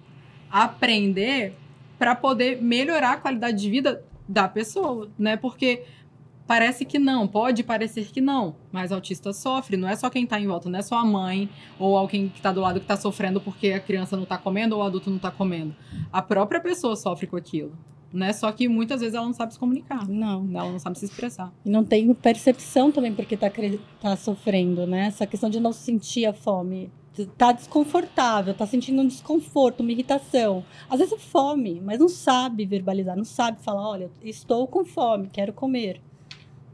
aprender 0.49 1.53
para 1.97 2.15
poder 2.15 2.61
melhorar 2.61 3.13
a 3.13 3.17
qualidade 3.17 3.61
de 3.61 3.69
vida 3.69 4.03
da 4.27 4.47
pessoa, 4.47 5.09
né? 5.17 5.37
Porque 5.37 5.83
parece 6.47 6.85
que 6.85 6.99
não, 6.99 7.27
pode 7.27 7.63
parecer 7.63 8.05
que 8.11 8.21
não, 8.21 8.55
mas 8.71 8.91
autista 8.91 9.33
sofre, 9.33 9.77
não 9.77 9.87
é 9.87 9.95
só 9.95 10.09
quem 10.09 10.25
tá 10.25 10.39
em 10.39 10.47
volta, 10.47 10.69
não 10.69 10.79
é 10.79 10.81
só 10.81 10.97
a 10.97 11.05
mãe 11.05 11.49
ou 11.79 11.97
alguém 11.97 12.29
que 12.29 12.41
tá 12.41 12.51
do 12.51 12.61
lado 12.61 12.79
que 12.79 12.85
tá 12.85 12.95
sofrendo 12.97 13.41
porque 13.41 13.69
a 13.69 13.79
criança 13.79 14.15
não 14.15 14.25
tá 14.25 14.37
comendo 14.37 14.75
ou 14.75 14.81
o 14.81 14.85
adulto 14.85 15.09
não 15.09 15.17
tá 15.19 15.31
comendo. 15.31 15.75
A 16.11 16.21
própria 16.21 16.59
pessoa 16.59 16.95
sofre 16.95 17.27
com 17.27 17.35
aquilo, 17.35 17.73
né? 18.13 18.31
Só 18.31 18.51
que 18.51 18.67
muitas 18.69 19.01
vezes 19.01 19.15
ela 19.15 19.25
não 19.25 19.33
sabe 19.33 19.53
se 19.53 19.59
comunicar. 19.59 20.07
Não. 20.07 20.47
Ela 20.53 20.71
não 20.71 20.79
sabe 20.79 20.97
se 20.99 21.05
expressar. 21.05 21.51
E 21.65 21.69
não 21.69 21.83
tem 21.83 22.13
percepção 22.13 22.91
também 22.91 23.13
porque 23.13 23.35
tá, 23.35 23.49
cre- 23.49 23.79
tá 23.99 24.15
sofrendo, 24.15 24.85
né? 24.87 25.07
Essa 25.07 25.25
questão 25.27 25.49
de 25.49 25.59
não 25.59 25.73
sentir 25.73 26.25
a 26.25 26.33
fome. 26.33 26.91
Tá 27.37 27.53
desconfortável, 27.53 28.53
tá 28.53 28.67
sentindo 28.67 29.01
um 29.01 29.07
desconforto, 29.07 29.79
uma 29.79 29.91
irritação. 29.91 30.65
Às 30.89 30.99
vezes 30.99 31.13
é 31.13 31.17
fome, 31.17 31.81
mas 31.83 31.97
não 31.97 32.09
sabe 32.09 32.65
verbalizar, 32.65 33.15
não 33.15 33.23
sabe 33.23 33.61
falar, 33.63 33.87
olha, 33.89 34.11
estou 34.21 34.67
com 34.67 34.83
fome, 34.83 35.29
quero 35.31 35.53
comer. 35.53 36.01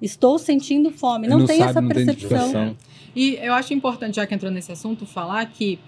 Estou 0.02 0.40
sentindo 0.40 0.92
fome. 0.92 1.28
Não, 1.28 1.46
tem 1.46 1.60
sabe, 1.60 1.70
essa 1.70 1.82
não 1.82 1.90
tem 1.90 2.06
percepção. 2.06 2.50
identificação. 2.50 2.78
E 3.16 3.36
eu 3.36 3.54
acho 3.54 3.74
importante, 3.74 4.16
já 4.16 4.26
que 4.26 4.34
entrou 4.34 4.52
nesse 4.52 4.72
assunto, 4.72 5.06
falar 5.06 5.46
que 5.48 5.80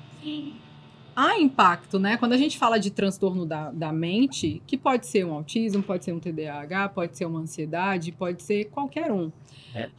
há 1.15 1.39
impacto, 1.39 1.99
né? 1.99 2.17
Quando 2.17 2.33
a 2.33 2.37
gente 2.37 2.57
fala 2.57 2.79
de 2.79 2.91
transtorno 2.91 3.45
da, 3.45 3.71
da 3.71 3.91
mente, 3.91 4.61
que 4.67 4.77
pode 4.77 5.07
ser 5.07 5.25
um 5.25 5.33
autismo, 5.33 5.81
pode 5.81 6.03
ser 6.03 6.13
um 6.13 6.19
TDAH, 6.19 6.89
pode 6.89 7.17
ser 7.17 7.25
uma 7.25 7.39
ansiedade, 7.39 8.11
pode 8.11 8.43
ser 8.43 8.65
qualquer 8.65 9.11
um. 9.11 9.31
É. 9.73 9.89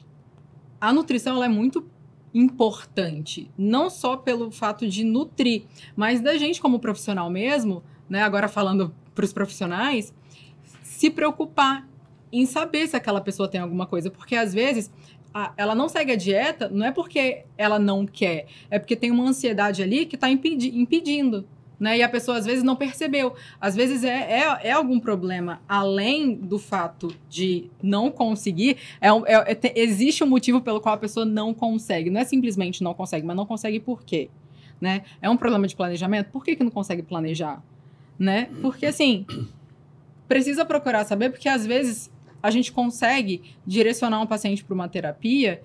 A 0.80 0.92
nutrição 0.92 1.36
ela 1.36 1.46
é 1.46 1.48
muito 1.48 1.84
importante, 2.34 3.48
não 3.56 3.88
só 3.88 4.16
pelo 4.16 4.50
fato 4.50 4.88
de 4.88 5.04
nutrir, 5.04 5.62
mas 5.94 6.20
da 6.20 6.36
gente 6.36 6.60
como 6.60 6.80
profissional 6.80 7.30
mesmo, 7.30 7.82
né? 8.08 8.22
Agora 8.22 8.48
falando 8.48 8.92
para 9.14 9.24
os 9.24 9.32
profissionais, 9.32 10.12
se 10.82 11.10
preocupar 11.10 11.88
em 12.40 12.46
saber 12.46 12.86
se 12.86 12.96
aquela 12.96 13.20
pessoa 13.20 13.48
tem 13.48 13.60
alguma 13.60 13.86
coisa, 13.86 14.10
porque 14.10 14.34
às 14.36 14.52
vezes 14.52 14.90
ela 15.56 15.74
não 15.74 15.88
segue 15.88 16.12
a 16.12 16.16
dieta, 16.16 16.68
não 16.68 16.86
é 16.86 16.92
porque 16.92 17.44
ela 17.58 17.78
não 17.78 18.06
quer, 18.06 18.46
é 18.70 18.78
porque 18.78 18.94
tem 18.94 19.10
uma 19.10 19.24
ansiedade 19.28 19.82
ali 19.82 20.06
que 20.06 20.14
está 20.14 20.28
impedindo. 20.30 21.44
Né? 21.78 21.98
E 21.98 22.02
a 22.04 22.08
pessoa 22.08 22.38
às 22.38 22.46
vezes 22.46 22.62
não 22.62 22.76
percebeu. 22.76 23.34
Às 23.60 23.74
vezes 23.74 24.04
é, 24.04 24.40
é, 24.42 24.68
é 24.68 24.70
algum 24.70 25.00
problema, 25.00 25.60
além 25.68 26.32
do 26.36 26.56
fato 26.56 27.12
de 27.28 27.68
não 27.82 28.12
conseguir, 28.12 28.76
é, 29.00 29.08
é- 29.08 29.50
é- 29.52 29.54
te- 29.56 29.72
existe 29.74 30.22
um 30.22 30.26
motivo 30.28 30.60
pelo 30.60 30.80
qual 30.80 30.94
a 30.94 30.98
pessoa 30.98 31.26
não 31.26 31.52
consegue. 31.52 32.10
Não 32.10 32.20
é 32.20 32.24
simplesmente 32.24 32.82
não 32.82 32.94
consegue, 32.94 33.26
mas 33.26 33.36
não 33.36 33.44
consegue 33.44 33.80
por 33.80 34.04
quê? 34.04 34.30
né? 34.80 35.02
É 35.22 35.30
um 35.30 35.36
problema 35.36 35.66
de 35.66 35.74
planejamento? 35.74 36.30
Por 36.30 36.44
que, 36.44 36.54
que 36.56 36.62
não 36.62 36.70
consegue 36.70 37.02
planejar? 37.02 37.62
Né? 38.18 38.50
Porque 38.60 38.84
assim, 38.86 39.24
precisa 40.28 40.64
procurar 40.64 41.04
saber, 41.04 41.30
porque 41.30 41.48
às 41.48 41.66
vezes 41.66 42.10
a 42.44 42.50
gente 42.50 42.70
consegue 42.70 43.40
direcionar 43.66 44.20
um 44.20 44.26
paciente 44.26 44.62
para 44.62 44.74
uma 44.74 44.86
terapia 44.86 45.62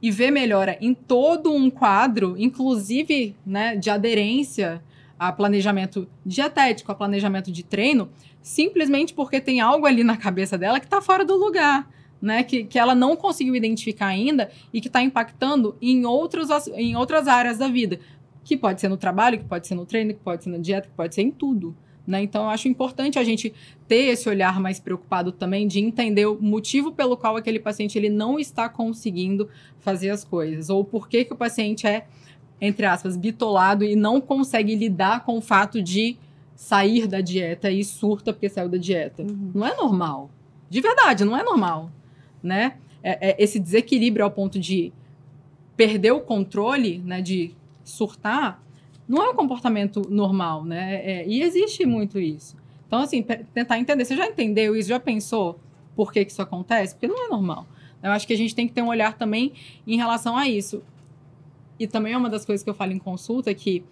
e 0.00 0.10
ver 0.10 0.30
melhora 0.30 0.78
em 0.80 0.94
todo 0.94 1.52
um 1.52 1.68
quadro, 1.68 2.36
inclusive 2.38 3.36
né, 3.44 3.76
de 3.76 3.90
aderência 3.90 4.82
a 5.18 5.30
planejamento 5.30 6.08
dietético, 6.24 6.90
a 6.90 6.94
planejamento 6.94 7.52
de 7.52 7.62
treino, 7.62 8.08
simplesmente 8.40 9.12
porque 9.12 9.42
tem 9.42 9.60
algo 9.60 9.84
ali 9.84 10.02
na 10.02 10.16
cabeça 10.16 10.56
dela 10.56 10.80
que 10.80 10.86
está 10.86 11.02
fora 11.02 11.22
do 11.22 11.36
lugar. 11.36 11.86
Né, 12.20 12.44
que, 12.44 12.62
que 12.62 12.78
ela 12.78 12.94
não 12.94 13.16
conseguiu 13.16 13.56
identificar 13.56 14.06
ainda 14.06 14.48
e 14.72 14.80
que 14.80 14.86
está 14.86 15.02
impactando 15.02 15.76
em, 15.82 16.06
outros, 16.06 16.48
em 16.68 16.94
outras 16.94 17.26
áreas 17.26 17.58
da 17.58 17.66
vida. 17.66 17.98
Que 18.44 18.56
pode 18.56 18.80
ser 18.80 18.88
no 18.88 18.96
trabalho, 18.96 19.38
que 19.38 19.44
pode 19.44 19.66
ser 19.66 19.74
no 19.74 19.84
treino, 19.84 20.14
que 20.14 20.20
pode 20.20 20.44
ser 20.44 20.50
na 20.50 20.58
dieta, 20.58 20.86
que 20.86 20.94
pode 20.94 21.16
ser 21.16 21.22
em 21.22 21.32
tudo. 21.32 21.76
Né? 22.06 22.22
Então, 22.22 22.44
eu 22.44 22.50
acho 22.50 22.66
importante 22.66 23.18
a 23.18 23.24
gente 23.24 23.54
ter 23.86 24.08
esse 24.08 24.28
olhar 24.28 24.58
mais 24.60 24.80
preocupado 24.80 25.30
também 25.30 25.68
de 25.68 25.78
entender 25.78 26.26
o 26.26 26.40
motivo 26.40 26.92
pelo 26.92 27.16
qual 27.16 27.36
aquele 27.36 27.60
paciente 27.60 27.96
ele 27.96 28.08
não 28.08 28.38
está 28.38 28.68
conseguindo 28.68 29.48
fazer 29.78 30.10
as 30.10 30.24
coisas, 30.24 30.68
ou 30.68 30.84
por 30.84 31.08
que, 31.08 31.24
que 31.24 31.32
o 31.32 31.36
paciente 31.36 31.86
é, 31.86 32.06
entre 32.60 32.86
aspas, 32.86 33.16
bitolado 33.16 33.84
e 33.84 33.94
não 33.94 34.20
consegue 34.20 34.74
lidar 34.74 35.24
com 35.24 35.38
o 35.38 35.40
fato 35.40 35.80
de 35.80 36.16
sair 36.54 37.06
da 37.06 37.20
dieta 37.20 37.70
e 37.70 37.84
surta 37.84 38.32
porque 38.32 38.48
saiu 38.48 38.68
da 38.68 38.78
dieta. 38.78 39.22
Uhum. 39.22 39.50
Não 39.54 39.66
é 39.66 39.74
normal. 39.76 40.30
De 40.68 40.80
verdade, 40.80 41.24
não 41.24 41.36
é 41.36 41.42
normal. 41.42 41.90
Né? 42.42 42.74
É, 43.02 43.30
é 43.30 43.42
esse 43.42 43.58
desequilíbrio 43.58 44.24
ao 44.24 44.30
ponto 44.30 44.58
de 44.58 44.92
perder 45.76 46.12
o 46.12 46.20
controle, 46.20 46.98
né, 46.98 47.20
de 47.20 47.52
surtar, 47.84 48.62
não 49.08 49.22
é 49.22 49.30
um 49.30 49.34
comportamento 49.34 50.02
normal, 50.08 50.64
né? 50.64 50.94
É, 51.04 51.28
e 51.28 51.42
existe 51.42 51.84
muito 51.84 52.18
isso. 52.18 52.56
Então, 52.86 53.00
assim, 53.00 53.22
tentar 53.22 53.78
entender. 53.78 54.04
Você 54.04 54.16
já 54.16 54.26
entendeu 54.26 54.76
isso? 54.76 54.88
Já 54.88 55.00
pensou 55.00 55.58
por 55.94 56.12
que, 56.12 56.24
que 56.24 56.30
isso 56.30 56.42
acontece? 56.42 56.94
Porque 56.94 57.08
não 57.08 57.26
é 57.26 57.28
normal. 57.28 57.66
Eu 58.02 58.10
acho 58.10 58.26
que 58.26 58.32
a 58.32 58.36
gente 58.36 58.54
tem 58.54 58.66
que 58.66 58.74
ter 58.74 58.82
um 58.82 58.88
olhar 58.88 59.16
também 59.16 59.52
em 59.86 59.96
relação 59.96 60.36
a 60.36 60.48
isso. 60.48 60.82
E 61.78 61.86
também 61.86 62.12
é 62.12 62.16
uma 62.16 62.28
das 62.28 62.44
coisas 62.44 62.62
que 62.62 62.70
eu 62.70 62.74
falo 62.74 62.92
em 62.92 62.98
consulta 62.98 63.52
que 63.54 63.84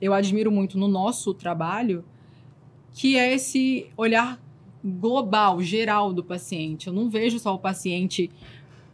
eu 0.00 0.12
admiro 0.12 0.50
muito 0.50 0.78
no 0.78 0.88
nosso 0.88 1.32
trabalho, 1.32 2.04
que 2.92 3.16
é 3.16 3.32
esse 3.32 3.90
olhar 3.96 4.40
global, 4.84 5.62
geral 5.62 6.12
do 6.12 6.24
paciente. 6.24 6.88
Eu 6.88 6.92
não 6.92 7.08
vejo 7.08 7.38
só 7.38 7.54
o 7.54 7.58
paciente 7.58 8.30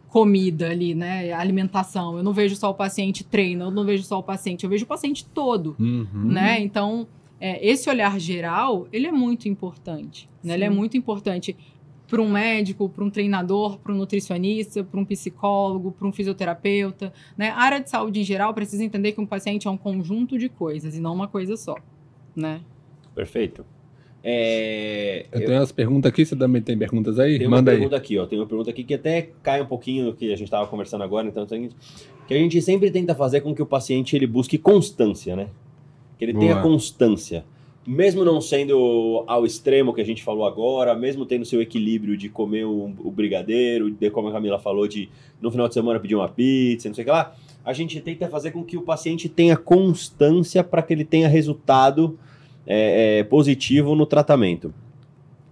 comida 0.09 0.71
ali, 0.71 0.95
né? 0.95 1.33
Alimentação. 1.33 2.17
Eu 2.17 2.23
não 2.23 2.33
vejo 2.33 2.57
só 2.57 2.71
o 2.71 2.75
paciente 2.75 3.25
treino, 3.25 3.67
eu 3.67 3.71
não 3.71 3.85
vejo 3.85 4.03
só 4.05 4.19
o 4.19 4.23
paciente, 4.23 4.65
eu 4.65 4.71
vejo 4.71 4.85
o 4.85 4.89
paciente 4.89 5.25
todo, 5.27 5.77
uhum. 5.79 6.09
né? 6.13 6.61
Então, 6.61 7.07
é, 7.41 7.65
esse 7.67 7.89
olhar 7.89 8.19
geral, 8.19 8.89
ele 8.93 9.07
é 9.07 9.13
muito 9.13 9.49
importante, 9.49 10.29
né? 10.43 10.55
Ele 10.55 10.65
é 10.65 10.71
muito 10.71 10.97
importante 10.97 11.57
para 12.09 12.23
um 12.23 12.31
médico, 12.31 12.89
para 12.89 13.05
um 13.05 13.11
treinador, 13.11 13.79
para 13.79 13.93
um 13.93 13.97
nutricionista, 13.97 14.83
para 14.83 14.99
um 14.99 15.05
psicólogo, 15.05 15.93
para 15.93 16.09
um 16.09 16.13
fisioterapeuta, 16.13 17.13
né? 17.37 17.51
A 17.51 17.61
área 17.61 17.81
de 17.81 17.91
saúde 17.91 18.21
em 18.21 18.25
geral 18.25 18.55
precisa 18.55 18.83
entender 18.83 19.13
que 19.13 19.21
um 19.21 19.27
paciente 19.27 19.69
é 19.69 19.71
um 19.71 19.77
conjunto 19.77 20.39
de 20.39 20.49
coisas 20.49 20.97
e 20.97 21.01
não 21.01 21.15
uma 21.15 21.29
coisa 21.29 21.57
só, 21.57 21.77
né? 22.35 22.63
Perfeito. 23.15 23.65
É, 24.23 25.27
eu, 25.33 25.41
eu 25.41 25.47
tenho 25.47 25.63
as 25.63 25.73
perguntas 25.73 26.11
aqui, 26.11 26.25
você 26.25 26.35
também 26.35 26.61
tem 26.61 26.77
perguntas 26.77 27.19
aí? 27.19 27.39
Tem 27.39 27.47
uma 27.47 27.59
Manda 27.59 27.71
pergunta 27.71 27.97
aí. 27.97 28.01
aqui, 28.01 28.19
ó. 28.19 28.27
Tem 28.27 28.39
uma 28.39 28.47
pergunta 28.47 28.71
aqui 28.71 28.85
que 28.85 28.95
até 28.95 29.31
cai 29.43 29.63
um 29.63 29.67
pouquinho 29.67 30.07
do 30.07 30.15
que 30.15 30.27
a 30.33 30.37
gente 30.37 30.45
estava 30.45 30.67
conversando 30.67 31.05
agora, 31.05 31.27
então 31.29 31.47
que 31.47 32.35
a 32.35 32.37
gente 32.37 32.61
sempre 32.61 32.91
tenta 32.91 33.15
fazer 33.15 33.41
com 33.41 33.55
que 33.55 33.63
o 33.63 33.67
paciente 33.67 34.15
ele 34.15 34.27
busque 34.27 34.59
constância, 34.59 35.35
né? 35.35 35.49
Que 36.19 36.25
ele 36.25 36.33
Boa. 36.33 36.45
tenha 36.45 36.63
constância. 36.63 37.45
Mesmo 37.87 38.23
não 38.23 38.39
sendo 38.39 39.25
ao 39.27 39.47
extremo 39.47 39.95
que 39.95 40.01
a 40.03 40.05
gente 40.05 40.23
falou 40.23 40.45
agora, 40.45 40.95
mesmo 40.95 41.25
tendo 41.25 41.47
seu 41.47 41.63
equilíbrio 41.63 42.19
de 42.19 42.29
comer 42.29 42.65
o, 42.67 42.93
o 42.99 43.11
brigadeiro, 43.11 43.91
de 43.91 44.11
como 44.11 44.29
a 44.29 44.33
Camila 44.33 44.59
falou, 44.59 44.87
de 44.87 45.09
no 45.41 45.51
final 45.51 45.69
de 45.69 45.75
semana 45.75 45.99
pedir 45.99 46.17
uma 46.17 46.29
pizza, 46.29 46.87
não 46.87 46.95
sei 46.95 47.03
o 47.03 47.07
que 47.07 47.11
lá, 47.11 47.35
a 47.65 47.73
gente 47.73 47.99
tenta 48.01 48.29
fazer 48.29 48.51
com 48.51 48.63
que 48.63 48.77
o 48.77 48.83
paciente 48.83 49.27
tenha 49.27 49.57
constância 49.57 50.63
para 50.63 50.83
que 50.83 50.93
ele 50.93 51.05
tenha 51.05 51.29
resultado 51.29 52.19
é, 52.69 53.21
é, 53.21 53.25
positivo 53.25 53.95
no 53.95 54.05
tratamento. 54.05 54.75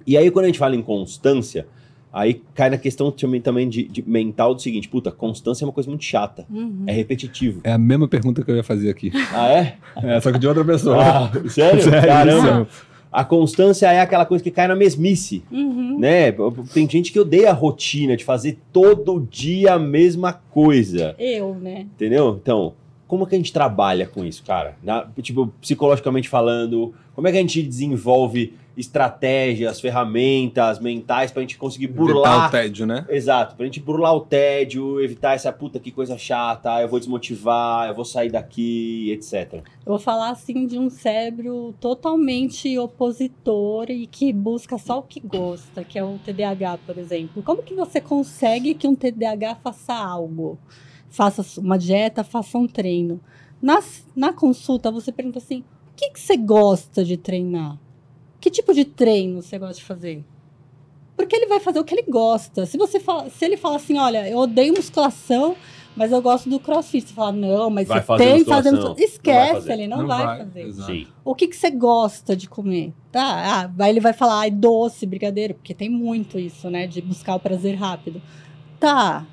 E 0.06 0.18
aí, 0.18 0.30
quando 0.30 0.44
a 0.44 0.48
gente 0.48 0.58
fala 0.58 0.76
em 0.76 0.82
constância, 0.82 1.66
aí 2.12 2.42
cai 2.54 2.68
na 2.68 2.76
questão 2.76 3.10
também 3.42 3.68
de, 3.68 3.84
de 3.84 4.06
mental 4.06 4.54
do 4.54 4.60
seguinte: 4.60 4.86
puta, 4.86 5.10
constância 5.10 5.64
é 5.64 5.66
uma 5.66 5.72
coisa 5.72 5.88
muito 5.88 6.04
chata. 6.04 6.46
Uhum. 6.50 6.84
É 6.86 6.92
repetitivo. 6.92 7.62
É 7.64 7.72
a 7.72 7.78
mesma 7.78 8.06
pergunta 8.06 8.44
que 8.44 8.50
eu 8.50 8.56
ia 8.56 8.62
fazer 8.62 8.90
aqui. 8.90 9.10
Ah, 9.32 9.48
é? 9.48 9.76
É, 9.96 10.20
só 10.20 10.30
que 10.30 10.38
de 10.38 10.46
outra 10.46 10.64
pessoa. 10.64 10.98
Ah, 11.02 11.32
sério? 11.48 11.82
sério? 11.82 12.06
Caramba. 12.06 12.68
A 13.10 13.24
constância 13.24 13.90
é 13.90 14.00
aquela 14.00 14.26
coisa 14.26 14.44
que 14.44 14.50
cai 14.50 14.68
na 14.68 14.76
mesmice, 14.76 15.42
uhum. 15.50 15.98
né? 15.98 16.32
Tem 16.74 16.86
gente 16.88 17.10
que 17.10 17.18
odeia 17.18 17.48
a 17.48 17.54
rotina 17.54 18.14
de 18.14 18.22
fazer 18.22 18.58
todo 18.70 19.26
dia 19.30 19.72
a 19.72 19.78
mesma 19.78 20.34
coisa. 20.34 21.14
Eu, 21.18 21.54
né? 21.54 21.86
Entendeu? 21.94 22.38
Então, 22.42 22.74
como 23.06 23.26
que 23.26 23.34
a 23.34 23.38
gente 23.38 23.52
trabalha 23.52 24.06
com 24.06 24.24
isso, 24.24 24.42
cara? 24.44 24.76
Na, 24.82 25.06
tipo, 25.20 25.48
psicologicamente 25.60 26.28
falando, 26.28 26.94
como 27.14 27.28
é 27.28 27.32
que 27.32 27.38
a 27.38 27.40
gente 27.40 27.62
desenvolve 27.62 28.54
estratégias, 28.76 29.80
ferramentas 29.80 30.78
mentais 30.78 31.32
pra 31.32 31.40
gente 31.40 31.56
conseguir 31.56 31.86
burlar. 31.86 32.32
Evitar 32.32 32.48
o 32.48 32.50
tédio, 32.50 32.86
né? 32.86 33.06
Exato, 33.08 33.56
pra 33.56 33.64
gente 33.64 33.80
burlar 33.80 34.14
o 34.14 34.20
tédio, 34.20 35.00
evitar 35.00 35.34
essa 35.34 35.50
puta 35.50 35.80
que 35.80 35.90
coisa 35.90 36.18
chata, 36.18 36.82
eu 36.82 36.88
vou 36.88 36.98
desmotivar, 36.98 37.88
eu 37.88 37.94
vou 37.94 38.04
sair 38.04 38.30
daqui, 38.30 39.10
etc. 39.12 39.54
Eu 39.54 39.62
vou 39.86 39.98
falar 39.98 40.30
assim 40.30 40.66
de 40.66 40.78
um 40.78 40.90
cérebro 40.90 41.74
totalmente 41.80 42.78
opositor 42.78 43.86
e 43.90 44.06
que 44.06 44.32
busca 44.32 44.76
só 44.76 44.98
o 44.98 45.02
que 45.02 45.20
gosta, 45.20 45.82
que 45.82 45.98
é 45.98 46.04
o 46.04 46.18
TDAH, 46.18 46.78
por 46.84 46.98
exemplo. 46.98 47.42
Como 47.42 47.62
que 47.62 47.74
você 47.74 48.00
consegue 48.00 48.74
que 48.74 48.86
um 48.86 48.94
TDAH 48.94 49.56
faça 49.56 49.94
algo? 49.94 50.58
Faça 51.10 51.60
uma 51.60 51.78
dieta, 51.78 52.22
faça 52.22 52.58
um 52.58 52.66
treino. 52.66 53.20
Na, 53.60 53.82
na 54.14 54.32
consulta, 54.32 54.90
você 54.90 55.10
pergunta 55.10 55.38
assim: 55.38 55.64
que, 55.96 56.10
que 56.10 56.20
você 56.20 56.36
gosta 56.36 57.04
de 57.04 57.16
treinar? 57.16 57.78
Que 58.38 58.50
tipo 58.50 58.72
de 58.74 58.84
treino 58.84 59.42
você 59.42 59.58
gosta 59.58 59.76
de 59.76 59.84
fazer? 59.84 60.24
Porque 61.16 61.34
ele 61.34 61.46
vai 61.46 61.58
fazer 61.58 61.80
o 61.80 61.84
que 61.84 61.94
ele 61.94 62.02
gosta. 62.02 62.66
Se 62.66 62.76
você 62.76 63.00
fala, 63.00 63.30
se 63.30 63.44
ele 63.44 63.56
fala 63.56 63.76
assim, 63.76 63.98
olha, 63.98 64.28
eu 64.28 64.36
odeio 64.36 64.74
musculação, 64.74 65.56
mas 65.96 66.12
eu 66.12 66.20
gosto 66.20 66.50
do 66.50 66.60
crossfit. 66.60 67.08
Você 67.08 67.14
fala, 67.14 67.32
não, 67.32 67.70
mas 67.70 67.88
vai 67.88 68.02
você 68.02 68.16
tem 68.18 68.44
que 68.44 68.50
fazer 68.50 68.70
musculação. 68.70 69.04
Esquece, 69.04 69.66
não 69.66 69.74
ele 69.74 69.88
não, 69.88 69.98
não 69.98 70.06
vai, 70.06 70.26
vai, 70.26 70.38
fazer. 70.70 71.08
O 71.24 71.34
que, 71.34 71.48
que 71.48 71.56
você 71.56 71.70
gosta 71.70 72.36
de 72.36 72.46
comer? 72.46 72.92
Tá, 73.10 73.22
ah, 73.22 73.82
aí 73.82 73.90
ele 73.90 74.00
vai 74.00 74.12
falar, 74.12 74.40
ai, 74.40 74.50
doce, 74.50 75.06
brigadeiro, 75.06 75.54
porque 75.54 75.72
tem 75.72 75.88
muito 75.88 76.38
isso, 76.38 76.68
né, 76.68 76.86
de 76.86 77.00
buscar 77.00 77.36
o 77.36 77.40
prazer 77.40 77.74
rápido. 77.76 78.20
Tá, 78.78 79.26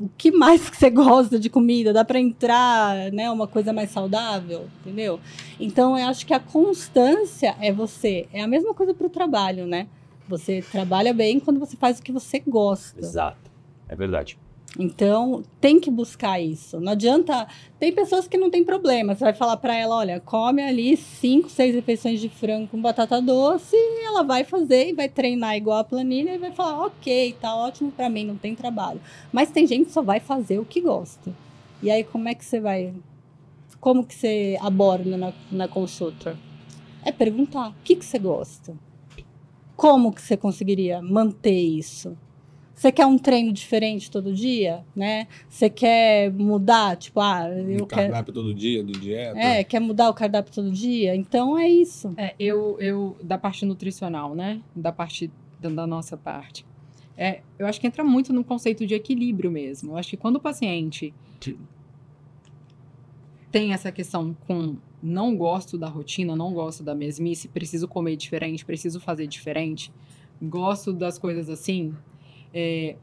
o 0.00 0.08
que 0.16 0.30
mais 0.30 0.68
que 0.70 0.76
você 0.76 0.88
gosta 0.90 1.38
de 1.38 1.50
comida? 1.50 1.92
Dá 1.92 2.04
para 2.04 2.20
entrar, 2.20 3.10
né, 3.12 3.30
uma 3.30 3.46
coisa 3.46 3.72
mais 3.72 3.90
saudável, 3.90 4.68
entendeu? 4.80 5.20
Então 5.58 5.98
eu 5.98 6.06
acho 6.06 6.26
que 6.26 6.34
a 6.34 6.40
constância 6.40 7.56
é 7.60 7.72
você, 7.72 8.28
é 8.32 8.42
a 8.42 8.46
mesma 8.46 8.74
coisa 8.74 8.94
para 8.94 9.06
o 9.06 9.10
trabalho, 9.10 9.66
né? 9.66 9.86
Você 10.28 10.62
trabalha 10.72 11.14
bem 11.14 11.38
quando 11.38 11.60
você 11.60 11.76
faz 11.76 11.98
o 11.98 12.02
que 12.02 12.12
você 12.12 12.40
gosta. 12.40 12.98
Exato. 12.98 13.50
É 13.88 13.94
verdade. 13.94 14.38
Então, 14.78 15.42
tem 15.58 15.80
que 15.80 15.90
buscar 15.90 16.38
isso. 16.38 16.78
Não 16.78 16.92
adianta. 16.92 17.48
Tem 17.78 17.92
pessoas 17.92 18.28
que 18.28 18.36
não 18.36 18.50
tem 18.50 18.62
problema. 18.62 19.14
Você 19.14 19.24
vai 19.24 19.32
falar 19.32 19.56
para 19.56 19.74
ela: 19.74 19.96
olha, 19.96 20.20
come 20.20 20.62
ali 20.62 20.96
cinco, 20.96 21.48
seis 21.48 21.74
refeições 21.74 22.20
de 22.20 22.28
frango 22.28 22.68
com 22.68 22.80
batata 22.80 23.20
doce, 23.20 23.74
e 23.74 24.04
ela 24.04 24.22
vai 24.22 24.44
fazer 24.44 24.90
e 24.90 24.92
vai 24.92 25.08
treinar 25.08 25.56
igual 25.56 25.78
a 25.78 25.84
planilha 25.84 26.34
e 26.34 26.38
vai 26.38 26.52
falar: 26.52 26.86
ok, 26.86 27.34
tá 27.40 27.56
ótimo 27.56 27.90
para 27.90 28.10
mim, 28.10 28.26
não 28.26 28.36
tem 28.36 28.54
trabalho. 28.54 29.00
Mas 29.32 29.50
tem 29.50 29.66
gente 29.66 29.86
que 29.86 29.92
só 29.92 30.02
vai 30.02 30.20
fazer 30.20 30.58
o 30.58 30.64
que 30.64 30.80
gosta. 30.80 31.32
E 31.82 31.90
aí, 31.90 32.04
como 32.04 32.28
é 32.28 32.34
que 32.34 32.44
você 32.44 32.60
vai. 32.60 32.92
Como 33.80 34.04
que 34.04 34.14
você 34.14 34.58
aborda 34.60 35.16
na, 35.16 35.32
na 35.50 35.68
consulta? 35.68 36.36
É 37.02 37.10
perguntar: 37.10 37.70
o 37.70 37.74
que, 37.82 37.96
que 37.96 38.04
você 38.04 38.18
gosta? 38.18 38.74
Como 39.74 40.12
que 40.12 40.20
você 40.20 40.36
conseguiria 40.36 41.00
manter 41.00 41.58
isso? 41.58 42.16
Você 42.76 42.92
quer 42.92 43.06
um 43.06 43.16
treino 43.16 43.54
diferente 43.54 44.10
todo 44.10 44.34
dia, 44.34 44.84
né? 44.94 45.26
Você 45.48 45.70
quer 45.70 46.30
mudar, 46.30 46.94
tipo, 46.98 47.18
ah, 47.20 47.48
eu 47.48 47.84
um 47.84 47.86
quero... 47.86 47.88
cardápio 47.88 48.34
todo 48.34 48.52
dia, 48.52 48.84
do 48.84 48.92
dieta. 48.92 49.38
É, 49.38 49.64
quer 49.64 49.80
mudar 49.80 50.10
o 50.10 50.14
cardápio 50.14 50.52
todo 50.52 50.70
dia? 50.70 51.16
Então 51.16 51.56
é 51.58 51.66
isso. 51.66 52.12
É, 52.18 52.34
eu, 52.38 52.76
eu 52.78 53.16
da 53.22 53.38
parte 53.38 53.64
nutricional, 53.64 54.34
né? 54.34 54.60
Da 54.74 54.92
parte 54.92 55.30
da, 55.58 55.70
da 55.70 55.86
nossa 55.86 56.18
parte. 56.18 56.66
É, 57.16 57.40
eu 57.58 57.66
acho 57.66 57.80
que 57.80 57.86
entra 57.86 58.04
muito 58.04 58.30
no 58.30 58.44
conceito 58.44 58.86
de 58.86 58.92
equilíbrio 58.92 59.50
mesmo. 59.50 59.92
Eu 59.92 59.96
acho 59.96 60.10
que 60.10 60.16
quando 60.18 60.36
o 60.36 60.40
paciente 60.40 61.14
tem 63.50 63.72
essa 63.72 63.90
questão 63.90 64.36
com 64.46 64.76
não 65.02 65.34
gosto 65.34 65.78
da 65.78 65.88
rotina, 65.88 66.36
não 66.36 66.52
gosto 66.52 66.82
da 66.84 66.94
mesmice, 66.94 67.48
preciso 67.48 67.88
comer 67.88 68.16
diferente, 68.16 68.66
preciso 68.66 69.00
fazer 69.00 69.26
diferente, 69.26 69.90
gosto 70.42 70.92
das 70.92 71.18
coisas 71.18 71.48
assim, 71.48 71.94
é, 72.58 72.96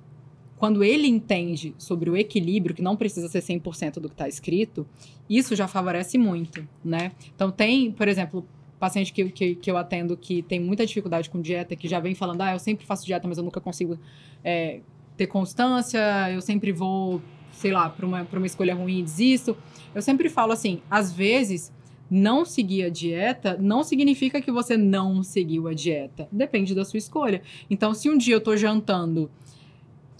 quando 0.57 0.83
ele 0.83 1.07
entende 1.07 1.75
sobre 1.77 2.09
o 2.09 2.17
equilíbrio, 2.17 2.73
que 2.73 2.81
não 2.81 2.95
precisa 2.95 3.27
ser 3.27 3.39
100% 3.39 3.99
do 3.99 4.09
que 4.09 4.15
está 4.15 4.27
escrito, 4.27 4.87
isso 5.29 5.55
já 5.55 5.67
favorece 5.67 6.17
muito, 6.17 6.67
né? 6.83 7.11
Então 7.35 7.51
tem, 7.51 7.91
por 7.91 8.07
exemplo, 8.07 8.43
paciente 8.79 9.13
que, 9.13 9.29
que, 9.29 9.55
que, 9.55 9.69
eu 9.69 9.77
atendo 9.77 10.17
que 10.17 10.41
tem 10.41 10.59
muita 10.59 10.87
dificuldade 10.87 11.29
com 11.29 11.39
dieta, 11.39 11.75
que 11.75 11.87
já 11.87 11.99
vem 11.99 12.15
falando, 12.15 12.41
ah, 12.41 12.53
eu 12.53 12.59
sempre 12.59 12.83
faço 12.83 13.05
dieta, 13.05 13.27
mas 13.27 13.37
eu 13.37 13.43
nunca 13.43 13.61
consigo 13.61 13.99
é, 14.43 14.79
ter 15.15 15.27
constância, 15.27 15.99
eu 16.31 16.41
sempre 16.41 16.71
vou, 16.71 17.21
sei 17.51 17.71
lá, 17.71 17.89
para 17.89 18.05
uma, 18.05 18.27
uma 18.33 18.45
escolha 18.47 18.73
ruim 18.73 18.99
e 18.99 19.03
desisto. 19.03 19.55
Eu 19.93 20.01
sempre 20.01 20.29
falo 20.29 20.51
assim, 20.51 20.81
às 20.89 21.13
vezes 21.13 21.71
não 22.09 22.45
seguir 22.45 22.83
a 22.83 22.89
dieta 22.89 23.57
não 23.59 23.83
significa 23.83 24.39
que 24.41 24.51
você 24.51 24.77
não 24.77 25.23
seguiu 25.23 25.67
a 25.67 25.73
dieta. 25.73 26.27
Depende 26.31 26.75
da 26.75 26.85
sua 26.85 26.97
escolha. 26.97 27.41
Então, 27.69 27.93
se 27.93 28.09
um 28.09 28.17
dia 28.17 28.35
eu 28.35 28.41
tô 28.41 28.55
jantando 28.55 29.31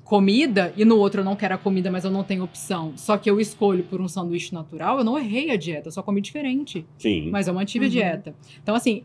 comida 0.03 0.73
e 0.75 0.83
no 0.83 0.97
outro 0.97 1.21
eu 1.21 1.25
não 1.25 1.35
quero 1.35 1.55
a 1.55 1.57
comida, 1.57 1.89
mas 1.89 2.03
eu 2.03 2.11
não 2.11 2.23
tenho 2.23 2.43
opção, 2.43 2.93
só 2.97 3.17
que 3.17 3.29
eu 3.29 3.39
escolho 3.39 3.83
por 3.83 4.01
um 4.01 4.07
sanduíche 4.07 4.53
natural, 4.53 4.97
eu 4.99 5.03
não 5.03 5.17
errei 5.17 5.49
a 5.51 5.55
dieta, 5.55 5.87
eu 5.87 5.91
só 5.91 6.03
comi 6.03 6.19
diferente. 6.21 6.85
Sim. 6.97 7.29
Mas 7.31 7.47
eu 7.47 7.53
mantive 7.53 7.85
Uhum. 7.85 7.89
a 7.89 7.93
dieta. 7.93 8.35
Então, 8.61 8.75
assim, 8.75 9.03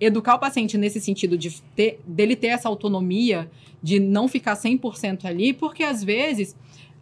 educar 0.00 0.34
o 0.34 0.38
paciente 0.38 0.76
nesse 0.76 1.00
sentido 1.00 1.38
de 1.38 1.62
ter, 1.76 2.00
dele 2.06 2.34
ter 2.34 2.48
essa 2.48 2.68
autonomia, 2.68 3.48
de 3.82 4.00
não 4.00 4.26
ficar 4.26 4.56
100% 4.56 5.24
ali, 5.24 5.52
porque 5.52 5.82
às 5.84 6.02
vezes 6.02 6.56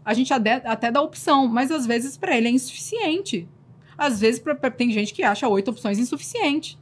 a 0.04 0.12
gente 0.14 0.32
até, 0.32 0.54
até 0.64 0.90
dá 0.90 1.00
opção, 1.00 1.48
mas 1.48 1.70
às 1.70 1.86
vezes 1.86 2.16
para 2.16 2.36
ele 2.36 2.48
é 2.48 2.50
insuficiente. 2.50 3.48
Às 3.96 4.20
vezes 4.20 4.40
pra, 4.40 4.54
pra- 4.54 4.70
tem 4.70 4.90
gente 4.90 5.14
que 5.14 5.22
acha 5.22 5.48
oito 5.48 5.70
opções 5.70 5.98
insuficiente. 5.98 6.78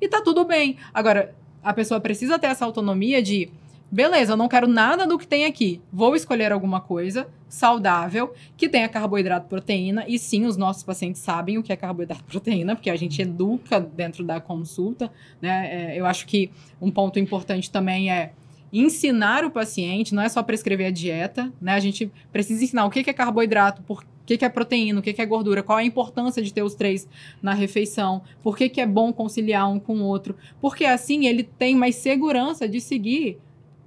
E 0.00 0.08
tá 0.08 0.20
tudo 0.20 0.44
bem. 0.44 0.76
Agora, 0.92 1.34
a 1.62 1.72
pessoa 1.72 1.98
precisa 2.00 2.38
ter 2.38 2.48
essa 2.48 2.64
autonomia 2.64 3.22
de, 3.22 3.48
beleza, 3.90 4.32
eu 4.32 4.36
não 4.36 4.48
quero 4.48 4.66
nada 4.66 5.06
do 5.06 5.18
que 5.18 5.26
tem 5.26 5.44
aqui. 5.44 5.80
Vou 5.92 6.16
escolher 6.16 6.52
alguma 6.52 6.80
coisa 6.80 7.28
saudável, 7.48 8.34
que 8.56 8.68
tenha 8.68 8.88
carboidrato, 8.88 9.48
proteína. 9.48 10.04
E 10.08 10.18
sim, 10.18 10.44
os 10.44 10.56
nossos 10.56 10.82
pacientes 10.82 11.20
sabem 11.20 11.56
o 11.56 11.62
que 11.62 11.72
é 11.72 11.76
carboidrato, 11.76 12.24
proteína, 12.24 12.74
porque 12.74 12.90
a 12.90 12.96
gente 12.96 13.22
educa 13.22 13.80
dentro 13.80 14.24
da 14.24 14.40
consulta. 14.40 15.10
Né? 15.40 15.92
É, 15.94 16.00
eu 16.00 16.06
acho 16.06 16.26
que 16.26 16.50
um 16.80 16.90
ponto 16.90 17.18
importante 17.18 17.70
também 17.70 18.10
é 18.10 18.32
ensinar 18.72 19.44
o 19.44 19.52
paciente, 19.52 20.14
não 20.14 20.22
é 20.22 20.28
só 20.28 20.42
prescrever 20.42 20.88
a 20.88 20.90
dieta, 20.90 21.52
né? 21.60 21.74
A 21.74 21.78
gente 21.78 22.10
precisa 22.32 22.64
ensinar 22.64 22.84
o 22.84 22.90
que 22.90 23.08
é 23.08 23.12
carboidrato, 23.12 23.82
por 23.82 24.04
que, 24.26 24.36
que 24.36 24.44
é 24.44 24.48
proteína, 24.48 24.98
o 24.98 25.02
que, 25.02 25.12
que 25.12 25.22
é 25.22 25.26
gordura, 25.26 25.62
qual 25.62 25.78
a 25.78 25.84
importância 25.84 26.42
de 26.42 26.52
ter 26.52 26.62
os 26.62 26.74
três 26.74 27.08
na 27.40 27.54
refeição, 27.54 28.22
por 28.42 28.56
que, 28.56 28.68
que 28.68 28.80
é 28.80 28.86
bom 28.86 29.12
conciliar 29.12 29.70
um 29.70 29.78
com 29.78 29.98
o 29.98 30.04
outro, 30.04 30.34
porque 30.60 30.84
assim 30.84 31.26
ele 31.26 31.44
tem 31.44 31.76
mais 31.76 31.94
segurança 31.96 32.68
de 32.68 32.80
seguir 32.80 33.38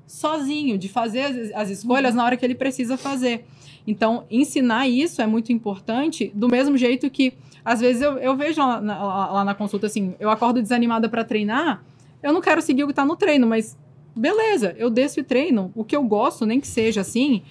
sozinho, 0.07 0.77
de 0.77 0.87
fazer 0.89 1.21
as, 1.21 1.51
as 1.53 1.69
escolhas 1.69 2.15
na 2.15 2.23
hora 2.23 2.35
que 2.37 2.45
ele 2.45 2.55
precisa 2.55 2.97
fazer. 2.97 3.45
Então, 3.85 4.23
ensinar 4.31 4.87
isso 4.87 5.21
é 5.21 5.27
muito 5.27 5.51
importante, 5.51 6.31
do 6.33 6.47
mesmo 6.49 6.75
jeito 6.77 7.09
que, 7.09 7.33
às 7.63 7.79
vezes, 7.81 8.01
eu, 8.01 8.17
eu 8.17 8.35
vejo 8.35 8.59
lá 8.59 8.81
na, 8.81 9.03
lá- 9.33 9.45
na 9.45 9.53
consulta 9.53 9.85
assim, 9.87 10.15
eu 10.19 10.29
acordo 10.29 10.61
desanimada 10.61 11.07
para 11.09 11.23
treinar, 11.23 11.83
eu 12.23 12.33
não 12.33 12.41
quero 12.41 12.61
seguir 12.61 12.83
o 12.83 12.87
que 12.87 12.93
tá 12.93 13.05
no 13.05 13.15
treino, 13.15 13.45
mas 13.45 13.77
beleza, 14.15 14.73
eu 14.77 14.89
desço 14.89 15.19
e 15.19 15.23
treino, 15.23 15.71
o 15.75 15.83
que 15.83 15.95
eu 15.95 16.03
gosto, 16.03 16.45
nem 16.45 16.59
que 16.59 16.67
seja 16.67 17.01
assim. 17.01 17.43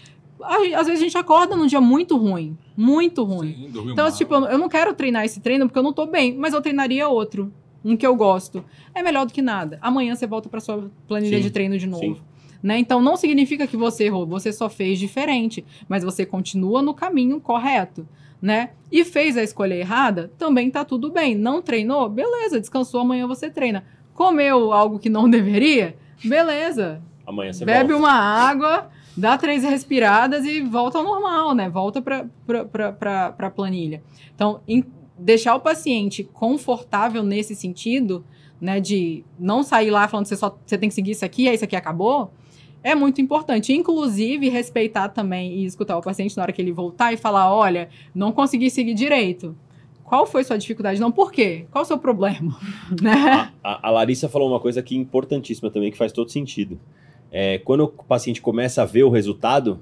Às 0.43 0.87
vezes 0.87 1.01
a 1.01 1.05
gente 1.05 1.17
acorda 1.17 1.57
num 1.57 1.67
dia 1.67 1.81
muito 1.81 2.17
ruim, 2.17 2.57
muito 2.77 3.23
ruim. 3.25 3.55
Sim, 3.55 3.71
Então, 3.93 4.07
mal. 4.09 4.13
tipo, 4.13 4.35
eu 4.35 4.59
não 4.59 4.69
quero 4.69 4.93
treinar 4.95 5.25
esse 5.25 5.41
treino 5.41 5.67
porque 5.67 5.79
eu 5.79 5.83
não 5.83 5.93
tô 5.93 6.05
bem, 6.07 6.37
mas 6.37 6.53
eu 6.53 6.61
treinaria 6.61 7.09
outro, 7.09 7.51
um 7.85 7.97
que 7.97 8.07
eu 8.07 8.15
gosto. 8.15 8.63
É 8.95 9.03
melhor 9.03 9.25
do 9.27 9.33
que 9.33 9.41
nada. 9.41 9.79
Amanhã 9.81 10.15
você 10.15 10.27
volta 10.27 10.49
pra 10.49 10.61
sua 10.61 10.91
planilha 11.09 11.37
Sim, 11.39 11.43
de 11.43 11.51
treino 11.51 11.79
de 11.79 11.87
novo. 11.87 12.03
sim. 12.17 12.21
Né? 12.63 12.79
Então, 12.79 13.01
não 13.01 13.17
significa 13.17 13.67
que 13.67 13.77
você 13.77 14.05
errou, 14.05 14.27
você 14.27 14.53
só 14.53 14.69
fez 14.69 14.99
diferente, 14.99 15.65
mas 15.89 16.03
você 16.03 16.25
continua 16.27 16.83
no 16.83 16.95
caminho 16.95 17.41
correto. 17.41 18.07
Né? 18.41 18.71
E 18.93 19.05
fez 19.05 19.37
a 19.37 19.43
escolha 19.43 19.75
errada, 19.75 20.31
também 20.39 20.71
tá 20.71 20.85
tudo 20.85 21.11
bem. 21.11 21.35
Não 21.35 21.63
treinou? 21.63 22.09
Beleza, 22.09 22.61
descansou, 22.61 23.01
amanhã 23.01 23.27
você 23.27 23.49
treina. 23.51 23.85
Comeu 24.15 24.73
algo 24.73 24.99
que 24.99 25.09
não 25.09 25.29
deveria? 25.31 25.97
Beleza, 26.25 27.03
Amanhã 27.27 27.53
você 27.53 27.65
bebe 27.65 27.93
volta. 27.93 28.07
uma 28.07 28.13
água, 28.13 28.91
dá 29.17 29.37
três 29.39 29.65
respiradas 29.65 30.45
e 30.45 30.61
volta 30.61 30.99
ao 30.99 31.05
normal, 31.05 31.55
né? 31.55 31.69
Volta 31.69 32.01
para 32.03 32.27
a 33.39 33.51
planilha. 33.51 34.03
Então, 34.35 34.61
em- 34.69 34.85
deixar 35.19 35.55
o 35.55 35.61
paciente 35.61 36.23
confortável 36.33 37.23
nesse 37.23 37.55
sentido, 37.55 38.25
né? 38.61 38.81
De 38.81 39.25
não 39.39 39.63
sair 39.63 39.91
lá 39.91 40.07
falando 40.09 40.25
que 40.25 40.29
você 40.31 40.37
só 40.37 40.57
você 40.65 40.77
tem 40.79 40.89
que 40.89 40.95
seguir 40.95 41.13
isso 41.13 41.25
aqui, 41.25 41.49
aí 41.49 41.55
isso 41.55 41.65
aqui 41.65 41.75
acabou, 41.77 42.33
é 42.83 42.95
muito 42.95 43.21
importante. 43.21 43.73
Inclusive, 43.73 44.49
respeitar 44.49 45.09
também 45.09 45.53
e 45.59 45.65
escutar 45.65 45.97
o 45.99 46.03
paciente 46.03 46.37
na 46.37 46.43
hora 46.45 46.53
que 46.53 46.61
ele 46.63 46.73
voltar 46.73 47.13
e 47.13 47.17
falar: 47.17 47.53
olha, 47.53 47.89
não 48.15 48.33
consegui 48.33 48.71
seguir 48.71 48.95
direito. 48.95 49.57
Qual 50.05 50.25
foi 50.25 50.45
sua 50.45 50.57
dificuldade? 50.57 51.01
Não, 51.01 51.11
por 51.11 51.33
quê? 51.33 51.67
Qual 51.71 51.83
o 51.83 51.85
seu 51.87 51.99
problema? 51.99 52.57
né? 53.03 53.51
A, 53.63 53.89
a 53.89 53.91
Larissa 53.91 54.29
falou 54.29 54.49
uma 54.49 54.61
coisa 54.61 54.79
aqui 54.81 54.97
importantíssima 54.97 55.69
também, 55.71 55.91
que 55.91 55.97
faz 55.99 56.13
todo 56.13 56.31
sentido. 56.31 56.79
É, 57.33 57.59
quando 57.59 57.83
o 57.85 57.89
paciente 57.89 58.41
começa 58.41 58.83
a 58.83 58.85
ver 58.85 59.03
o 59.03 59.11
resultado, 59.11 59.81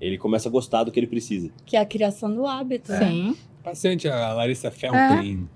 ele 0.00 0.16
começa 0.16 0.48
a 0.48 0.52
gostar 0.52 0.84
do 0.84 0.92
que 0.92 1.00
ele 1.00 1.08
precisa. 1.08 1.50
Que 1.66 1.76
é 1.76 1.80
a 1.80 1.84
criação 1.84 2.32
do 2.32 2.46
hábito. 2.46 2.92
né? 2.92 2.98
Sim. 3.00 3.36
Paciente, 3.64 4.06
a 4.08 4.32
Larissa 4.32 4.70
Feltrin. 4.70 5.48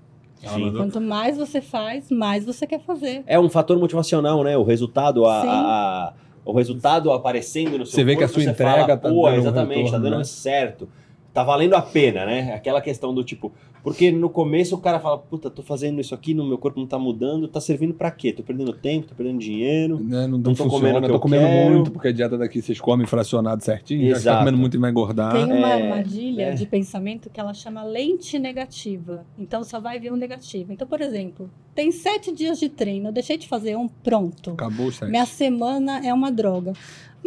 Ela 0.43 0.53
Sim. 0.53 0.65
mandou. 0.65 0.81
Quanto 0.83 0.99
mais 0.99 1.37
você 1.37 1.61
faz, 1.61 2.09
mais 2.11 2.45
você 2.45 2.67
quer 2.67 2.81
fazer. 2.81 3.23
É 3.25 3.39
um 3.39 3.49
fator 3.49 3.79
motivacional, 3.79 4.43
né? 4.43 4.57
O 4.57 4.63
resultado, 4.63 5.25
a, 5.25 5.41
Sim. 5.41 5.47
a- 5.47 5.53
a- 5.53 6.13
o 6.49 6.55
resultado 6.55 7.11
aparecendo 7.11 7.77
no 7.77 7.85
seu 7.85 7.95
Você 7.95 8.03
vê 8.03 8.15
que 8.15 8.23
a 8.23 8.27
sua 8.27 8.43
entrega 8.43 8.85
fala, 8.85 8.87
tá 8.87 9.09
Pô, 9.09 9.25
dando 9.25 9.35
um 9.35 9.37
exatamente, 9.39 9.77
retorno, 9.77 9.91
tá 9.91 10.09
dando 10.09 10.17
né? 10.17 10.23
certo. 10.23 10.89
Tá 11.33 11.43
valendo 11.43 11.75
a 11.75 11.81
pena, 11.81 12.25
né? 12.25 12.53
Aquela 12.53 12.81
questão 12.81 13.13
do 13.13 13.23
tipo... 13.23 13.51
Porque 13.83 14.11
no 14.11 14.29
começo 14.29 14.75
o 14.75 14.79
cara 14.79 14.99
fala, 14.99 15.17
puta, 15.17 15.49
tô 15.49 15.61
fazendo 15.61 16.01
isso 16.01 16.13
aqui, 16.13 16.33
no 16.33 16.45
meu 16.45 16.57
corpo 16.57 16.79
não 16.79 16.87
tá 16.87 16.99
mudando, 16.99 17.47
tá 17.47 17.61
servindo 17.61 17.93
pra 17.93 18.11
quê? 18.11 18.33
Tô 18.33 18.43
perdendo 18.43 18.73
tempo, 18.73 19.07
tô 19.07 19.15
perdendo 19.15 19.39
dinheiro. 19.39 19.99
Né, 19.99 20.27
não, 20.27 20.37
Não 20.37 20.53
tô 20.53 20.63
funciona, 20.63 20.93
comendo 20.93 21.13
tô 21.13 21.19
comendo 21.19 21.45
quero. 21.45 21.73
muito, 21.73 21.91
porque 21.91 22.09
a 22.09 22.11
dieta 22.11 22.37
daqui 22.37 22.61
vocês 22.61 22.79
comem 22.79 23.07
fracionado 23.07 23.63
certinho, 23.63 24.01
já 24.01 24.07
que 24.07 24.13
tá 24.13 24.19
Exato. 24.19 24.39
comendo 24.39 24.57
muito 24.57 24.75
e 24.75 24.79
vai 24.79 24.91
engordar. 24.91 25.33
Tem 25.33 25.45
uma 25.45 25.69
é, 25.69 25.83
armadilha 25.83 26.43
é. 26.43 26.53
de 26.53 26.65
pensamento 26.65 27.29
que 27.29 27.39
ela 27.39 27.53
chama 27.53 27.83
lente 27.83 28.37
negativa. 28.37 29.25
Então 29.37 29.63
só 29.63 29.79
vai 29.79 29.99
vir 29.99 30.11
um 30.11 30.17
negativo. 30.17 30.73
Então, 30.73 30.87
por 30.87 31.01
exemplo, 31.01 31.49
tem 31.73 31.91
sete 31.91 32.33
dias 32.33 32.59
de 32.59 32.67
treino, 32.69 33.07
eu 33.07 33.11
deixei 33.13 33.37
de 33.37 33.47
fazer 33.47 33.77
um, 33.77 33.87
pronto. 33.87 34.51
Acabou 34.51 34.87
o 34.87 34.91
sete. 34.91 35.09
Minha 35.09 35.25
semana 35.25 36.05
é 36.05 36.13
uma 36.13 36.31
droga. 36.31 36.73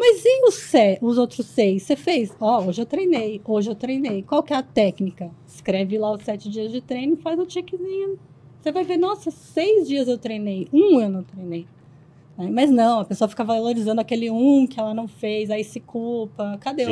Mas 0.04 0.24
e 0.24 0.44
os, 0.48 0.54
se- 0.56 0.98
os 1.00 1.16
outros 1.16 1.46
seis? 1.46 1.84
Você 1.84 1.94
fez? 1.94 2.34
Ó, 2.40 2.64
hoje 2.64 2.82
eu 2.82 2.86
treinei, 2.86 3.40
hoje 3.44 3.70
eu 3.70 3.74
treinei. 3.76 4.20
Qual 4.24 4.42
que 4.42 4.52
é 4.52 4.56
a 4.56 4.62
técnica? 4.62 5.30
Escreve 5.46 5.96
lá 5.96 6.10
os 6.10 6.24
sete 6.24 6.48
dias 6.50 6.72
de 6.72 6.80
treino 6.80 7.16
faz 7.18 7.38
o 7.38 7.48
checkzinho. 7.48 8.18
Você 8.60 8.72
vai 8.72 8.82
ver, 8.82 8.96
nossa, 8.96 9.30
seis 9.30 9.86
dias 9.86 10.08
eu 10.08 10.18
treinei, 10.18 10.66
um 10.72 11.00
eu 11.00 11.08
não 11.08 11.22
treinei. 11.22 11.68
Mas 12.50 12.68
não, 12.68 12.98
a 13.00 13.04
pessoa 13.04 13.28
fica 13.28 13.44
valorizando 13.44 14.00
aquele 14.00 14.28
um 14.28 14.66
que 14.66 14.80
ela 14.80 14.92
não 14.92 15.06
fez, 15.06 15.50
aí 15.50 15.62
se 15.62 15.78
culpa. 15.78 16.58
Cadê 16.60 16.84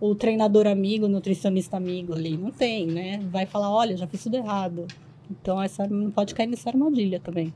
o, 0.00 0.08
o 0.10 0.14
treinador 0.14 0.66
amigo, 0.66 1.04
o 1.04 1.08
nutricionista 1.08 1.76
amigo 1.76 2.14
ali? 2.14 2.34
Não 2.38 2.50
tem, 2.50 2.86
né? 2.86 3.18
Vai 3.30 3.44
falar, 3.44 3.70
olha, 3.70 3.94
já 3.94 4.06
fiz 4.06 4.22
tudo 4.22 4.36
errado. 4.36 4.86
Então, 5.30 5.60
essa 5.60 5.86
não 5.86 6.10
pode 6.10 6.34
cair 6.34 6.46
nessa 6.46 6.70
armadilha 6.70 7.20
também. 7.20 7.52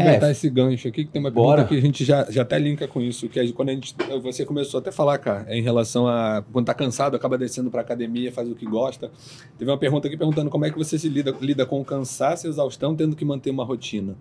Aproveitar 0.00 0.28
É. 0.28 0.30
esse 0.32 0.48
gancho 0.50 0.88
aqui, 0.88 1.04
que 1.04 1.10
tem 1.10 1.20
uma 1.20 1.30
Bora. 1.30 1.62
pergunta 1.64 1.68
que 1.74 1.78
a 1.78 1.80
gente 1.80 2.04
já, 2.04 2.30
já 2.30 2.42
até 2.42 2.58
linka 2.58 2.86
com 2.86 3.00
isso, 3.00 3.28
que 3.28 3.38
é 3.40 3.52
quando 3.52 3.70
a 3.70 3.72
gente, 3.72 3.94
você 4.22 4.44
começou 4.44 4.78
até 4.78 4.90
a 4.90 4.92
falar, 4.92 5.18
cara, 5.18 5.46
em 5.54 5.62
relação 5.62 6.06
a 6.06 6.42
quando 6.52 6.66
tá 6.66 6.74
cansado, 6.74 7.14
acaba 7.16 7.36
descendo 7.38 7.70
pra 7.70 7.80
academia, 7.80 8.30
faz 8.32 8.48
o 8.50 8.54
que 8.54 8.66
gosta. 8.66 9.10
Teve 9.58 9.70
uma 9.70 9.78
pergunta 9.78 10.06
aqui 10.08 10.16
perguntando 10.16 10.50
como 10.50 10.64
é 10.64 10.70
que 10.70 10.76
você 10.78 10.98
se 10.98 11.08
lida, 11.08 11.34
lida 11.40 11.64
com 11.66 11.80
o 11.80 11.84
cansaço 11.84 12.46
e 12.46 12.50
exaustão, 12.50 12.94
tendo 12.94 13.14
que 13.16 13.24
manter 13.24 13.50
uma 13.50 13.64
rotina. 13.64 14.12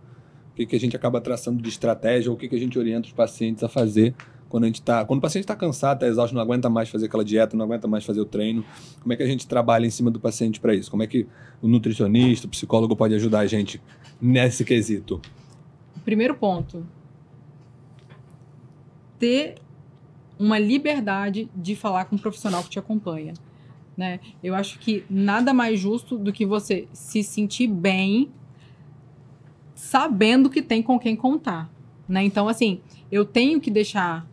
O 0.52 0.56
que, 0.56 0.66
que 0.66 0.76
a 0.76 0.80
gente 0.80 0.96
acaba 0.96 1.20
traçando 1.20 1.62
de 1.62 1.68
estratégia, 1.70 2.30
ou 2.30 2.36
o 2.36 2.40
que, 2.40 2.48
que 2.48 2.56
a 2.56 2.60
gente 2.60 2.78
orienta 2.78 3.08
os 3.08 3.14
pacientes 3.14 3.64
a 3.64 3.68
fazer 3.70 4.14
quando 4.48 4.66
a 4.66 4.68
gente 4.68 4.84
tá, 4.84 5.04
quando 5.04 5.18
o 5.18 5.22
paciente 5.22 5.46
está 5.46 5.56
cansado, 5.56 5.96
está 5.98 6.08
exausto, 6.08 6.36
não 6.36 6.42
aguenta 6.44 6.70
mais 6.70 6.88
fazer 6.88 7.08
aquela 7.08 7.26
dieta, 7.26 7.58
não 7.58 7.66
aguenta 7.66 7.88
mais 7.88 8.06
fazer 8.06 8.22
o 8.22 8.26
treino. 8.26 8.64
Como 9.02 9.12
é 9.12 9.16
que 9.16 9.24
a 9.24 9.26
gente 9.26 9.48
trabalha 9.48 9.88
em 9.88 9.90
cima 9.90 10.12
do 10.12 10.20
paciente 10.20 10.60
para 10.60 10.76
isso? 10.76 10.92
Como 10.92 11.02
é 11.02 11.08
que 11.08 11.26
o 11.60 11.68
nutricionista, 11.68 12.46
o 12.46 12.50
psicólogo 12.52 12.96
pode 12.96 13.16
ajudar 13.16 13.40
a 13.40 13.48
gente 13.48 13.82
nesse 14.22 14.64
quesito? 14.64 15.20
Primeiro 16.04 16.36
ponto. 16.36 16.86
Ter 19.18 19.56
uma 20.38 20.60
liberdade 20.60 21.50
de 21.56 21.76
falar 21.76 22.06
com 22.06 22.16
o 22.16 22.20
profissional 22.20 22.64
que 22.64 22.70
te 22.70 22.80
acompanha. 22.80 23.34
Né? 23.96 24.20
Eu 24.44 24.56
acho 24.56 24.80
que 24.80 25.06
nada 25.10 25.54
mais 25.54 25.80
justo 25.80 26.18
do 26.18 26.34
que 26.34 26.46
você 26.46 26.88
se 26.92 27.24
sentir 27.24 27.68
bem 27.68 28.32
sabendo 29.76 30.50
que 30.50 30.62
tem 30.62 30.82
com 30.82 31.00
quem 31.00 31.16
contar. 31.16 31.70
Né? 32.08 32.24
Então, 32.24 32.48
assim, 32.48 32.82
eu 33.12 33.24
tenho 33.24 33.62
que 33.62 33.70
deixar 33.70 34.28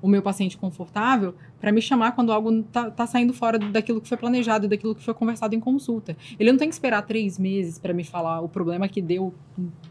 o 0.00 0.08
meu 0.08 0.22
paciente 0.22 0.56
confortável 0.56 1.34
para 1.60 1.72
me 1.72 1.80
chamar 1.80 2.12
quando 2.12 2.32
algo 2.32 2.62
tá, 2.64 2.90
tá 2.90 3.06
saindo 3.06 3.32
fora 3.32 3.58
daquilo 3.58 4.00
que 4.00 4.08
foi 4.08 4.16
planejado 4.16 4.66
e 4.66 4.68
daquilo 4.68 4.94
que 4.94 5.02
foi 5.02 5.14
conversado 5.14 5.54
em 5.54 5.60
consulta. 5.60 6.16
Ele 6.38 6.50
não 6.50 6.58
tem 6.58 6.68
que 6.68 6.74
esperar 6.74 7.02
três 7.02 7.38
meses 7.38 7.78
para 7.78 7.92
me 7.92 8.04
falar 8.04 8.40
o 8.40 8.48
problema 8.48 8.88
que 8.88 9.02
deu 9.02 9.34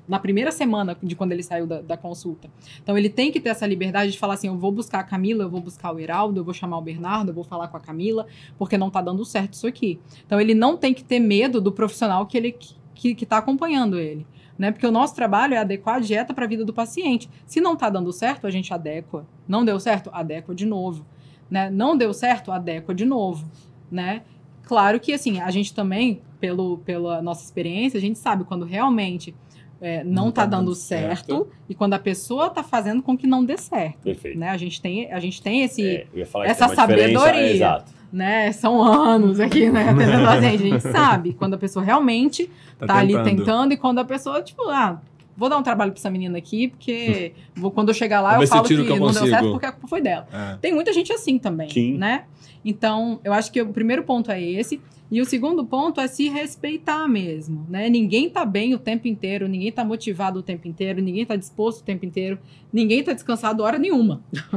na 0.07 0.19
primeira 0.19 0.51
semana 0.51 0.97
de 1.01 1.15
quando 1.15 1.33
ele 1.33 1.43
saiu 1.43 1.67
da, 1.67 1.81
da, 1.81 1.97
consulta. 1.97 2.49
Então 2.81 2.97
ele 2.97 3.09
tem 3.09 3.31
que 3.31 3.39
ter 3.39 3.49
essa 3.49 3.65
liberdade 3.65 4.11
de 4.11 4.17
falar 4.17 4.35
assim: 4.35 4.47
eu 4.47 4.57
vou 4.57 4.71
buscar 4.71 4.99
a 4.99 5.03
Camila, 5.03 5.43
eu 5.43 5.49
vou 5.49 5.59
buscar 5.59 5.93
o 5.93 5.99
Heraldo, 5.99 6.39
eu 6.39 6.43
vou 6.43 6.53
chamar 6.53 6.77
o 6.77 6.81
Bernardo, 6.81 7.29
eu 7.29 7.35
vou 7.35 7.43
falar 7.43 7.67
com 7.67 7.77
a 7.77 7.81
Camila, 7.81 8.25
porque 8.57 8.77
não 8.77 8.89
tá 8.89 9.01
dando 9.01 9.23
certo 9.25 9.53
isso 9.53 9.67
aqui. 9.67 9.99
Então 10.25 10.39
ele 10.39 10.53
não 10.53 10.77
tem 10.77 10.93
que 10.93 11.03
ter 11.03 11.19
medo 11.19 11.59
do 11.59 11.71
profissional 11.71 12.25
que 12.25 12.37
ele 12.37 12.55
que, 12.95 13.13
que 13.13 13.25
tá 13.25 13.37
acompanhando 13.37 13.99
ele 13.99 14.25
né? 14.57 14.71
Porque 14.71 14.87
o 14.87 14.91
nosso 14.91 15.13
trabalho 15.13 15.53
é 15.53 15.57
adequar 15.57 15.97
a 15.97 15.99
dieta 15.99 16.33
para 16.33 16.45
a 16.45 16.47
vida 16.47 16.65
do 16.65 16.73
paciente. 16.73 17.29
Se 17.45 17.61
não 17.61 17.73
está 17.73 17.89
dando 17.89 18.11
certo, 18.11 18.47
a 18.47 18.49
gente 18.49 18.73
adequa. 18.73 19.25
Não 19.47 19.63
deu 19.63 19.79
certo, 19.79 20.09
adequa 20.11 20.55
de 20.55 20.65
novo, 20.65 21.05
né? 21.49 21.69
Não 21.69 21.97
deu 21.97 22.13
certo, 22.13 22.51
adequa 22.51 22.93
de 22.93 23.05
novo, 23.05 23.49
né? 23.91 24.23
Claro 24.63 24.99
que 24.99 25.13
assim, 25.13 25.39
a 25.39 25.49
gente 25.49 25.73
também, 25.73 26.21
pelo, 26.39 26.79
pela 26.79 27.21
nossa 27.21 27.43
experiência, 27.43 27.97
a 27.97 28.01
gente 28.01 28.19
sabe 28.19 28.43
quando 28.43 28.65
realmente 28.65 29.33
é, 29.79 30.03
não, 30.03 30.29
está 30.29 30.41
tá 30.41 30.47
dando, 30.47 30.65
dando 30.65 30.75
certo, 30.75 31.35
certo, 31.35 31.47
e 31.69 31.75
quando 31.75 31.93
a 31.93 31.99
pessoa 31.99 32.47
está 32.47 32.63
fazendo 32.63 33.01
com 33.01 33.17
que 33.17 33.27
não 33.27 33.45
dê 33.45 33.57
certo. 33.57 33.99
Perfeito. 33.99 34.37
Né? 34.37 34.49
A 34.49 34.57
gente 34.57 34.81
tem, 34.81 35.11
a 35.11 35.19
gente 35.19 35.41
tem 35.41 35.63
esse, 35.63 35.85
é, 35.85 36.07
essa 36.45 36.67
sabedoria. 36.69 37.51
Exato 37.51 37.97
né? 38.11 38.51
São 38.51 38.81
anos 38.81 39.39
aqui, 39.39 39.69
né? 39.69 39.89
Atendendo 39.89 40.27
a 40.27 40.41
gente. 40.41 40.63
A 40.63 40.69
gente 40.69 40.81
sabe 40.81 41.33
quando 41.33 41.55
a 41.55 41.57
pessoa 41.57 41.83
realmente 41.83 42.49
tá, 42.79 42.87
tá 42.87 42.95
ali 42.97 43.21
tentando 43.23 43.73
e 43.73 43.77
quando 43.77 43.99
a 43.99 44.05
pessoa, 44.05 44.41
tipo, 44.41 44.63
ah, 44.69 45.01
vou 45.37 45.47
dar 45.47 45.57
um 45.57 45.63
trabalho 45.63 45.91
pra 45.91 45.99
essa 45.99 46.09
menina 46.09 46.37
aqui, 46.37 46.69
porque 46.69 47.33
vou, 47.55 47.69
quando 47.69 47.89
eu 47.89 47.93
chegar 47.93 48.19
lá, 48.19 48.41
eu 48.41 48.47
falo 48.47 48.63
que, 48.63 48.75
que 48.75 48.91
eu 48.91 48.97
não 48.97 49.11
deu 49.11 49.27
certo 49.27 49.51
porque 49.51 49.65
a 49.67 49.71
culpa 49.71 49.87
foi 49.87 50.01
dela. 50.01 50.27
É. 50.33 50.57
Tem 50.57 50.73
muita 50.73 50.91
gente 50.91 51.13
assim 51.13 51.37
também, 51.37 51.69
Sim. 51.69 51.97
né? 51.97 52.25
Então, 52.65 53.21
eu 53.23 53.31
acho 53.31 53.51
que 53.51 53.61
o 53.61 53.71
primeiro 53.71 54.03
ponto 54.03 54.31
é 54.31 54.41
esse. 54.41 54.81
E 55.09 55.21
o 55.21 55.25
segundo 55.25 55.65
ponto 55.65 56.01
é 56.01 56.07
se 56.07 56.27
respeitar 56.27 57.07
mesmo, 57.07 57.65
né? 57.69 57.87
Ninguém 57.87 58.29
tá 58.29 58.43
bem 58.43 58.73
o 58.73 58.79
tempo 58.79 59.07
inteiro, 59.07 59.47
ninguém 59.47 59.71
tá 59.71 59.85
motivado 59.85 60.39
o 60.39 60.43
tempo 60.43 60.67
inteiro, 60.67 61.01
ninguém 61.01 61.25
tá 61.25 61.37
disposto 61.37 61.79
o 61.79 61.83
tempo 61.83 62.05
inteiro, 62.05 62.37
ninguém 62.73 63.01
tá 63.01 63.13
descansado 63.13 63.63
hora 63.63 63.79
nenhuma. 63.79 64.21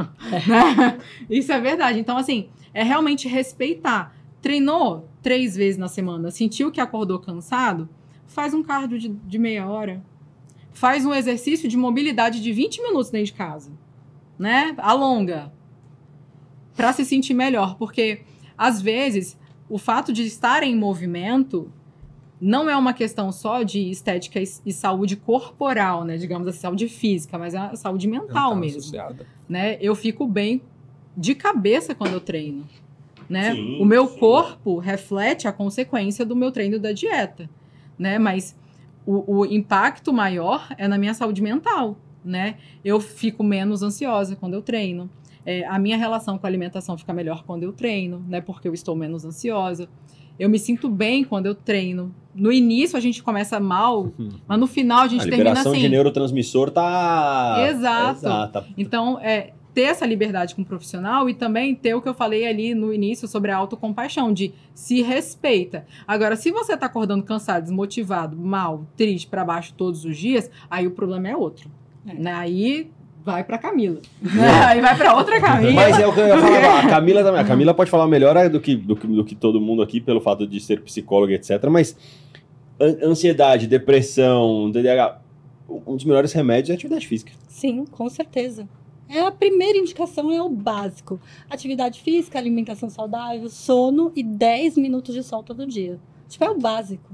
né? 0.48 0.98
Isso 1.28 1.52
é 1.52 1.61
verdade. 1.61 2.01
Então, 2.01 2.16
assim, 2.19 2.48
é 2.74 2.82
realmente 2.82 3.28
respeitar. 3.28 4.12
Treinou 4.43 5.09
três 5.23 5.55
vezes 5.55 5.78
na 5.78 5.86
semana, 5.86 6.32
sentiu 6.32 6.73
que 6.73 6.81
acordou 6.81 7.20
cansado, 7.20 7.89
faz 8.27 8.52
um 8.52 8.62
cardio 8.62 8.98
de, 8.98 9.09
de 9.09 9.39
meia 9.39 9.69
hora. 9.69 10.02
Faz 10.73 11.05
um 11.05 11.15
exercício 11.15 11.69
de 11.69 11.77
mobilidade 11.77 12.41
de 12.43 12.53
20 12.53 12.83
minutos 12.83 13.11
dentro 13.11 13.27
de 13.27 13.33
casa. 13.33 13.71
Né? 14.39 14.75
Alonga. 14.79 15.53
Para 16.77 16.93
se 16.93 17.05
sentir 17.05 17.35
melhor. 17.35 17.77
Porque, 17.77 18.23
às 18.57 18.81
vezes, 18.81 19.39
o 19.69 19.79
fato 19.79 20.13
de 20.13 20.23
estar 20.25 20.63
em 20.63 20.75
movimento 20.75 21.73
não 22.41 22.71
é 22.71 22.77
uma 22.77 22.95
questão 22.95 23.31
só 23.31 23.63
de 23.63 23.91
estética 23.91 24.41
e, 24.41 24.73
saúde 24.73 25.15
corporal, 25.15 26.05
né? 26.05 26.17
Digamos 26.17 26.49
assim, 26.49 26.61
saúde 26.61 26.89
física, 26.89 27.37
mas 27.37 27.53
é 27.53 27.59
a 27.59 27.77
saúde 27.77 28.09
mental, 28.09 28.27
mental 28.27 28.57
mesmo. 28.57 28.79
Associada. 28.79 29.27
Né? 29.49 29.77
Eu 29.81 29.95
fico 29.95 30.27
bem 30.27 30.63
de 31.15 31.35
cabeça 31.35 31.95
quando 31.95 32.15
eu 32.15 32.21
treino. 32.21 32.67
Né? 33.29 33.53
Sim, 33.53 33.81
o 33.81 33.85
meu 33.85 34.09
sim. 34.09 34.19
corpo 34.19 34.79
reflete 34.79 35.47
a 35.47 35.53
consequência 35.53 36.25
do 36.25 36.35
meu 36.35 36.51
treino 36.51 36.79
da 36.81 36.93
dieta, 36.93 37.49
né? 37.97 38.19
Mas 38.19 38.57
o, 39.11 39.39
o, 39.39 39.47
impacto 39.47 40.12
maior 40.12 40.69
é 40.78 40.87
na 40.87 40.97
minha 40.97 41.12
saúde 41.15 41.43
mental, 41.43 41.97
né? 42.24 42.57
Eu 42.85 43.01
fico 43.01 43.43
menos 43.43 43.82
ansiosa 43.82 44.37
quando 44.37 44.55
eu 44.55 44.62
treino. 44.62 45.11
É, 45.45 45.66
a 45.66 45.78
minha 45.78 45.97
relação 45.97 46.39
com 46.39 46.47
a 46.47 46.49
alimentação 46.49 46.97
fica 46.97 47.12
melhor 47.12 47.43
quando 47.45 47.65
eu 47.65 47.73
treino, 47.73 48.24
né? 48.28 48.41
Porque 48.41 48.69
eu 48.69 48.74
estou 48.74 48.95
menos 48.95 49.24
ansiosa. 49.24 49.89
Eu 50.39 50.49
me 50.49 50.59
sinto 50.59 50.89
bem 50.89 51.24
quando 51.24 51.47
eu 51.47 51.55
treino. 51.55 52.15
No 52.35 52.53
início 52.53 52.97
a 52.97 53.01
gente 53.01 53.23
começa 53.23 53.59
mal, 53.59 54.12
mas 54.47 54.61
no 54.61 54.66
final 54.66 55.01
a 55.01 55.09
gente 55.09 55.23
a 55.23 55.24
termina 55.24 55.53
assim. 55.53 55.61
A 55.61 55.62
liberação 55.62 55.82
de 55.82 55.89
neurotransmissor 55.89 56.70
tá 56.70 57.66
Exato. 57.69 58.19
Exato. 58.20 58.65
Então, 58.77 59.19
é, 59.20 59.53
ter 59.73 59.83
essa 59.83 60.07
liberdade 60.07 60.55
com 60.55 60.63
o 60.63 60.65
profissional 60.65 61.29
e 61.29 61.35
também 61.35 61.75
ter 61.75 61.95
o 61.95 62.03
que 62.03 62.09
eu 62.09 62.15
falei 62.15 62.47
ali 62.47 62.75
no 62.75 62.93
início 62.93 63.29
sobre 63.29 63.51
a 63.51 63.57
autocompaixão, 63.57 64.33
de 64.33 64.53
se 64.75 65.03
respeita. 65.03 65.87
Agora, 66.07 66.37
se 66.37 66.51
você 66.51 66.77
tá 66.77 66.87
acordando 66.87 67.23
cansado, 67.23 67.63
desmotivado, 67.63 68.37
mal, 68.37 68.87
triste, 68.97 69.27
para 69.27 69.45
baixo 69.45 69.75
todos 69.77 70.05
os 70.05 70.17
dias, 70.17 70.51
aí 70.71 70.87
o 70.87 70.91
problema 70.91 71.29
é 71.29 71.37
outro. 71.37 71.71
É. 72.07 72.15
Né? 72.15 72.33
Aí 72.33 72.91
vai 73.25 73.45
para 73.45 73.59
Camila. 73.59 74.01
É. 74.25 74.65
Aí 74.67 74.81
vai 74.81 74.97
para 74.97 75.15
outra 75.15 75.41
Camila. 75.41 75.73
Mas 75.73 75.99
é 75.99 76.07
o 76.07 76.13
que 76.13 76.21
eu 76.21 76.27
ia 76.27 76.39
falar. 76.39 76.81
A 76.81 76.89
Camila 76.89 77.23
também. 77.23 77.41
A 77.41 77.45
Camila 77.45 77.75
pode 77.75 77.91
falar 77.91 78.07
melhor 78.07 78.49
do 78.49 78.61
que, 78.61 78.75
do 78.75 78.97
que, 78.97 79.07
do 79.07 79.25
que 79.25 79.35
todo 79.35 79.61
mundo 79.61 79.83
aqui, 79.83 80.01
pelo 80.01 80.21
fato 80.21 80.47
de 80.47 80.59
ser 80.61 80.81
psicóloga, 80.81 81.35
etc. 81.35 81.63
Mas 81.71 81.97
ansiedade, 82.81 83.67
depressão, 83.67 84.71
TDAH, 84.73 85.21
um 85.69 85.95
dos 85.95 86.05
melhores 86.05 86.33
remédios 86.33 86.71
é 86.71 86.73
a 86.73 86.75
atividade 86.75 87.07
física. 87.07 87.33
Sim, 87.49 87.85
com 87.85 88.09
certeza. 88.09 88.67
É 89.11 89.20
a 89.20 89.31
primeira 89.31 89.77
indicação, 89.77 90.31
é 90.31 90.41
o 90.41 90.49
básico. 90.49 91.20
Atividade 91.49 92.01
física, 92.01 92.39
alimentação 92.39 92.89
saudável, 92.89 93.49
sono 93.49 94.12
e 94.15 94.23
10 94.23 94.77
minutos 94.77 95.15
de 95.15 95.23
sol 95.23 95.43
todo 95.43 95.66
dia. 95.66 95.99
Tipo, 96.28 96.45
é 96.45 96.51
o 96.51 96.59
básico. 96.59 97.12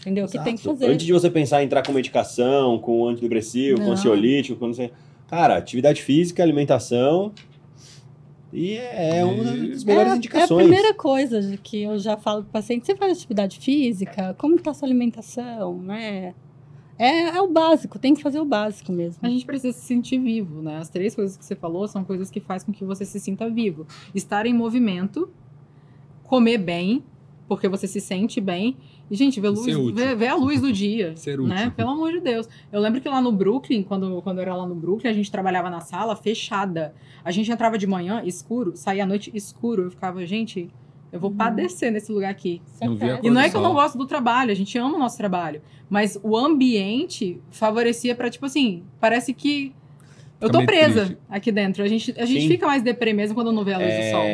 Entendeu? 0.00 0.26
O 0.26 0.28
que 0.28 0.38
tem 0.44 0.56
que 0.56 0.62
fazer. 0.62 0.86
Antes 0.86 1.06
de 1.06 1.12
você 1.12 1.30
pensar 1.30 1.62
em 1.62 1.66
entrar 1.66 1.82
com 1.82 1.92
medicação, 1.92 2.78
com 2.78 3.08
antidepressivo, 3.08 3.78
não. 3.78 3.86
com 3.86 3.92
ansiolítico, 3.92 4.58
com 4.58 4.66
não 4.66 4.74
sei... 4.74 4.92
Cara, 5.26 5.56
atividade 5.56 6.02
física, 6.02 6.42
alimentação... 6.42 7.32
E 8.52 8.76
é 8.76 9.22
uma 9.24 9.44
das 9.44 9.84
melhores 9.84 10.12
é, 10.12 10.16
indicações. 10.16 10.50
É 10.50 10.54
a 10.54 10.66
primeira 10.66 10.94
coisa 10.94 11.58
que 11.62 11.82
eu 11.82 11.98
já 11.98 12.16
falo 12.16 12.42
para 12.42 12.48
o 12.48 12.52
paciente. 12.52 12.86
Você 12.86 12.96
faz 12.96 13.18
atividade 13.18 13.58
física? 13.58 14.34
Como 14.38 14.54
está 14.54 14.70
a 14.70 14.74
sua 14.74 14.88
alimentação? 14.88 15.76
Né? 15.82 16.32
É, 16.98 17.36
é 17.36 17.42
o 17.42 17.48
básico, 17.48 17.98
tem 17.98 18.14
que 18.14 18.22
fazer 18.22 18.40
o 18.40 18.44
básico 18.44 18.90
mesmo. 18.92 19.18
A 19.22 19.28
gente 19.28 19.44
precisa 19.44 19.76
se 19.76 19.84
sentir 19.84 20.18
vivo, 20.18 20.62
né? 20.62 20.78
As 20.78 20.88
três 20.88 21.14
coisas 21.14 21.36
que 21.36 21.44
você 21.44 21.54
falou 21.54 21.86
são 21.86 22.04
coisas 22.04 22.30
que 22.30 22.40
fazem 22.40 22.66
com 22.66 22.72
que 22.72 22.84
você 22.84 23.04
se 23.04 23.20
sinta 23.20 23.48
vivo. 23.50 23.86
Estar 24.14 24.46
em 24.46 24.54
movimento, 24.54 25.28
comer 26.24 26.58
bem, 26.58 27.04
porque 27.46 27.68
você 27.68 27.86
se 27.86 28.00
sente 28.00 28.40
bem. 28.40 28.76
E, 29.10 29.16
gente, 29.16 29.40
ver, 29.40 29.50
luz, 29.50 29.66
ver, 29.94 30.16
ver, 30.16 30.28
a 30.28 30.34
luz 30.34 30.60
do 30.60 30.72
dia. 30.72 31.14
Ser 31.16 31.38
útil. 31.38 31.54
Né? 31.54 31.72
Pelo 31.76 31.90
amor 31.90 32.12
de 32.12 32.20
Deus. 32.20 32.48
Eu 32.72 32.80
lembro 32.80 33.00
que 33.00 33.08
lá 33.08 33.20
no 33.20 33.30
Brooklyn, 33.30 33.82
quando, 33.82 34.20
quando 34.22 34.38
eu 34.38 34.42
era 34.42 34.56
lá 34.56 34.66
no 34.66 34.74
Brooklyn, 34.74 35.10
a 35.10 35.14
gente 35.14 35.30
trabalhava 35.30 35.70
na 35.70 35.80
sala 35.80 36.16
fechada. 36.16 36.94
A 37.24 37.30
gente 37.30 37.50
entrava 37.50 37.78
de 37.78 37.86
manhã 37.86 38.22
escuro, 38.24 38.76
saía 38.76 39.04
à 39.04 39.06
noite 39.06 39.30
escuro. 39.32 39.84
Eu 39.84 39.90
ficava, 39.90 40.26
gente, 40.26 40.68
eu 41.16 41.20
vou 41.20 41.30
uhum. 41.30 41.36
padecer 41.36 41.90
nesse 41.90 42.12
lugar 42.12 42.30
aqui. 42.30 42.60
Não 42.80 42.96
e 43.22 43.30
não 43.30 43.40
é 43.40 43.50
que 43.50 43.56
eu 43.56 43.60
não 43.60 43.72
gosto 43.72 43.98
do 43.98 44.06
trabalho, 44.06 44.50
a 44.50 44.54
gente 44.54 44.76
ama 44.78 44.96
o 44.96 44.98
nosso 44.98 45.16
trabalho. 45.16 45.60
Mas 45.88 46.18
o 46.22 46.36
ambiente 46.36 47.40
favorecia 47.50 48.14
para 48.14 48.30
tipo 48.30 48.46
assim, 48.46 48.82
parece 49.00 49.32
que 49.32 49.72
eu 50.38 50.50
tô 50.50 50.64
presa 50.66 51.06
triste. 51.06 51.18
aqui 51.30 51.50
dentro. 51.50 51.82
A 51.82 51.88
gente, 51.88 52.14
a 52.18 52.26
gente 52.26 52.46
fica 52.46 52.66
mais 52.66 52.82
deprê 52.82 53.12
mesmo 53.12 53.34
quando 53.34 53.50
não 53.50 53.64
vê 53.64 53.72
a 53.72 53.78
luz 53.78 53.88
é... 53.88 54.00
do 54.00 54.10
sol. 54.10 54.24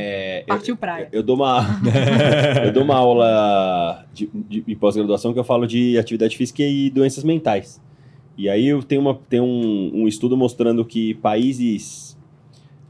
Partiu 0.48 0.76
praia. 0.76 1.08
Eu, 1.12 1.20
eu, 1.20 1.22
dou 1.22 1.36
uma, 1.36 1.64
eu 2.66 2.72
dou 2.72 2.82
uma 2.82 2.96
aula 2.96 4.04
de, 4.12 4.28
de, 4.34 4.60
de 4.62 4.74
pós-graduação 4.74 5.32
que 5.32 5.38
eu 5.38 5.44
falo 5.44 5.66
de 5.66 5.96
atividade 5.96 6.36
física 6.36 6.62
e 6.62 6.90
doenças 6.90 7.22
mentais. 7.22 7.80
E 8.36 8.48
aí 8.48 8.66
eu 8.66 8.82
tenho, 8.82 9.00
uma, 9.00 9.18
tenho 9.28 9.44
um, 9.44 10.02
um 10.02 10.08
estudo 10.08 10.36
mostrando 10.36 10.84
que 10.84 11.14
países 11.14 12.11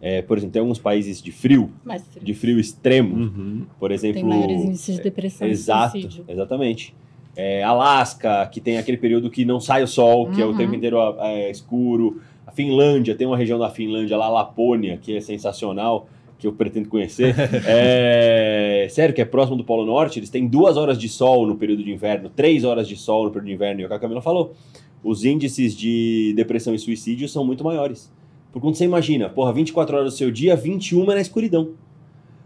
é, 0.05 0.21
por 0.21 0.37
exemplo, 0.37 0.53
tem 0.53 0.61
alguns 0.61 0.81
países 0.81 1.23
de 1.23 1.31
frio, 1.31 1.71
frio. 1.85 2.25
de 2.25 2.35
frio 2.35 2.59
extremo, 2.59 3.15
uhum. 3.15 3.67
por 3.79 3.93
exemplo. 3.93 4.15
Tem 4.15 4.25
maiores 4.25 4.65
índices 4.65 4.97
de 4.97 5.03
depressão 5.03 5.47
exato, 5.47 5.97
e 5.97 6.03
suicídio. 6.03 6.25
Exatamente. 6.27 6.93
É, 7.37 7.63
Alasca, 7.63 8.45
que 8.47 8.61
tem 8.61 8.79
aquele 8.79 8.97
período 8.97 9.31
que 9.31 9.45
não 9.45 9.61
sai 9.61 9.85
o 9.85 9.87
sol, 9.87 10.29
que 10.29 10.43
uhum. 10.43 10.51
é 10.51 10.53
o 10.53 10.57
tempo 10.57 10.71
uhum. 10.71 10.77
inteiro 10.77 10.99
é, 11.21 11.49
escuro. 11.53 12.21
A 12.45 12.51
Finlândia, 12.51 13.15
tem 13.15 13.29
uma 13.29 13.37
região 13.37 13.61
da 13.61 13.71
Finlândia 13.71 14.17
lá, 14.17 14.29
Lapônia, 14.29 14.99
que 15.01 15.17
é 15.17 15.21
sensacional, 15.21 16.09
que 16.37 16.49
eu 16.49 16.53
pretendo 16.53 16.89
conhecer. 16.89 17.37
é, 17.65 18.89
sério, 18.91 19.15
que 19.15 19.23
é 19.23 19.25
próximo 19.25 19.57
do 19.57 19.63
Polo 19.63 19.87
Norte, 19.87 20.19
eles 20.19 20.31
têm 20.31 20.49
duas 20.49 20.77
horas 20.77 20.99
de 20.99 21.09
sol 21.09 21.47
no 21.47 21.55
período 21.55 21.85
de 21.85 21.93
inverno, 21.93 22.29
três 22.29 22.65
horas 22.65 22.89
de 22.89 22.97
sol 22.97 23.27
no 23.27 23.31
período 23.31 23.47
de 23.47 23.55
inverno, 23.55 23.81
e 23.81 23.85
é 23.85 23.87
o 23.87 23.89
que 23.89 23.95
a 23.95 24.01
Camila 24.01 24.21
falou. 24.21 24.53
Os 25.01 25.25
índices 25.25 25.77
de 25.77 26.33
depressão 26.35 26.75
e 26.75 26.79
suicídio 26.81 27.29
são 27.29 27.45
muito 27.45 27.63
maiores. 27.63 28.11
Por 28.53 28.61
quando 28.61 28.75
você 28.75 28.85
imagina, 28.85 29.29
porra, 29.31 29.53
24 29.53 29.97
horas 29.97 30.13
do 30.13 30.17
seu 30.17 30.31
dia, 30.31 30.55
21 30.55 31.11
é 31.11 31.15
na 31.15 31.21
escuridão. 31.21 31.71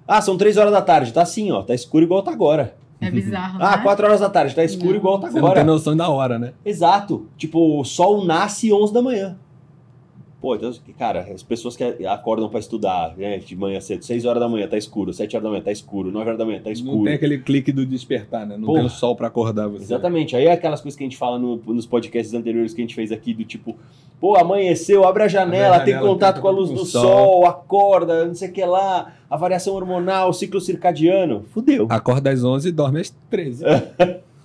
Ah, 0.07 0.23
são 0.23 0.37
3 0.37 0.57
horas 0.57 0.73
da 0.73 0.81
tarde. 0.81 1.13
Tá 1.13 1.23
assim, 1.23 1.51
ó. 1.51 1.63
Tá 1.63 1.75
escuro 1.75 2.05
igual 2.05 2.23
tá 2.23 2.31
agora. 2.31 2.77
É 3.01 3.11
bizarro, 3.11 3.59
Ah, 3.61 3.77
né? 3.77 3.83
4 3.83 4.07
horas 4.07 4.21
da 4.21 4.31
tarde. 4.31 4.55
Tá 4.55 4.63
escuro 4.63 4.91
não. 4.91 4.97
igual 4.97 5.19
tá 5.19 5.27
agora. 5.27 5.41
Você 5.43 5.49
não 5.49 5.55
tem 5.55 5.65
noção 5.65 5.97
da 5.97 6.09
hora, 6.09 6.39
né? 6.39 6.53
Exato. 6.65 7.27
Tipo, 7.37 7.81
o 7.81 7.85
sol 7.85 8.25
nasce 8.25 8.73
11 8.73 8.93
da 8.93 9.03
manhã. 9.03 9.37
Pô, 10.39 10.55
então, 10.55 10.71
cara, 10.99 11.21
as 11.35 11.43
pessoas 11.43 11.77
que 11.77 11.83
acordam 12.07 12.49
pra 12.51 12.61
estudar, 12.61 13.15
né, 13.17 13.39
de 13.39 13.57
manhã 13.57 13.81
cedo, 13.81 14.05
6 14.05 14.27
horas 14.27 14.39
da 14.39 14.47
manhã 14.49 14.69
tá 14.69 14.77
escuro, 14.77 15.11
7 15.13 15.35
horas 15.35 15.45
da 15.45 15.51
manhã 15.51 15.63
tá 15.63 15.73
escuro, 15.73 16.13
9 16.13 16.27
horas 16.27 16.39
da 16.39 16.45
manhã 16.45 16.61
tá 16.63 16.71
escuro. 16.71 16.97
Não 16.99 17.05
tem 17.05 17.15
aquele 17.15 17.39
clique 17.39 17.73
do 17.73 17.87
despertar, 17.87 18.47
né? 18.47 18.55
Não 18.57 18.67
Porra. 18.67 18.81
tem 18.81 18.87
o 18.87 18.91
sol 18.91 19.17
pra 19.17 19.29
acordar 19.29 19.67
você. 19.67 19.85
Exatamente. 19.85 20.37
Aí 20.37 20.45
é 20.45 20.53
aquelas 20.53 20.83
coisas 20.83 20.97
que 20.97 21.03
a 21.03 21.07
gente 21.07 21.17
fala 21.17 21.39
no- 21.39 21.57
nos 21.67 21.87
podcasts 21.87 22.35
anteriores 22.35 22.75
que 22.75 22.83
a 22.83 22.85
gente 22.85 22.95
fez 22.95 23.11
aqui, 23.11 23.33
do 23.33 23.45
tipo, 23.45 23.75
pô, 24.21 24.37
amanheceu, 24.37 25.05
abre 25.07 25.23
a 25.23 25.29
janela, 25.29 25.77
Abre 25.77 25.81
a 25.81 25.85
tem 25.85 25.95
janela, 25.95 26.13
contato 26.13 26.35
tem 26.35 26.43
com 26.43 26.49
a 26.49 26.53
contato 26.53 26.69
luz 26.71 26.81
do 26.81 26.87
sol. 26.87 27.03
sol. 27.03 27.47
acorda, 27.47 28.27
não 28.27 28.35
sei 28.35 28.51
o 28.51 28.53
que 28.53 28.65
lá, 28.65 29.15
a 29.31 29.37
variação 29.39 29.75
hormonal, 29.75 30.33
ciclo 30.35 30.61
circadiano. 30.61 31.45
Fudeu. 31.55 31.87
Acorda 31.89 32.31
às 32.31 32.45
11 32.45 32.69
e 32.69 32.73
dorme 32.73 33.01
às 33.01 33.09
13. 33.31 33.65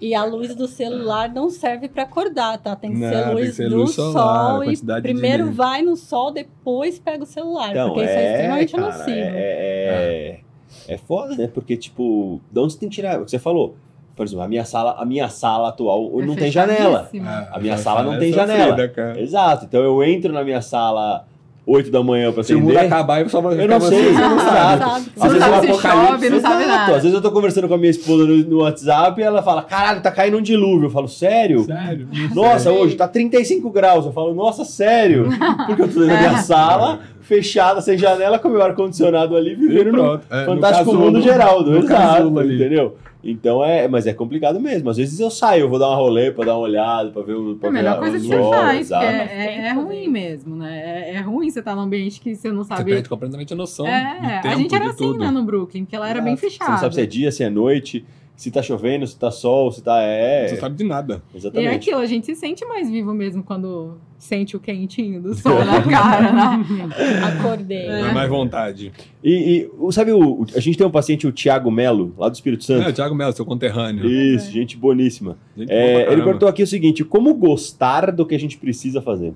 E 0.00 0.14
a 0.14 0.24
luz 0.24 0.54
do 0.54 0.68
celular 0.68 1.28
não 1.32 1.50
serve 1.50 1.88
pra 1.88 2.04
acordar, 2.04 2.58
tá? 2.58 2.76
Tem 2.76 2.92
que 2.92 2.98
Não, 2.98 3.08
ser 3.10 3.30
luz 3.32 3.46
que 3.46 3.52
ser 3.56 3.68
do 3.68 3.76
luz 3.76 3.90
solar, 3.94 4.62
sol. 4.62 4.64
E 4.72 5.02
primeiro 5.02 5.50
vai 5.50 5.82
no 5.82 5.96
sol, 5.96 6.30
depois 6.32 6.98
pega 6.98 7.24
o 7.24 7.26
celular. 7.26 7.70
Então, 7.70 7.88
porque 7.88 8.04
isso 8.04 8.12
é 8.12 8.32
extremamente 8.32 8.72
cara, 8.72 8.86
nocivo. 8.86 9.10
É, 9.10 10.40
é, 10.88 10.94
é 10.94 10.96
foda, 10.98 11.34
né? 11.36 11.48
Porque, 11.52 11.76
tipo, 11.76 12.40
de 12.50 12.60
onde 12.60 12.72
você 12.74 12.78
tem 12.78 12.88
que 12.88 12.94
tirar? 12.94 13.20
O 13.20 13.24
que 13.24 13.30
você 13.30 13.38
falou. 13.38 13.74
Por 14.16 14.24
exemplo, 14.26 14.44
a 14.44 14.48
minha 14.48 14.64
sala, 14.64 14.94
a 14.96 15.04
minha 15.04 15.28
sala 15.28 15.70
atual 15.70 16.08
É 16.20 16.24
não 16.24 16.36
tem 16.36 16.50
janela. 16.50 17.06
fechadíssima. 17.06 17.48
A 17.50 17.58
minha 17.58 17.76
sala 17.76 18.02
não 18.04 18.16
tem 18.18 18.30
é 18.30 18.32
janela. 18.32 18.88
cara. 18.88 19.20
Exato. 19.20 19.64
Então 19.64 19.82
eu 19.82 20.04
entro 20.04 20.32
na 20.32 20.44
minha 20.44 20.62
sala 20.62 21.26
8 21.66 21.90
da 21.90 22.02
manhã 22.02 22.30
pra 22.30 22.42
Se 22.42 22.54
o 22.54 22.60
mundo 22.60 22.76
acabar, 22.76 23.22
eu 23.22 23.28
só 23.28 23.40
vou 23.40 23.52
Eu 23.52 23.66
não 23.66 23.80
sei, 23.80 24.02
você, 24.02 24.12
você 24.12 24.20
não 24.20 24.38
sabe. 24.38 24.84
Sabe? 24.84 25.06
Às 25.18 25.32
vezes 25.32 25.40
Não 25.40 25.54
é 25.54 25.58
um 25.58 25.80
sabe 25.80 26.06
chove, 26.06 26.30
não 26.30 26.40
nada. 26.40 26.96
Às 26.96 27.02
vezes 27.02 27.14
eu 27.14 27.22
tô 27.22 27.30
conversando 27.30 27.68
com 27.68 27.74
a 27.74 27.78
minha 27.78 27.90
esposa 27.90 28.24
no, 28.26 28.36
no 28.36 28.58
WhatsApp 28.58 29.18
e 29.20 29.24
ela 29.24 29.42
fala: 29.42 29.62
caralho, 29.62 30.02
tá 30.02 30.10
caindo 30.10 30.36
um 30.36 30.42
dilúvio. 30.42 30.86
Eu 30.86 30.90
falo, 30.90 31.08
sério? 31.08 31.64
Sério? 31.64 32.06
Nossa, 32.34 32.70
Sei. 32.70 32.72
hoje 32.72 32.96
tá 32.96 33.08
35 33.08 33.70
graus. 33.70 34.04
Eu 34.04 34.12
falo, 34.12 34.34
nossa, 34.34 34.64
sério? 34.64 35.28
Porque 35.66 35.82
eu 35.82 35.88
tô 35.88 36.00
dentro 36.00 36.06
da 36.08 36.14
É. 36.14 36.28
minha 36.28 36.42
sala, 36.42 37.00
fechada, 37.22 37.80
sem 37.80 37.96
janela, 37.96 38.38
com 38.38 38.48
o 38.48 38.50
meu 38.52 38.62
ar-condicionado 38.62 39.34
ali, 39.34 39.54
vivendo 39.54 39.92
no. 39.92 40.14
É, 40.30 40.40
no 40.40 40.46
Fantástico 40.46 40.84
casulo, 40.90 40.98
Mundo 41.06 41.22
Geraldo. 41.22 41.70
no 41.70 41.78
Exato, 41.78 42.42
entendeu? 42.42 42.96
Então 43.26 43.64
é, 43.64 43.88
mas 43.88 44.06
é 44.06 44.12
complicado 44.12 44.60
mesmo. 44.60 44.90
Às 44.90 44.98
vezes 44.98 45.18
eu 45.18 45.30
saio, 45.30 45.62
eu 45.62 45.68
vou 45.70 45.78
dar 45.78 45.88
uma 45.88 45.96
rolê 45.96 46.30
pra 46.30 46.44
dar 46.44 46.52
uma 46.56 46.60
olhada, 46.64 47.10
pra 47.10 47.22
ver 47.22 47.32
o. 47.34 47.56
Pra 47.56 47.68
É 47.68 47.70
a 47.70 47.72
melhor 47.72 47.98
coisa 47.98 48.16
os 48.18 48.22
que 48.22 48.28
você 48.28 48.34
olhos, 48.34 48.88
faz, 48.88 48.90
é, 48.90 49.66
é 49.68 49.74
fazer 49.74 49.80
ruim 49.80 50.08
mesmo, 50.08 50.54
né? 50.56 51.10
É, 51.10 51.14
é 51.14 51.20
ruim 51.20 51.48
você 51.48 51.60
estar 51.60 51.74
num 51.74 51.80
ambiente 51.82 52.20
que 52.20 52.34
você 52.34 52.52
não 52.52 52.62
Você 52.64 52.68
sabe. 52.76 52.92
perde 52.92 53.08
completamente 53.08 53.52
a 53.52 53.56
noção 53.56 53.86
É, 53.86 54.40
do 54.42 54.48
a 54.48 54.54
gente 54.56 54.74
era 54.74 54.90
assim, 54.90 54.96
tudo. 54.98 55.20
né, 55.20 55.30
no 55.30 55.42
Brooklyn, 55.42 55.84
porque 55.84 55.96
ela 55.96 56.08
era 56.08 56.20
bem 56.20 56.36
fechada. 56.36 56.66
Você 56.66 56.70
não 56.72 56.78
sabe 56.78 56.94
se 56.96 57.00
é 57.00 57.06
dia, 57.06 57.32
se 57.32 57.42
é 57.42 57.48
noite, 57.48 58.04
se 58.36 58.50
tá 58.50 58.60
chovendo, 58.62 59.06
se 59.06 59.16
tá 59.18 59.30
sol, 59.30 59.70
se 59.70 59.80
tá. 59.82 60.00
É. 60.02 60.48
Você 60.48 60.56
sabe 60.56 60.76
de 60.76 60.84
nada. 60.84 61.22
E 61.32 61.36
é 61.36 61.38
Exatamente. 61.38 61.74
aquilo, 61.74 61.98
a 62.00 62.06
gente 62.06 62.26
se 62.26 62.34
sente 62.34 62.64
mais 62.66 62.90
vivo 62.90 63.14
mesmo 63.14 63.42
quando 63.44 63.96
sente 64.18 64.56
o 64.56 64.60
quentinho 64.60 65.22
do 65.22 65.34
sol 65.38 65.64
na 65.64 65.80
cara, 65.82 66.32
né? 66.32 66.64
Acordei. 67.38 67.86
É. 67.86 68.02
Dá 68.02 68.12
mais 68.12 68.28
vontade. 68.28 68.92
E, 69.22 69.68
e, 69.88 69.92
sabe, 69.92 70.12
o, 70.12 70.44
a 70.54 70.60
gente 70.60 70.76
tem 70.76 70.86
um 70.86 70.90
paciente, 70.90 71.26
o 71.28 71.32
Thiago 71.32 71.70
Melo, 71.70 72.12
lá 72.18 72.28
do 72.28 72.34
Espírito 72.34 72.62
É, 72.62 72.66
Santo. 72.66 72.90
o 72.90 72.92
Thiago 72.92 73.14
Melo, 73.14 73.32
seu 73.32 73.46
conterrâneo. 73.46 74.04
Isso, 74.04 74.50
gente 74.50 74.76
boníssima. 74.76 75.38
Gente 75.56 75.70
É, 75.72 76.10
ele 76.12 76.22
perguntou 76.22 76.48
aqui 76.48 76.62
o 76.62 76.66
seguinte: 76.66 77.04
como 77.04 77.32
gostar 77.34 78.10
do 78.10 78.26
que 78.26 78.34
a 78.34 78.38
gente 78.40 78.58
precisa 78.58 79.00
fazer? 79.00 79.32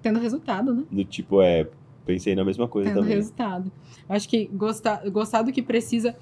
Tendo 0.00 0.18
resultado, 0.20 0.72
né? 0.72 0.84
Do 0.90 1.04
tipo, 1.04 1.42
é. 1.42 1.66
Pensei 2.06 2.34
na 2.34 2.42
mesma 2.42 2.66
coisa 2.66 2.88
Tendo 2.88 3.00
também. 3.00 3.14
resultado. 3.16 3.70
Acho 4.08 4.26
que 4.26 4.46
gostar, 4.46 5.02
gostar 5.10 5.42
do 5.42 5.52
que 5.52 5.60
precisa. 5.60 6.16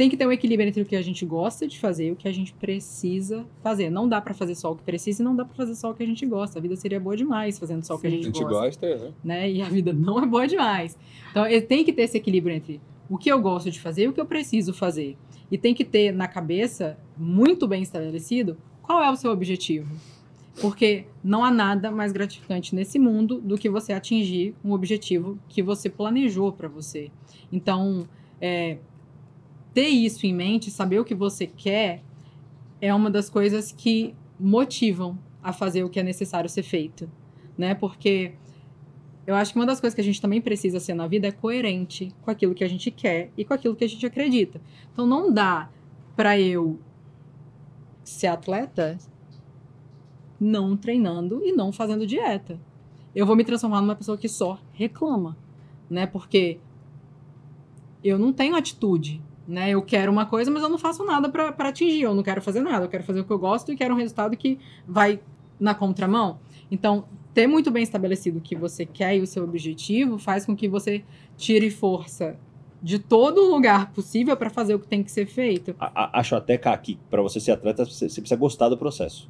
Tem 0.00 0.08
que 0.08 0.16
ter 0.16 0.26
um 0.26 0.32
equilíbrio 0.32 0.66
entre 0.66 0.80
o 0.80 0.86
que 0.86 0.96
a 0.96 1.02
gente 1.02 1.26
gosta 1.26 1.66
de 1.66 1.78
fazer 1.78 2.06
e 2.06 2.12
o 2.12 2.16
que 2.16 2.26
a 2.26 2.32
gente 2.32 2.54
precisa 2.54 3.44
fazer. 3.62 3.90
Não 3.90 4.08
dá 4.08 4.18
pra 4.18 4.32
fazer 4.32 4.54
só 4.54 4.72
o 4.72 4.74
que 4.74 4.82
precisa 4.82 5.20
e 5.20 5.24
não 5.26 5.36
dá 5.36 5.44
pra 5.44 5.54
fazer 5.54 5.74
só 5.74 5.90
o 5.90 5.94
que 5.94 6.02
a 6.02 6.06
gente 6.06 6.24
gosta. 6.24 6.58
A 6.58 6.62
vida 6.62 6.74
seria 6.74 6.98
boa 6.98 7.14
demais 7.14 7.58
fazendo 7.58 7.84
só 7.84 7.96
o 7.96 7.98
que 7.98 8.06
a 8.06 8.08
A 8.08 8.12
gente, 8.14 8.24
gente 8.24 8.42
gosta. 8.42 8.88
gosta, 8.88 8.96
né? 8.96 9.12
né? 9.22 9.50
E 9.50 9.60
a 9.60 9.68
vida 9.68 9.92
não 9.92 10.18
é 10.18 10.24
boa 10.24 10.48
demais. 10.48 10.98
Então, 11.30 11.44
tem 11.68 11.84
que 11.84 11.92
ter 11.92 12.04
esse 12.04 12.16
equilíbrio 12.16 12.56
entre 12.56 12.80
o 13.10 13.18
que 13.18 13.30
eu 13.30 13.42
gosto 13.42 13.70
de 13.70 13.78
fazer 13.78 14.04
e 14.04 14.08
o 14.08 14.12
que 14.14 14.20
eu 14.22 14.24
preciso 14.24 14.72
fazer. 14.72 15.18
E 15.50 15.58
tem 15.58 15.74
que 15.74 15.84
ter 15.84 16.14
na 16.14 16.26
cabeça, 16.26 16.96
muito 17.14 17.68
bem 17.68 17.82
estabelecido, 17.82 18.56
qual 18.80 19.02
é 19.02 19.10
o 19.10 19.16
seu 19.16 19.30
objetivo. 19.30 19.94
Porque 20.62 21.04
não 21.22 21.44
há 21.44 21.50
nada 21.50 21.90
mais 21.90 22.10
gratificante 22.10 22.74
nesse 22.74 22.98
mundo 22.98 23.38
do 23.38 23.58
que 23.58 23.68
você 23.68 23.92
atingir 23.92 24.54
um 24.64 24.72
objetivo 24.72 25.38
que 25.46 25.62
você 25.62 25.90
planejou 25.90 26.50
para 26.52 26.68
você. 26.68 27.10
Então, 27.52 28.08
é, 28.40 28.78
ter 29.72 29.88
isso 29.88 30.26
em 30.26 30.34
mente, 30.34 30.70
saber 30.70 30.98
o 30.98 31.04
que 31.04 31.14
você 31.14 31.46
quer, 31.46 32.02
é 32.80 32.94
uma 32.94 33.10
das 33.10 33.28
coisas 33.28 33.72
que 33.72 34.14
motivam 34.38 35.18
a 35.42 35.52
fazer 35.52 35.84
o 35.84 35.90
que 35.90 36.00
é 36.00 36.02
necessário 36.02 36.48
ser 36.48 36.62
feito, 36.62 37.10
né? 37.56 37.74
Porque 37.74 38.32
eu 39.26 39.34
acho 39.34 39.52
que 39.52 39.58
uma 39.58 39.66
das 39.66 39.80
coisas 39.80 39.94
que 39.94 40.00
a 40.00 40.04
gente 40.04 40.20
também 40.20 40.40
precisa 40.40 40.80
ser 40.80 40.94
na 40.94 41.06
vida 41.06 41.28
é 41.28 41.32
coerente 41.32 42.12
com 42.22 42.30
aquilo 42.30 42.54
que 42.54 42.64
a 42.64 42.68
gente 42.68 42.90
quer 42.90 43.30
e 43.36 43.44
com 43.44 43.54
aquilo 43.54 43.76
que 43.76 43.84
a 43.84 43.88
gente 43.88 44.04
acredita. 44.04 44.60
Então 44.92 45.06
não 45.06 45.32
dá 45.32 45.70
para 46.16 46.38
eu 46.38 46.78
ser 48.02 48.26
atleta 48.28 48.98
não 50.38 50.76
treinando 50.76 51.44
e 51.44 51.52
não 51.52 51.70
fazendo 51.70 52.06
dieta. 52.06 52.58
Eu 53.14 53.26
vou 53.26 53.36
me 53.36 53.44
transformar 53.44 53.80
numa 53.80 53.94
pessoa 53.94 54.16
que 54.16 54.28
só 54.28 54.58
reclama, 54.72 55.36
né? 55.88 56.06
Porque 56.06 56.58
eu 58.02 58.18
não 58.18 58.32
tenho 58.32 58.56
atitude, 58.56 59.20
né? 59.50 59.70
Eu 59.70 59.82
quero 59.82 60.10
uma 60.10 60.24
coisa, 60.26 60.50
mas 60.50 60.62
eu 60.62 60.68
não 60.68 60.78
faço 60.78 61.04
nada 61.04 61.28
para 61.28 61.68
atingir. 61.68 62.02
Eu 62.02 62.14
não 62.14 62.22
quero 62.22 62.40
fazer 62.40 62.60
nada. 62.60 62.84
Eu 62.84 62.88
quero 62.88 63.04
fazer 63.04 63.20
o 63.20 63.24
que 63.24 63.30
eu 63.30 63.38
gosto 63.38 63.72
e 63.72 63.76
quero 63.76 63.92
um 63.94 63.96
resultado 63.96 64.36
que 64.36 64.58
vai 64.86 65.20
na 65.58 65.74
contramão. 65.74 66.38
Então, 66.70 67.04
ter 67.34 67.46
muito 67.46 67.70
bem 67.70 67.82
estabelecido 67.82 68.38
o 68.38 68.40
que 68.40 68.56
você 68.56 68.86
quer 68.86 69.16
e 69.16 69.20
o 69.20 69.26
seu 69.26 69.44
objetivo 69.44 70.18
faz 70.18 70.46
com 70.46 70.56
que 70.56 70.68
você 70.68 71.02
tire 71.36 71.70
força 71.70 72.36
de 72.82 72.98
todo 72.98 73.42
lugar 73.50 73.92
possível 73.92 74.34
para 74.36 74.48
fazer 74.48 74.74
o 74.74 74.78
que 74.78 74.86
tem 74.88 75.02
que 75.02 75.10
ser 75.10 75.26
feito. 75.26 75.74
A- 75.78 75.92
a- 76.04 76.20
acho 76.20 76.34
até, 76.34 76.56
que 76.78 76.98
pra 77.10 77.20
você 77.20 77.38
ser 77.38 77.50
atleta, 77.52 77.84
você, 77.84 78.08
você 78.08 78.20
precisa 78.20 78.38
gostar 78.40 78.68
do 78.70 78.78
processo. 78.78 79.28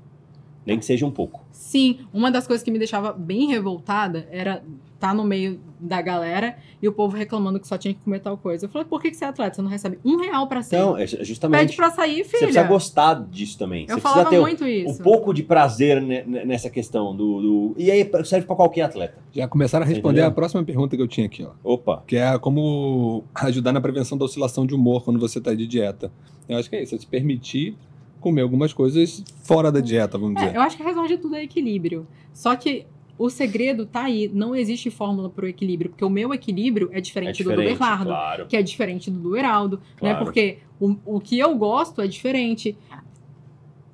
Nem 0.65 0.79
que 0.79 0.85
seja 0.85 1.05
um 1.07 1.11
pouco. 1.11 1.43
Sim, 1.51 2.01
uma 2.13 2.31
das 2.31 2.47
coisas 2.47 2.63
que 2.63 2.71
me 2.71 2.79
deixava 2.79 3.13
bem 3.13 3.49
revoltada 3.49 4.29
era 4.31 4.63
estar 5.01 5.14
no 5.14 5.24
meio 5.24 5.59
da 5.81 6.02
galera 6.02 6.59
e 6.82 6.86
o 6.86 6.93
povo 6.93 7.16
reclamando 7.16 7.59
que 7.59 7.66
só 7.66 7.78
tinha 7.78 7.94
que 7.94 8.01
comer 8.01 8.20
tal 8.20 8.36
coisa. 8.36 8.66
Eu 8.66 8.68
falei, 8.68 8.86
por 8.86 9.01
que, 9.01 9.10
que 9.10 9.16
você 9.16 9.24
é 9.24 9.28
atleta? 9.28 9.56
Você 9.56 9.62
não 9.62 9.70
recebe 9.70 9.98
um 10.05 10.18
real 10.18 10.47
pra 10.47 10.60
ser. 10.62 10.77
Então, 10.77 10.94
é 10.98 11.06
Pede 11.06 11.24
justamente. 11.24 11.74
pra 11.77 11.90
sair, 11.90 12.22
Você 12.22 12.31
precisa 12.36 12.47
filha. 12.48 12.62
gostar 12.64 13.14
disso 13.31 13.59
também. 13.59 13.86
Eu 13.89 13.94
você 13.94 14.01
falava 14.02 14.28
precisa 14.28 14.36
ter 14.36 14.40
muito 14.47 14.64
um 14.64 14.90
isso. 14.93 15.02
pouco 15.02 15.32
de 15.32 15.43
prazer 15.43 16.02
ne- 16.02 16.22
ne- 16.24 16.44
nessa 16.44 16.68
questão 16.68 17.16
do, 17.16 17.40
do- 17.40 17.74
E 17.78 17.90
aí 17.90 18.09
serve 18.24 18.47
pra 18.47 18.55
qualquer 18.55 18.82
atleta. 18.82 19.18
Já 19.32 19.48
começaram 19.48 19.85
a 19.85 19.89
responder 19.89 20.18
entendeu? 20.20 20.28
a 20.31 20.35
próxima 20.35 20.62
pergunta 20.62 20.94
que 20.94 21.02
eu 21.02 21.09
tinha 21.09 21.27
aqui, 21.27 21.43
ó. 21.44 21.52
Opa. 21.64 22.02
Que 22.06 22.16
é 22.16 22.39
como 22.39 23.24
ajudar 23.36 23.72
na 23.72 23.81
prevenção 23.81 24.18
da 24.18 24.27
oscilação 24.27 24.66
de 24.66 24.74
humor 24.74 25.02
quando 25.02 25.18
você 25.18 25.40
tá 25.40 25.55
de 25.55 25.66
dieta. 25.66 26.12
Eu 26.47 26.59
acho 26.59 26.68
que 26.68 26.77
é 26.77 26.82
isso, 26.82 26.94
é 26.94 26.98
se 26.98 27.06
permitir 27.06 27.74
comer 28.20 28.43
algumas 28.43 28.74
coisas 28.74 29.24
fora 29.44 29.72
da 29.72 29.81
dieta, 29.81 30.18
vamos 30.18 30.36
É, 30.43 30.44
dizer. 30.44 30.56
eu 30.56 30.60
acho 30.60 30.77
que 30.77 30.82
a 30.82 30.86
razão 30.86 31.06
de 31.06 31.16
tudo 31.16 31.36
é 31.36 31.43
equilíbrio. 31.43 32.06
Só 32.35 32.55
que 32.55 32.85
o 33.21 33.29
segredo 33.29 33.85
tá 33.85 34.05
aí. 34.05 34.31
Não 34.33 34.57
existe 34.57 34.91
fórmula 34.91 35.29
pro 35.29 35.47
equilíbrio, 35.47 35.91
porque 35.91 36.05
o 36.05 36.09
meu 36.09 36.33
equilíbrio 36.33 36.89
é 36.91 36.99
É 36.99 37.01
diferente, 37.03 37.37
diferente, 37.37 37.57
do 37.59 37.63
do 37.63 37.69
Bernardo. 37.69 38.07
claro. 38.07 38.47
que 38.47 38.57
é 38.57 38.63
diferente 38.63 39.11
do 39.11 39.19
do 39.19 39.37
Heraldo, 39.37 39.77
né? 40.01 40.11
Claro. 40.13 40.25
Porque 40.25 40.59
o, 40.81 40.97
o 41.05 41.21
que 41.21 41.39
eu 41.39 41.55
gosto 41.55 42.01
é 42.01 42.07
diferente. 42.07 42.79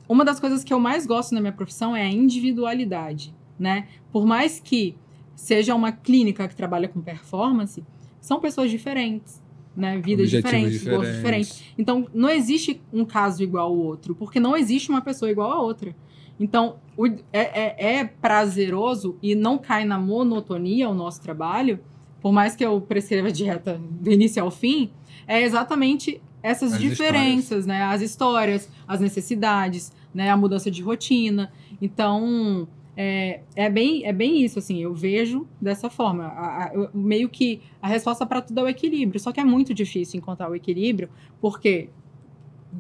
Uma 0.09 0.25
das 0.25 0.39
coisas 0.39 0.63
que 0.63 0.73
eu 0.73 0.79
mais 0.79 1.05
gosto 1.05 1.35
na 1.35 1.41
minha 1.41 1.53
profissão 1.53 1.97
é 1.97 2.03
a 2.03 2.09
individualidade, 2.09 3.35
né? 3.59 3.89
Por 4.13 4.25
mais 4.25 4.61
que 4.61 4.95
seja 5.35 5.75
uma 5.75 5.91
clínica 5.91 6.47
que 6.47 6.55
trabalha 6.55 6.87
com 6.87 7.01
performance, 7.01 7.83
são 8.21 8.39
pessoas 8.39 8.71
diferentes, 8.71 9.43
né? 9.77 9.99
Vidas 9.99 10.27
Objetivos 10.27 10.53
diferentes, 10.53 10.85
gostos 10.85 11.17
diferentes. 11.17 11.65
Então, 11.77 12.07
não 12.15 12.31
existe 12.31 12.81
um 12.93 13.05
caso 13.05 13.43
igual 13.43 13.67
ao 13.67 13.77
outro, 13.77 14.15
porque 14.15 14.39
não 14.39 14.57
existe 14.57 14.89
uma 14.89 15.01
pessoa 15.01 15.29
igual 15.29 15.51
a 15.51 15.61
outra. 15.61 15.97
Então, 16.39 16.77
o- 16.97 17.07
é, 17.07 17.15
é- 17.33 17.97
é 17.99 18.05
prazeroso 18.05 19.17
e 19.23 19.35
não 19.35 19.59
cai 19.59 19.85
na 19.85 19.99
monotonia 19.99 20.89
o 20.89 20.95
nosso 20.95 21.21
trabalho, 21.23 21.81
por 22.21 22.33
mais 22.33 22.55
que 22.57 22.65
eu 22.65 22.81
prescreva 22.81 23.31
dieta 23.33 23.81
do 24.01 24.11
início 24.11 24.43
ao 24.43 24.51
fim, 24.51 24.91
é 25.27 25.43
exatamente 25.43 26.21
essas 26.43 26.73
As 26.75 26.79
diferenças, 26.81 27.67
né? 27.67 27.83
As 27.83 28.01
histórias, 28.03 28.71
as 28.87 29.01
necessidades, 29.01 29.93
né? 30.15 30.31
A 30.31 30.37
mudança 30.37 30.71
de 30.71 30.83
rotina. 30.83 31.51
Então, 31.83 32.69
é, 32.97 33.41
é, 33.55 33.69
bem, 33.69 34.05
é 34.07 34.13
bem 34.13 34.43
isso, 34.45 34.59
assim, 34.59 34.79
eu 34.83 34.95
vejo 34.95 35.47
dessa 35.61 35.91
forma. 35.91 36.25
A- 36.27 36.65
a- 36.65 36.91
meio 36.95 37.29
que 37.29 37.61
a 37.83 37.89
resposta 37.89 38.25
para 38.25 38.41
tudo 38.43 38.61
é 38.61 38.63
o 38.65 38.69
equilíbrio. 38.69 39.19
Só 39.21 39.33
que 39.33 39.41
é 39.41 39.45
muito 39.45 39.75
difícil 39.75 40.19
encontrar 40.19 40.51
o 40.51 40.55
equilíbrio, 40.55 41.09
porque, 41.41 41.89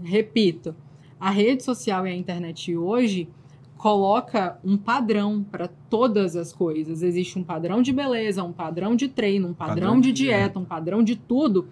repito, 0.04 0.74
a 1.18 1.30
rede 1.30 1.62
social 1.64 2.06
e 2.06 2.10
a 2.10 2.14
internet 2.14 2.74
hoje 2.76 3.28
coloca 3.76 4.58
um 4.64 4.76
padrão 4.76 5.42
para 5.42 5.68
todas 5.90 6.34
as 6.36 6.52
coisas. 6.52 7.02
Existe 7.02 7.38
um 7.38 7.44
padrão 7.44 7.82
de 7.82 7.92
beleza, 7.92 8.42
um 8.42 8.52
padrão 8.52 8.96
de 8.96 9.08
treino, 9.08 9.48
um 9.48 9.54
padrão, 9.54 9.74
Padrão 9.76 10.00
de 10.00 10.12
dieta, 10.12 10.58
um 10.58 10.64
padrão 10.64 11.02
de 11.02 11.16
tudo. 11.16 11.68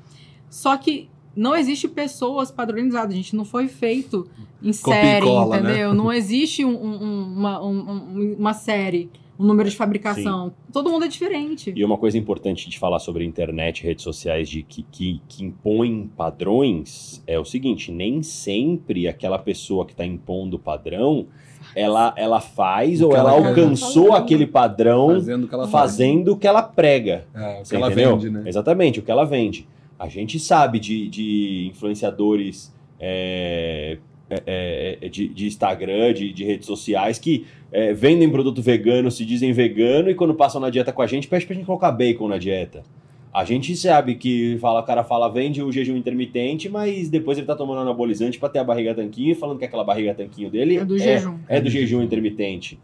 Só 0.51 0.76
que 0.76 1.09
não 1.35 1.56
existe 1.56 1.89
pessoas 1.89 2.51
padronizadas. 2.51 3.12
A 3.12 3.16
gente 3.16 3.35
não 3.35 3.44
foi 3.44 3.68
feito 3.68 4.28
em 4.62 4.72
Copia 4.72 5.01
série, 5.01 5.26
cola, 5.26 5.60
né? 5.60 5.70
entendeu? 5.70 5.94
Não 5.94 6.12
existe 6.12 6.64
um- 6.64 6.70
um- 6.76 7.02
um- 7.05 7.35
uma, 7.36 7.64
um- 7.64 7.90
um- 7.90 8.36
uma 8.39 8.55
série 8.55 9.10
o 9.36 9.44
número 9.44 9.68
de 9.68 9.74
fabricação. 9.74 10.55
Todo 10.72 10.89
mundo 10.89 11.06
é 11.06 11.09
diferente. 11.09 11.72
E 11.74 11.85
uma 11.85 11.98
coisa 11.98 12.16
importante 12.16 12.70
de 12.70 12.78
falar 12.78 13.01
sobre 13.01 13.24
internet 13.24 13.81
e 13.81 13.82
redes 13.85 14.05
sociais 14.05 14.48
de 14.48 14.62
que, 14.62 14.85
que, 14.93 15.20
que 15.28 15.44
impõem 15.44 16.09
padrões 16.16 17.20
é 17.26 17.36
o 17.36 17.44
seguinte: 17.44 17.90
nem 17.90 18.22
sempre 18.22 19.09
aquela 19.09 19.39
pessoa 19.39 19.85
que 19.85 19.90
está 19.93 20.05
impondo 20.06 20.55
o 20.56 20.59
padrão 20.60 21.26
ela, 21.75 22.15
ela 22.17 22.41
faz 22.41 23.01
ou 23.01 23.15
ela 23.15 23.33
ela 23.33 23.43
quer. 23.43 23.49
alcançou 23.49 24.13
aquele 24.13 24.47
padrão 24.47 25.09
Fazendo 25.15 25.45
o 25.45 25.49
que 25.49 25.55
ela 25.55 25.69
faz. 25.69 25.91
fazendo 25.91 26.37
que 26.37 26.47
ela 26.47 26.63
prega. 26.63 27.25
É, 27.35 27.39
o 27.39 27.63
que 27.63 27.69
Você 27.69 27.77
ela 27.77 27.87
entendeu? 27.89 28.17
vende, 28.17 28.31
né? 28.31 28.43
Exatamente, 28.47 28.99
o 29.01 29.03
que 29.03 29.11
ela 29.11 29.25
vende. 29.25 29.67
A 29.99 30.09
gente 30.09 30.39
sabe 30.39 30.79
de, 30.81 31.09
de 31.09 31.69
influenciadores 31.73 32.73
é, 32.99 33.99
é, 34.31 34.99
é, 35.03 35.09
de, 35.09 35.29
de 35.29 35.47
Instagram, 35.47 36.13
de, 36.15 36.33
de 36.33 36.45
redes 36.45 36.67
sociais, 36.67 37.19
que 37.19 37.47
é, 37.71 37.93
vendem 37.93 38.29
produto 38.31 38.63
vegano, 38.63 39.11
se 39.11 39.25
dizem 39.25 39.53
vegano, 39.53 40.11
e 40.11 40.15
quando 40.15 40.35
passam 40.35 40.61
na 40.61 40.71
dieta 40.71 40.93
com 40.93 41.03
a 41.03 41.07
gente, 41.07 41.29
pede 41.29 41.47
pra 41.47 41.55
gente 41.55 41.67
colocar 41.67 41.91
bacon 41.93 42.29
na 42.29 42.39
dieta. 42.39 42.83
A 43.35 43.44
gente 43.44 43.74
sabe 43.77 44.15
que 44.15 44.56
fala, 44.61 44.78
o 44.81 44.85
cara 44.85 45.02
fala, 45.02 45.28
vende 45.28 45.61
o 45.61 45.73
jejum 45.73 45.97
intermitente, 45.97 46.69
mas 46.69 47.09
depois 47.09 47.36
ele 47.36 47.47
tá 47.48 47.56
tomando 47.56 47.81
anabolizante 47.81 48.39
pra 48.39 48.48
ter 48.48 48.61
a 48.61 48.65
barriga 48.65 48.94
tanquinho, 48.94 49.32
e 49.32 49.35
falando 49.35 49.59
que 49.59 49.65
aquela 49.65 49.82
barriga 49.82 50.15
tanquinho 50.15 50.48
dele 50.48 50.77
É 50.77 50.85
do 50.85 50.97
jejum. 50.97 51.39
é 51.48 51.61
do 51.61 51.69
jejum 51.69 52.01
intermitente. 52.01 52.78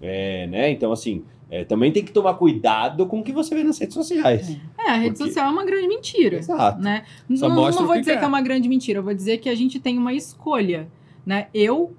É, 0.00 0.46
né? 0.46 0.70
Então, 0.70 0.92
assim, 0.92 1.24
é, 1.50 1.64
também 1.64 1.90
tem 1.90 2.04
que 2.04 2.12
tomar 2.12 2.34
cuidado 2.34 3.04
com 3.06 3.18
o 3.18 3.22
que 3.24 3.32
você 3.32 3.52
vê 3.54 3.64
nas 3.64 3.78
redes 3.80 3.94
sociais. 3.94 4.56
É, 4.78 4.90
a 4.90 4.94
rede 4.94 5.16
Porque- 5.16 5.24
social 5.32 5.48
é 5.48 5.50
uma 5.50 5.64
grande 5.64 5.88
mentira. 5.88 6.36
Exato. 6.38 6.80
né? 6.80 7.02
Só 7.34 7.48
Não, 7.48 7.56
não 7.56 7.68
o 7.68 7.72
vou 7.72 7.94
que 7.94 7.98
dizer 8.00 8.12
quer. 8.12 8.18
que 8.20 8.24
é 8.24 8.28
uma 8.28 8.40
grande 8.42 8.68
mentira, 8.68 9.00
eu 9.00 9.02
vou 9.02 9.12
dizer 9.14 9.38
que 9.38 9.48
a 9.48 9.54
gente 9.56 9.80
tem 9.80 9.98
uma 9.98 10.12
escolha, 10.12 10.86
né? 11.24 11.48
Eu 11.52 11.92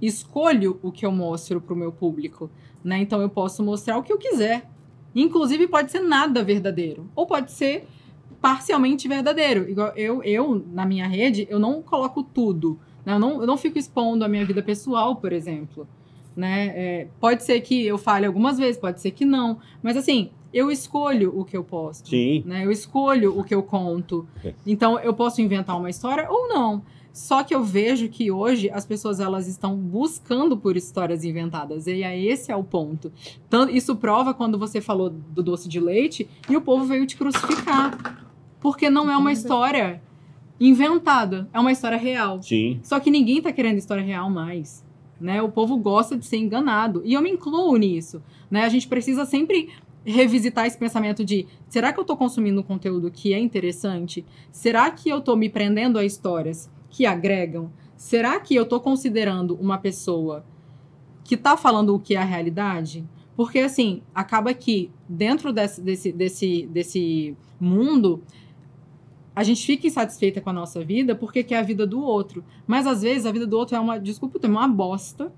escolho 0.00 0.78
o 0.82 0.90
que 0.90 1.06
eu 1.06 1.12
mostro 1.12 1.60
pro 1.60 1.76
meu 1.76 1.92
público, 1.92 2.50
né? 2.82 2.98
Então 2.98 3.20
eu 3.20 3.28
posso 3.28 3.62
mostrar 3.62 3.96
o 3.98 4.02
que 4.02 4.12
eu 4.12 4.18
quiser. 4.18 4.68
Inclusive 5.14 5.66
pode 5.66 5.90
ser 5.90 6.00
nada 6.00 6.42
verdadeiro, 6.42 7.08
ou 7.14 7.26
pode 7.26 7.52
ser 7.52 7.86
parcialmente 8.40 9.06
verdadeiro. 9.06 9.68
Igual 9.70 9.92
eu, 9.96 10.22
eu 10.22 10.64
na 10.72 10.84
minha 10.84 11.06
rede, 11.06 11.46
eu 11.48 11.58
não 11.58 11.82
coloco 11.82 12.22
tudo, 12.22 12.78
né? 13.04 13.14
Eu 13.14 13.18
não, 13.18 13.40
eu 13.40 13.46
não 13.46 13.56
fico 13.56 13.78
expondo 13.78 14.24
a 14.24 14.28
minha 14.28 14.44
vida 14.44 14.62
pessoal, 14.62 15.16
por 15.16 15.32
exemplo, 15.32 15.86
né? 16.36 16.72
É, 16.74 17.08
pode 17.20 17.44
ser 17.44 17.60
que 17.60 17.86
eu 17.86 17.98
fale 17.98 18.26
algumas 18.26 18.58
vezes, 18.58 18.80
pode 18.80 19.00
ser 19.00 19.12
que 19.12 19.24
não, 19.24 19.58
mas 19.82 19.96
assim, 19.96 20.30
eu 20.52 20.70
escolho 20.70 21.38
o 21.38 21.44
que 21.44 21.56
eu 21.56 21.64
posto 21.64 22.10
Sim. 22.10 22.42
né? 22.44 22.64
Eu 22.64 22.70
escolho 22.70 23.38
o 23.38 23.44
que 23.44 23.54
eu 23.54 23.62
conto. 23.62 24.26
É. 24.44 24.52
Então 24.66 24.98
eu 24.98 25.14
posso 25.14 25.40
inventar 25.40 25.78
uma 25.78 25.88
história 25.88 26.26
ou 26.28 26.48
não. 26.48 26.82
Só 27.12 27.44
que 27.44 27.54
eu 27.54 27.62
vejo 27.62 28.08
que 28.08 28.30
hoje 28.30 28.70
as 28.70 28.86
pessoas 28.86 29.20
elas 29.20 29.46
estão 29.46 29.76
buscando 29.76 30.56
por 30.56 30.76
histórias 30.76 31.24
inventadas. 31.24 31.86
E 31.86 32.02
aí 32.02 32.26
esse 32.26 32.50
é 32.50 32.56
o 32.56 32.64
ponto. 32.64 33.12
Tanto, 33.50 33.74
isso 33.74 33.94
prova 33.96 34.32
quando 34.32 34.58
você 34.58 34.80
falou 34.80 35.10
do 35.10 35.42
doce 35.42 35.68
de 35.68 35.78
leite 35.78 36.28
e 36.48 36.56
o 36.56 36.60
povo 36.62 36.84
veio 36.84 37.06
te 37.06 37.16
crucificar. 37.16 38.26
Porque 38.60 38.88
não 38.88 39.10
é 39.10 39.16
uma 39.16 39.32
história 39.32 40.00
inventada, 40.58 41.48
é 41.52 41.60
uma 41.60 41.72
história 41.72 41.98
real. 41.98 42.40
Sim. 42.42 42.80
Só 42.82 42.98
que 42.98 43.10
ninguém 43.10 43.42
tá 43.42 43.52
querendo 43.52 43.78
história 43.78 44.02
real 44.02 44.30
mais. 44.30 44.84
Né? 45.20 45.42
O 45.42 45.50
povo 45.50 45.76
gosta 45.76 46.16
de 46.16 46.24
ser 46.24 46.38
enganado. 46.38 47.02
E 47.04 47.12
eu 47.12 47.20
me 47.20 47.30
incluo 47.30 47.76
nisso. 47.76 48.22
Né? 48.50 48.64
A 48.64 48.68
gente 48.68 48.88
precisa 48.88 49.26
sempre 49.26 49.68
revisitar 50.04 50.66
esse 50.66 50.78
pensamento 50.78 51.24
de 51.24 51.46
será 51.68 51.92
que 51.92 52.00
eu 52.00 52.04
tô 52.04 52.16
consumindo 52.16 52.60
um 52.60 52.64
conteúdo 52.64 53.10
que 53.10 53.32
é 53.34 53.38
interessante? 53.38 54.24
Será 54.50 54.90
que 54.90 55.08
eu 55.08 55.20
tô 55.20 55.36
me 55.36 55.48
prendendo 55.48 55.98
a 55.98 56.04
histórias 56.04 56.70
que 56.92 57.06
agregam? 57.06 57.72
Será 57.96 58.38
que 58.38 58.54
eu 58.54 58.66
tô 58.66 58.78
considerando 58.78 59.56
uma 59.56 59.78
pessoa 59.78 60.44
que 61.24 61.36
tá 61.36 61.56
falando 61.56 61.94
o 61.94 61.98
que 61.98 62.14
é 62.14 62.18
a 62.18 62.24
realidade? 62.24 63.04
Porque, 63.34 63.60
assim, 63.60 64.02
acaba 64.14 64.52
que 64.52 64.90
dentro 65.08 65.52
desse, 65.52 65.80
desse, 65.80 66.12
desse, 66.12 66.68
desse 66.70 67.36
mundo, 67.58 68.22
a 69.34 69.42
gente 69.42 69.64
fica 69.64 69.86
insatisfeita 69.86 70.40
com 70.40 70.50
a 70.50 70.52
nossa 70.52 70.84
vida 70.84 71.14
porque 71.14 71.42
quer 71.42 71.58
a 71.58 71.62
vida 71.62 71.86
do 71.86 72.02
outro. 72.02 72.44
Mas 72.66 72.86
às 72.86 73.00
vezes 73.00 73.24
a 73.24 73.32
vida 73.32 73.46
do 73.46 73.56
outro 73.56 73.74
é 73.74 73.80
uma, 73.80 73.98
desculpa 73.98 74.36
o 74.36 74.40
termo, 74.40 74.58
uma 74.58 74.68
bosta, 74.68 75.32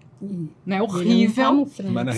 né? 0.66 0.78
Tá 0.78 0.82
Horrível. 0.82 1.68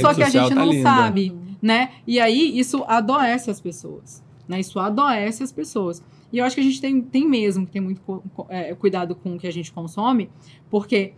Só 0.00 0.14
que 0.14 0.22
a 0.22 0.30
gente 0.30 0.48
tá 0.48 0.54
não 0.54 0.70
linda. 0.70 0.82
sabe, 0.82 1.36
né? 1.60 1.90
E 2.06 2.18
aí 2.18 2.58
isso 2.58 2.82
adoece 2.88 3.50
as 3.50 3.60
pessoas, 3.60 4.24
né? 4.48 4.58
Isso 4.60 4.78
adoece 4.78 5.42
as 5.42 5.52
pessoas. 5.52 6.02
E 6.32 6.38
eu 6.38 6.44
acho 6.44 6.54
que 6.56 6.60
a 6.60 6.64
gente 6.64 6.80
tem, 6.80 7.00
tem 7.00 7.28
mesmo 7.28 7.66
que 7.66 7.72
ter 7.72 7.80
muito 7.80 8.00
é, 8.48 8.74
cuidado 8.74 9.14
com 9.14 9.36
o 9.36 9.38
que 9.38 9.46
a 9.46 9.52
gente 9.52 9.72
consome, 9.72 10.28
porque 10.70 11.12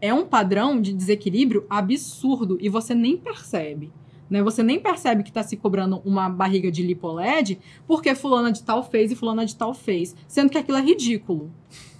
é 0.00 0.12
um 0.12 0.26
padrão 0.26 0.80
de 0.80 0.92
desequilíbrio 0.92 1.64
absurdo 1.70 2.58
e 2.60 2.68
você 2.68 2.94
nem 2.94 3.16
percebe. 3.16 3.92
Né? 4.28 4.42
Você 4.42 4.62
nem 4.62 4.80
percebe 4.80 5.22
que 5.22 5.30
está 5.30 5.42
se 5.42 5.56
cobrando 5.56 6.00
uma 6.04 6.28
barriga 6.28 6.70
de 6.70 6.82
lipoled 6.82 7.58
porque 7.86 8.14
fulana 8.14 8.50
de 8.50 8.62
tal 8.62 8.82
fez 8.82 9.12
e 9.12 9.14
fulana 9.14 9.46
de 9.46 9.54
tal 9.54 9.72
fez. 9.74 10.14
Sendo 10.26 10.50
que 10.50 10.58
aquilo 10.58 10.78
é 10.78 10.82
ridículo. 10.82 11.50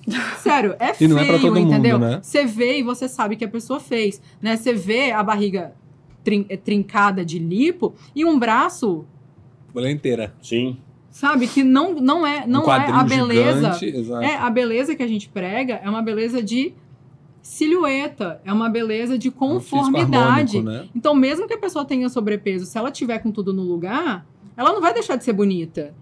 Sério, 0.39 0.75
é 0.79 0.91
E 0.91 0.95
feio, 0.95 1.11
não 1.11 1.19
é 1.19 1.25
pra 1.25 1.39
todo 1.39 1.55
mundo, 1.55 1.73
entendeu? 1.73 1.99
né? 1.99 2.21
Você 2.23 2.45
vê 2.45 2.79
e 2.79 2.83
você 2.83 3.09
sabe 3.09 3.37
que 3.37 3.45
a 3.45 3.49
pessoa 3.49 3.79
fez. 3.81 4.21
Né? 4.43 4.57
Você 4.57 4.73
vê 4.75 5.13
a 5.13 5.23
barriga 5.23 5.75
trin- 6.23 6.45
eh, 6.49 6.57
trincada 6.57 7.25
de 7.25 7.39
lipo 7.39 7.95
e 8.15 8.25
um 8.25 8.39
braço, 8.39 9.05
Mulher 9.75 9.91
inteira. 9.91 10.35
Sim. 10.41 10.77
Sabe, 11.15 11.47
que 11.47 11.63
não, 11.63 11.95
não 11.95 12.27
é, 12.27 12.45
não 12.45 12.67
um 12.67 12.73
é 12.73 12.91
a 12.91 13.05
beleza. 13.05 13.73
Gigante. 13.75 14.25
É, 14.25 14.35
a 14.37 14.51
beleza 14.51 14.97
que 14.97 15.03
a 15.03 15.07
gente 15.07 15.29
prega 15.29 15.75
é 15.83 15.89
uma 15.89 16.03
beleza 16.03 16.43
de 16.43 16.75
silhueta, 17.41 18.41
é 18.45 18.53
uma 18.53 18.69
beleza 18.69 19.17
de 19.17 19.29
É 19.29 19.31
um 19.31 19.35
conformidade. 19.35 20.61
né? 20.61 20.89
Então, 20.95 21.15
mesmo 21.15 21.47
que 21.47 21.55
a 21.55 21.59
pessoa 21.59 21.85
tenha 21.85 22.09
sobrepeso, 22.09 22.67
se 22.67 22.77
ela 22.77 22.91
tiver 22.91 23.21
com 23.21 23.31
tudo 23.31 23.53
no 23.53 23.63
lugar, 23.63 24.27
ela 24.57 24.73
não 24.73 24.81
vai 24.81 24.93
deixar 24.93 25.15
de 25.15 25.23
ser 25.23 25.33
bonita. 25.33 25.95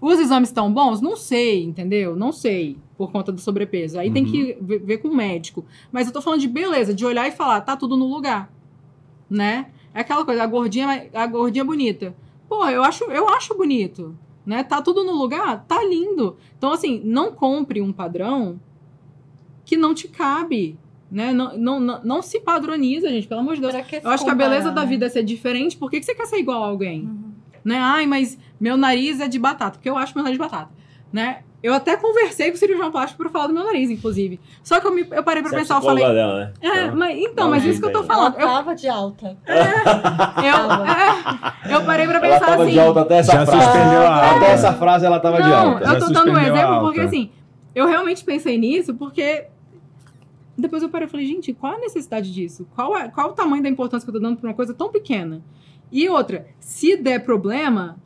Os 0.00 0.18
exames 0.18 0.50
estão 0.50 0.70
bons? 0.70 1.00
Não 1.00 1.16
sei, 1.16 1.62
entendeu? 1.64 2.14
Não 2.14 2.30
sei, 2.30 2.76
por 2.98 3.10
conta 3.10 3.32
do 3.32 3.40
sobrepeso. 3.40 3.98
Aí 3.98 4.10
tem 4.10 4.24
Uhum. 4.24 4.30
que 4.30 4.58
ver, 4.60 4.78
ver 4.80 4.98
com 4.98 5.08
o 5.08 5.14
médico. 5.16 5.64
Mas 5.90 6.08
eu 6.08 6.12
tô 6.12 6.20
falando 6.20 6.40
de 6.40 6.48
beleza, 6.48 6.92
de 6.92 7.06
olhar 7.06 7.26
e 7.26 7.30
falar, 7.32 7.60
tá 7.62 7.74
tudo 7.76 7.96
no 7.96 8.06
lugar. 8.06 8.52
Né? 9.30 9.66
É 9.94 10.00
aquela 10.00 10.24
coisa, 10.26 10.42
a 10.42 10.46
gordinha, 10.46 11.08
a 11.14 11.26
gordinha 11.26 11.64
bonita. 11.64 12.14
Pô, 12.52 12.68
eu 12.68 12.84
acho, 12.84 13.04
eu 13.04 13.30
acho 13.30 13.54
bonito. 13.54 14.14
Né? 14.44 14.62
Tá 14.62 14.82
tudo 14.82 15.02
no 15.02 15.12
lugar? 15.12 15.64
Tá 15.66 15.82
lindo. 15.82 16.36
Então, 16.58 16.70
assim, 16.70 17.00
não 17.02 17.32
compre 17.32 17.80
um 17.80 17.90
padrão 17.90 18.60
que 19.64 19.74
não 19.74 19.94
te 19.94 20.06
cabe. 20.06 20.78
Né? 21.10 21.32
Não, 21.32 21.56
não, 21.56 21.80
não, 21.80 22.04
não 22.04 22.20
se 22.20 22.40
padroniza, 22.40 23.08
gente, 23.08 23.26
pelo 23.26 23.40
amor 23.40 23.54
de 23.54 23.62
Deus. 23.62 23.72
Eu 23.72 24.10
acho 24.10 24.22
que 24.22 24.30
a 24.30 24.34
beleza 24.34 24.68
comparar, 24.68 24.74
da 24.74 24.82
né? 24.82 24.86
vida 24.86 25.06
é 25.06 25.08
ser 25.08 25.22
diferente. 25.22 25.78
Por 25.78 25.90
que, 25.90 25.98
que 25.98 26.04
você 26.04 26.14
quer 26.14 26.26
ser 26.26 26.40
igual 26.40 26.62
a 26.62 26.66
alguém? 26.66 27.04
Uhum. 27.06 27.32
Né? 27.64 27.78
Ai, 27.78 28.04
mas 28.04 28.38
meu 28.60 28.76
nariz 28.76 29.18
é 29.18 29.28
de 29.28 29.38
batata. 29.38 29.78
Porque 29.78 29.88
eu 29.88 29.96
acho 29.96 30.14
meu 30.14 30.22
nariz 30.22 30.36
de 30.36 30.44
batata. 30.44 30.70
Né? 31.10 31.44
Eu 31.62 31.72
até 31.72 31.96
conversei 31.96 32.50
com 32.50 32.56
o 32.56 32.58
cirurgião 32.58 32.90
plástico 32.90 33.22
pra 33.22 33.30
falar 33.30 33.46
do 33.46 33.54
meu 33.54 33.64
nariz, 33.64 33.88
inclusive. 33.88 34.40
Só 34.64 34.80
que 34.80 34.86
eu, 34.86 34.92
me, 34.92 35.06
eu 35.08 35.22
parei 35.22 35.44
é 35.44 35.48
pensar, 35.48 35.76
eu 35.76 35.82
falei... 35.82 36.04
dela, 36.04 36.38
né? 36.38 36.52
É, 36.60 36.84
Então, 36.86 36.96
mas, 36.96 37.18
então, 37.18 37.50
mas 37.50 37.64
isso 37.64 37.80
que 37.80 37.86
eu 37.86 37.92
tô. 37.92 37.98
Ela 38.00 38.06
falando. 38.06 38.34
Eu, 38.34 38.48
tava 38.48 38.74
de 38.74 38.88
alta. 38.88 39.38
eu, 39.46 39.54
é, 41.72 41.74
eu 41.74 41.84
parei 41.84 42.06
pra 42.06 42.18
Ela 42.18 42.28
pensar 42.34 42.46
tava 42.46 42.62
assim... 42.64 42.72
de 42.72 42.80
alta 42.80 43.00
até 43.02 43.18
essa 43.18 43.32
Já 43.32 43.46
frase. 43.46 43.62
suspendeu 43.64 44.00
a 44.02 44.16
Até 44.16 44.28
alta. 44.34 44.46
essa 44.46 44.72
frase 44.74 45.06
ela 45.06 45.20
tava 45.20 45.42
de 45.42 45.48
Não, 45.48 45.72
alta. 45.72 45.86
Já 45.86 45.94
eu 45.94 45.98
tô 46.00 46.08
dando 46.12 46.32
um 46.32 46.38
exemplo 46.38 46.80
porque, 46.80 47.00
alta. 47.00 47.04
assim, 47.04 47.30
eu 47.74 47.86
realmente 47.86 48.24
pensei 48.24 48.58
nisso 48.58 48.94
porque 48.94 49.46
depois 50.58 50.82
eu 50.82 50.88
parei 50.88 51.06
e 51.06 51.10
falei, 51.10 51.26
gente, 51.26 51.52
qual 51.52 51.74
a 51.74 51.78
necessidade 51.78 52.32
disso? 52.32 52.66
Qual, 52.74 52.96
é, 52.96 53.08
qual 53.08 53.30
o 53.30 53.32
tamanho 53.32 53.62
da 53.62 53.68
importância 53.68 54.04
que 54.04 54.10
eu 54.10 54.20
tô 54.20 54.26
dando 54.26 54.36
pra 54.36 54.48
uma 54.50 54.54
coisa 54.54 54.74
tão 54.74 54.90
pequena? 54.90 55.40
E 55.90 56.08
outra, 56.08 56.46
se 56.58 56.96
der 56.96 57.20
problema, 57.24 57.96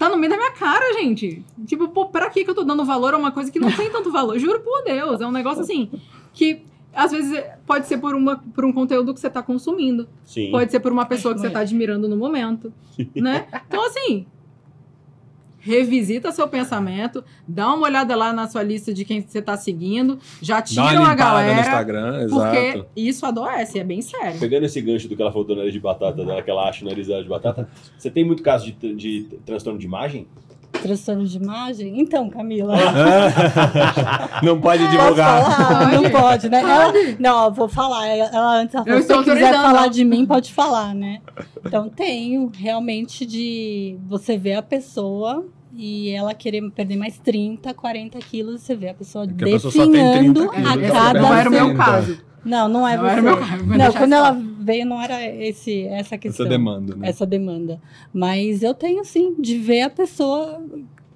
tá 0.00 0.08
no 0.08 0.16
meio 0.16 0.30
da 0.30 0.36
minha 0.38 0.50
cara, 0.52 0.94
gente. 0.94 1.44
Tipo, 1.66 1.86
pô, 1.88 2.06
pra 2.06 2.30
que 2.30 2.42
que 2.42 2.50
eu 2.50 2.54
tô 2.54 2.64
dando 2.64 2.82
valor 2.86 3.12
a 3.12 3.18
uma 3.18 3.30
coisa 3.30 3.52
que 3.52 3.60
não 3.60 3.70
tem 3.70 3.90
tanto 3.90 4.10
valor? 4.10 4.38
Juro 4.38 4.60
por 4.60 4.82
Deus, 4.82 5.20
é 5.20 5.26
um 5.26 5.30
negócio 5.30 5.62
assim, 5.62 5.90
que 6.32 6.62
às 6.94 7.12
vezes 7.12 7.38
pode 7.66 7.86
ser 7.86 7.98
por, 7.98 8.14
uma, 8.14 8.38
por 8.38 8.64
um 8.64 8.72
conteúdo 8.72 9.12
que 9.12 9.20
você 9.20 9.28
tá 9.28 9.42
consumindo. 9.42 10.08
Sim. 10.24 10.50
Pode 10.50 10.70
ser 10.72 10.80
por 10.80 10.90
uma 10.90 11.04
pessoa 11.04 11.34
que 11.34 11.40
você 11.40 11.50
tá 11.50 11.60
admirando 11.60 12.08
no 12.08 12.16
momento, 12.16 12.72
né? 13.14 13.46
Então, 13.68 13.86
assim, 13.86 14.26
revisita 15.60 16.32
seu 16.32 16.48
pensamento, 16.48 17.22
dá 17.46 17.72
uma 17.72 17.86
olhada 17.86 18.16
lá 18.16 18.32
na 18.32 18.48
sua 18.48 18.62
lista 18.62 18.92
de 18.92 19.04
quem 19.04 19.20
você 19.20 19.40
tá 19.40 19.56
seguindo, 19.56 20.18
já 20.40 20.56
Dá 20.56 20.62
tira 20.62 20.82
uma 20.82 20.90
a 20.90 20.94
limpada 20.94 21.12
no 21.12 21.16
galera, 21.16 21.60
Instagram, 21.60 22.28
porque 22.28 22.56
exato. 22.56 22.86
isso 22.96 23.26
adoece, 23.26 23.78
é 23.78 23.84
bem 23.84 24.02
sério. 24.02 24.40
Pegando 24.40 24.64
esse 24.64 24.80
gancho 24.80 25.08
do 25.08 25.14
que 25.14 25.22
ela 25.22 25.30
falou 25.30 25.46
do 25.46 25.54
nariz 25.54 25.72
de 25.72 25.80
batata, 25.80 26.24
dela, 26.24 26.42
que 26.42 26.50
ela 26.50 26.68
acha 26.68 26.84
o 26.84 26.88
nariz 26.88 27.06
dela 27.06 27.22
de 27.22 27.28
batata, 27.28 27.68
você 27.96 28.10
tem 28.10 28.24
muito 28.24 28.42
caso 28.42 28.72
de, 28.72 28.94
de 28.94 29.22
transtorno 29.44 29.78
de 29.78 29.86
imagem? 29.86 30.26
Transtorno 30.82 31.24
de 31.26 31.36
imagem? 31.36 32.00
Então, 32.00 32.28
Camila. 32.30 32.74
Não 34.42 34.60
pode 34.60 34.86
divulgar. 34.88 35.42
falar? 35.44 35.92
Não 35.92 36.10
pode, 36.10 36.48
né? 36.48 36.60
Ela, 36.60 36.92
não, 37.18 37.44
eu 37.46 37.52
vou 37.52 37.68
falar. 37.68 38.06
Ela 38.06 38.60
antes 38.60 38.74
ela 38.74 38.84
Eu 38.86 39.02
falou, 39.02 39.22
se 39.24 39.30
você 39.30 39.36
quiser 39.38 39.52
falar 39.52 39.88
de 39.88 40.04
mim, 40.04 40.26
pode 40.26 40.52
falar, 40.52 40.94
né? 40.94 41.20
Então, 41.64 41.88
tenho 41.88 42.50
realmente 42.54 43.26
de 43.26 43.98
você 44.06 44.36
ver 44.38 44.54
a 44.54 44.62
pessoa 44.62 45.44
e 45.76 46.10
ela 46.10 46.34
querer 46.34 46.68
perder 46.70 46.96
mais 46.96 47.18
30, 47.18 47.72
40 47.74 48.18
quilos, 48.18 48.60
você 48.62 48.74
vê 48.74 48.88
a 48.88 48.94
pessoa 48.94 49.26
Porque 49.26 49.44
a 49.44 49.46
pessoa 49.46 49.72
só 49.72 49.82
tem 49.84 49.92
30 49.92 50.10
definhando 50.12 50.50
quilos, 50.50 50.66
a 50.66 50.72
ela 50.72 50.92
cada... 50.92 51.20
não 51.20 51.34
era 51.34 51.48
o 51.48 51.52
meu 51.52 51.76
caso. 51.76 52.18
Não, 52.44 52.68
não 52.68 52.88
é 52.88 52.96
Não 52.96 53.04
você. 53.04 53.10
era 53.10 53.20
o 53.20 53.66
meu 53.66 53.78
Não, 53.78 53.92
quando 53.92 54.12
ela. 54.12 54.42
Veio 54.60 54.84
não 54.86 55.00
era 55.00 55.24
esse, 55.26 55.84
essa 55.84 56.18
questão. 56.18 56.44
Essa 56.46 56.50
demanda, 56.50 56.94
né? 56.94 57.08
essa 57.08 57.26
demanda. 57.26 57.80
Mas 58.12 58.62
eu 58.62 58.74
tenho 58.74 59.04
sim, 59.04 59.34
de 59.38 59.58
ver 59.58 59.82
a 59.82 59.90
pessoa. 59.90 60.62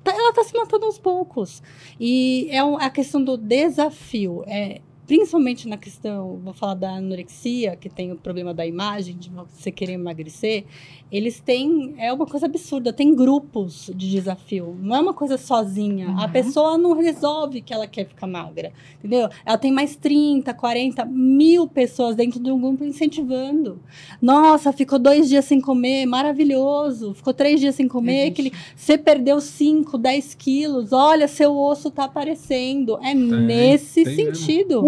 tá- 0.02 0.12
Ela 0.12 0.30
está 0.30 0.44
se 0.44 0.54
matando 0.56 0.86
aos 0.86 0.98
poucos. 0.98 1.62
E 2.00 2.48
é 2.50 2.58
a 2.60 2.90
questão 2.90 3.22
do 3.22 3.36
desafio. 3.36 4.42
É, 4.46 4.80
principalmente 5.06 5.68
na 5.68 5.76
questão, 5.76 6.38
vou 6.42 6.54
falar 6.54 6.74
da 6.74 6.90
anorexia, 6.96 7.76
que 7.76 7.88
tem 7.88 8.12
o 8.12 8.16
problema 8.16 8.54
da 8.54 8.66
imagem, 8.66 9.16
de 9.16 9.30
você 9.30 9.70
querer 9.70 9.92
emagrecer. 9.94 10.64
Eles 11.12 11.38
têm. 11.38 11.94
É 11.98 12.12
uma 12.12 12.26
coisa 12.26 12.46
absurda, 12.46 12.92
tem 12.92 13.14
grupos 13.14 13.90
de 13.94 14.10
desafio. 14.10 14.76
Não 14.80 14.96
é 14.96 15.00
uma 15.00 15.14
coisa 15.14 15.36
sozinha. 15.38 16.08
A 16.08 16.24
Uhum. 16.26 16.32
pessoa 16.32 16.78
não 16.78 16.92
resolve 16.94 17.60
que 17.60 17.72
ela 17.72 17.86
quer 17.86 18.06
ficar 18.06 18.26
magra. 18.26 18.72
Entendeu? 18.98 19.28
Ela 19.46 19.58
tem 19.58 19.70
mais 19.70 19.94
30, 19.94 20.52
40 20.54 21.04
mil 21.04 21.68
pessoas 21.68 22.16
dentro 22.16 22.40
de 22.40 22.50
um 22.50 22.58
grupo 22.60 22.84
incentivando. 22.84 23.78
Nossa, 24.20 24.72
ficou 24.72 24.98
dois 24.98 25.28
dias 25.28 25.44
sem 25.44 25.60
comer, 25.60 26.06
maravilhoso. 26.06 27.14
Ficou 27.14 27.32
três 27.32 27.60
dias 27.60 27.74
sem 27.76 27.86
comer, 27.86 28.30
que 28.32 28.42
ele- 28.42 28.52
você 28.74 28.98
perdeu 28.98 29.40
5, 29.40 29.96
10 29.96 30.34
quilos. 30.34 30.92
Olha, 30.92 31.28
seu 31.28 31.56
osso 31.56 31.90
tá 31.90 32.04
aparecendo. 32.04 32.98
É 33.02 33.14
nesse 33.14 34.02
tem 34.02 34.16
mesmo. 34.16 34.32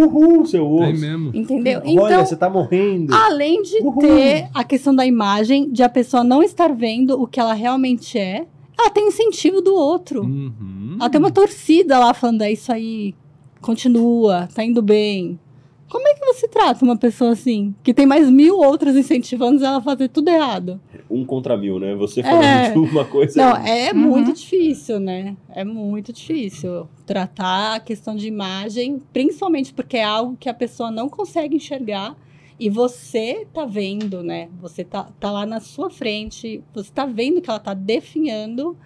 Uhul, 0.06 0.44
seu 0.46 0.64
Tem 0.64 0.92
osso. 0.92 1.00
mesmo. 1.00 1.30
Entendeu? 1.34 1.80
Olha, 1.80 1.90
Então, 1.90 2.24
você 2.26 2.36
tá 2.36 2.48
morrendo. 2.50 3.14
além 3.14 3.62
de 3.62 3.78
Uhul. 3.78 3.98
ter 3.98 4.48
a 4.54 4.64
questão 4.64 4.94
da 4.94 5.04
imagem, 5.06 5.70
de 5.70 5.82
a 5.82 5.88
pessoa 5.88 6.22
não 6.24 6.42
estar 6.42 6.72
vendo 6.74 7.20
o 7.20 7.26
que 7.26 7.38
ela 7.40 7.52
realmente 7.54 8.18
é, 8.18 8.46
ela 8.78 8.90
tem 8.90 9.08
incentivo 9.08 9.60
do 9.62 9.74
outro. 9.74 10.22
Uhum. 10.22 10.96
Ela 11.00 11.08
tem 11.10 11.18
uma 11.18 11.30
torcida 11.30 11.98
lá 11.98 12.12
falando, 12.14 12.42
é 12.42 12.52
isso 12.52 12.70
aí, 12.72 13.14
continua, 13.60 14.48
tá 14.54 14.62
indo 14.64 14.80
bem. 14.82 15.38
Como 15.88 16.06
é 16.08 16.14
que 16.14 16.24
você 16.26 16.48
trata 16.48 16.84
uma 16.84 16.96
pessoa 16.96 17.30
assim, 17.32 17.74
que 17.82 17.94
tem 17.94 18.06
mais 18.06 18.28
mil 18.28 18.58
outras 18.58 18.96
incentivando 18.96 19.64
ela 19.64 19.78
a 19.78 19.82
fazer 19.82 20.08
tudo 20.08 20.28
errado? 20.28 20.80
Um 21.08 21.24
contra 21.24 21.56
mil, 21.56 21.78
né? 21.78 21.94
Você 21.94 22.20
É. 22.20 22.24
falando 22.24 22.62
de 22.88 22.90
uma 22.92 23.04
coisa. 23.04 23.40
Não, 23.40 23.56
é 23.56 23.92
Uhum. 23.92 23.98
muito 23.98 24.32
difícil, 24.32 24.98
né? 24.98 25.36
É 25.48 25.64
muito 25.64 26.12
difícil 26.12 26.88
tratar 27.06 27.76
a 27.76 27.80
questão 27.80 28.16
de 28.16 28.26
imagem, 28.26 29.00
principalmente 29.12 29.72
porque 29.72 29.96
é 29.96 30.04
algo 30.04 30.36
que 30.38 30.48
a 30.48 30.54
pessoa 30.54 30.90
não 30.90 31.08
consegue 31.08 31.54
enxergar 31.56 32.16
e 32.58 32.68
você 32.68 33.46
tá 33.52 33.64
vendo, 33.64 34.22
né? 34.24 34.48
Você 34.60 34.82
tá, 34.82 35.08
tá 35.20 35.30
lá 35.30 35.46
na 35.46 35.60
sua 35.60 35.88
frente, 35.90 36.62
você 36.74 36.90
tá 36.92 37.06
vendo 37.06 37.40
que 37.40 37.48
ela 37.48 37.60
tá 37.60 37.74
definhando. 37.74 38.76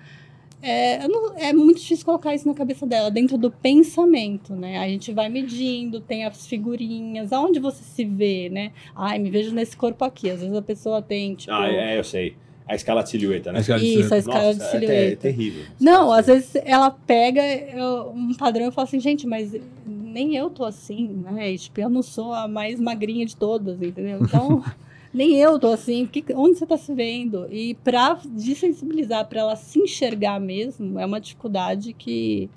É, 0.63 1.09
não- 1.09 1.37
é 1.39 1.53
muito 1.53 1.81
difícil 1.81 2.05
colocar 2.05 2.35
isso 2.35 2.47
na 2.47 2.53
cabeça 2.55 2.87
dela, 2.87 3.11
dentro 3.11 3.39
do 3.39 3.51
pensamento, 3.51 4.55
né? 4.55 4.79
A 4.79 4.87
gente 4.89 5.11
vai 5.13 5.29
medindo, 5.29 6.01
tem 6.01 6.25
as 6.25 6.47
figurinhas, 6.47 7.33
aonde 7.33 7.59
você 7.59 7.83
se 7.83 8.05
vê, 8.05 8.49
né? 8.51 8.73
Ai, 8.95 9.19
me 9.19 9.31
vejo 9.31 9.55
nesse 9.55 9.77
corpo 9.77 10.05
aqui. 10.05 10.29
Às 10.31 10.41
vezes 10.41 10.55
a 10.55 10.63
pessoa 10.63 11.01
tem, 11.01 11.35
tipo. 11.35 11.53
Ah, 11.53 11.69
é, 11.69 11.99
eu 11.99 12.05
sei. 12.05 12.37
A 12.69 12.75
escala 12.75 13.03
de 13.03 13.09
silhueta, 13.11 13.51
né? 13.51 13.59
A 13.59 13.61
escala 13.63 13.81
de 13.81 13.87
Isso, 13.87 13.99
a 13.99 14.03
silhueta. 14.03 14.19
escala 14.19 14.53
de 14.55 14.59
Nossa, 14.61 14.77
é, 14.77 14.81
ter- 14.81 14.87
silhueta. 14.87 15.17
terrível. 15.23 15.65
Não, 15.81 16.13
às 16.13 16.27
vezes 16.27 16.55
ela 16.65 16.91
pega 16.91 17.43
eu- 17.43 18.11
um 18.15 18.35
padrão 18.35 18.69
e 18.69 18.71
fala 18.71 18.87
assim, 18.87 19.01
gente, 19.01 19.27
mas 19.27 19.53
nem 19.87 20.37
eu 20.37 20.51
tô 20.51 20.65
assim, 20.65 21.09
né? 21.09 21.53
E, 21.53 21.59
tipo, 21.59 21.81
eu 21.81 21.89
não 21.89 22.03
sou 22.03 22.33
a 22.33 22.47
mais 22.47 22.79
magrinha 22.79 23.27
de 23.27 23.35
todas, 23.35 23.81
entendeu? 23.83 24.21
Então, 24.23 24.63
nem 25.13 25.37
eu 25.37 25.59
tô 25.59 25.69
assim. 25.69 26.07
Que, 26.07 26.25
onde 26.35 26.59
você 26.59 26.67
tá 26.67 26.77
se 26.77 26.95
vendo? 26.95 27.47
E 27.51 27.75
pra 27.83 28.19
desensibilizar, 28.25 29.27
pra 29.29 29.41
ela 29.41 29.57
se 29.57 29.79
enxergar 29.79 30.41
mesmo, 30.41 30.99
é 30.99 31.07
uma 31.07 31.21
dificuldade 31.21 31.93
que 31.93 32.49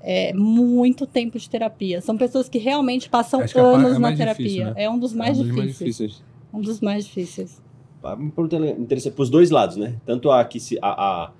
é 0.00 0.32
muito 0.32 1.06
tempo 1.06 1.38
de 1.38 1.48
terapia. 1.50 2.00
São 2.00 2.16
pessoas 2.16 2.48
que 2.48 2.58
realmente 2.58 3.08
passam 3.08 3.44
que 3.44 3.58
é 3.58 3.60
anos 3.60 3.90
é 3.90 3.94
na 3.94 4.00
mais 4.00 4.18
terapia. 4.18 4.44
difícil, 4.46 4.64
né? 4.66 4.72
É 4.76 4.90
um 4.90 4.98
dos 4.98 5.12
mais 5.12 5.38
É 5.38 5.40
um 5.40 5.44
dos 5.44 5.54
difíceis. 5.54 5.78
difíceis. 5.78 6.24
Um 6.52 6.60
dos 6.60 6.80
mais 6.80 7.04
difíceis. 7.04 7.62
Pergunta 8.00 8.56
interessante 8.56 9.14
pros 9.14 9.28
dois 9.28 9.50
lados, 9.50 9.76
né? 9.76 9.96
Tanto 10.06 10.30
a 10.30 10.44
que 10.44 10.60
se 10.60 10.78
a, 10.80 10.88
a, 10.88 11.32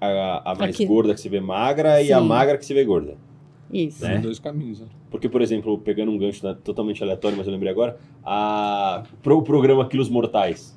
a, 0.00 0.50
a, 0.50 0.54
mais 0.56 0.74
Aqui. 0.74 0.84
gorda 0.84 1.14
que 1.14 1.20
se 1.20 1.28
vê 1.28 1.40
magra 1.40 2.02
e 2.02 2.12
a 2.12 2.18
Sim. 2.20 2.26
magra 2.26 2.58
que 2.58 2.66
se 2.66 2.74
vê 2.74 2.84
gorda. 2.84 3.16
Isso. 3.72 4.04
Né? 4.04 4.14
São 4.14 4.22
dois 4.22 4.38
caminhos. 4.38 4.80
né? 4.80 4.86
Porque, 5.10 5.28
por 5.28 5.40
exemplo, 5.40 5.78
pegando 5.78 6.12
um 6.12 6.18
gancho 6.18 6.46
né, 6.46 6.56
totalmente 6.62 7.02
aleatório, 7.02 7.36
mas 7.36 7.46
eu 7.46 7.52
lembrei 7.52 7.72
agora, 7.72 7.98
a, 8.24 9.02
pro 9.22 9.42
programa 9.42 9.88
Quilos 9.88 10.08
Mortais. 10.08 10.76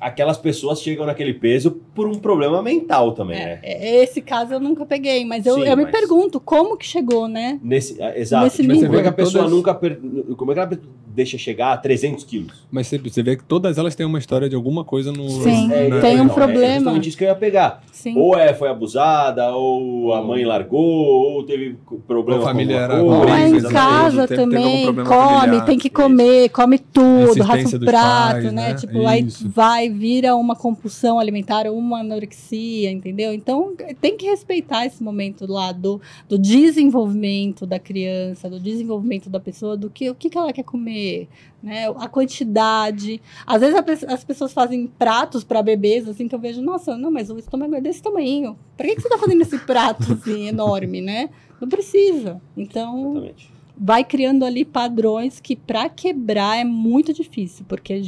Aquelas 0.00 0.36
pessoas 0.36 0.82
chegam 0.82 1.06
naquele 1.06 1.32
peso 1.32 1.80
por 1.94 2.08
um 2.08 2.14
problema 2.18 2.60
mental 2.60 3.12
também, 3.12 3.38
né? 3.38 3.60
É, 3.62 4.02
esse 4.02 4.20
caso 4.20 4.52
eu 4.54 4.58
nunca 4.58 4.84
peguei, 4.84 5.24
mas 5.24 5.46
eu, 5.46 5.54
Sim, 5.54 5.60
eu 5.68 5.76
me 5.76 5.84
mas- 5.84 5.92
pergunto 5.92 6.40
como 6.40 6.76
que 6.76 6.84
chegou, 6.84 7.28
né? 7.28 7.60
Nesse, 7.62 8.02
ah, 8.02 8.18
exato. 8.18 8.42
Nesse 8.44 8.62
Tipo, 8.62 8.72
nível. 8.74 8.88
como 8.88 8.98
é 8.98 9.02
que 9.02 9.08
a 9.08 9.12
pessoa 9.12 9.44
Todas- 9.44 9.56
nunca. 9.56 9.72
per- 9.72 10.00
Como 10.36 10.50
é 10.50 10.54
que 10.54 10.60
ela 10.60 10.80
deixa 11.14 11.36
chegar 11.38 11.72
a 11.72 11.76
300 11.76 12.24
quilos? 12.24 12.64
Mas 12.70 12.86
você, 12.86 13.22
vê 13.22 13.36
que 13.36 13.44
todas 13.44 13.78
elas 13.78 13.94
têm 13.94 14.06
uma 14.06 14.18
história 14.18 14.48
de 14.48 14.56
alguma 14.56 14.84
coisa 14.84 15.12
no. 15.12 15.28
Sim, 15.28 15.68
na- 15.68 16.00
tem 16.00 16.20
um 16.20 16.24
então, 16.24 16.34
problema. 16.34 16.64
É 16.64 16.74
justamente 16.74 17.08
isso 17.08 17.18
que 17.18 17.24
eu 17.24 17.28
ia 17.28 17.34
pegar. 17.34 17.82
Sim. 17.92 18.16
Ou 18.16 18.36
é, 18.36 18.52
foi 18.54 18.68
abusada, 18.68 19.54
ou 19.54 20.12
a 20.12 20.22
mãe 20.22 20.44
largou, 20.44 20.80
ou 20.82 21.42
teve 21.44 21.76
problema 22.06 22.40
Ou 22.40 22.46
a 22.46 22.48
família 22.50 22.76
com 22.76 22.82
era 22.82 23.02
Ou 23.02 23.28
é 23.28 23.48
em 23.48 23.56
exatamente. 23.56 23.72
casa 23.72 24.28
Teve- 24.28 24.40
também, 24.42 24.86
come, 24.86 25.04
familiar. 25.04 25.64
tem 25.66 25.78
que 25.78 25.90
comer, 25.90 26.48
come 26.48 26.78
tudo, 26.78 27.42
raspa 27.42 27.76
o 27.76 27.80
prato, 27.80 28.32
pais, 28.32 28.44
né? 28.44 28.68
né? 28.68 28.74
Tipo, 28.74 29.06
aí 29.06 29.22
Isso. 29.22 29.48
vai, 29.48 29.88
vira 29.88 30.34
uma 30.34 30.56
compulsão 30.56 31.18
alimentar, 31.18 31.66
uma 31.70 32.00
anorexia, 32.00 32.90
entendeu? 32.90 33.32
Então 33.32 33.74
tem 34.00 34.16
que 34.16 34.26
respeitar 34.26 34.86
esse 34.86 35.02
momento 35.02 35.46
lá 35.50 35.72
do, 35.72 36.00
do 36.28 36.38
desenvolvimento 36.38 37.66
da 37.66 37.78
criança, 37.78 38.48
do 38.48 38.58
desenvolvimento 38.60 39.28
da 39.30 39.40
pessoa, 39.40 39.76
do 39.76 39.88
que 39.90 40.10
o 40.10 40.14
que, 40.14 40.28
que 40.30 40.38
ela 40.38 40.52
quer 40.52 40.62
comer, 40.64 41.01
né? 41.62 41.88
A 41.96 42.08
quantidade. 42.08 43.20
Às 43.46 43.60
vezes 43.60 43.76
a 43.76 44.12
as 44.14 44.24
pessoas 44.24 44.52
fazem 44.52 44.86
pratos 44.86 45.44
para 45.44 45.62
bebês, 45.62 46.08
assim, 46.08 46.26
que 46.28 46.34
eu 46.34 46.38
vejo, 46.38 46.60
nossa, 46.62 46.96
não, 46.96 47.10
mas 47.10 47.30
o 47.30 47.38
estômago 47.38 47.74
é 47.74 47.80
desse 47.80 48.02
tamanho. 48.02 48.56
Pra 48.76 48.86
que, 48.86 48.96
que 48.96 49.00
você 49.02 49.08
tá 49.08 49.18
fazendo 49.18 49.42
esse 49.42 49.58
prato 49.58 50.12
assim, 50.12 50.48
enorme, 50.48 51.00
né? 51.00 51.30
Não 51.60 51.68
precisa. 51.68 52.40
Então, 52.56 53.12
Exatamente. 53.12 53.50
vai 53.76 54.04
criando 54.04 54.44
ali 54.44 54.64
padrões 54.64 55.40
que 55.40 55.54
para 55.56 55.88
quebrar 55.88 56.58
é 56.58 56.64
muito 56.64 57.12
difícil, 57.12 57.64
porque 57.68 58.00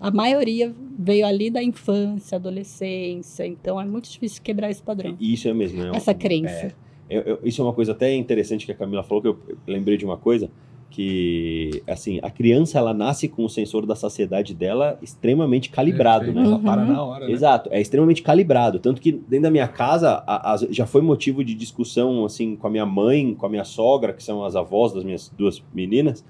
a 0.00 0.10
maioria 0.10 0.74
veio 0.98 1.26
ali 1.26 1.50
da 1.50 1.62
infância, 1.62 2.36
adolescência, 2.36 3.46
então 3.46 3.80
é 3.80 3.84
muito 3.84 4.08
difícil 4.10 4.42
quebrar 4.42 4.70
esse 4.70 4.82
padrão, 4.82 5.16
Isso 5.20 5.48
é 5.48 5.54
mesmo, 5.54 5.82
né? 5.82 5.90
essa 5.94 6.12
crença. 6.14 6.74
Eu- 7.10 7.22
eu- 7.22 7.38
isso 7.44 7.60
é 7.60 7.64
uma 7.64 7.72
coisa 7.74 7.92
até 7.92 8.14
interessante 8.14 8.64
que 8.66 8.72
a 8.72 8.74
Camila 8.74 9.02
falou, 9.02 9.20
que 9.22 9.28
eu 9.28 9.38
eu 9.48 9.56
lembrei 9.66 9.96
de 9.96 10.04
uma 10.04 10.16
coisa, 10.16 10.50
que, 10.92 11.82
assim, 11.88 12.20
a 12.22 12.30
criança, 12.30 12.78
ela 12.78 12.92
nasce 12.92 13.26
com 13.26 13.44
o 13.44 13.48
sensor 13.48 13.86
da 13.86 13.96
saciedade 13.96 14.52
dela 14.54 14.98
extremamente 15.00 15.70
calibrado, 15.70 16.26
Perfeito. 16.26 16.38
né? 16.40 16.46
Ela 16.46 16.56
Uhum. 16.58 16.62
para 16.62 16.84
na 16.84 17.02
hora, 17.02 17.26
né? 17.26 17.32
Exato, 17.32 17.70
é 17.72 17.80
extremamente 17.80 18.22
calibrado. 18.22 18.78
Tanto 18.78 19.00
que 19.00 19.10
dentro 19.12 19.44
da 19.44 19.50
minha 19.50 19.66
casa 19.66 20.22
a- 20.26 20.52
a- 20.52 20.56
já 20.70 20.84
foi 20.86 21.00
motivo 21.00 21.42
de 21.42 21.54
discussão 21.54 22.24
assim 22.26 22.54
com 22.54 22.66
a 22.66 22.70
minha 22.70 22.84
mãe, 22.84 23.34
com 23.34 23.46
a 23.46 23.48
minha 23.48 23.64
sogra, 23.64 24.12
que 24.12 24.22
são 24.22 24.44
as 24.44 24.54
avós 24.54 24.92
das 24.92 25.02
minhas 25.04 25.28
duas 25.36 25.62
meninas. 25.74 26.24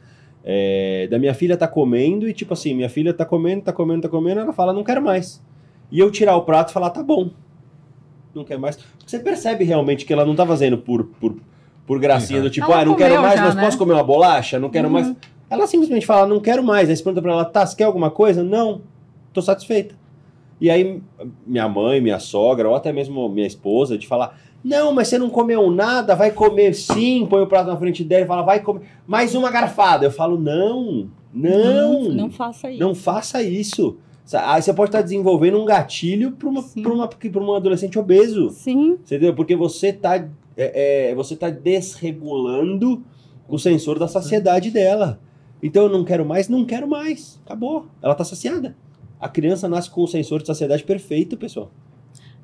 é, 0.44 1.06
da 1.09 1.20
minha 1.20 1.32
filha 1.34 1.56
tá 1.56 1.68
comendo 1.68 2.28
e, 2.28 2.32
tipo 2.34 2.52
assim, 2.52 2.74
minha 2.74 2.89
filha 2.89 3.14
tá 3.14 3.24
comendo, 3.24 3.62
tá 3.62 3.72
comendo, 3.72 4.02
tá 4.02 4.09
comendo, 4.09 4.40
ela 4.40 4.52
fala, 4.52 4.72
não 4.72 4.82
quero 4.82 5.01
mais. 5.01 5.40
E 5.89 6.01
eu 6.01 6.10
tirar 6.10 6.36
o 6.36 6.43
prato 6.43 6.70
e 6.70 6.72
falar, 6.72 6.90
tá 6.90 7.01
bom. 7.01 7.30
Não 8.34 8.43
quer 8.43 8.59
mais. 8.59 8.76
Você 9.06 9.20
percebe 9.20 9.62
realmente 9.62 10.05
que 10.05 10.12
ela 10.12 10.24
não 10.26 10.34
tá 10.34 10.44
fazendo 10.44 10.76
por, 10.78 11.05
por, 11.20 11.36
por 11.93 12.01
gracinha 12.01 12.39
Uhum. 12.39 12.44
do 12.47 12.51
tipo, 12.51 12.66
Ela 12.73 12.81
ah, 12.81 12.85
não 12.86 12.94
quero 12.94 13.20
mais, 13.20 13.35
já, 13.39 13.44
mas 13.47 13.55
né? 13.55 13.62
posso 13.64 13.77
comer 13.77 13.93
uma 13.93 14.02
bolacha? 14.02 14.59
Não 14.59 14.70
quero 14.70 14.86
Uhum. 14.89 14.93
mais. 14.94 15.14
Ela 15.51 15.66
simplesmente 15.66 16.06
fala, 16.06 16.27
não 16.27 16.40
quero 16.40 16.62
mais. 16.64 16.89
Aí 16.89 16.97
você 16.97 17.02
pergunta 17.02 17.20
pra 17.20 17.32
ela, 17.32 17.44
tá, 17.44 17.66
você 17.66 17.77
quer 17.77 17.85
alguma 17.85 18.10
coisa? 18.10 18.43
Não, 18.43 18.81
tô 19.32 19.43
satisfeita. 19.43 19.94
E 20.59 20.70
aí, 20.70 21.02
minha 21.47 21.69
mãe, 21.69 22.01
minha 22.01 22.19
sogra, 22.19 22.66
ou 22.69 22.74
até 22.74 22.93
mesmo 22.93 23.28
minha 23.28 23.47
esposa, 23.47 23.98
de 23.98 24.06
falar: 24.06 24.39
Não, 24.64 24.93
mas 24.94 25.09
você 25.09 25.19
não 25.19 25.28
comeu 25.28 25.70
nada, 25.70 26.14
vai 26.14 26.31
comer 26.31 26.73
sim. 26.73 27.27
Põe 27.28 27.43
o 27.43 27.47
prato 27.47 27.66
na 27.69 27.77
frente 27.77 28.02
dela 28.02 28.24
e 28.24 28.27
fala: 28.28 28.40
Vai 28.43 28.60
comer 28.60 28.81
mais 29.06 29.35
uma 29.35 29.51
garfada. 29.51 30.06
Eu 30.06 30.10
falo: 30.10 30.39
Não, 30.39 31.09
não, 31.35 32.02
não, 32.05 32.10
não 32.12 32.31
faça 32.31 32.70
isso. 32.70 32.81
não 32.81 32.94
faça 32.94 33.43
isso. 33.43 33.97
Aí 34.35 34.62
você 34.62 34.73
pode 34.73 34.89
estar 34.89 35.02
desenvolvendo 35.02 35.60
um 35.60 35.64
gatilho 35.66 36.31
para 36.32 36.48
uma, 36.48 36.62
pra 36.62 36.93
uma, 36.93 37.09
pra 37.09 37.43
um 37.43 37.55
adolescente 37.55 37.98
obeso. 37.98 38.48
Sim, 38.51 38.97
Você 39.05 39.16
entendeu? 39.16 39.35
Porque 39.35 39.55
você 39.56 39.93
tá, 39.93 40.24
é, 40.56 41.10
é, 41.10 41.14
você 41.14 41.36
tá 41.36 41.50
desregulando 41.50 43.02
o 43.48 43.58
sensor 43.58 43.98
da 43.98 44.08
saciedade 44.08 44.70
dela. 44.70 45.20
Então 45.62 45.84
eu 45.84 45.88
não 45.88 46.04
quero 46.04 46.24
mais, 46.24 46.48
não 46.48 46.64
quero 46.64 46.88
mais. 46.88 47.40
Acabou. 47.44 47.86
Ela 48.02 48.14
tá 48.14 48.24
saciada. 48.24 48.76
A 49.20 49.28
criança 49.28 49.68
nasce 49.68 49.88
com 49.90 50.02
o 50.02 50.08
sensor 50.08 50.40
de 50.40 50.46
saciedade 50.48 50.82
perfeito, 50.82 51.36
pessoal. 51.36 51.70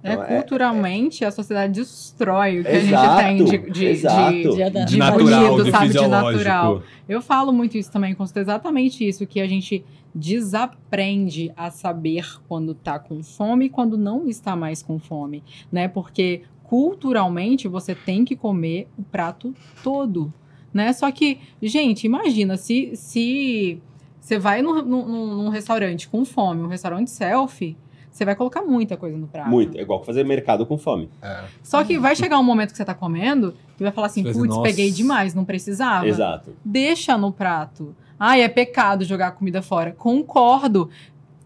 É, 0.00 0.12
Então, 0.12 0.24
é- 0.24 0.36
culturalmente, 0.36 1.24
a 1.24 1.30
sociedade 1.32 1.72
destrói 1.72 2.60
o 2.60 2.64
que 2.64 2.70
Exato, 2.70 3.10
a 3.20 3.30
gente 3.30 3.50
tem 3.50 3.62
de, 3.62 3.70
de, 3.72 3.86
exato. 3.86 4.32
de, 4.32 4.70
de 4.70 4.84
De 4.84 4.96
natural, 4.96 5.48
bonito, 5.48 5.64
de 5.64 5.70
sabe? 5.72 5.88
De 5.88 6.06
natural. 6.06 6.82
Eu 7.08 7.20
falo 7.20 7.52
muito 7.52 7.76
isso 7.76 7.90
também, 7.90 8.14
consta 8.14 8.38
exatamente 8.38 9.06
isso, 9.06 9.26
que 9.26 9.40
a 9.40 9.48
gente 9.48 9.84
desaprende 10.14 11.52
a 11.56 11.70
saber 11.70 12.24
quando 12.48 12.74
tá 12.74 12.98
com 12.98 13.22
fome 13.22 13.66
e 13.66 13.68
quando 13.68 13.98
não 13.98 14.28
está 14.28 14.54
mais 14.54 14.82
com 14.82 14.98
fome, 14.98 15.42
né? 15.70 15.88
Porque 15.88 16.42
culturalmente 16.68 17.66
você 17.66 17.94
tem 17.94 18.24
que 18.24 18.36
comer 18.36 18.88
o 18.98 19.02
prato 19.02 19.54
todo, 19.82 20.32
né? 20.72 20.92
Só 20.92 21.10
que, 21.10 21.38
gente, 21.62 22.04
imagina 22.04 22.56
se 22.56 22.90
se 22.94 23.80
Você 24.20 24.38
vai 24.38 24.60
num, 24.60 24.82
num- 24.82 25.42
num 25.44 25.48
restaurante 25.48 26.06
com 26.06 26.22
fome, 26.22 26.60
um 26.62 26.66
restaurante 26.66 27.10
selfie, 27.10 27.74
você 28.10 28.26
vai 28.26 28.34
colocar 28.36 28.60
muita 28.60 28.94
coisa 28.94 29.16
no 29.16 29.26
prato. 29.26 29.48
Muito. 29.48 29.78
É 29.78 29.80
igual 29.80 30.04
fazer 30.04 30.22
mercado 30.22 30.66
com 30.66 30.76
fome. 30.76 31.08
É. 31.22 31.44
Só 31.62 31.82
que 31.82 31.98
vai 31.98 32.14
chegar 32.14 32.38
um 32.38 32.42
momento 32.42 32.72
que 32.72 32.76
você 32.76 32.84
tá 32.84 32.92
comendo 32.94 33.54
e 33.80 33.82
vai 33.82 33.90
falar 33.92 34.08
assim, 34.08 34.22
putz, 34.30 34.58
peguei 34.58 34.90
demais, 34.90 35.32
não 35.34 35.46
precisava. 35.46 36.06
Exato. 36.06 36.54
Deixa 36.62 37.16
no 37.16 37.32
prato. 37.32 37.96
Ai, 38.20 38.42
é 38.42 38.48
pecado 38.48 39.02
jogar 39.02 39.30
comida 39.30 39.62
fora. 39.62 39.92
Concordo 39.92 40.90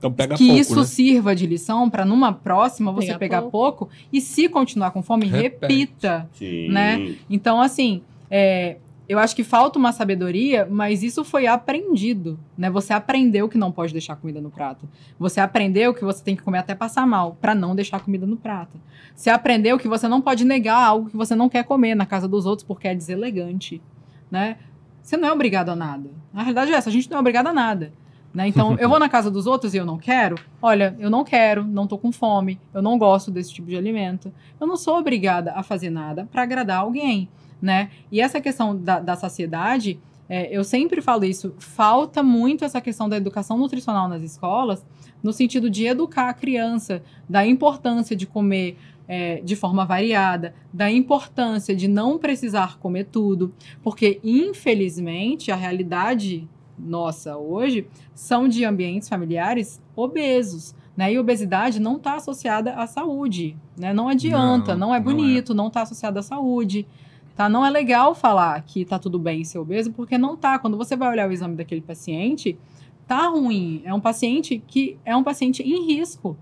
Então 0.03 0.13
pega 0.13 0.35
que 0.35 0.45
pouco, 0.47 0.61
isso 0.61 0.77
né? 0.81 0.85
sirva 0.85 1.33
de 1.33 1.47
lição 1.47 1.89
pra 1.89 2.05
numa 2.05 2.33
próxima 2.33 2.91
você 2.91 3.07
Pegar 3.07 3.19
pegar 3.21 3.43
pouco. 3.43 3.89
e 4.13 4.21
se 4.21 4.49
continuar 4.49 4.91
com 4.91 5.01
fome, 5.01 5.27
Repete. 5.27 5.73
repita. 5.73 6.29
Sim. 6.33 6.69
Né? 6.71 7.15
Então, 7.31 7.61
assim, 7.61 8.03
é, 8.29 8.79
eu 9.09 9.17
acho 9.21 9.37
que 9.37 9.45
falta 9.45 9.79
uma 9.79 9.93
sabedoria, 9.93 10.67
mas 10.69 11.05
isso 11.05 11.23
foi 11.23 11.47
aprendido, 11.47 12.37
né? 12.59 12.69
Você 12.69 12.93
aprendeu 12.93 13.49
que 13.49 13.57
não 13.57 13.71
pode 13.71 13.93
deixar 13.93 14.17
comida 14.17 14.41
no 14.41 14.51
prato. 14.51 14.89
Você 15.21 15.39
aprendeu 15.39 15.95
que 15.95 16.05
você 16.05 16.21
tem 16.21 16.35
que 16.35 16.43
comer 16.43 16.59
até 16.59 16.75
passar 16.75 17.07
mal, 17.07 17.39
pra 17.41 17.55
não 17.55 17.77
deixar 17.77 18.01
comida 18.01 18.27
no 18.27 18.37
prato. 18.37 18.81
Você 19.15 19.31
aprendeu 19.31 19.79
que 19.79 19.87
você 19.87 20.09
não 20.09 20.21
pode 20.21 20.45
negar 20.45 20.85
algo 20.85 21.11
que 21.11 21.17
você 21.17 21.37
não 21.37 21.49
quer 21.49 21.63
comer 21.63 21.95
na 21.95 22.07
casa 22.07 22.27
dos 22.27 22.45
outros 22.45 22.67
porque 22.67 22.89
é 22.89 22.95
deselegante, 22.95 23.81
né? 24.29 24.57
Você 25.01 25.17
não 25.17 25.29
é 25.29 25.33
obrigado 25.33 25.69
a 25.69 25.77
nada. 25.77 26.11
Na 26.33 26.43
realidade 26.43 26.73
é 26.73 26.75
essa, 26.75 26.91
a 26.91 26.93
gente 26.93 27.09
não 27.09 27.19
é 27.19 27.21
obrigado 27.21 27.47
a 27.47 27.53
nada. 27.53 27.93
Né? 28.35 28.49
Então, 28.49 28.77
eu 28.79 28.89
vou 28.89 28.99
na 28.99 29.09
casa 29.09 29.31
dos 29.31 29.47
outros 29.47 29.75
e 29.75 29.77
eu 29.77 29.85
não 29.85 29.99
quero? 29.99 30.37
Olha, 30.61 30.97
eu 30.99 31.11
não 31.11 31.23
quero, 31.23 31.65
não 31.65 31.87
tô 31.87 31.99
com 31.99 32.11
fome, 32.11 32.59
eu 32.73 32.81
não 32.81 32.97
gosto 32.97 33.31
desse 33.31 33.53
tipo 33.53 33.69
de 33.69 33.77
alimento. 33.77 34.33
Eu 34.61 34.67
não 34.67 34.77
sou 34.77 34.99
obrigada 34.99 35.53
a 35.53 35.63
fazer 35.63 35.91
nada 35.91 36.27
para 36.31 36.43
agradar 36.43 36.79
alguém, 36.79 37.29
né? 37.61 37.91
E 38.11 38.21
essa 38.21 38.41
questão 38.41 38.77
da, 38.77 39.01
da 39.01 39.17
saciedade, 39.17 40.01
é, 40.29 40.49
eu 40.57 40.65
sempre 40.65 41.03
falo 41.03 41.25
isso, 41.25 41.55
falta 41.59 42.23
muito 42.23 42.65
essa 42.65 42.81
questão 42.81 43.09
da 43.09 43.17
educação 43.17 43.59
nutricional 43.59 44.09
nas 44.09 44.23
escolas, 44.23 44.85
no 45.23 45.33
sentido 45.33 45.69
de 45.69 45.87
educar 45.87 46.31
a 46.31 46.35
criança 46.35 47.03
da 47.29 47.47
importância 47.47 48.17
de 48.17 48.27
comer 48.27 48.79
é, 49.07 49.43
de 49.43 49.55
forma 49.55 49.85
variada, 49.85 50.55
da 50.73 50.91
importância 50.91 51.77
de 51.77 51.87
não 51.87 52.19
precisar 52.19 52.79
comer 52.79 53.05
tudo, 53.05 53.53
porque 53.83 54.21
infelizmente 54.25 55.51
a 55.51 55.57
realidade 55.57 56.49
nossa 56.79 57.37
hoje 57.37 57.87
são 58.15 58.49
de 58.49 58.65
ambientes 58.65 59.09
familiares 59.09 59.81
obesos. 59.95 60.75
Né? 60.97 61.13
E 61.13 61.19
obesidade 61.19 61.81
não 61.81 61.97
está 61.97 62.17
associada 62.17 62.75
à 62.75 62.87
saúde. 62.87 63.57
Né? 63.79 63.95
Não 63.95 64.09
adianta, 64.09 64.73
Não, 64.73 64.89
não, 64.89 64.95
é 64.95 65.01
não 65.01 65.11
é. 65.11 65.15
bonito, 65.15 65.55
não 65.55 65.69
está 65.69 65.83
associada 65.83 66.21
à 66.21 66.23
saúde. 66.23 66.87
Tá? 67.35 67.49
Não 67.49 67.65
é 67.65 67.71
legal 67.71 68.15
falar 68.15 68.61
que 68.63 68.85
tá 68.85 68.99
tudo 68.99 69.19
bem 69.19 69.43
ser 69.43 69.59
obeso, 69.59 69.91
porque 69.93 70.19
não 70.19 70.37
tá. 70.37 70.59
Quando 70.59 70.77
você 70.77 70.95
vai 70.95 71.09
olhar 71.11 71.29
o 71.29 71.33
exame 71.33 71.57
daquele 71.57 71.81
paciente, 71.81 72.59
tá 73.07 73.29
ruim. 73.29 73.81
É 73.85 73.95
um 73.95 74.01
paciente 74.01 74.63
que 74.67 74.99
é 75.05 75.17
um 75.17 75.23
paciente 75.23 75.63
em 75.63 75.87
risco. 75.87 76.37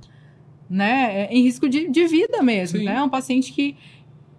Né? 0.69 1.27
É 1.27 1.33
em 1.33 1.43
risco 1.43 1.69
de, 1.69 1.89
de 1.89 2.07
vida 2.07 2.43
mesmo. 2.43 2.79
Sim. 2.79 2.85
Né? 2.87 2.97
É 2.97 3.03
um 3.03 3.09
paciente 3.09 3.53
que, 3.53 3.77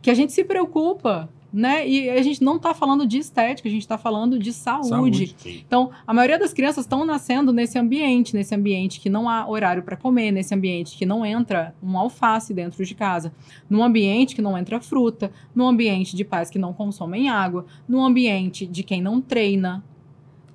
que 0.02 0.10
a 0.10 0.14
gente 0.14 0.34
se 0.34 0.44
preocupa. 0.44 1.30
Né? 1.54 1.86
E 1.86 2.10
a 2.10 2.22
gente 2.22 2.42
não 2.42 2.56
está 2.56 2.74
falando 2.74 3.06
de 3.06 3.18
estética, 3.18 3.68
a 3.68 3.72
gente 3.72 3.82
está 3.82 3.98
falando 3.98 4.40
de 4.40 4.54
saúde. 4.54 4.88
Saúde. 4.88 5.36
Então, 5.68 5.92
a 6.08 6.14
maioria 6.14 6.40
das 6.40 6.54
crianças 6.54 6.86
estão 6.86 7.04
nascendo 7.04 7.52
nesse 7.52 7.78
ambiente, 7.78 8.34
nesse 8.34 8.56
ambiente 8.56 9.02
que 9.02 9.10
não 9.10 9.28
há 9.28 9.46
horário 9.50 9.84
para 9.84 9.98
comer, 9.98 10.32
nesse 10.32 10.56
ambiente 10.56 10.98
que 10.98 11.06
não 11.06 11.26
entra 11.26 11.76
um 11.84 11.98
alface 11.98 12.54
dentro 12.54 12.86
de 12.86 12.96
casa, 12.96 13.34
num 13.70 13.84
ambiente 13.84 14.34
que 14.34 14.42
não 14.42 14.58
entra 14.58 14.80
fruta, 14.80 15.30
num 15.54 15.68
ambiente 15.68 16.16
de 16.16 16.24
pais 16.24 16.50
que 16.50 16.58
não 16.58 16.72
consomem 16.72 17.30
água, 17.30 17.66
num 17.86 18.02
ambiente 18.02 18.66
de 18.66 18.82
quem 18.82 19.02
não 19.02 19.20
treina, 19.20 19.84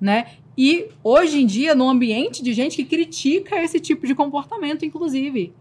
né? 0.01 0.25
E 0.57 0.87
hoje 1.03 1.39
em 1.39 1.45
dia, 1.45 1.75
num 1.75 1.87
ambiente 1.87 2.41
de 2.41 2.51
gente 2.53 2.75
que 2.75 2.85
critica 2.85 3.61
esse 3.61 3.79
tipo 3.79 4.07
de 4.07 4.15
comportamento, 4.15 4.83
inclusive, 4.83 5.53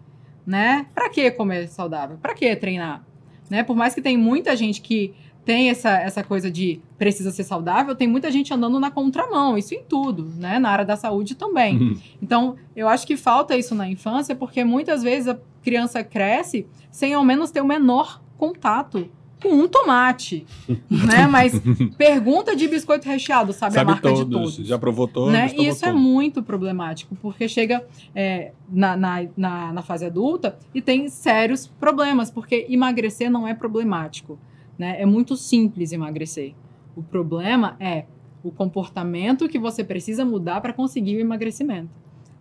né? 0.46 0.86
Para 0.94 1.10
que 1.10 1.30
comer 1.32 1.68
saudável? 1.68 2.16
Para 2.16 2.34
que 2.34 2.56
treinar? 2.56 3.04
Né? 3.50 3.62
Por 3.62 3.76
mais 3.76 3.94
que 3.94 4.00
tem 4.00 4.16
muita 4.16 4.56
gente 4.56 4.80
que 4.80 5.14
tem 5.46 5.70
essa, 5.70 5.90
essa 5.90 6.24
coisa 6.24 6.50
de 6.50 6.80
precisa 6.98 7.30
ser 7.30 7.44
saudável, 7.44 7.94
tem 7.94 8.08
muita 8.08 8.32
gente 8.32 8.52
andando 8.52 8.80
na 8.80 8.90
contramão, 8.90 9.56
isso 9.56 9.72
em 9.74 9.82
tudo, 9.84 10.28
né? 10.36 10.58
Na 10.58 10.70
área 10.70 10.84
da 10.84 10.96
saúde 10.96 11.36
também. 11.36 11.78
Uhum. 11.78 12.00
Então, 12.20 12.56
eu 12.74 12.88
acho 12.88 13.06
que 13.06 13.16
falta 13.16 13.56
isso 13.56 13.72
na 13.72 13.88
infância, 13.88 14.34
porque 14.34 14.64
muitas 14.64 15.04
vezes 15.04 15.28
a 15.28 15.38
criança 15.62 16.02
cresce 16.02 16.66
sem 16.90 17.14
ao 17.14 17.24
menos 17.24 17.52
ter 17.52 17.60
o 17.60 17.64
menor 17.64 18.20
contato 18.36 19.08
com 19.40 19.50
um 19.50 19.68
tomate, 19.68 20.44
né? 20.90 21.28
Mas 21.30 21.52
pergunta 21.96 22.56
de 22.56 22.66
biscoito 22.66 23.06
recheado, 23.06 23.52
sabe, 23.52 23.76
a 23.76 23.78
Sabe 23.78 23.90
marca 23.92 24.08
todos, 24.08 24.24
de 24.24 24.30
todos. 24.30 24.54
já 24.66 24.76
provou 24.76 25.06
todos, 25.06 25.32
né? 25.32 25.48
E 25.56 25.68
isso 25.68 25.84
é 25.84 25.90
todos. 25.90 26.02
muito 26.02 26.42
problemático, 26.42 27.14
porque 27.22 27.48
chega 27.48 27.86
é, 28.16 28.50
na, 28.68 28.96
na, 28.96 29.26
na, 29.36 29.72
na 29.74 29.82
fase 29.82 30.04
adulta 30.04 30.58
e 30.74 30.82
tem 30.82 31.08
sérios 31.08 31.68
problemas, 31.68 32.32
porque 32.32 32.66
emagrecer 32.68 33.30
não 33.30 33.46
é 33.46 33.54
problemático. 33.54 34.36
Né? 34.78 35.00
É 35.00 35.06
muito 35.06 35.36
simples 35.36 35.92
emagrecer. 35.92 36.54
O 36.94 37.02
problema 37.02 37.76
é 37.80 38.04
o 38.42 38.50
comportamento 38.50 39.48
que 39.48 39.58
você 39.58 39.82
precisa 39.82 40.24
mudar 40.24 40.60
para 40.60 40.72
conseguir 40.72 41.16
o 41.16 41.20
emagrecimento. 41.20 41.90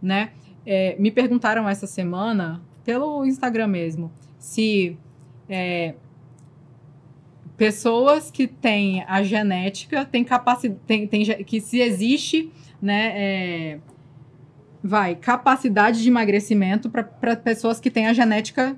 Né? 0.02 0.32
É, 0.66 0.96
me 1.00 1.12
perguntaram 1.12 1.68
essa 1.68 1.88
semana, 1.88 2.62
pelo 2.84 3.26
Instagram 3.26 3.68
mesmo, 3.68 4.12
se 4.38 4.98
é, 5.50 5.96
pessoas 7.58 8.30
que 8.30 8.48
têm 8.48 9.04
a 9.08 9.24
genética 9.24 10.06
têm 10.06 10.24
capacidade, 10.24 11.44
que 11.46 11.62
se 11.62 11.80
existe, 11.80 12.52
né, 12.82 13.14
é, 13.16 13.80
vai, 14.84 15.16
capacidade 15.16 16.02
de 16.02 16.08
emagrecimento 16.08 16.90
para 16.90 17.36
pessoas 17.36 17.80
que 17.80 17.90
têm 17.90 18.08
a 18.08 18.14
genética 18.14 18.78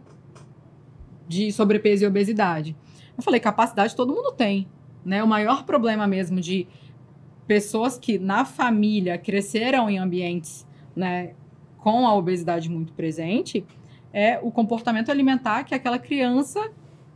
de 1.27 1.51
sobrepeso 1.51 2.05
e 2.05 2.07
obesidade. 2.07 2.75
Eu 3.17 3.23
falei, 3.23 3.39
capacidade 3.39 3.95
todo 3.95 4.13
mundo 4.13 4.31
tem, 4.31 4.67
né? 5.03 5.23
O 5.23 5.27
maior 5.27 5.65
problema 5.65 6.05
mesmo 6.05 6.39
de 6.39 6.67
pessoas 7.47 7.97
que 7.97 8.19
na 8.19 8.45
família 8.45 9.17
cresceram 9.17 9.89
em 9.89 9.97
ambientes, 9.97 10.67
né, 10.95 11.33
com 11.77 12.05
a 12.05 12.13
obesidade 12.13 12.69
muito 12.69 12.91
presente, 12.93 13.65
é 14.11 14.39
o 14.41 14.51
comportamento 14.51 15.09
alimentar 15.09 15.63
que 15.63 15.73
aquela 15.73 15.97
criança 15.97 16.71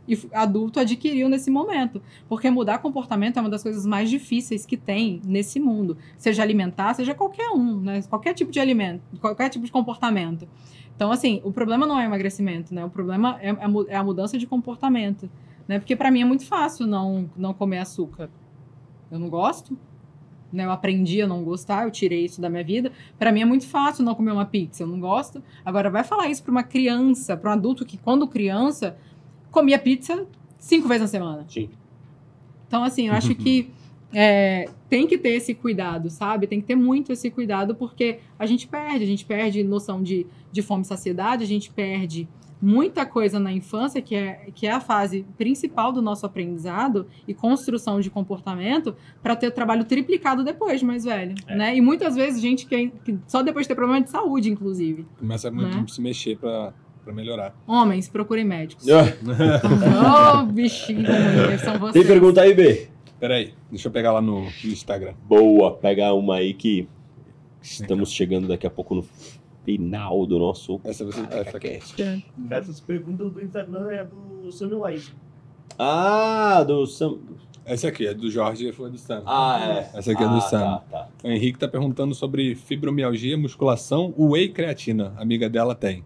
e 0.08 0.18
adulto 0.32 0.80
adquiriu 0.80 1.28
nesse 1.28 1.50
momento. 1.50 2.02
Porque 2.28 2.50
mudar 2.50 2.78
comportamento 2.78 3.36
é 3.36 3.40
uma 3.40 3.50
das 3.50 3.62
coisas 3.62 3.86
mais 3.86 4.10
difíceis 4.10 4.66
que 4.66 4.76
tem 4.76 5.20
nesse 5.24 5.60
mundo. 5.60 5.96
Seja 6.16 6.42
alimentar, 6.42 6.94
seja 6.94 7.14
qualquer 7.14 7.50
um, 7.50 7.80
né? 7.80 8.02
Qualquer 8.08 8.34
tipo 8.34 8.50
de 8.50 8.58
alimento, 8.58 9.02
qualquer 9.20 9.48
tipo 9.48 9.64
de 9.64 9.70
comportamento. 9.70 10.48
Então, 10.96 11.12
assim, 11.12 11.40
o 11.44 11.52
problema 11.52 11.86
não 11.86 11.98
é 11.98 12.04
emagrecimento, 12.04 12.74
né? 12.74 12.84
O 12.84 12.90
problema 12.90 13.38
é 13.40 13.50
é 13.88 13.96
a 13.96 14.04
mudança 14.04 14.36
de 14.36 14.46
comportamento. 14.46 15.30
Né? 15.66 15.78
Porque 15.78 15.96
para 15.96 16.10
mim 16.10 16.22
é 16.22 16.24
muito 16.24 16.44
fácil 16.46 16.86
não, 16.86 17.30
não 17.36 17.54
comer 17.54 17.78
açúcar. 17.78 18.30
Eu 19.10 19.18
não 19.18 19.28
gosto. 19.28 19.76
Né? 20.52 20.64
Eu 20.64 20.70
aprendi 20.70 21.22
a 21.22 21.26
não 21.26 21.42
gostar, 21.42 21.84
eu 21.84 21.90
tirei 21.90 22.24
isso 22.24 22.40
da 22.40 22.50
minha 22.50 22.64
vida. 22.64 22.92
Para 23.18 23.32
mim 23.32 23.40
é 23.40 23.44
muito 23.44 23.66
fácil 23.66 24.04
não 24.04 24.14
comer 24.14 24.32
uma 24.32 24.44
pizza, 24.44 24.82
eu 24.82 24.86
não 24.86 25.00
gosto. 25.00 25.42
Agora, 25.64 25.88
vai 25.88 26.04
falar 26.04 26.28
isso 26.28 26.42
para 26.42 26.50
uma 26.50 26.62
criança, 26.62 27.36
para 27.36 27.50
um 27.50 27.52
adulto 27.54 27.84
que, 27.86 27.96
quando 27.96 28.26
criança, 28.28 28.96
comia 29.50 29.78
pizza 29.78 30.26
cinco 30.58 30.88
vezes 30.88 31.02
na 31.02 31.08
semana. 31.08 31.44
Sim. 31.48 31.70
Então, 32.66 32.84
assim, 32.84 33.08
eu 33.08 33.14
acho 33.14 33.34
que 33.36 33.70
é, 34.12 34.68
tem 34.88 35.06
que 35.06 35.16
ter 35.16 35.30
esse 35.30 35.54
cuidado, 35.54 36.10
sabe? 36.10 36.46
Tem 36.46 36.60
que 36.60 36.66
ter 36.66 36.76
muito 36.76 37.12
esse 37.12 37.30
cuidado, 37.30 37.74
porque 37.74 38.18
a 38.38 38.44
gente 38.44 38.68
perde, 38.68 39.04
a 39.04 39.06
gente 39.06 39.24
perde 39.24 39.64
noção 39.64 40.02
de, 40.02 40.26
de 40.50 40.60
fome 40.60 40.82
e 40.82 40.86
saciedade, 40.86 41.42
a 41.42 41.46
gente 41.46 41.70
perde 41.70 42.28
muita 42.62 43.04
coisa 43.04 43.40
na 43.40 43.52
infância, 43.52 44.00
que 44.00 44.14
é, 44.14 44.46
que 44.54 44.66
é 44.68 44.70
a 44.70 44.78
fase 44.80 45.26
principal 45.36 45.90
do 45.92 46.00
nosso 46.00 46.24
aprendizado 46.24 47.08
e 47.26 47.34
construção 47.34 48.00
de 48.00 48.08
comportamento, 48.08 48.94
para 49.20 49.34
ter 49.34 49.50
trabalho 49.50 49.84
triplicado 49.84 50.44
depois, 50.44 50.78
de 50.78 50.86
mais 50.86 51.02
velho, 51.04 51.34
É. 51.48 51.56
né? 51.56 51.76
E 51.76 51.80
muitas 51.80 52.14
vezes 52.14 52.40
gente 52.40 52.64
que, 52.66 52.88
que 53.04 53.18
só 53.26 53.42
depois 53.42 53.64
de 53.64 53.68
ter 53.68 53.74
problema 53.74 54.00
de 54.00 54.08
saúde, 54.10 54.48
inclusive. 54.48 55.04
Começa 55.18 55.50
muito 55.50 55.76
Né? 55.76 55.84
se 55.88 56.00
mexer 56.00 56.38
pra, 56.38 56.72
pra 57.04 57.12
melhorar. 57.12 57.52
Homens, 57.66 58.08
procurem 58.08 58.44
médicos. 58.44 58.86
Ô, 58.88 60.46
bichinho, 60.46 61.04
são 61.64 61.78
vocês. 61.78 61.92
Tem 61.92 62.06
pergunta 62.06 62.40
aí, 62.42 62.54
B? 62.54 62.88
Peraí, 63.18 63.54
deixa 63.70 63.88
eu 63.88 63.92
pegar 63.92 64.12
lá 64.12 64.20
no, 64.20 64.42
no 64.42 64.48
Instagram. 64.72 65.14
Boa, 65.26 65.72
pega 65.76 66.12
uma 66.12 66.36
aí 66.36 66.54
que 66.54 66.88
estamos 67.60 68.10
chegando 68.12 68.48
daqui 68.48 68.66
a 68.66 68.70
pouco 68.70 68.94
no 68.96 69.04
final 69.64 70.26
do 70.26 70.38
nosso 70.38 70.80
Essa 70.84 71.04
você 71.04 71.20
essa 71.30 71.56
aqui. 71.56 71.68
cast. 71.68 72.24
Essas 72.50 72.80
perguntas 72.80 73.32
do 73.32 73.42
Instagram 73.42 73.90
é 73.90 74.04
do 74.04 74.50
Samuel 74.52 74.82
Wise. 74.82 75.12
Ah, 75.78 76.62
do 76.66 76.86
Sam. 76.86 77.18
Essa 77.64 77.88
aqui 77.88 78.06
é 78.06 78.12
do 78.12 78.28
Jorge 78.28 78.68
e 78.68 78.72
foi 78.72 78.90
do 78.90 78.98
Sam. 78.98 79.22
Ah, 79.24 79.58
é. 79.94 79.98
Essa 79.98 80.12
aqui 80.12 80.22
é 80.22 80.26
ah, 80.26 80.34
do 80.34 80.40
Sam. 80.40 80.58
Tá, 80.58 80.78
tá. 80.90 81.08
O 81.22 81.28
Henrique 81.28 81.58
tá 81.58 81.68
perguntando 81.68 82.14
sobre 82.14 82.54
fibromialgia, 82.56 83.38
musculação, 83.38 84.12
whey 84.18 84.48
creatina. 84.48 85.14
A 85.16 85.22
amiga 85.22 85.48
dela 85.48 85.74
tem. 85.74 86.04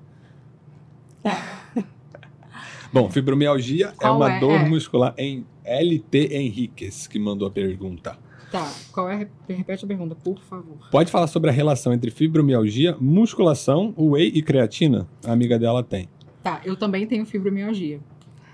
Bom, 2.93 3.11
fibromialgia 3.11 3.87
é 3.89 3.93
Qual 3.93 4.17
uma 4.17 4.33
é? 4.35 4.41
dor 4.41 4.53
É. 4.61 4.69
muscular 4.69 5.15
em 5.19 5.45
LT 5.65 6.29
Henriques, 6.33 7.07
que 7.07 7.19
mandou 7.19 7.49
a 7.49 7.51
pergunta. 7.51 8.17
Tá, 8.51 8.71
qual 8.93 9.09
é? 9.11 9.27
Repete 9.49 9.85
a 9.85 9.89
pergunta, 9.89 10.15
por 10.15 10.39
favor. 10.41 10.77
Pode 10.91 11.11
falar 11.11 11.27
sobre 11.27 11.51
a 11.51 11.53
relação 11.53 11.93
entre 11.93 12.11
fibromialgia, 12.11 12.97
musculação, 13.01 13.93
whey 13.99 14.31
e 14.35 14.43
creatina? 14.43 15.07
A 15.27 15.33
amiga 15.33 15.59
dela 15.59 15.83
tem. 15.83 16.09
Tá, 16.43 16.61
eu 16.65 16.77
também 16.77 17.07
tenho 17.07 17.27
fibromialgia. 17.27 17.99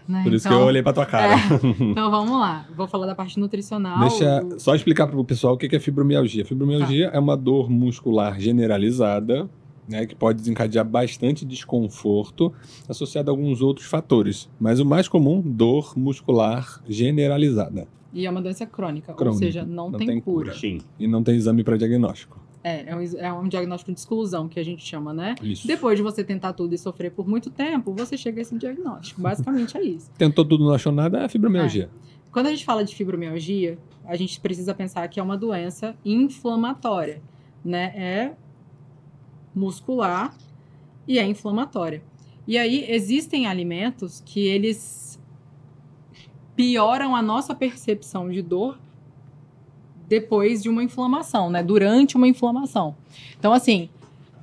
né? 0.08 0.22
Por 0.24 0.32
isso 0.34 0.48
que 0.48 0.52
Então- 0.52 0.62
eu 0.62 0.66
olhei 0.66 0.82
pra 0.82 0.92
tua 0.92 1.06
cara. 1.06 1.34
Então 1.78 2.10
vamos 2.10 2.32
lá. 2.40 2.66
Vou 2.76 2.88
falar 2.88 3.06
da 3.06 3.14
parte 3.14 3.38
nutricional. 3.38 4.00
Deixa 4.00 4.42
O- 4.44 4.58
só 4.58 4.74
explicar 4.74 5.06
para 5.06 5.18
o 5.18 5.24
pessoal 5.24 5.54
o 5.54 5.56
que 5.56 5.68
que 5.68 5.76
é 5.76 5.78
fibromialgia. 5.80 6.44
Fibromialgia 6.44 7.10
Tá. 7.10 7.16
é 7.16 7.20
uma 7.20 7.36
dor 7.36 7.70
muscular 7.70 8.40
generalizada, 8.40 9.48
né, 9.88 10.06
que 10.06 10.14
pode 10.14 10.38
desencadear 10.38 10.84
bastante 10.84 11.44
desconforto, 11.44 12.52
associado 12.88 13.30
a 13.30 13.32
alguns 13.32 13.60
outros 13.62 13.86
fatores. 13.86 14.48
Mas 14.58 14.80
o 14.80 14.84
mais 14.86 15.06
comum, 15.06 15.40
dor 15.44 15.92
muscular 15.96 16.80
generalizada. 16.88 17.86
E 18.12 18.26
é 18.26 18.30
uma 18.30 18.42
doença 18.42 18.66
crônica, 18.66 19.14
Crônica, 19.14 19.34
ou 19.34 19.38
seja, 19.38 19.64
não, 19.64 19.90
não 19.90 19.98
tem, 19.98 20.06
tem 20.06 20.20
cura. 20.20 20.52
Sim. 20.54 20.80
E 20.98 21.06
não 21.06 21.22
tem 21.22 21.34
exame 21.34 21.64
para 21.64 21.76
diagnóstico. 21.76 22.40
É, 22.64 22.90
é 22.90 22.96
um, 22.96 23.02
é 23.18 23.32
um 23.32 23.48
diagnóstico 23.48 23.92
de 23.92 23.98
exclusão 23.98 24.48
que 24.48 24.60
a 24.60 24.64
gente 24.64 24.84
chama, 24.84 25.12
né? 25.12 25.34
Isso. 25.42 25.66
Depois 25.66 25.96
de 25.96 26.02
você 26.02 26.22
tentar 26.22 26.52
tudo 26.52 26.74
e 26.74 26.78
sofrer 26.78 27.10
por 27.10 27.26
muito 27.26 27.50
tempo, 27.50 27.92
você 27.92 28.16
chega 28.16 28.40
a 28.40 28.42
esse 28.42 28.56
diagnóstico. 28.56 29.20
Basicamente 29.20 29.76
é 29.76 29.82
isso. 29.82 30.10
Tentou 30.16 30.44
tudo, 30.44 30.64
não 30.64 30.72
achou 30.72 30.92
nada, 30.92 31.24
é 31.24 31.28
fibromialgia. 31.28 31.90
Quando 32.30 32.46
a 32.46 32.50
gente 32.50 32.64
fala 32.64 32.84
de 32.84 32.94
fibromialgia, 32.94 33.78
a 34.04 34.16
gente 34.16 34.40
precisa 34.40 34.74
pensar 34.74 35.06
que 35.08 35.18
é 35.18 35.22
uma 35.22 35.36
doença 35.36 35.96
inflamatória, 36.04 37.20
né? 37.64 37.92
É 37.96 38.32
muscular 39.54 40.34
e 41.06 41.18
é 41.18 41.26
inflamatória. 41.26 42.02
E 42.46 42.58
aí 42.58 42.86
existem 42.88 43.46
alimentos 43.46 44.22
que 44.24 44.40
eles 44.40 45.11
pioram 46.62 47.16
a 47.16 47.20
nossa 47.20 47.56
percepção 47.56 48.30
de 48.30 48.40
dor 48.40 48.78
depois 50.08 50.62
de 50.62 50.68
uma 50.68 50.82
inflamação, 50.82 51.50
né? 51.50 51.60
Durante 51.60 52.16
uma 52.16 52.28
inflamação. 52.28 52.94
Então, 53.36 53.52
assim, 53.52 53.88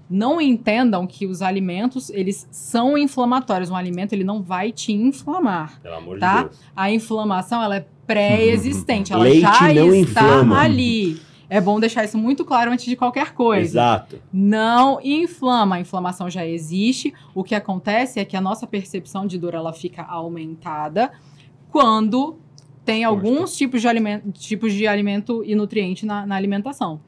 não 0.10 0.42
entendam 0.42 1.08
que 1.08 1.26
os 1.26 1.42
alimentos, 1.42 2.10
eles 2.10 2.46
são 2.52 2.98
inflamatórios. 2.98 3.70
Um 3.70 3.76
alimento, 3.76 4.12
ele 4.12 4.26
não 4.26 4.42
vai 4.42 4.72
te 4.74 4.92
inflamar 4.92 5.80
Pelo 5.82 5.96
amor 5.96 6.20
Tá? 6.20 6.38
de 6.44 6.50
Deus. 6.50 6.60
a 6.76 6.92
inflamação 6.92 7.64
ela 7.64 7.78
é 7.78 7.86
pré-existente, 8.06 9.14
ela 9.14 9.24
Leite 9.24 9.42
já 9.42 9.74
não 9.74 9.94
está 9.94 10.22
inflama. 10.24 10.60
ali. 10.62 11.22
É 11.52 11.62
bom 11.62 11.80
deixar 11.80 12.04
isso 12.04 12.18
muito 12.18 12.44
claro 12.44 12.70
antes 12.72 12.86
de 12.86 12.96
qualquer 12.98 13.34
coisa. 13.34 13.64
Exato. 13.66 14.20
Não 14.32 15.00
inflama, 15.02 15.78
a 15.78 15.80
inflamação 15.80 16.30
já 16.30 16.46
existe. 16.46 17.14
O 17.34 17.44
que 17.46 17.56
acontece 17.56 18.20
é 18.20 18.26
que 18.26 18.36
a 18.36 18.42
nossa 18.42 18.68
percepção 18.68 19.26
de 19.26 19.38
dor 19.38 19.54
ela 19.54 19.72
fica 19.72 20.04
aumentada 20.04 21.12
quando 21.72 22.38
tem 22.84 23.04
alguns 23.04 23.56
tipos 23.56 23.82
de 23.82 23.88
alimento, 23.88 24.32
tipos 24.32 24.74
de 24.74 24.88
alimento 24.88 25.44
e 25.44 25.56
nutriente 25.56 26.06
na, 26.06 26.26
na 26.26 26.36
alimentação. 26.36 27.00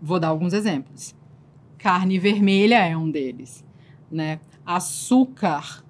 Vou 0.00 0.20
dar 0.20 0.28
alguns 0.28 0.52
exemplos. 0.52 1.14
Carne 1.76 2.18
vermelha 2.18 2.76
é 2.76 2.96
um 2.96 3.10
deles, 3.10 3.64
né? 4.10 4.40
Açúcar, 4.64 5.84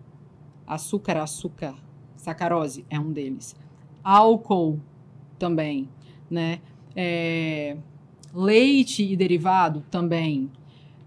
açúcar, 0.66 1.19
açúcar, 1.19 1.74
sacarose 2.16 2.85
é 2.89 2.99
um 2.99 3.12
deles. 3.12 3.55
Álcool 4.03 4.81
também, 5.39 5.89
né? 6.31 6.61
É, 6.97 7.77
leite 8.32 9.05
e 9.05 9.16
derivado 9.16 9.85
também. 9.91 10.51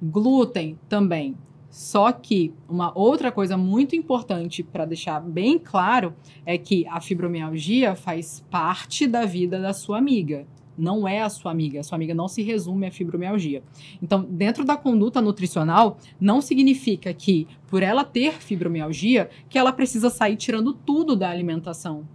Glúten 0.01 0.77
também. 0.87 1.35
Só 1.73 2.11
que 2.11 2.53
uma 2.69 2.95
outra 2.95 3.31
coisa 3.31 3.57
muito 3.57 3.95
importante 3.95 4.61
para 4.61 4.85
deixar 4.85 5.19
bem 5.19 5.57
claro 5.57 6.13
é 6.45 6.55
que 6.55 6.85
a 6.85 7.01
fibromialgia 7.01 7.95
faz 7.95 8.45
parte 8.51 9.07
da 9.07 9.25
vida 9.25 9.59
da 9.59 9.73
sua 9.73 9.97
amiga. 9.97 10.45
Não 10.77 11.07
é 11.07 11.23
a 11.23 11.29
sua 11.29 11.49
amiga. 11.49 11.79
A 11.79 11.83
sua 11.83 11.95
amiga 11.95 12.13
não 12.13 12.27
se 12.27 12.43
resume 12.43 12.85
à 12.85 12.91
fibromialgia. 12.91 13.63
Então, 13.99 14.23
dentro 14.23 14.63
da 14.63 14.77
conduta 14.77 15.19
nutricional, 15.19 15.97
não 16.21 16.41
significa 16.41 17.11
que, 17.11 17.47
por 17.65 17.81
ela 17.81 18.03
ter 18.03 18.33
fibromialgia, 18.33 19.31
que 19.49 19.57
ela 19.57 19.73
precisa 19.73 20.11
sair 20.11 20.35
tirando 20.35 20.73
tudo 20.73 21.15
da 21.15 21.31
alimentação, 21.31 22.07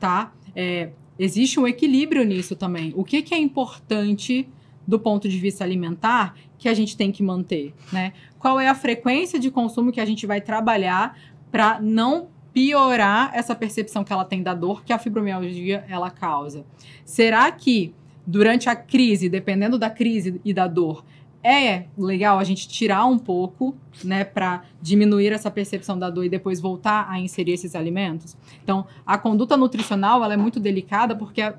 tá? 0.00 0.32
É, 0.56 0.88
existe 1.18 1.60
um 1.60 1.68
equilíbrio 1.68 2.24
nisso 2.24 2.56
também. 2.56 2.94
O 2.96 3.04
que, 3.04 3.20
que 3.20 3.34
é 3.34 3.38
importante 3.38 4.48
do 4.86 4.98
ponto 4.98 5.28
de 5.28 5.38
vista 5.38 5.64
alimentar 5.64 6.34
que 6.58 6.68
a 6.68 6.74
gente 6.74 6.96
tem 6.96 7.10
que 7.10 7.22
manter, 7.22 7.74
né? 7.92 8.12
Qual 8.38 8.58
é 8.58 8.68
a 8.68 8.74
frequência 8.74 9.38
de 9.38 9.50
consumo 9.50 9.92
que 9.92 10.00
a 10.00 10.04
gente 10.04 10.26
vai 10.26 10.40
trabalhar 10.40 11.18
para 11.50 11.80
não 11.80 12.28
piorar 12.52 13.30
essa 13.34 13.54
percepção 13.54 14.04
que 14.04 14.12
ela 14.12 14.24
tem 14.24 14.42
da 14.42 14.54
dor 14.54 14.84
que 14.84 14.92
a 14.92 14.98
fibromialgia 14.98 15.84
ela 15.88 16.10
causa? 16.10 16.64
Será 17.04 17.50
que 17.50 17.94
durante 18.26 18.68
a 18.68 18.76
crise, 18.76 19.28
dependendo 19.28 19.78
da 19.78 19.90
crise 19.90 20.40
e 20.44 20.52
da 20.52 20.66
dor, 20.66 21.04
é 21.42 21.86
legal 21.98 22.38
a 22.38 22.44
gente 22.44 22.68
tirar 22.68 23.04
um 23.06 23.18
pouco, 23.18 23.76
né, 24.04 24.22
para 24.22 24.62
diminuir 24.80 25.32
essa 25.32 25.50
percepção 25.50 25.98
da 25.98 26.08
dor 26.08 26.24
e 26.24 26.28
depois 26.28 26.60
voltar 26.60 27.08
a 27.10 27.18
inserir 27.18 27.52
esses 27.52 27.74
alimentos? 27.74 28.36
Então, 28.62 28.86
a 29.04 29.18
conduta 29.18 29.56
nutricional 29.56 30.22
ela 30.22 30.34
é 30.34 30.36
muito 30.36 30.60
delicada 30.60 31.16
porque 31.16 31.42
a 31.42 31.54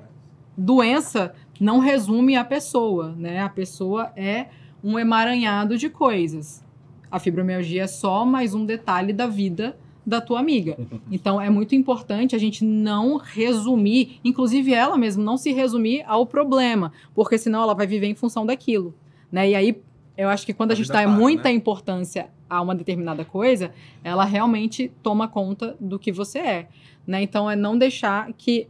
doença 0.56 1.34
não 1.60 1.78
resume 1.78 2.36
a 2.36 2.44
pessoa, 2.44 3.14
né? 3.16 3.40
A 3.40 3.48
pessoa 3.48 4.12
é 4.16 4.46
um 4.82 4.98
emaranhado 4.98 5.78
de 5.78 5.88
coisas. 5.88 6.64
A 7.10 7.18
fibromialgia 7.18 7.84
é 7.84 7.86
só 7.86 8.24
mais 8.24 8.54
um 8.54 8.64
detalhe 8.64 9.12
da 9.12 9.26
vida 9.26 9.76
da 10.06 10.20
tua 10.20 10.40
amiga. 10.40 10.76
Então 11.10 11.40
é 11.40 11.48
muito 11.48 11.74
importante 11.74 12.34
a 12.34 12.38
gente 12.38 12.64
não 12.64 13.16
resumir, 13.16 14.18
inclusive 14.24 14.74
ela 14.74 14.98
mesma 14.98 15.22
não 15.22 15.36
se 15.36 15.52
resumir 15.52 16.02
ao 16.06 16.26
problema, 16.26 16.92
porque 17.14 17.38
senão 17.38 17.62
ela 17.62 17.74
vai 17.74 17.86
viver 17.86 18.08
em 18.08 18.14
função 18.14 18.44
daquilo, 18.44 18.94
né? 19.30 19.48
E 19.50 19.54
aí 19.54 19.82
eu 20.16 20.28
acho 20.28 20.44
que 20.44 20.52
quando 20.52 20.70
a, 20.70 20.74
A 20.74 20.76
gente 20.76 20.88
dá 20.88 21.02
para, 21.02 21.08
muita 21.08 21.48
né? 21.48 21.54
importância 21.54 22.28
a 22.48 22.60
uma 22.60 22.74
determinada 22.74 23.24
coisa, 23.24 23.72
ela 24.02 24.24
realmente 24.24 24.90
toma 25.02 25.28
conta 25.28 25.76
do 25.80 25.98
que 25.98 26.12
você 26.12 26.38
é, 26.38 26.68
né? 27.06 27.22
Então 27.22 27.50
é 27.50 27.56
não 27.56 27.78
deixar 27.78 28.32
que 28.32 28.68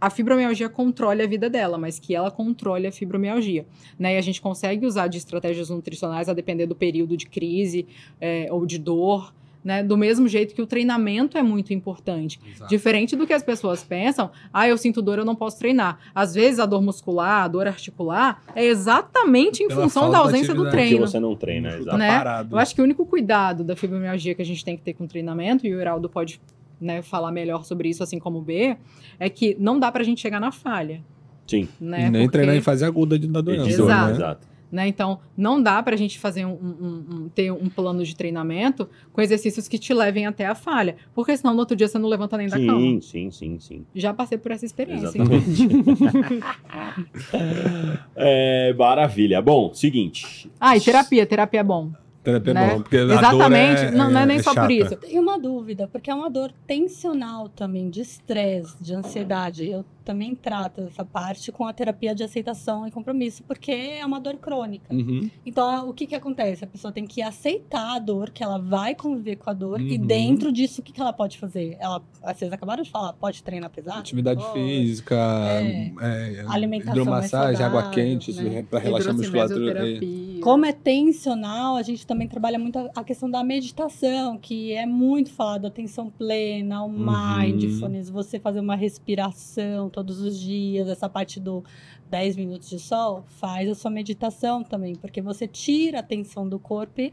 a 0.00 0.08
fibromialgia 0.08 0.68
controle 0.68 1.22
a 1.22 1.26
vida 1.26 1.50
dela, 1.50 1.76
mas 1.76 1.98
que 1.98 2.14
ela 2.14 2.30
controle 2.30 2.86
a 2.86 2.92
fibromialgia. 2.92 3.66
Né? 3.98 4.14
E 4.14 4.16
a 4.16 4.20
gente 4.22 4.40
consegue 4.40 4.86
usar 4.86 5.08
de 5.08 5.18
estratégias 5.18 5.68
nutricionais 5.68 6.28
a 6.28 6.32
depender 6.32 6.66
do 6.66 6.74
período 6.74 7.16
de 7.16 7.26
crise 7.26 7.86
é, 8.20 8.48
ou 8.50 8.64
de 8.64 8.78
dor. 8.78 9.34
Né? 9.62 9.82
Do 9.82 9.94
mesmo 9.94 10.26
jeito 10.26 10.54
que 10.54 10.62
o 10.62 10.66
treinamento 10.66 11.36
é 11.36 11.42
muito 11.42 11.74
importante. 11.74 12.40
Diferente 12.66 13.14
do 13.14 13.26
que 13.26 13.32
as 13.34 13.42
pessoas 13.42 13.84
pensam, 13.84 14.30
ah, 14.50 14.66
eu 14.66 14.78
sinto 14.78 15.02
dor, 15.02 15.18
eu 15.18 15.24
não 15.24 15.36
posso 15.36 15.58
treinar. 15.58 15.98
Às 16.14 16.32
vezes 16.32 16.58
a 16.58 16.64
dor 16.64 16.80
muscular, 16.80 17.44
a 17.44 17.48
dor 17.48 17.66
articular, 17.66 18.42
é 18.54 18.64
exatamente 18.64 19.62
em 19.62 19.68
Pela 19.68 19.82
função 19.82 20.10
da 20.10 20.16
ausência 20.16 20.54
do 20.54 20.70
treino. 20.70 21.06
você 21.06 21.20
não 21.20 21.36
treina, 21.36 21.72
Tá 21.72 21.76
exato. 21.76 21.98
Né? 21.98 22.22
Eu 22.50 22.56
acho 22.56 22.74
que 22.74 22.80
o 22.80 22.84
único 22.84 23.04
cuidado 23.04 23.62
da 23.62 23.76
fibromialgia 23.76 24.34
que 24.34 24.40
a 24.40 24.46
gente 24.46 24.64
tem 24.64 24.78
que 24.78 24.82
ter 24.82 24.94
com 24.94 25.04
o 25.04 25.08
treinamento, 25.08 25.66
e 25.66 25.74
o 25.74 25.78
Heraldo 25.78 26.08
pode 26.08 26.40
né, 26.80 27.02
falar 27.02 27.30
melhor 27.32 27.64
sobre 27.64 27.88
isso, 27.88 28.02
assim 28.02 28.18
como 28.18 28.38
o 28.38 28.42
B, 28.42 28.76
é 29.18 29.28
que 29.28 29.56
não 29.58 29.78
dá 29.78 29.90
pra 29.92 30.02
gente 30.02 30.20
chegar 30.20 30.40
na 30.40 30.50
falha. 30.50 31.02
Sim. 31.46 31.68
Né? 31.80 32.06
E 32.06 32.10
nem 32.10 32.22
Porque- 32.22 32.38
treinar 32.38 32.56
em 32.56 32.60
fase 32.60 32.84
aguda 32.84 33.18
de- 33.18 33.26
da 33.26 33.40
doença. 33.40 33.68
Exato. 33.68 34.06
né? 34.08 34.12
Exato. 34.16 34.50
né? 34.72 34.86
Então, 34.86 35.18
não 35.36 35.60
dá 35.60 35.82
pra 35.82 35.96
gente 35.96 36.16
fazer 36.16 36.44
um, 36.46 36.52
um- 36.52 37.04
um- 37.24 37.28
ter 37.28 37.50
um 37.50 37.68
plano 37.68 38.04
de 38.04 38.14
treinamento 38.14 38.88
com 39.12 39.20
exercícios 39.20 39.66
que 39.66 39.76
te 39.76 39.92
levem 39.92 40.26
até 40.26 40.46
a 40.46 40.54
falha. 40.54 40.94
Porque 41.12 41.36
senão 41.36 41.54
no 41.54 41.58
outro 41.58 41.76
dia 41.76 41.88
você 41.88 41.98
não 41.98 42.08
levanta 42.08 42.36
nem 42.36 42.46
da 42.48 42.56
cama. 42.56 42.78
Sim, 42.78 43.00
sim, 43.00 43.30
sim, 43.32 43.58
sim. 43.58 43.84
Já 43.92 44.14
passei 44.14 44.38
por 44.38 44.52
essa 44.52 44.64
experiência. 44.64 45.06
Exatamente. 45.08 45.66
é, 48.14 48.72
maravilha. 48.74 49.42
Bom, 49.42 49.74
seguinte. 49.74 50.48
Ah, 50.60 50.76
e 50.76 50.80
terapia, 50.80 51.26
terapia 51.26 51.60
é 51.60 51.64
bom. 51.64 51.90
Terapia 52.22 52.50
é 52.50 52.54
Né? 52.54 52.68
bom, 52.74 52.82
porque 52.82 52.96
a 52.98 53.04
dor 53.06 53.18
Exatamente. 53.18 53.80
é- 53.82 53.90
não, 53.92 54.10
não 54.10 54.20
é 54.20 54.26
nem 54.26 54.36
é 54.38 54.42
só 54.42 54.50
por 54.50 54.60
chata. 54.60 54.72
isso. 54.72 54.96
Tem 54.96 55.18
uma 55.18 55.38
dúvida, 55.38 55.88
porque 55.88 56.10
é 56.10 56.14
uma 56.14 56.28
dor 56.30 56.52
tensional 56.66 57.48
também, 57.48 57.88
de 57.88 58.02
estresse, 58.02 58.76
de 58.80 58.94
ansiedade. 58.94 59.66
Eu 59.68 59.84
também 60.10 60.34
trato 60.34 60.80
essa 60.80 61.04
parte 61.04 61.52
com 61.52 61.64
a 61.64 61.72
terapia 61.72 62.12
de 62.14 62.24
aceitação 62.24 62.84
e 62.86 62.90
compromisso, 62.90 63.44
porque 63.44 63.70
é 63.70 64.04
uma 64.04 64.18
dor 64.20 64.36
crônica. 64.38 64.92
Uhum. 64.92 65.30
Então, 65.46 65.88
o 65.88 65.92
que 65.94 66.04
que 66.06 66.14
acontece? 66.16 66.64
A 66.64 66.66
pessoa 66.66 66.92
tem 66.92 67.06
que 67.06 67.22
aceitar 67.22 67.94
a 67.96 67.98
dor, 68.00 68.30
que 68.30 68.42
ela 68.42 68.58
vai 68.58 68.94
conviver 68.94 69.36
com 69.36 69.48
a 69.48 69.52
dor, 69.52 69.80
e 69.80 69.96
Uhum. 69.96 70.06
dentro 70.06 70.50
disso, 70.50 70.80
o 70.80 70.84
que 70.84 70.92
que 70.92 71.00
ela 71.00 71.12
pode 71.12 71.38
fazer? 71.38 71.76
Ela, 71.78 72.02
vocês 72.34 72.52
acabaram 72.52 72.82
de 72.82 72.90
falar, 72.90 73.12
pode 73.12 73.40
treinar 73.42 73.70
pesado? 73.70 74.00
Atividade 74.00 74.42
física, 74.52 75.14
É. 75.14 75.92
é, 76.00 76.44
Alimentação 76.48 76.92
hidromassagem, 77.02 77.64
água 77.64 77.90
quente, 77.90 78.32
isso 78.32 78.42
né? 78.42 78.64
pra 78.68 78.80
relaxar 78.80 79.10
a 79.12 79.16
musculatura. 79.16 79.88
é. 79.88 80.00
Como 80.42 80.64
é 80.64 80.72
tensional, 80.72 81.76
a 81.76 81.82
gente 81.82 82.06
também 82.06 82.26
trabalha 82.26 82.58
muito 82.58 82.78
a- 82.78 82.90
a 82.96 83.04
questão 83.04 83.30
da 83.30 83.44
meditação, 83.44 84.38
que 84.38 84.72
é 84.72 84.86
muito 84.86 85.30
falado, 85.30 85.66
atenção 85.66 86.08
plena, 86.10 86.82
o 86.82 86.86
Uhum. 86.88 87.06
mindfulness, 87.38 88.08
você 88.08 88.38
fazer 88.40 88.58
uma 88.60 88.74
respiração 88.74 89.90
todos 90.00 90.22
os 90.22 90.40
dias, 90.40 90.88
essa 90.88 91.10
parte 91.10 91.38
do 91.38 91.62
10 92.08 92.36
minutos 92.36 92.70
de 92.70 92.78
sol, 92.78 93.22
faz 93.26 93.68
a 93.68 93.74
sua 93.74 93.90
meditação 93.90 94.64
também, 94.64 94.94
porque 94.94 95.20
você 95.20 95.46
tira 95.46 95.98
a 96.00 96.02
tensão 96.02 96.48
do 96.48 96.58
corpo 96.58 97.02
e 97.02 97.12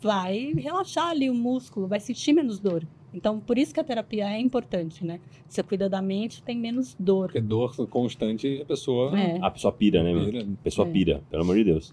vai 0.00 0.54
relaxar 0.56 1.08
ali 1.08 1.28
o 1.28 1.34
músculo, 1.34 1.86
vai 1.86 2.00
sentir 2.00 2.32
menos 2.32 2.58
dor. 2.58 2.86
Então, 3.12 3.38
por 3.38 3.58
isso 3.58 3.74
que 3.74 3.80
a 3.80 3.84
terapia 3.84 4.30
é 4.30 4.40
importante, 4.40 5.04
né? 5.04 5.20
Você 5.46 5.62
cuida 5.62 5.90
da 5.90 6.00
mente, 6.00 6.42
tem 6.42 6.56
menos 6.56 6.96
dor. 6.98 7.26
Porque 7.26 7.40
dor 7.40 7.74
constante, 7.88 8.60
a 8.62 8.64
pessoa 8.64 9.18
É. 9.18 9.38
A 9.42 9.50
pessoa 9.50 9.72
pira, 9.72 10.02
né, 10.02 10.14
vira. 10.14 10.42
A 10.42 10.64
pessoa 10.64 10.88
É. 10.88 10.90
pira, 10.90 11.22
pelo 11.28 11.42
amor 11.42 11.56
de 11.56 11.64
Deus. 11.64 11.92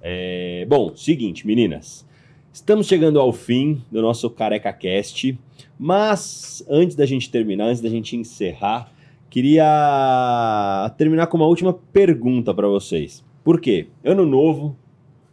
É, 0.00 0.64
Bom, 0.66 0.96
seguinte, 0.96 1.46
meninas. 1.46 2.06
Estamos 2.52 2.86
chegando 2.86 3.18
ao 3.20 3.32
fim 3.32 3.82
do 3.90 4.00
nosso 4.00 4.30
Careca 4.30 4.72
Cast, 4.72 5.38
mas 5.78 6.64
antes 6.68 6.94
da 6.94 7.04
gente 7.04 7.30
terminar, 7.30 7.66
antes 7.66 7.80
da 7.80 7.88
gente 7.88 8.14
encerrar, 8.16 8.92
queria 9.32 10.92
terminar 10.98 11.26
com 11.26 11.38
uma 11.38 11.46
última 11.46 11.72
pergunta 11.72 12.52
para 12.52 12.68
vocês. 12.68 13.24
Por 13.42 13.58
quê? 13.58 13.86
Ano 14.04 14.26
novo, 14.26 14.76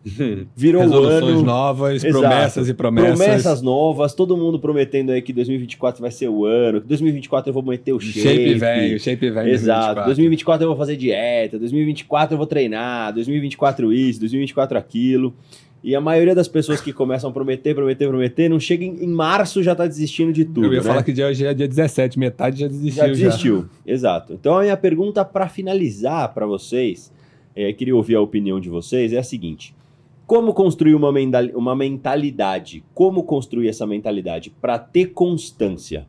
virou 0.55 0.81
Resoluções 0.81 1.23
ano, 1.23 1.43
novas, 1.43 2.03
Exato. 2.05 2.21
promessas 2.21 2.69
e 2.69 2.73
promessas. 2.73 3.17
promessas 3.17 3.61
novas, 3.61 4.13
todo 4.13 4.37
mundo 4.37 4.57
prometendo 4.57 5.11
aí 5.11 5.21
que 5.21 5.33
2024 5.33 6.01
vai 6.01 6.11
ser 6.11 6.29
o 6.29 6.45
ano, 6.45 6.79
que 6.79 6.87
2024 6.87 7.49
eu 7.49 7.53
vou 7.53 7.61
meter 7.61 7.91
o 7.91 7.99
shape. 7.99 8.21
Shape 8.21 8.53
velho, 8.53 8.99
shape 9.01 9.29
velho. 9.31 9.49
Exato. 9.49 10.05
2024. 10.05 10.05
2024 10.05 10.63
eu 10.63 10.67
vou 10.69 10.77
fazer 10.77 10.95
dieta, 10.95 11.59
2024 11.59 12.33
eu 12.33 12.37
vou 12.37 12.47
treinar, 12.47 13.13
2024 13.13 13.91
isso, 13.91 14.21
2024 14.21 14.77
aquilo. 14.77 15.35
E 15.83 15.95
a 15.95 16.01
maioria 16.01 16.35
das 16.35 16.47
pessoas 16.47 16.81
que 16.81 16.91
começam 16.91 17.29
a 17.29 17.33
prometer, 17.33 17.73
prometer, 17.73 18.07
prometer, 18.07 18.49
não 18.49 18.59
chega 18.59 18.83
em, 18.83 19.03
em 19.03 19.07
março 19.07 19.63
já 19.63 19.73
tá 19.73 19.87
desistindo 19.87 20.33
de 20.33 20.43
tudo. 20.43 20.65
Eu 20.65 20.73
ia 20.73 20.79
né? 20.79 20.85
falar 20.85 21.03
que 21.03 21.13
dia, 21.13 21.27
hoje 21.27 21.45
é 21.45 21.53
dia 21.53 21.67
17, 21.67 22.19
metade 22.19 22.59
já 22.59 22.67
desistiu. 22.67 23.01
já 23.01 23.07
desistiu. 23.07 23.69
Exato. 23.85 24.33
Então 24.33 24.57
a 24.57 24.61
minha 24.61 24.77
pergunta 24.77 25.23
para 25.23 25.47
finalizar 25.47 26.33
para 26.33 26.45
vocês, 26.45 27.13
é, 27.55 27.71
queria 27.71 27.95
ouvir 27.95 28.15
a 28.15 28.21
opinião 28.21 28.59
de 28.59 28.69
vocês, 28.69 29.13
é 29.13 29.17
a 29.17 29.23
seguinte: 29.23 29.73
como 30.29 30.53
construir 30.53 30.93
uma, 30.93 31.11
uma 31.55 31.75
mentalidade? 31.75 32.83
Como 32.93 33.23
construir 33.23 33.69
essa 33.69 33.87
mentalidade 33.87 34.49
para 34.49 34.77
ter 34.77 35.07
constância? 35.07 36.05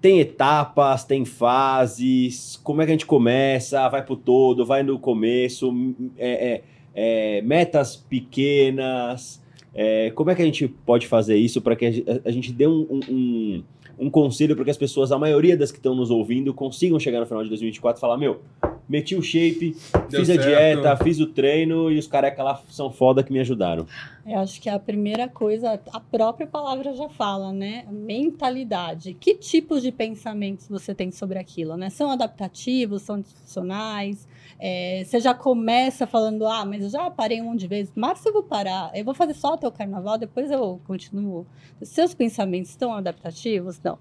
Tem 0.00 0.20
etapas, 0.20 1.04
tem 1.04 1.24
fases. 1.24 2.60
Como 2.62 2.82
é 2.82 2.84
que 2.84 2.90
a 2.90 2.94
gente 2.94 3.06
começa? 3.06 3.88
Vai 3.88 4.04
pro 4.04 4.14
todo, 4.14 4.66
vai 4.66 4.82
no 4.82 4.98
começo, 4.98 5.72
é, 6.16 6.50
é, 6.50 6.62
é, 6.94 7.40
metas 7.42 7.96
pequenas. 7.96 9.40
é, 9.74 10.10
como 10.12 10.30
é 10.30 10.34
que 10.34 10.42
a 10.42 10.44
gente 10.44 10.66
pode 10.66 11.06
fazer 11.06 11.36
isso 11.36 11.60
para 11.60 11.76
que 11.76 11.86
a, 11.86 11.90
ge- 11.90 12.04
a 12.24 12.30
gente 12.30 12.52
dê 12.52 12.66
um- 12.66 12.86
um- 13.08 13.62
um, 13.98 14.10
conselho 14.10 14.54
para 14.56 14.64
que 14.64 14.70
as 14.70 14.76
pessoas, 14.76 15.12
a 15.12 15.18
maioria 15.18 15.56
das 15.56 15.70
que 15.70 15.78
estão 15.78 15.94
nos 15.94 16.10
ouvindo, 16.10 16.52
consigam 16.54 16.98
chegar 16.98 17.20
no 17.20 17.26
final 17.26 17.42
de 17.42 17.48
2024 17.48 17.98
e 17.98 18.00
falar: 18.00 18.16
Meu, 18.16 18.40
meti 18.88 19.14
o 19.16 19.22
shape, 19.22 19.76
Deu 20.08 20.20
fiz 20.20 20.30
a 20.30 20.34
certo. 20.34 20.46
dieta, 20.46 20.96
fiz 20.96 21.18
o 21.20 21.26
treino 21.26 21.90
e 21.90 21.98
os 21.98 22.06
careca 22.06 22.42
lá 22.42 22.60
são 22.68 22.90
foda 22.90 23.22
que 23.22 23.32
me 23.32 23.40
ajudaram. 23.40 23.86
Eu 24.26 24.38
acho 24.40 24.60
que 24.60 24.68
a 24.68 24.78
primeira 24.78 25.28
coisa, 25.28 25.80
a 25.92 26.00
própria 26.00 26.46
palavra 26.46 26.92
já 26.94 27.08
fala, 27.08 27.52
né? 27.52 27.84
Mentalidade. 27.90 29.14
Que 29.14 29.34
tipos 29.34 29.82
de 29.82 29.90
pensamentos 29.90 30.68
você 30.68 30.94
tem 30.94 31.10
sobre 31.10 31.38
aquilo, 31.38 31.76
né? 31.76 31.88
São 31.90 32.10
adaptativos, 32.10 33.02
são 33.02 33.20
disfuncionais? 33.20 34.27
É, 34.60 35.04
você 35.04 35.20
já 35.20 35.32
começa 35.34 36.06
falando, 36.06 36.46
ah, 36.46 36.64
mas 36.64 36.82
eu 36.82 36.90
já 36.90 37.10
parei 37.10 37.40
um 37.40 37.44
monte 37.44 37.60
de 37.60 37.68
vezes. 37.68 37.92
Março 37.94 38.28
eu 38.28 38.32
vou 38.32 38.42
parar, 38.42 38.90
eu 38.94 39.04
vou 39.04 39.14
fazer 39.14 39.34
só 39.34 39.54
até 39.54 39.68
o 39.68 39.72
carnaval, 39.72 40.18
depois 40.18 40.50
eu 40.50 40.80
continuo. 40.84 41.46
Seus 41.82 42.12
pensamentos 42.12 42.70
estão 42.70 42.92
adaptativos? 42.92 43.80
Não. 43.82 43.98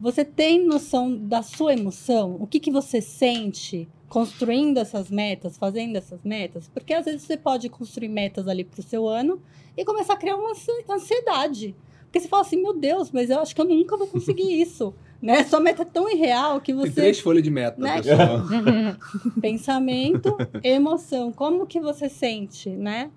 Você 0.00 0.24
tem 0.24 0.64
noção 0.64 1.16
da 1.16 1.42
sua 1.42 1.72
emoção? 1.72 2.36
O 2.38 2.46
que, 2.46 2.60
que 2.60 2.70
você 2.70 3.00
sente 3.00 3.88
construindo 4.08 4.78
essas 4.78 5.10
metas, 5.10 5.56
fazendo 5.58 5.96
essas 5.96 6.22
metas? 6.22 6.68
Porque 6.68 6.94
às 6.94 7.04
vezes 7.04 7.22
você 7.22 7.36
pode 7.36 7.68
construir 7.68 8.08
metas 8.08 8.46
ali 8.46 8.64
para 8.64 8.80
o 8.80 8.82
seu 8.82 9.08
ano 9.08 9.42
e 9.76 9.84
começar 9.84 10.12
a 10.14 10.16
criar 10.16 10.36
uma 10.36 10.50
ansi- 10.50 10.84
ansiedade. 10.88 11.74
Porque 12.08 12.20
você 12.20 12.28
fala 12.28 12.42
assim, 12.42 12.56
meu 12.62 12.72
Deus, 12.72 13.10
mas 13.10 13.28
eu 13.28 13.38
acho 13.38 13.54
que 13.54 13.60
eu 13.60 13.66
nunca 13.66 13.96
vou 13.96 14.06
conseguir 14.06 14.50
isso. 14.60 14.94
Né? 15.20 15.44
Sua 15.44 15.60
meta 15.60 15.82
é 15.82 15.84
tão 15.84 16.08
irreal 16.10 16.58
que 16.60 16.72
Tem 16.72 16.80
você. 16.80 16.92
três 16.92 17.20
folhas 17.20 17.42
de 17.42 17.50
meta, 17.50 17.80
Né? 17.80 18.00
pessoal. 18.00 18.40
Pensamento, 19.40 20.36
emoção, 20.62 21.32
como 21.32 21.66
que 21.66 21.80
você 21.80 22.08
sente, 22.08 22.70
né? 22.70 23.10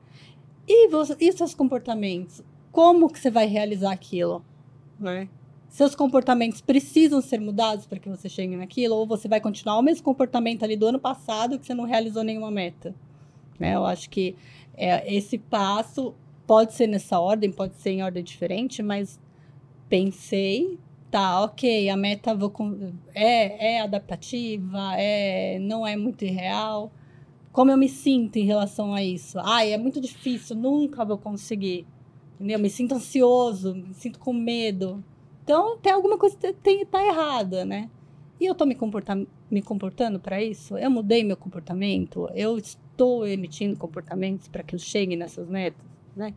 E, 0.68 0.88
você, 0.90 1.16
e 1.20 1.32
seus 1.32 1.54
comportamentos? 1.54 2.42
Como 2.72 3.10
que 3.10 3.20
você 3.20 3.30
vai 3.30 3.46
realizar 3.46 3.92
aquilo, 3.92 4.44
né? 5.00 5.28
Seus 5.70 5.96
comportamentos 5.96 6.60
precisam 6.60 7.22
ser 7.22 7.40
mudados 7.40 7.86
para 7.86 7.98
que 7.98 8.10
você 8.10 8.28
chegue 8.28 8.56
naquilo? 8.58 8.96
Ou 8.96 9.08
você 9.08 9.28
vai 9.28 9.40
continuar 9.40 9.78
o 9.78 9.82
mesmo 9.82 10.04
comportamento 10.04 10.64
ali 10.64 10.76
do 10.76 10.86
ano 10.88 11.00
passado 11.00 11.58
que 11.58 11.66
você 11.66 11.74
não 11.74 11.86
realizou 11.86 12.24
nenhuma 12.24 12.52
meta? 12.52 12.94
Né? 13.58 13.76
Eu 13.76 13.86
acho 13.86 14.10
que 14.10 14.36
é, 14.76 15.14
esse 15.14 15.38
passo 15.38 16.14
pode 16.52 16.74
ser 16.74 16.86
nessa 16.86 17.18
ordem, 17.18 17.50
pode 17.50 17.76
ser 17.76 17.92
em 17.92 18.04
ordem 18.04 18.22
diferente, 18.22 18.84
mas 18.84 19.18
pensei, 19.88 20.78
tá, 21.10 21.46
ok, 21.46 21.90
a 21.90 21.96
meta 21.96 22.36
vou 22.36 22.52
é, 23.16 23.76
é 23.76 23.82
adaptativa, 23.82 24.98
é, 24.98 25.60
não 25.60 25.88
é 25.88 25.96
muito 25.96 26.26
irreal. 26.26 26.92
Como 27.54 27.72
eu 27.72 27.78
me 27.78 27.88
sinto 27.88 28.36
em 28.36 28.44
relação 28.44 28.94
a 28.94 29.02
isso? 29.02 29.40
Ai, 29.40 29.72
é 29.72 29.78
muito 29.78 30.02
difícil, 30.02 30.58
nunca 30.58 31.06
vou 31.06 31.18
conseguir. 31.18 31.88
Entendeu? 32.36 32.60
Me 32.60 32.70
sinto 32.70 32.96
ansioso, 32.96 33.74
me 33.74 33.94
sinto 33.94 34.20
com 34.20 34.34
medo. 34.34 35.02
Então, 35.46 35.78
tem 35.78 35.94
alguma 35.94 36.18
coisa 36.18 36.36
que 36.36 36.52
tem, 36.52 36.86
tá 36.86 37.02
errada, 37.02 37.64
né? 37.64 37.90
E 38.42 38.46
eu 38.46 38.54
tô 38.54 38.66
me, 38.66 38.76
comporta 38.76 39.26
me 39.50 39.62
comportando 39.62 40.20
para 40.20 40.44
isso? 40.44 40.78
Eu 40.78 40.92
mudei 40.92 41.24
meu 41.24 41.38
comportamento? 41.38 42.30
Eu 42.36 42.58
estou 42.58 43.26
emitindo 43.26 43.78
comportamentos 43.78 44.50
para 44.50 44.64
que 44.64 44.76
eu 44.76 44.80
chegue 44.80 45.16
nessas 45.16 45.48
metas, 45.48 45.91
né? 46.16 46.34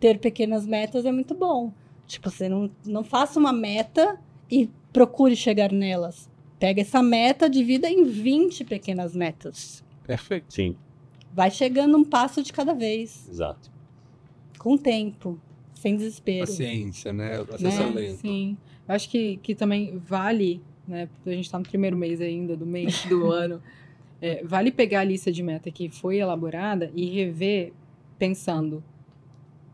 Ter 0.00 0.18
pequenas 0.18 0.66
metas 0.66 1.04
é 1.04 1.12
muito 1.12 1.34
bom. 1.34 1.72
Tipo, 2.06 2.30
você 2.30 2.48
não, 2.48 2.70
não 2.84 3.04
faça 3.04 3.38
uma 3.38 3.52
meta 3.52 4.18
e 4.50 4.68
procure 4.92 5.34
chegar 5.36 5.72
nelas. 5.72 6.30
Pega 6.58 6.80
essa 6.82 7.02
meta, 7.02 7.48
divida 7.48 7.88
em 7.88 8.04
20 8.04 8.64
pequenas 8.64 9.14
metas. 9.16 9.82
Perfeito. 10.06 10.52
Sim, 10.52 10.76
Vai 11.34 11.50
chegando 11.50 11.96
um 11.96 12.04
passo 12.04 12.42
de 12.42 12.52
cada 12.52 12.74
vez, 12.74 13.26
exato. 13.28 13.70
com 14.58 14.76
tempo, 14.76 15.40
sem 15.72 15.96
desespero. 15.96 16.46
Paciência, 16.46 17.10
né? 17.12 17.38
Né? 17.38 17.44
Paciência 17.44 17.86
lenta. 17.86 18.16
Sim. 18.18 18.56
Eu 18.86 18.94
acho 18.94 19.08
que, 19.08 19.38
que 19.38 19.54
também 19.54 19.96
vale, 19.96 20.60
né? 20.86 21.06
Porque 21.06 21.30
a 21.30 21.34
gente 21.34 21.50
tá 21.50 21.58
no 21.58 21.64
primeiro 21.64 21.96
mês 21.96 22.20
ainda 22.20 22.54
do 22.54 22.66
mês 22.66 23.06
do 23.06 23.30
ano. 23.32 23.62
é, 24.20 24.44
vale 24.44 24.70
pegar 24.70 25.00
a 25.00 25.04
lista 25.04 25.32
de 25.32 25.42
meta 25.42 25.70
que 25.70 25.88
foi 25.88 26.18
elaborada 26.18 26.92
e 26.94 27.06
rever 27.08 27.72
pensando: 28.18 28.84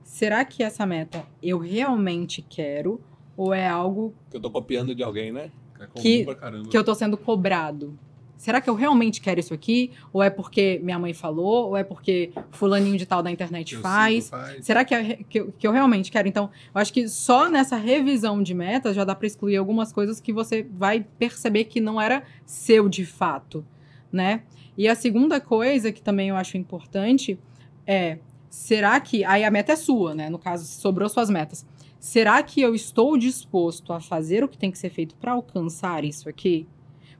será 0.08 0.42
que 0.44 0.62
essa 0.62 0.86
meta 0.86 1.22
eu 1.42 1.58
realmente 1.58 2.40
quero? 2.40 2.98
Ou 3.36 3.52
é 3.52 3.68
algo 3.68 4.14
Que 4.30 4.36
eu 4.36 4.40
tô 4.40 4.50
copiando 4.50 4.94
de 4.94 5.02
alguém, 5.02 5.30
né? 5.30 5.50
É 5.78 5.86
Que- 5.94 6.24
que 6.70 6.76
eu 6.76 6.82
tô 6.82 6.94
sendo 6.94 7.16
cobrado? 7.16 7.96
Será 8.36 8.60
que 8.60 8.70
eu 8.70 8.74
realmente 8.74 9.20
quero 9.20 9.38
isso 9.38 9.52
aqui? 9.52 9.90
Ou 10.12 10.22
é 10.22 10.30
porque 10.30 10.80
minha 10.82 10.98
mãe 10.98 11.12
falou? 11.12 11.66
Ou 11.68 11.76
é 11.76 11.84
porque 11.84 12.32
fulaninho 12.50 12.96
de 12.96 13.04
tal 13.04 13.22
da 13.22 13.30
internet 13.30 13.76
faz? 13.76 14.30
faz. 14.30 14.64
Será 14.64 14.84
que, 14.84 14.94
é- 14.94 15.18
que, 15.28 15.40
eu, 15.40 15.52
que 15.52 15.66
eu 15.66 15.72
realmente 15.72 16.10
quero? 16.10 16.26
Então, 16.26 16.48
eu 16.74 16.80
acho 16.80 16.92
que 16.92 17.06
só 17.08 17.50
nessa 17.50 17.76
revisão 17.76 18.42
de 18.42 18.54
metas 18.54 18.96
já 18.96 19.04
dá 19.04 19.14
para 19.14 19.26
excluir 19.26 19.56
algumas 19.56 19.92
coisas 19.92 20.20
que 20.20 20.32
você 20.32 20.66
vai 20.70 21.04
perceber 21.18 21.64
que 21.64 21.80
não 21.80 22.00
era 22.00 22.22
seu 22.46 22.88
de 22.88 23.04
fato, 23.04 23.64
né? 24.10 24.42
E 24.76 24.88
a 24.88 24.94
segunda 24.94 25.40
coisa 25.40 25.92
que 25.92 26.00
também 26.00 26.28
eu 26.30 26.36
acho 26.36 26.56
importante 26.56 27.38
é: 27.86 28.18
será 28.48 28.98
que. 29.00 29.24
Aí 29.24 29.44
a 29.44 29.50
meta 29.50 29.72
é 29.72 29.76
sua, 29.76 30.14
né? 30.14 30.28
No 30.30 30.38
caso, 30.38 30.64
sobrou 30.64 31.08
suas 31.08 31.30
metas. 31.30 31.66
Será 31.98 32.42
que 32.42 32.60
eu 32.60 32.74
estou 32.74 33.18
disposto 33.18 33.92
a 33.92 34.00
fazer 34.00 34.44
o 34.44 34.48
que 34.48 34.56
tem 34.56 34.70
que 34.70 34.78
ser 34.78 34.90
feito 34.90 35.16
para 35.16 35.32
alcançar 35.32 36.04
isso 36.04 36.28
aqui? 36.28 36.66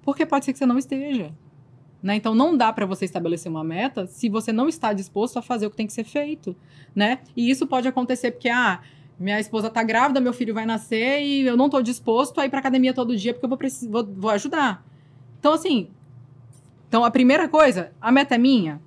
Porque 0.03 0.25
pode 0.25 0.45
ser 0.45 0.53
que 0.53 0.59
você 0.59 0.67
não 0.67 0.79
esteja. 0.79 1.35
Né? 2.01 2.15
Então 2.15 2.33
não 2.33 2.57
dá 2.57 2.73
para 2.73 2.87
você 2.87 3.05
estabelecer 3.05 3.51
uma 3.51 3.65
meta 3.65 4.07
se 4.07 4.29
você 4.29 4.53
não 4.53 4.69
está 4.69 4.93
disposto 4.93 5.37
a 5.37 5.43
fazer 5.43 5.67
o 5.67 5.71
que 5.71 5.77
tem 5.77 5.87
que 5.87 5.93
ser 5.93 6.05
feito, 6.05 6.55
né? 6.95 7.19
E 7.37 7.51
isso 7.51 7.67
pode 7.67 7.89
acontecer 7.89 8.31
porque 8.31 8.49
ah, 8.49 8.81
minha 9.19 9.41
esposa 9.41 9.69
tá 9.69 9.83
grávida, 9.83 10.21
meu 10.21 10.33
filho 10.33 10.55
vai 10.55 10.65
nascer 10.65 11.21
e 11.21 11.45
eu 11.45 11.57
não 11.57 11.69
tô 11.69 11.83
disposto 11.83 12.41
a 12.41 12.47
ir 12.47 12.51
pra 12.51 12.61
academia 12.61 12.95
todo 12.95 13.17
dia 13.17 13.35
porque 13.35 13.47
eu 13.47 13.51
vou, 13.51 13.59
vou, 13.91 14.15
vou 14.15 14.31
ajudar. 14.31 14.87
Então 15.41 15.53
assim, 15.53 15.91
então 16.89 17.05
a 17.05 17.11
primeira 17.11 17.49
coisa, 17.49 17.91
a 18.01 18.13
meta 18.13 18.37
é 18.37 18.39
minha? 18.39 18.81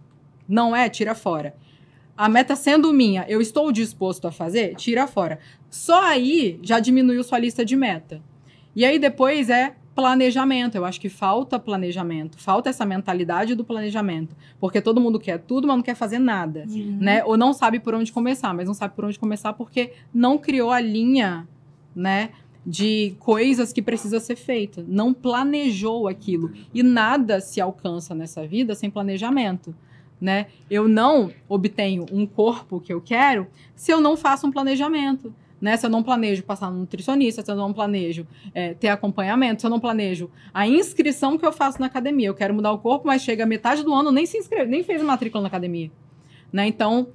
Não 0.47 0.73
é, 0.73 0.89
tira 0.89 1.13
fora. 1.13 1.53
A 2.21 2.29
meta 2.29 2.55
sendo 2.55 2.93
minha, 2.93 3.25
eu 3.27 3.41
estou 3.41 3.71
disposto 3.71 4.27
a 4.27 4.31
fazer? 4.31 4.75
Tira 4.75 5.07
fora. 5.07 5.39
Só 5.71 6.03
aí 6.03 6.59
já 6.61 6.79
diminuiu 6.79 7.23
sua 7.23 7.39
lista 7.39 7.65
de 7.65 7.75
meta. 7.75 8.21
E 8.75 8.85
aí 8.85 8.99
depois 8.99 9.49
é 9.49 9.73
planejamento. 9.95 10.75
Eu 10.75 10.85
acho 10.85 11.01
que 11.01 11.09
falta 11.09 11.57
planejamento, 11.57 12.37
falta 12.37 12.69
essa 12.69 12.85
mentalidade 12.85 13.55
do 13.55 13.65
planejamento, 13.65 14.35
porque 14.59 14.79
todo 14.79 15.01
mundo 15.01 15.19
quer 15.19 15.39
tudo, 15.39 15.65
mas 15.65 15.75
não 15.77 15.81
quer 15.81 15.95
fazer 15.95 16.19
nada, 16.19 16.67
Uhum. 16.69 16.97
né? 17.01 17.23
Ou 17.25 17.35
não 17.35 17.53
sabe 17.53 17.79
por 17.79 17.95
onde 17.95 18.11
começar, 18.11 18.53
mas 18.53 18.67
não 18.67 18.75
sabe 18.75 18.93
por 18.95 19.03
onde 19.05 19.17
começar 19.17 19.53
porque 19.53 19.91
não 20.13 20.37
criou 20.37 20.69
a 20.69 20.79
linha, 20.79 21.47
né? 21.95 22.29
De 22.63 23.15
coisas 23.17 23.73
que 23.73 23.81
precisa 23.81 24.19
ser 24.19 24.35
feita, 24.35 24.85
não 24.87 25.11
planejou 25.11 26.07
aquilo 26.07 26.51
e 26.71 26.83
nada 26.83 27.41
se 27.41 27.59
alcança 27.59 28.13
nessa 28.13 28.45
vida 28.45 28.75
sem 28.75 28.91
planejamento, 28.91 29.73
né? 30.21 30.45
Eu 30.69 30.87
não 30.87 31.31
obtenho 31.49 32.05
um 32.11 32.27
corpo 32.27 32.79
que 32.79 32.93
eu 32.93 33.01
quero 33.01 33.47
se 33.75 33.91
eu 33.91 33.99
não 33.99 34.15
faço 34.15 34.45
um 34.45 34.51
planejamento, 34.51 35.33
Né? 35.59 35.77
Se 35.77 35.85
eu 35.85 35.91
não 35.91 36.01
planejo 36.01 36.41
passar 36.41 36.71
no 36.71 36.79
nutricionista, 36.79 37.43
se 37.43 37.51
eu 37.51 37.55
não 37.55 37.71
planejo 37.71 38.25
é, 38.51 38.73
ter 38.73 38.87
acompanhamento, 38.87 39.61
se 39.61 39.67
eu 39.67 39.69
não 39.69 39.79
planejo 39.79 40.29
a 40.51 40.67
inscrição 40.67 41.37
que 41.37 41.45
eu 41.45 41.51
faço 41.51 41.79
na 41.79 41.85
academia. 41.85 42.27
Eu 42.27 42.33
quero 42.33 42.51
mudar 42.51 42.71
o 42.71 42.79
corpo, 42.79 43.05
mas 43.05 43.21
chega 43.21 43.45
metade 43.45 43.83
do 43.83 43.93
ano, 43.93 44.11
nem 44.11 44.25
se 44.25 44.37
inscreve, 44.37 44.71
nem 44.71 44.83
fez 44.83 45.03
matrícula 45.03 45.43
na 45.43 45.47
academia. 45.47 45.91
Né? 46.51 46.65
Então, 46.65 47.09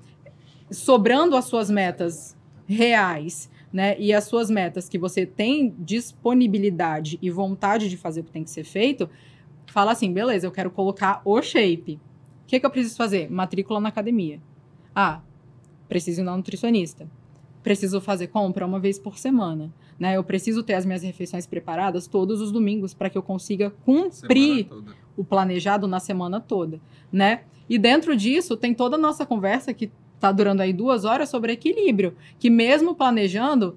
sobrando 0.71 1.37
as 1.37 1.47
suas 1.47 1.69
metas 1.69 2.37
reais 2.69 3.51
né, 3.73 3.97
e 3.99 4.13
as 4.15 4.25
suas 4.25 4.49
metas 4.49 4.89
que 4.89 4.99
você 4.99 5.27
tem 5.27 5.75
disponibilidade 5.79 7.19
e 7.21 7.31
vontade 7.31 7.89
de 7.89 7.97
fazer 7.97 8.21
o 8.21 8.25
que 8.25 8.31
tem 8.31 8.45
que 8.45 8.51
ser 8.51 8.65
feito, 8.65 9.11
fala 9.67 9.93
assim, 9.93 10.13
beleza, 10.13 10.47
eu 10.47 10.53
quero 10.53 10.71
colocar 10.71 11.21
o 11.25 11.43
shape. 11.43 12.01
O 12.47 12.49
que, 12.49 12.61
que 12.61 12.65
eu 12.65 12.71
preciso 12.71 12.97
fazer? 12.97 13.29
Matrícula 13.29 13.81
na 13.81 13.89
academia. 13.89 14.41
Ah, 14.95 15.21
preciso 15.89 16.21
ir 16.21 16.25
na 16.25 16.37
nutricionista. 16.37 17.09
Preciso 17.61 18.01
fazer 18.01 18.29
compra 18.29 18.65
uma 18.65 18.79
vez 18.79 19.01
por 19.01 19.19
semana. 19.19 19.75
Né? 19.99 20.17
Eu 20.17 20.23
preciso 20.23 20.63
ter 20.63 20.75
as 20.75 20.87
minhas 20.87 21.03
refeições 21.03 21.45
preparadas 21.45 22.07
todos 22.07 22.41
os 22.41 22.53
domingos 22.53 22.95
para 22.95 23.11
que 23.11 23.19
eu 23.19 23.23
consiga 23.23 23.71
cumprir 23.85 24.69
o 25.17 25.25
planejado 25.25 25.89
na 25.89 25.99
semana 25.99 26.39
toda, 26.39 26.81
né? 27.11 27.41
E 27.69 27.79
dentro 27.79 28.15
disso 28.15 28.57
tem 28.57 28.75
toda 28.75 28.95
a 28.95 28.99
nossa 28.99 29.27
conversa 29.27 29.75
que 29.75 29.91
está 30.15 30.31
durando 30.31 30.61
aí 30.61 30.73
duas 30.73 31.05
horas 31.05 31.31
sobre 31.31 31.53
equilíbrio, 31.53 32.15
que 32.39 32.51
mesmo 32.51 32.95
planejando 32.95 33.77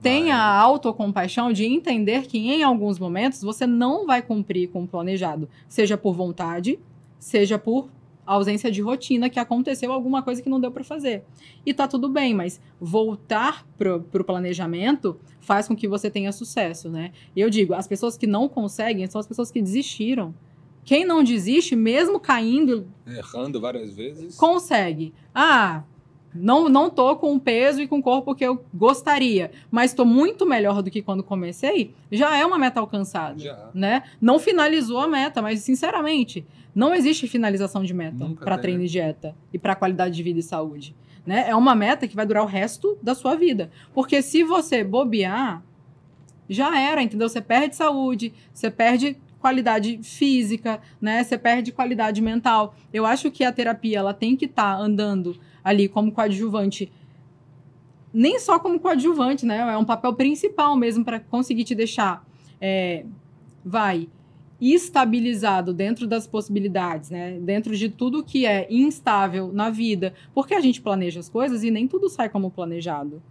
tem 0.00 0.30
a 0.30 0.40
autocompaixão 0.40 1.52
de 1.52 1.66
entender 1.66 2.26
que 2.26 2.38
em 2.38 2.62
alguns 2.62 2.98
momentos 2.98 3.42
você 3.42 3.66
não 3.66 4.06
vai 4.06 4.22
cumprir 4.22 4.68
com 4.68 4.84
o 4.84 4.88
planejado, 4.88 5.48
seja 5.68 5.98
por 5.98 6.14
vontade, 6.14 6.78
seja 7.18 7.58
por 7.58 7.88
ausência 8.26 8.70
de 8.70 8.82
rotina, 8.82 9.30
que 9.30 9.38
aconteceu 9.38 9.92
alguma 9.92 10.22
coisa 10.22 10.42
que 10.42 10.48
não 10.48 10.60
deu 10.60 10.70
para 10.70 10.82
fazer. 10.82 11.24
E 11.64 11.72
tá 11.72 11.86
tudo 11.86 12.08
bem, 12.08 12.34
mas 12.34 12.60
voltar 12.80 13.66
pro, 13.78 14.00
pro 14.00 14.24
planejamento 14.24 15.18
faz 15.40 15.68
com 15.68 15.76
que 15.76 15.86
você 15.86 16.10
tenha 16.10 16.32
sucesso, 16.32 16.90
né? 16.90 17.12
E 17.34 17.40
eu 17.40 17.48
digo, 17.48 17.72
as 17.72 17.86
pessoas 17.86 18.16
que 18.16 18.26
não 18.26 18.48
conseguem 18.48 19.06
são 19.06 19.20
as 19.20 19.26
pessoas 19.26 19.50
que 19.50 19.62
desistiram. 19.62 20.34
Quem 20.84 21.04
não 21.04 21.22
desiste, 21.22 21.74
mesmo 21.74 22.20
caindo, 22.20 22.86
Errando 23.06 23.60
várias 23.60 23.92
vezes. 23.94 24.36
consegue. 24.36 25.12
Ah, 25.34 25.82
não, 26.32 26.68
não 26.68 26.90
tô 26.90 27.16
com 27.16 27.34
o 27.34 27.40
peso 27.40 27.80
e 27.80 27.88
com 27.88 27.98
o 27.98 28.02
corpo 28.02 28.34
que 28.34 28.44
eu 28.44 28.64
gostaria, 28.72 29.50
mas 29.70 29.90
estou 29.90 30.04
muito 30.06 30.46
melhor 30.46 30.82
do 30.82 30.90
que 30.90 31.02
quando 31.02 31.22
comecei, 31.22 31.94
já 32.12 32.36
é 32.36 32.44
uma 32.44 32.58
meta 32.58 32.80
alcançada. 32.80 33.38
Já. 33.38 33.70
Né? 33.74 34.02
Não 34.20 34.38
finalizou 34.38 34.98
a 34.98 35.08
meta, 35.08 35.40
mas 35.40 35.60
sinceramente, 35.60 36.46
não 36.76 36.94
existe 36.94 37.26
finalização 37.26 37.82
de 37.82 37.94
meta 37.94 38.28
para 38.38 38.58
treino 38.58 38.84
e 38.84 38.86
dieta 38.86 39.34
e 39.50 39.58
para 39.58 39.74
qualidade 39.74 40.14
de 40.14 40.22
vida 40.22 40.40
e 40.40 40.42
saúde. 40.42 40.94
Né? 41.24 41.48
É 41.48 41.56
uma 41.56 41.74
meta 41.74 42.06
que 42.06 42.14
vai 42.14 42.26
durar 42.26 42.42
o 42.42 42.46
resto 42.46 42.98
da 43.02 43.14
sua 43.14 43.34
vida. 43.34 43.70
Porque 43.94 44.20
se 44.20 44.44
você 44.44 44.84
bobear, 44.84 45.62
já 46.46 46.78
era, 46.78 47.02
entendeu? 47.02 47.30
Você 47.30 47.40
perde 47.40 47.74
saúde, 47.74 48.34
você 48.52 48.70
perde 48.70 49.16
qualidade 49.40 50.00
física, 50.02 50.78
né? 51.00 51.24
Você 51.24 51.38
perde 51.38 51.72
qualidade 51.72 52.20
mental. 52.20 52.74
Eu 52.92 53.06
acho 53.06 53.30
que 53.30 53.42
a 53.42 53.50
terapia 53.50 54.00
ela 54.00 54.12
tem 54.12 54.36
que 54.36 54.44
estar 54.44 54.78
andando 54.78 55.34
ali 55.64 55.88
como 55.88 56.12
coadjuvante. 56.12 56.92
Nem 58.12 58.38
só 58.38 58.58
como 58.58 58.78
coadjuvante, 58.78 59.46
né? 59.46 59.60
É 59.60 59.78
um 59.78 59.84
papel 59.84 60.12
principal 60.12 60.76
mesmo 60.76 61.06
para 61.06 61.20
conseguir 61.20 61.64
te 61.64 61.74
deixar, 61.74 62.22
é, 62.60 63.06
vai, 63.64 64.10
estabilizado 64.60 65.72
dentro 65.72 66.06
das 66.06 66.26
possibilidades, 66.26 67.10
né? 67.10 67.38
Dentro 67.40 67.76
de 67.76 67.88
tudo 67.88 68.24
que 68.24 68.46
é 68.46 68.66
instável 68.70 69.52
na 69.52 69.70
vida. 69.70 70.14
Porque 70.34 70.54
a 70.54 70.60
gente 70.60 70.80
planeja 70.80 71.20
as 71.20 71.28
coisas 71.28 71.62
e 71.62 71.70
nem 71.70 71.86
tudo 71.86 72.08
sai 72.08 72.28
como 72.28 72.50
planejado, 72.50 73.22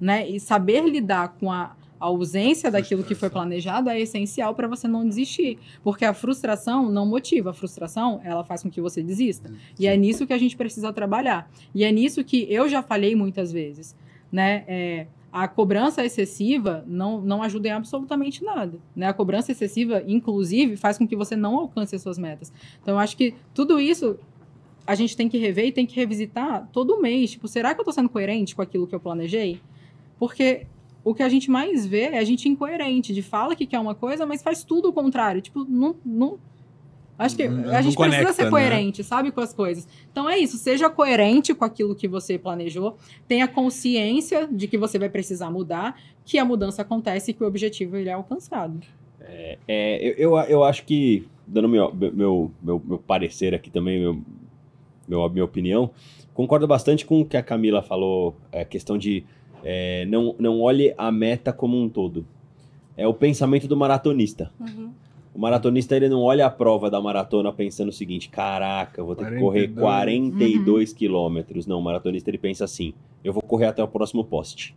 né? 0.00 0.28
E 0.28 0.38
saber 0.38 0.84
lidar 0.84 1.36
com 1.40 1.50
a 1.50 1.74
ausência 1.98 2.70
daquilo 2.70 3.02
que 3.02 3.14
foi 3.14 3.30
planejado 3.30 3.88
é 3.88 3.98
essencial 3.98 4.54
para 4.54 4.68
você 4.68 4.86
não 4.86 5.08
desistir, 5.08 5.58
porque 5.82 6.04
a 6.04 6.12
frustração 6.12 6.90
não 6.90 7.06
motiva, 7.06 7.50
a 7.50 7.54
frustração 7.54 8.20
ela 8.22 8.44
faz 8.44 8.62
com 8.62 8.70
que 8.70 8.80
você 8.80 9.02
desista. 9.02 9.50
E 9.78 9.86
é 9.86 9.96
nisso 9.96 10.26
que 10.26 10.32
a 10.32 10.38
gente 10.38 10.56
precisa 10.56 10.92
trabalhar. 10.92 11.50
E 11.74 11.82
é 11.82 11.90
nisso 11.90 12.22
que 12.22 12.46
eu 12.52 12.68
já 12.68 12.82
falei 12.82 13.14
muitas 13.14 13.50
vezes, 13.50 13.96
né? 14.30 14.64
É, 14.66 15.06
a 15.34 15.48
cobrança 15.48 16.04
excessiva 16.04 16.84
não, 16.86 17.20
não 17.20 17.42
ajuda 17.42 17.66
em 17.66 17.72
absolutamente 17.72 18.44
nada. 18.44 18.78
Né? 18.94 19.08
A 19.08 19.12
cobrança 19.12 19.50
excessiva, 19.50 20.00
inclusive, 20.06 20.76
faz 20.76 20.96
com 20.96 21.08
que 21.08 21.16
você 21.16 21.34
não 21.34 21.56
alcance 21.56 21.96
as 21.96 22.02
suas 22.02 22.16
metas. 22.16 22.52
Então, 22.80 22.94
eu 22.94 22.98
acho 23.00 23.16
que 23.16 23.34
tudo 23.52 23.80
isso 23.80 24.16
a 24.86 24.94
gente 24.94 25.16
tem 25.16 25.28
que 25.28 25.36
rever 25.36 25.66
e 25.66 25.72
tem 25.72 25.86
que 25.86 25.96
revisitar 25.96 26.68
todo 26.72 27.00
mês. 27.02 27.32
Tipo, 27.32 27.48
será 27.48 27.74
que 27.74 27.80
eu 27.80 27.82
estou 27.82 27.92
sendo 27.92 28.08
coerente 28.08 28.54
com 28.54 28.62
aquilo 28.62 28.86
que 28.86 28.94
eu 28.94 29.00
planejei? 29.00 29.60
Porque 30.20 30.68
o 31.02 31.12
que 31.12 31.22
a 31.24 31.28
gente 31.28 31.50
mais 31.50 31.84
vê 31.84 32.02
é 32.02 32.18
a 32.18 32.24
gente 32.24 32.48
incoerente, 32.48 33.12
de 33.12 33.20
fala 33.20 33.56
que 33.56 33.66
quer 33.66 33.80
uma 33.80 33.94
coisa, 33.94 34.24
mas 34.24 34.40
faz 34.40 34.62
tudo 34.62 34.90
o 34.90 34.92
contrário. 34.92 35.40
Tipo, 35.40 35.64
não. 35.64 35.96
não 36.04 36.38
acho 37.18 37.36
que 37.36 37.48
Não- 37.48 37.74
a 37.74 37.82
gente 37.82 37.96
conecta, 37.96 38.16
precisa 38.18 38.32
ser 38.32 38.44
né? 38.44 38.50
coerente, 38.50 39.04
sabe, 39.04 39.30
com 39.30 39.40
as 39.40 39.52
coisas. 39.52 39.86
Então 40.10 40.28
é 40.28 40.38
isso, 40.38 40.56
seja 40.56 40.88
coerente 40.90 41.54
com 41.54 41.64
aquilo 41.64 41.94
que 41.94 42.08
você 42.08 42.38
planejou, 42.38 42.96
tenha 43.28 43.46
consciência 43.48 44.48
de 44.50 44.66
que 44.68 44.76
você 44.76 44.98
vai 44.98 45.08
precisar 45.08 45.50
mudar, 45.50 46.00
que 46.24 46.38
a 46.38 46.44
mudança 46.44 46.82
acontece 46.82 47.30
e 47.30 47.34
que 47.34 47.42
o 47.42 47.46
objetivo 47.46 47.96
ele 47.96 48.08
é 48.08 48.12
alcançado. 48.12 48.80
É, 49.66 49.98
eu, 50.00 50.36
eu, 50.36 50.36
eu 50.44 50.64
acho 50.64 50.84
que, 50.84 51.26
dando 51.46 51.68
meu, 51.68 51.92
meu, 51.94 52.50
meu, 52.62 52.82
meu 52.84 52.98
parecer 52.98 53.54
aqui 53.54 53.70
também, 53.70 54.00
meu, 54.00 54.20
meu, 55.08 55.28
minha 55.30 55.44
opinião, 55.44 55.90
concordo 56.32 56.66
bastante 56.66 57.06
com 57.06 57.20
o 57.20 57.24
que 57.24 57.36
a 57.36 57.42
Camila 57.42 57.82
falou, 57.82 58.36
a 58.52 58.64
questão 58.64 58.98
de 58.98 59.24
é, 59.64 60.04
não, 60.06 60.34
não 60.38 60.60
olhe 60.60 60.94
a 60.98 61.10
meta 61.10 61.52
como 61.52 61.80
um 61.80 61.88
todo. 61.88 62.26
É 62.96 63.08
o 63.08 63.14
pensamento 63.14 63.66
do 63.66 63.76
maratonista. 63.76 64.52
Uhum. 64.60 64.92
O 65.34 65.38
maratonista 65.40 65.96
ele 65.96 66.08
não 66.08 66.22
olha 66.22 66.46
a 66.46 66.50
prova 66.50 66.88
da 66.88 67.00
maratona 67.00 67.52
pensando 67.52 67.88
o 67.88 67.92
seguinte: 67.92 68.28
caraca, 68.28 69.00
eu 69.00 69.06
vou 69.06 69.16
ter 69.16 69.28
que 69.28 69.38
correr 69.38 69.68
42. 69.68 70.52
42 70.54 70.92
quilômetros. 70.92 71.66
Não, 71.66 71.80
o 71.80 71.82
maratonista 71.82 72.30
ele 72.30 72.38
pensa 72.38 72.64
assim: 72.64 72.94
eu 73.24 73.32
vou 73.32 73.42
correr 73.42 73.66
até 73.66 73.82
o 73.82 73.88
próximo 73.88 74.24
poste. 74.24 74.76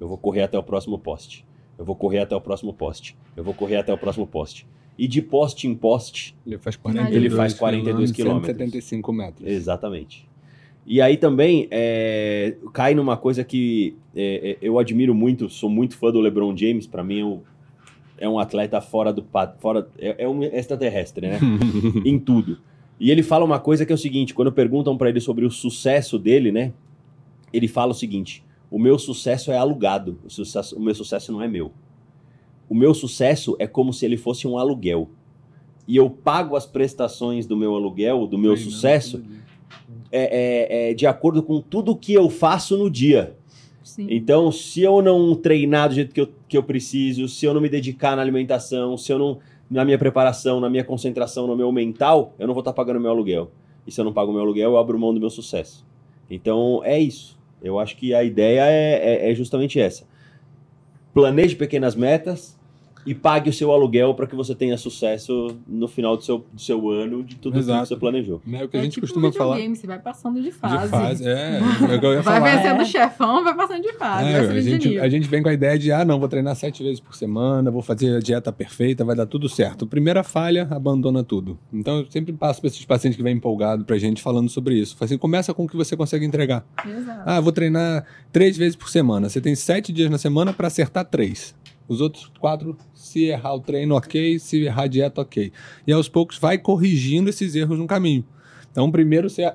Eu 0.00 0.08
vou 0.08 0.16
correr 0.16 0.42
até 0.42 0.58
o 0.58 0.62
próximo 0.62 0.98
poste. 0.98 1.44
Eu 1.76 1.84
vou 1.84 1.94
correr 1.94 2.20
até 2.20 2.34
o 2.34 2.40
próximo 2.40 2.72
poste. 2.72 3.16
Eu 3.36 3.44
vou 3.44 3.52
correr 3.52 3.76
até 3.76 3.92
o 3.92 3.98
próximo 3.98 4.26
poste. 4.26 4.66
E 4.98 5.06
de 5.06 5.22
poste 5.22 5.68
em 5.68 5.74
poste, 5.74 6.34
Ele 6.44 6.58
faz 6.58 6.74
Ele 6.74 6.82
42, 6.82 7.34
faz 7.34 7.54
42 7.54 8.10
quilômetros. 8.10 8.56
175 8.56 9.12
metros. 9.12 9.48
Exatamente. 9.48 10.28
E 10.84 11.02
aí 11.02 11.16
também 11.16 11.68
é, 11.70 12.56
cai 12.72 12.94
numa 12.94 13.16
coisa 13.16 13.44
que 13.44 13.94
é, 14.16 14.52
é, 14.52 14.58
eu 14.60 14.78
admiro 14.78 15.14
muito, 15.14 15.48
sou 15.50 15.68
muito 15.68 15.96
fã 15.96 16.10
do 16.10 16.18
LeBron 16.18 16.56
James, 16.56 16.86
pra 16.86 17.04
mim 17.04 17.20
é 17.20 17.24
um, 17.24 17.42
é 18.18 18.28
um 18.28 18.38
atleta 18.38 18.80
fora 18.80 19.12
do 19.12 19.24
fora 19.60 19.88
é, 19.98 20.24
é 20.24 20.28
um 20.28 20.42
extraterrestre, 20.42 21.26
né? 21.28 21.38
em 22.04 22.18
tudo. 22.18 22.58
E 23.00 23.10
ele 23.10 23.22
fala 23.22 23.44
uma 23.44 23.60
coisa 23.60 23.86
que 23.86 23.92
é 23.92 23.94
o 23.94 23.98
seguinte, 23.98 24.34
quando 24.34 24.50
perguntam 24.52 24.96
pra 24.96 25.08
ele 25.08 25.20
sobre 25.20 25.44
o 25.46 25.50
sucesso 25.50 26.18
dele, 26.18 26.50
né? 26.50 26.72
Ele 27.52 27.68
fala 27.68 27.92
o 27.92 27.94
seguinte: 27.94 28.44
"O 28.70 28.78
meu 28.78 28.98
sucesso 28.98 29.50
é 29.52 29.56
alugado, 29.56 30.18
o, 30.24 30.30
sucesso, 30.30 30.76
o 30.76 30.80
meu 30.80 30.94
sucesso 30.94 31.30
não 31.32 31.40
é 31.40 31.48
meu. 31.48 31.70
O 32.68 32.74
meu 32.74 32.92
sucesso 32.92 33.56
é 33.58 33.66
como 33.66 33.92
se 33.92 34.04
ele 34.04 34.16
fosse 34.16 34.46
um 34.46 34.58
aluguel. 34.58 35.08
E 35.86 35.96
eu 35.96 36.10
pago 36.10 36.54
as 36.54 36.66
prestações 36.66 37.46
do 37.46 37.56
meu 37.56 37.74
aluguel, 37.74 38.26
do 38.26 38.36
meu 38.36 38.54
sucesso, 38.58 39.22
dia. 39.22 39.38
é, 40.12 40.88
é- 40.88 40.90
é 40.90 40.94
de 40.94 41.06
acordo 41.06 41.42
com 41.42 41.62
tudo 41.62 41.96
que 41.96 42.12
eu 42.12 42.28
faço 42.28 42.76
no 42.76 42.90
dia. 42.90 43.37
Então, 44.08 44.52
se 44.52 44.82
eu 44.82 45.02
não 45.02 45.34
treinar 45.34 45.88
do 45.88 45.94
jeito 45.94 46.14
que 46.14 46.20
eu, 46.20 46.28
que 46.48 46.56
eu 46.56 46.62
preciso, 46.62 47.26
se 47.28 47.44
eu 47.46 47.52
não 47.54 47.60
me 47.60 47.68
dedicar 47.68 48.14
na 48.14 48.22
alimentação, 48.22 48.96
se 48.96 49.12
eu 49.12 49.18
não. 49.18 49.38
na 49.70 49.84
minha 49.84 49.98
preparação, 49.98 50.60
na 50.60 50.70
minha 50.70 50.84
concentração, 50.84 51.46
no 51.46 51.56
meu 51.56 51.70
mental, 51.72 52.34
eu 52.38 52.46
não 52.46 52.54
vou 52.54 52.60
estar 52.60 52.72
pagando 52.72 53.00
meu 53.00 53.10
aluguel. 53.10 53.50
E 53.86 53.92
se 53.92 54.00
eu 54.00 54.04
não 54.04 54.12
pago 54.12 54.32
meu 54.32 54.42
aluguel, 54.42 54.70
eu 54.72 54.76
abro 54.78 54.98
mão 54.98 55.12
do 55.14 55.20
meu 55.20 55.30
sucesso. 55.30 55.84
Então, 56.30 56.82
é 56.84 56.98
isso. 56.98 57.38
Eu 57.62 57.78
acho 57.78 57.96
que 57.96 58.14
a 58.14 58.22
ideia 58.22 58.62
é, 58.66 59.26
é- 59.26 59.30
é 59.30 59.34
justamente 59.34 59.80
essa. 59.80 60.04
Planeje 61.12 61.56
pequenas 61.56 61.94
metas 61.94 62.57
e 63.06 63.14
pague 63.14 63.48
o 63.48 63.52
seu 63.52 63.72
aluguel 63.72 64.12
para 64.14 64.26
que 64.26 64.34
você 64.36 64.54
tenha 64.54 64.76
sucesso 64.76 65.56
no 65.66 65.88
final 65.88 66.16
do 66.16 66.22
seu, 66.22 66.44
do 66.52 66.60
seu 66.60 66.90
ano 66.90 67.22
de 67.22 67.36
tudo 67.36 67.52
aquilo 67.54 67.64
Exato. 67.64 67.82
que 67.82 67.88
você 67.88 67.96
planejou. 67.96 68.40
É 68.52 68.64
o 68.64 68.68
que 68.68 68.76
a 68.76 68.80
É 68.80 68.82
gente 68.82 68.94
tipo 68.94 69.06
costuma 69.06 69.28
um 69.28 69.32
falar. 69.32 69.54
videogame, 69.56 69.76
Você 69.76 69.86
vai 69.86 69.98
passando 69.98 70.36
de 70.36 70.42
De 70.48 70.52
fase. 70.52 70.88
fase, 70.90 71.26
é. 71.28 71.58
é 71.58 71.96
o 71.96 72.00
que 72.00 72.06
eu 72.06 72.12
ia 72.12 72.22
Vai 72.22 72.34
falar. 72.40 72.56
vencendo 72.56 72.80
É. 72.80 72.82
o 72.82 72.86
chefão, 72.86 73.44
vai 73.44 73.54
passando 73.56 73.82
de 73.82 73.92
fase. 73.94 74.28
É, 74.28 74.42
vai 74.46 74.56
a, 74.58 74.60
gente, 74.60 74.98
a 74.98 75.08
gente 75.08 75.28
vem 75.28 75.42
com 75.42 75.48
a 75.48 75.52
ideia 75.52 75.78
de, 75.78 75.90
ah, 75.92 76.04
não, 76.04 76.18
vou 76.18 76.28
treinar 76.28 76.54
sete 76.56 76.82
vezes 76.82 77.00
por 77.00 77.14
semana, 77.14 77.70
vou 77.70 77.80
fazer 77.82 78.16
a 78.16 78.20
dieta 78.20 78.52
perfeita, 78.52 79.04
vai 79.04 79.16
dar 79.16 79.26
tudo 79.26 79.48
certo. 79.48 79.86
Primeira 79.86 80.22
falha, 80.22 80.66
abandona 80.70 81.22
tudo. 81.24 81.58
Então, 81.72 81.98
eu 82.00 82.06
sempre 82.10 82.32
passo 82.32 82.60
para 82.60 82.68
esses 82.68 82.84
pacientes 82.84 83.16
que 83.16 83.22
vêm 83.22 83.36
empolgado 83.36 83.84
pra 83.84 83.96
gente 83.96 84.20
falando 84.20 84.48
sobre 84.50 84.74
isso. 84.74 84.96
Assim, 85.00 85.16
começa 85.16 85.54
com 85.54 85.64
o 85.64 85.68
que 85.68 85.76
você 85.76 85.96
consegue 85.96 86.24
entregar. 86.26 86.64
Exato. 86.86 87.22
Ah, 87.24 87.40
vou 87.40 87.52
treinar 87.52 88.04
três 88.32 88.56
vezes 88.56 88.76
por 88.76 88.88
semana. 88.90 89.28
Você 89.28 89.40
tem 89.40 89.54
sete 89.54 89.92
dias 89.92 90.10
na 90.10 90.18
semana 90.18 90.52
para 90.52 90.66
acertar 90.66 91.04
três. 91.04 91.54
Os 91.88 92.02
outros 92.02 92.30
quatro, 92.38 92.76
se 92.94 93.24
errar 93.24 93.54
o 93.54 93.60
treino, 93.60 93.96
ok. 93.96 94.38
Se 94.38 94.64
errar 94.64 94.82
a 94.82 94.86
dieta, 94.86 95.22
ok. 95.22 95.50
E 95.86 95.92
aos 95.92 96.08
poucos 96.08 96.38
vai 96.38 96.58
corrigindo 96.58 97.30
esses 97.30 97.54
erros 97.54 97.78
no 97.78 97.86
caminho. 97.86 98.24
Então, 98.70 98.90
primeiro 98.92 99.30
você 99.30 99.50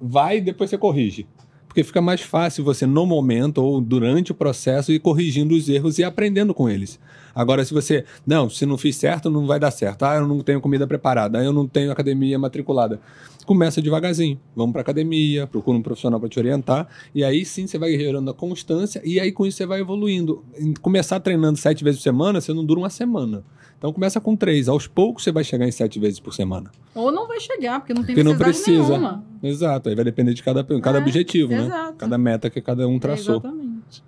vai, 0.00 0.40
depois 0.40 0.68
você 0.68 0.76
corrige. 0.76 1.26
Porque 1.68 1.84
fica 1.84 2.00
mais 2.00 2.22
fácil 2.22 2.64
você, 2.64 2.86
no 2.86 3.06
momento 3.06 3.58
ou 3.58 3.80
durante 3.80 4.32
o 4.32 4.34
processo, 4.34 4.92
ir 4.92 4.98
corrigindo 4.98 5.54
os 5.54 5.68
erros 5.68 5.98
e 5.98 6.04
aprendendo 6.04 6.52
com 6.52 6.68
eles. 6.68 6.98
Agora, 7.36 7.62
se 7.66 7.74
você, 7.74 8.04
não, 8.26 8.48
se 8.48 8.64
não 8.64 8.78
fiz 8.78 8.96
certo, 8.96 9.28
não 9.30 9.46
vai 9.46 9.60
dar 9.60 9.70
certo. 9.70 10.04
Ah, 10.04 10.16
eu 10.16 10.26
não 10.26 10.40
tenho 10.40 10.58
comida 10.58 10.86
preparada, 10.86 11.38
ah, 11.38 11.44
eu 11.44 11.52
não 11.52 11.68
tenho 11.68 11.92
academia 11.92 12.38
matriculada. 12.38 12.98
Começa 13.44 13.80
devagarzinho. 13.82 14.40
Vamos 14.56 14.72
para 14.72 14.80
academia, 14.80 15.46
procura 15.46 15.76
um 15.78 15.82
profissional 15.82 16.18
para 16.18 16.28
te 16.30 16.38
orientar. 16.38 16.88
E 17.14 17.22
aí 17.22 17.44
sim 17.44 17.66
você 17.66 17.78
vai 17.78 17.92
gerando 17.96 18.30
a 18.30 18.34
constância 18.34 19.00
e 19.04 19.20
aí 19.20 19.30
com 19.30 19.46
isso 19.46 19.58
você 19.58 19.66
vai 19.66 19.80
evoluindo. 19.80 20.42
Começar 20.80 21.20
treinando 21.20 21.56
sete 21.58 21.84
vezes 21.84 22.00
por 22.00 22.04
semana, 22.04 22.40
você 22.40 22.52
não 22.54 22.64
dura 22.64 22.80
uma 22.80 22.90
semana. 22.90 23.44
Então 23.78 23.92
começa 23.92 24.18
com 24.20 24.34
três. 24.34 24.68
Aos 24.68 24.86
poucos 24.88 25.22
você 25.22 25.30
vai 25.30 25.44
chegar 25.44 25.68
em 25.68 25.70
sete 25.70 26.00
vezes 26.00 26.18
por 26.18 26.32
semana. 26.34 26.72
Ou 26.94 27.12
não 27.12 27.28
vai 27.28 27.38
chegar, 27.38 27.78
porque 27.78 27.92
não 27.94 28.02
tem 28.02 28.14
Porque 28.16 28.24
não 28.28 28.36
precisa. 28.36 28.80
nenhuma. 28.98 29.22
Exato. 29.42 29.90
Aí 29.90 29.94
vai 29.94 30.04
depender 30.04 30.32
de 30.34 30.42
cada, 30.42 30.64
cada 30.64 30.98
É, 30.98 31.02
objetivo, 31.02 31.52
né? 31.52 31.66
exato. 31.66 31.94
Cada 31.98 32.16
meta 32.18 32.48
que 32.50 32.60
cada 32.62 32.88
um 32.88 32.98
traçou. 32.98 33.36
Exatamente. 33.36 34.02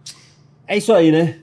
É 0.67 0.77
isso 0.79 0.93
aí, 0.93 1.13
né? 1.13 1.39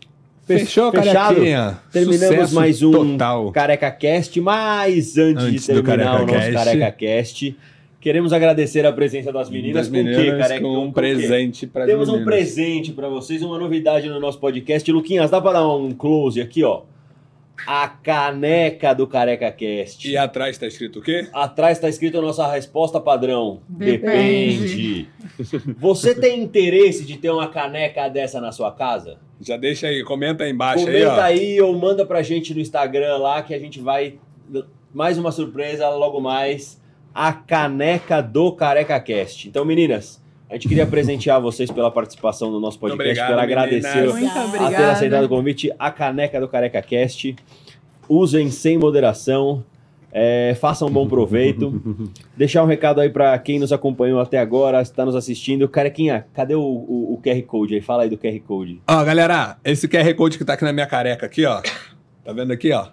Fe- 0.46 0.60
Fechou, 0.60 0.92
Fechado? 0.92 1.36
carequinha? 1.36 1.80
Terminamos 1.92 2.28
Sucesso 2.36 2.56
mais 2.56 2.84
um 2.84 2.92
Total. 2.92 3.52
Careca 3.52 3.90
Cast, 3.92 4.40
mas 4.42 5.18
antes, 5.18 5.44
Antes 5.44 5.62
de 5.66 5.74
terminar 5.82 6.22
o 6.22 6.26
nosso 6.28 6.34
Cast. 6.34 6.54
Careca 6.54 6.92
Cast, 6.92 7.58
queremos 8.00 8.32
agradecer 8.32 8.86
a 8.86 8.94
presença 8.94 9.32
das 9.34 9.50
meninas. 9.50 9.88
Das 9.88 9.90
com 9.90 9.94
o 10.02 10.04
quê, 10.06 10.18
meninas 10.18 10.40
Careca? 10.48 10.62
com 10.64 10.76
Com 10.76 10.84
um 10.84 10.88
quê? 10.90 10.94
presente 10.94 11.66
para 11.66 11.86
Temos 11.88 12.10
um 12.10 12.24
presente 12.24 12.92
pra 12.92 13.10
vocês, 13.10 13.42
uma 13.42 13.58
novidade 13.58 14.08
no 14.08 14.20
nosso 14.20 14.40
podcast. 14.40 14.90
Luquinhas, 14.92 15.32
dá 15.32 15.42
pra 15.42 15.54
dar 15.54 15.68
um 15.68 15.92
close 15.92 16.40
aqui, 16.40 16.64
ó. 16.64 16.84
A 17.66 17.88
caneca 17.88 18.94
do 18.94 19.08
Careca 19.08 19.50
Cast. 19.50 20.08
E 20.08 20.16
atrás 20.16 20.58
tá 20.60 20.68
escrito 20.68 21.00
o 21.00 21.02
quê? 21.02 21.28
Atrás 21.34 21.78
está 21.78 21.90
escrito 21.90 22.20
a 22.20 22.22
nossa 22.22 22.46
resposta 22.52 23.00
padrão. 23.00 23.62
Depende. 23.68 25.08
Depende. 25.40 25.74
Você 25.80 26.14
tem 26.14 26.44
interesse 26.44 27.04
de 27.04 27.18
ter 27.18 27.32
uma 27.32 27.48
caneca 27.48 28.08
dessa 28.10 28.40
na 28.40 28.52
sua 28.52 28.72
casa? 28.72 29.18
Já 29.40 29.58
deixa 29.58 29.88
aí, 29.88 30.04
comenta 30.04 30.44
aí 30.44 30.52
embaixo 30.52 30.88
aí, 30.88 30.94
Comenta 31.04 31.16
ó. 31.16 31.22
aí 31.22 31.62
ou 31.62 31.78
manda 31.78 32.06
pra 32.06 32.22
gente 32.22 32.54
no 32.54 32.60
Instagram 32.60 33.18
lá 33.18 33.42
que 33.42 33.54
a 33.54 33.60
gente 33.60 33.80
vai. 33.80 34.16
Mais 34.94 35.18
uma 35.18 35.32
surpresa 35.32 35.90
logo 35.90 36.20
mais. 36.22 36.82
A 37.14 37.34
caneca 37.34 38.22
do 38.22 38.52
Careca 38.52 39.00
Cast. 39.00 39.48
Então, 39.48 39.66
meninas, 39.66 40.22
a 40.50 40.54
gente 40.54 40.68
queria 40.68 40.86
presentear 40.86 41.42
vocês 41.42 41.72
pela 41.72 41.90
participação 41.92 42.52
no 42.52 42.60
nosso 42.60 42.80
podcast, 42.80 43.10
Obrigado, 43.10 43.30
pela 43.30 43.44
agradecer. 43.44 44.08
Muito 44.08 44.38
a 44.38 44.70
ter 44.70 44.84
aceitado 44.86 45.24
o 45.24 45.30
convite, 45.30 45.72
a 45.78 45.92
caneca 45.92 46.40
do 46.40 46.48
Careca 46.48 46.82
Cast. 46.82 47.36
Usem 48.08 48.52
sem 48.52 48.78
moderação. 48.78 49.64
É, 50.18 50.56
façam 50.56 50.88
um 50.88 50.92
bom 50.92 51.06
proveito. 51.06 51.82
Deixar 52.38 52.64
um 52.64 52.66
recado 52.68 53.02
aí 53.02 53.10
pra 53.10 53.38
quem 53.38 53.60
nos 53.60 53.74
acompanhou 53.74 54.22
até 54.22 54.40
agora, 54.40 54.82
está 54.82 55.04
nos 55.06 55.14
assistindo. 55.14 55.68
Carequinha, 55.68 56.26
cadê 56.34 56.56
o, 56.56 56.62
o- 56.62 57.14
o 57.16 57.22
QR 57.22 57.42
Code 57.44 57.76
aí? 57.76 57.82
Fala 57.82 58.04
aí 58.04 58.10
do 58.10 58.18
QR 58.18 58.40
Code. 58.40 58.82
Ó, 58.88 59.04
galera, 59.04 59.58
esse 59.66 59.90
QR 59.90 60.14
Code 60.16 60.38
que 60.38 60.46
tá 60.46 60.54
aqui 60.54 60.64
na 60.64 60.72
minha 60.72 60.88
careca 60.88 61.26
aqui, 61.26 61.46
ó. 61.46 61.62
Tá 62.24 62.32
vendo 62.32 62.52
aqui, 62.54 62.72
ó? 62.72 62.88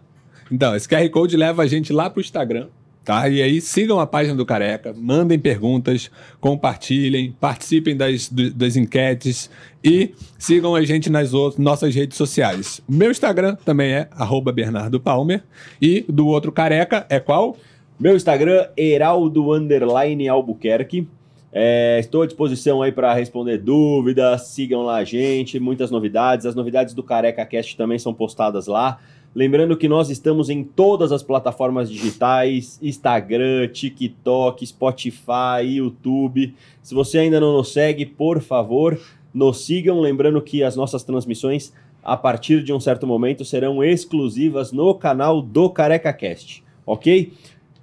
Então, 0.51 0.75
esse 0.75 0.89
QR 0.89 1.09
Code 1.11 1.37
leva 1.37 1.63
a 1.63 1.67
gente 1.69 1.93
lá 1.93 2.11
pro 2.11 2.21
Instagram, 2.21 2.67
tá? 3.05 3.29
E 3.29 3.43
aí 3.43 3.61
sigam 3.61 3.99
a 4.01 4.07
página 4.07 4.35
do 4.35 4.47
Careca, 4.47 4.95
mandem 4.97 5.39
perguntas, 5.39 6.11
compartilhem, 6.41 7.35
participem 7.41 7.97
das, 7.97 8.29
das 8.29 8.77
enquetes 8.77 9.51
e 9.83 10.15
sigam 10.39 10.75
a 10.75 10.83
gente 10.85 11.11
nas 11.11 11.35
outras, 11.35 11.63
nossas 11.63 11.95
redes 11.95 12.17
sociais. 12.17 12.81
Meu 12.89 13.11
Instagram 13.11 13.57
também 13.65 13.93
é 13.93 14.09
arroba 14.13 14.53
Bernardo 14.53 15.01
Palmer 15.01 15.43
e 15.81 16.05
do 16.09 16.27
outro 16.27 16.53
Careca 16.53 17.07
é 17.09 17.19
qual? 17.19 17.57
Meu 17.99 18.17
Instagram, 18.17 18.67
Heraldo 18.77 19.53
Underline 19.53 20.29
Albuquerque. 20.29 21.07
É, 21.55 21.99
estou 22.01 22.23
à 22.23 22.27
disposição 22.27 22.81
aí 22.81 22.91
para 22.91 23.13
responder 23.13 23.59
dúvidas. 23.59 24.49
Sigam 24.49 24.83
lá 24.83 24.97
a 24.97 25.05
gente, 25.05 25.61
muitas 25.61 25.91
novidades. 25.91 26.47
As 26.47 26.55
novidades 26.55 26.95
do 26.95 27.03
Careca 27.03 27.45
Cast 27.45 27.77
também 27.77 27.99
são 27.99 28.15
postadas 28.15 28.67
lá. 28.67 28.99
Lembrando 29.35 29.77
que 29.77 29.89
nós 29.89 30.11
estamos 30.11 30.51
em 30.51 30.63
todas 30.63 31.11
as 31.11 31.23
plataformas 31.23 31.91
digitais: 31.91 32.79
Instagram, 32.83 33.69
TikTok, 33.69 34.67
Spotify, 34.67 35.65
YouTube. 35.65 36.55
Se 36.83 36.95
você 36.95 37.19
ainda 37.19 37.41
não 37.41 37.55
nos 37.57 37.73
segue, 37.73 38.05
por 38.05 38.41
favor, 38.43 39.01
nos 39.33 39.65
sigam. 39.65 40.01
Lembrando 40.01 40.43
que 40.43 40.63
as 40.63 40.77
nossas 40.77 41.03
transmissões, 41.03 41.73
a 42.05 42.17
partir 42.17 42.63
de 42.63 42.75
um 42.75 42.81
certo 42.81 43.07
momento, 43.07 43.45
serão 43.45 43.83
exclusivas 43.83 44.71
no 44.71 44.95
canal 44.95 45.41
do 45.41 45.71
Careca 45.71 46.13
Cast. 46.13 46.63
Ok? 46.85 47.33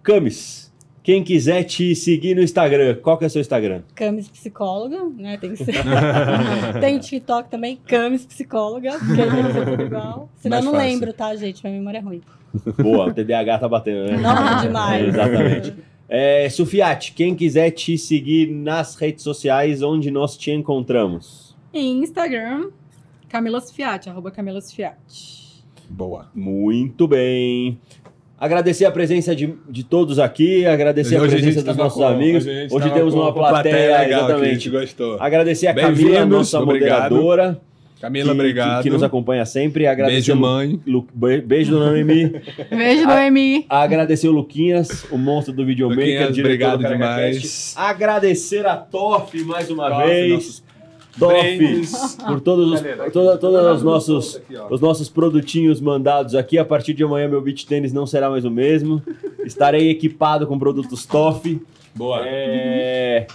Camis, 0.04 0.69
quem 1.10 1.24
quiser 1.24 1.64
te 1.64 1.96
seguir 1.96 2.36
no 2.36 2.42
Instagram, 2.44 2.98
qual 3.02 3.18
que 3.18 3.24
é 3.24 3.28
o 3.28 3.30
seu 3.32 3.42
Instagram? 3.42 3.82
Camis 3.96 4.30
Psicóloga, 4.30 5.06
né? 5.18 5.38
Tem 5.38 5.56
que 5.56 5.66
ser. 5.66 5.74
tem 6.80 6.98
o 6.98 7.00
TikTok 7.00 7.50
também, 7.50 7.80
Camis 7.88 8.28
Psicóloga, 8.28 8.92
porque 8.92 9.16
tem 9.16 9.44
que 9.44 9.54
ser 9.54 9.66
tudo 9.66 9.84
igual. 9.86 10.30
Senão 10.36 10.58
Mais 10.58 10.66
eu 10.66 10.72
não 10.72 10.80
fácil. 10.80 10.94
lembro, 10.94 11.14
tá, 11.14 11.36
gente? 11.36 11.64
Minha 11.64 11.80
memória 11.80 11.98
é 11.98 12.02
ruim. 12.02 12.22
Boa, 12.80 13.08
o 13.08 13.14
TDAH 13.14 13.58
tá 13.58 13.68
batendo, 13.68 14.12
né? 14.12 14.18
Não, 14.18 14.62
demais. 14.62 15.04
É, 15.04 15.08
exatamente. 15.08 15.74
É, 16.08 16.48
Sufiati, 16.48 17.14
quem 17.14 17.34
quiser 17.34 17.72
te 17.72 17.98
seguir 17.98 18.52
nas 18.52 18.94
redes 18.94 19.24
sociais, 19.24 19.82
onde 19.82 20.12
nós 20.12 20.38
te 20.38 20.52
encontramos? 20.52 21.58
Em 21.74 22.04
Instagram, 22.04 22.70
Camilas 23.28 23.72
Fiat, 23.72 24.08
arroba 24.08 24.30
Camilas 24.30 24.72
Fiat. 24.72 25.40
Boa. 25.90 26.30
Muito 26.36 27.08
bem. 27.08 27.80
Agradecer 28.40 28.86
a 28.86 28.92
presença 28.92 29.36
de, 29.36 29.54
de 29.70 29.84
todos 29.84 30.18
aqui, 30.18 30.66
agradecer 30.66 31.18
a 31.18 31.20
presença 31.22 31.56
dos 31.58 31.64
tava 31.66 31.84
nossos 31.84 31.98
com- 32.02 32.08
amigos. 32.08 32.46
hoje 32.72 32.88
a 32.88 32.92
temos 32.92 33.14
uma 33.14 33.34
com 33.34 33.40
plateia, 33.40 33.76
legal 33.76 34.06
que 34.08 34.14
a 34.14 34.18
exatamente. 34.36 34.54
gente 34.54 34.70
gostou. 34.70 35.18
Agradecer 35.20 35.68
a 35.68 35.74
Camila, 35.74 36.26
nossa 36.26 36.60
obrigado. 36.62 37.14
moderadora, 37.16 37.60
Camila, 38.00 38.28
que, 38.28 38.32
obrigado. 38.32 38.78
que, 38.78 38.84
que 38.84 38.90
nos 38.92 39.04
acompanha 39.04 39.46
sempre. 39.46 39.86
Agradecer 39.86 40.32
Beijo, 40.32 40.36
mãe. 40.38 40.80
Lu- 40.88 41.06
be- 41.14 41.42
beijo, 41.42 41.72
dona 41.72 41.88
Noemi. 41.92 42.32
Beijo, 42.72 43.06
Noemi. 43.06 43.66
Agradecer 43.68 44.30
o 44.30 44.32
Luquinhas, 44.32 45.06
o 45.12 45.18
monstro 45.18 45.54
do 45.54 45.66
videomaker, 45.66 46.06
Luquinhas, 46.06 46.40
obrigado 46.40 46.82
do 46.82 46.88
demais. 46.88 47.42
Cast. 47.42 47.74
Agradecer 47.78 48.66
a 48.66 48.78
Toff 48.78 49.38
mais 49.44 49.70
uma 49.70 50.06
vez. 50.06 50.32
nossos 50.32 50.64
Toff, 51.20 51.58
brindes. 51.58 52.16
por 52.16 52.40
todos 52.42 52.72
os, 52.74 52.82
Galera, 52.82 53.12
toda, 53.12 53.38
todos 53.38 53.78
os 53.78 53.84
nossos, 53.84 54.38
aqui, 54.38 54.56
os 54.70 54.82
nossos 54.82 55.10
produtinhos 55.10 55.80
mandados 55.82 56.36
aqui. 56.36 56.58
A 56.58 56.66
partir 56.66 56.94
de 56.94 57.04
amanhã, 57.04 57.28
meu 57.28 57.42
beat 57.42 57.66
tênis 57.66 57.94
não 57.94 58.06
será 58.08 58.30
mais 58.30 58.46
o 58.46 58.50
mesmo. 58.52 59.02
Estarei 59.46 59.90
equipado 59.90 60.48
com 60.48 60.58
produtos 60.58 61.06
Toff. 61.06 61.62
Boa. 61.96 62.22
É, 62.26 63.28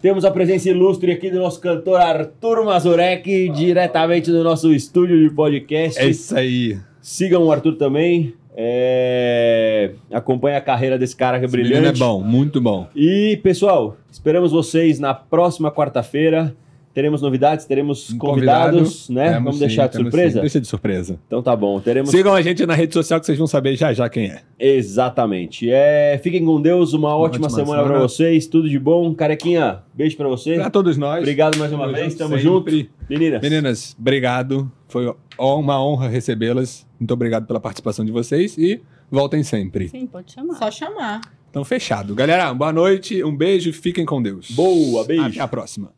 Temos 0.00 0.24
a 0.24 0.30
presença 0.30 0.68
ilustre 0.68 1.10
aqui 1.12 1.30
do 1.30 1.38
nosso 1.38 1.58
cantor 1.60 2.00
Arthur 2.00 2.64
Mazurek, 2.64 3.48
diretamente 3.50 4.30
do 4.30 4.44
nosso 4.44 4.72
estúdio 4.72 5.18
de 5.18 5.34
podcast. 5.34 5.98
É 5.98 6.06
isso 6.08 6.36
aí. 6.36 6.78
Sigam 7.00 7.44
o 7.44 7.50
Arthur 7.50 7.76
também. 7.76 8.34
É... 8.56 9.92
Acompanhe 10.12 10.56
a 10.56 10.60
carreira 10.60 10.96
desse 10.98 11.16
cara 11.16 11.38
que 11.38 11.44
é 11.44 11.48
Esse 11.48 11.56
menino 11.56 11.74
brilhante. 11.74 12.02
é 12.02 12.04
bom, 12.04 12.20
muito 12.20 12.60
bom. 12.60 12.86
E, 12.94 13.40
pessoal, 13.42 13.96
esperamos 14.10 14.52
vocês 14.52 15.00
na 15.00 15.12
próxima 15.12 15.72
quarta-feira. 15.72 16.54
Teremos 16.94 17.20
novidades, 17.20 17.66
teremos 17.66 18.08
Um 18.10 18.18
convidados, 18.18 19.06
convidado. 19.08 19.12
né? 19.14 19.24
Temos 19.32 19.44
Vamos 19.44 19.54
sim, 19.56 19.66
deixar 19.66 19.86
de 19.88 19.92
temos 19.94 20.06
surpresa? 20.12 20.34
sim. 20.34 20.40
Deixa 20.40 20.60
de 20.60 20.66
surpresa. 20.68 21.18
Então 21.26 21.42
tá 21.42 21.56
bom, 21.56 21.80
teremos. 21.80 22.10
Sigam 22.10 22.32
a 22.32 22.40
gente 22.40 22.64
na 22.64 22.72
rede 22.74 22.94
social 22.94 23.18
que 23.18 23.26
vocês 23.26 23.36
vão 23.36 23.48
saber 23.48 23.74
já 23.74 23.92
já 23.92 24.08
quem 24.08 24.26
é. 24.26 24.42
Exatamente. 24.58 25.68
É... 25.68 26.18
Fiquem 26.22 26.44
com 26.44 26.60
Deus, 26.62 26.92
uma, 26.92 27.16
ótima, 27.16 27.46
ótima 27.46 27.50
semana, 27.50 27.82
pra 27.82 27.92
semana. 27.94 28.08
vocês, 28.08 28.46
tudo 28.46 28.68
de 28.68 28.78
bom. 28.78 29.12
Carequinha, 29.12 29.80
beijo 29.92 30.16
pra 30.16 30.28
você. 30.28 30.54
Pra 30.54 30.70
todos 30.70 30.96
nós. 30.96 31.18
Obrigado 31.18 31.58
mais 31.58 31.72
uma 31.72 31.84
Tamo 31.84 31.94
vez, 31.96 32.06
junto 32.12 32.18
tamo 32.18 32.34
sempre. 32.38 32.78
junto. 32.78 32.90
Meninas. 33.10 33.42
Meninas, 33.42 33.96
obrigado. 33.98 34.70
Foi 34.86 35.12
uma 35.36 35.84
honra 35.84 36.08
recebê-las. 36.08 36.86
Muito 37.00 37.12
obrigado 37.12 37.44
pela 37.44 37.58
participação 37.58 38.04
de 38.04 38.12
vocês 38.12 38.56
e 38.56 38.80
voltem 39.10 39.42
sempre. 39.42 39.88
Sim, 39.88 40.06
pode 40.06 40.32
chamar. 40.32 40.54
Só 40.54 40.70
chamar. 40.70 41.20
Então, 41.50 41.64
fechado. 41.64 42.14
Galera, 42.14 42.54
boa 42.54 42.72
noite, 42.72 43.22
um 43.24 43.36
beijo, 43.36 43.72
fiquem 43.72 44.04
com 44.06 44.22
Deus. 44.22 44.50
Boa, 44.52 45.04
beijo. 45.04 45.24
Até 45.24 45.40
a 45.40 45.48
próxima. 45.48 45.90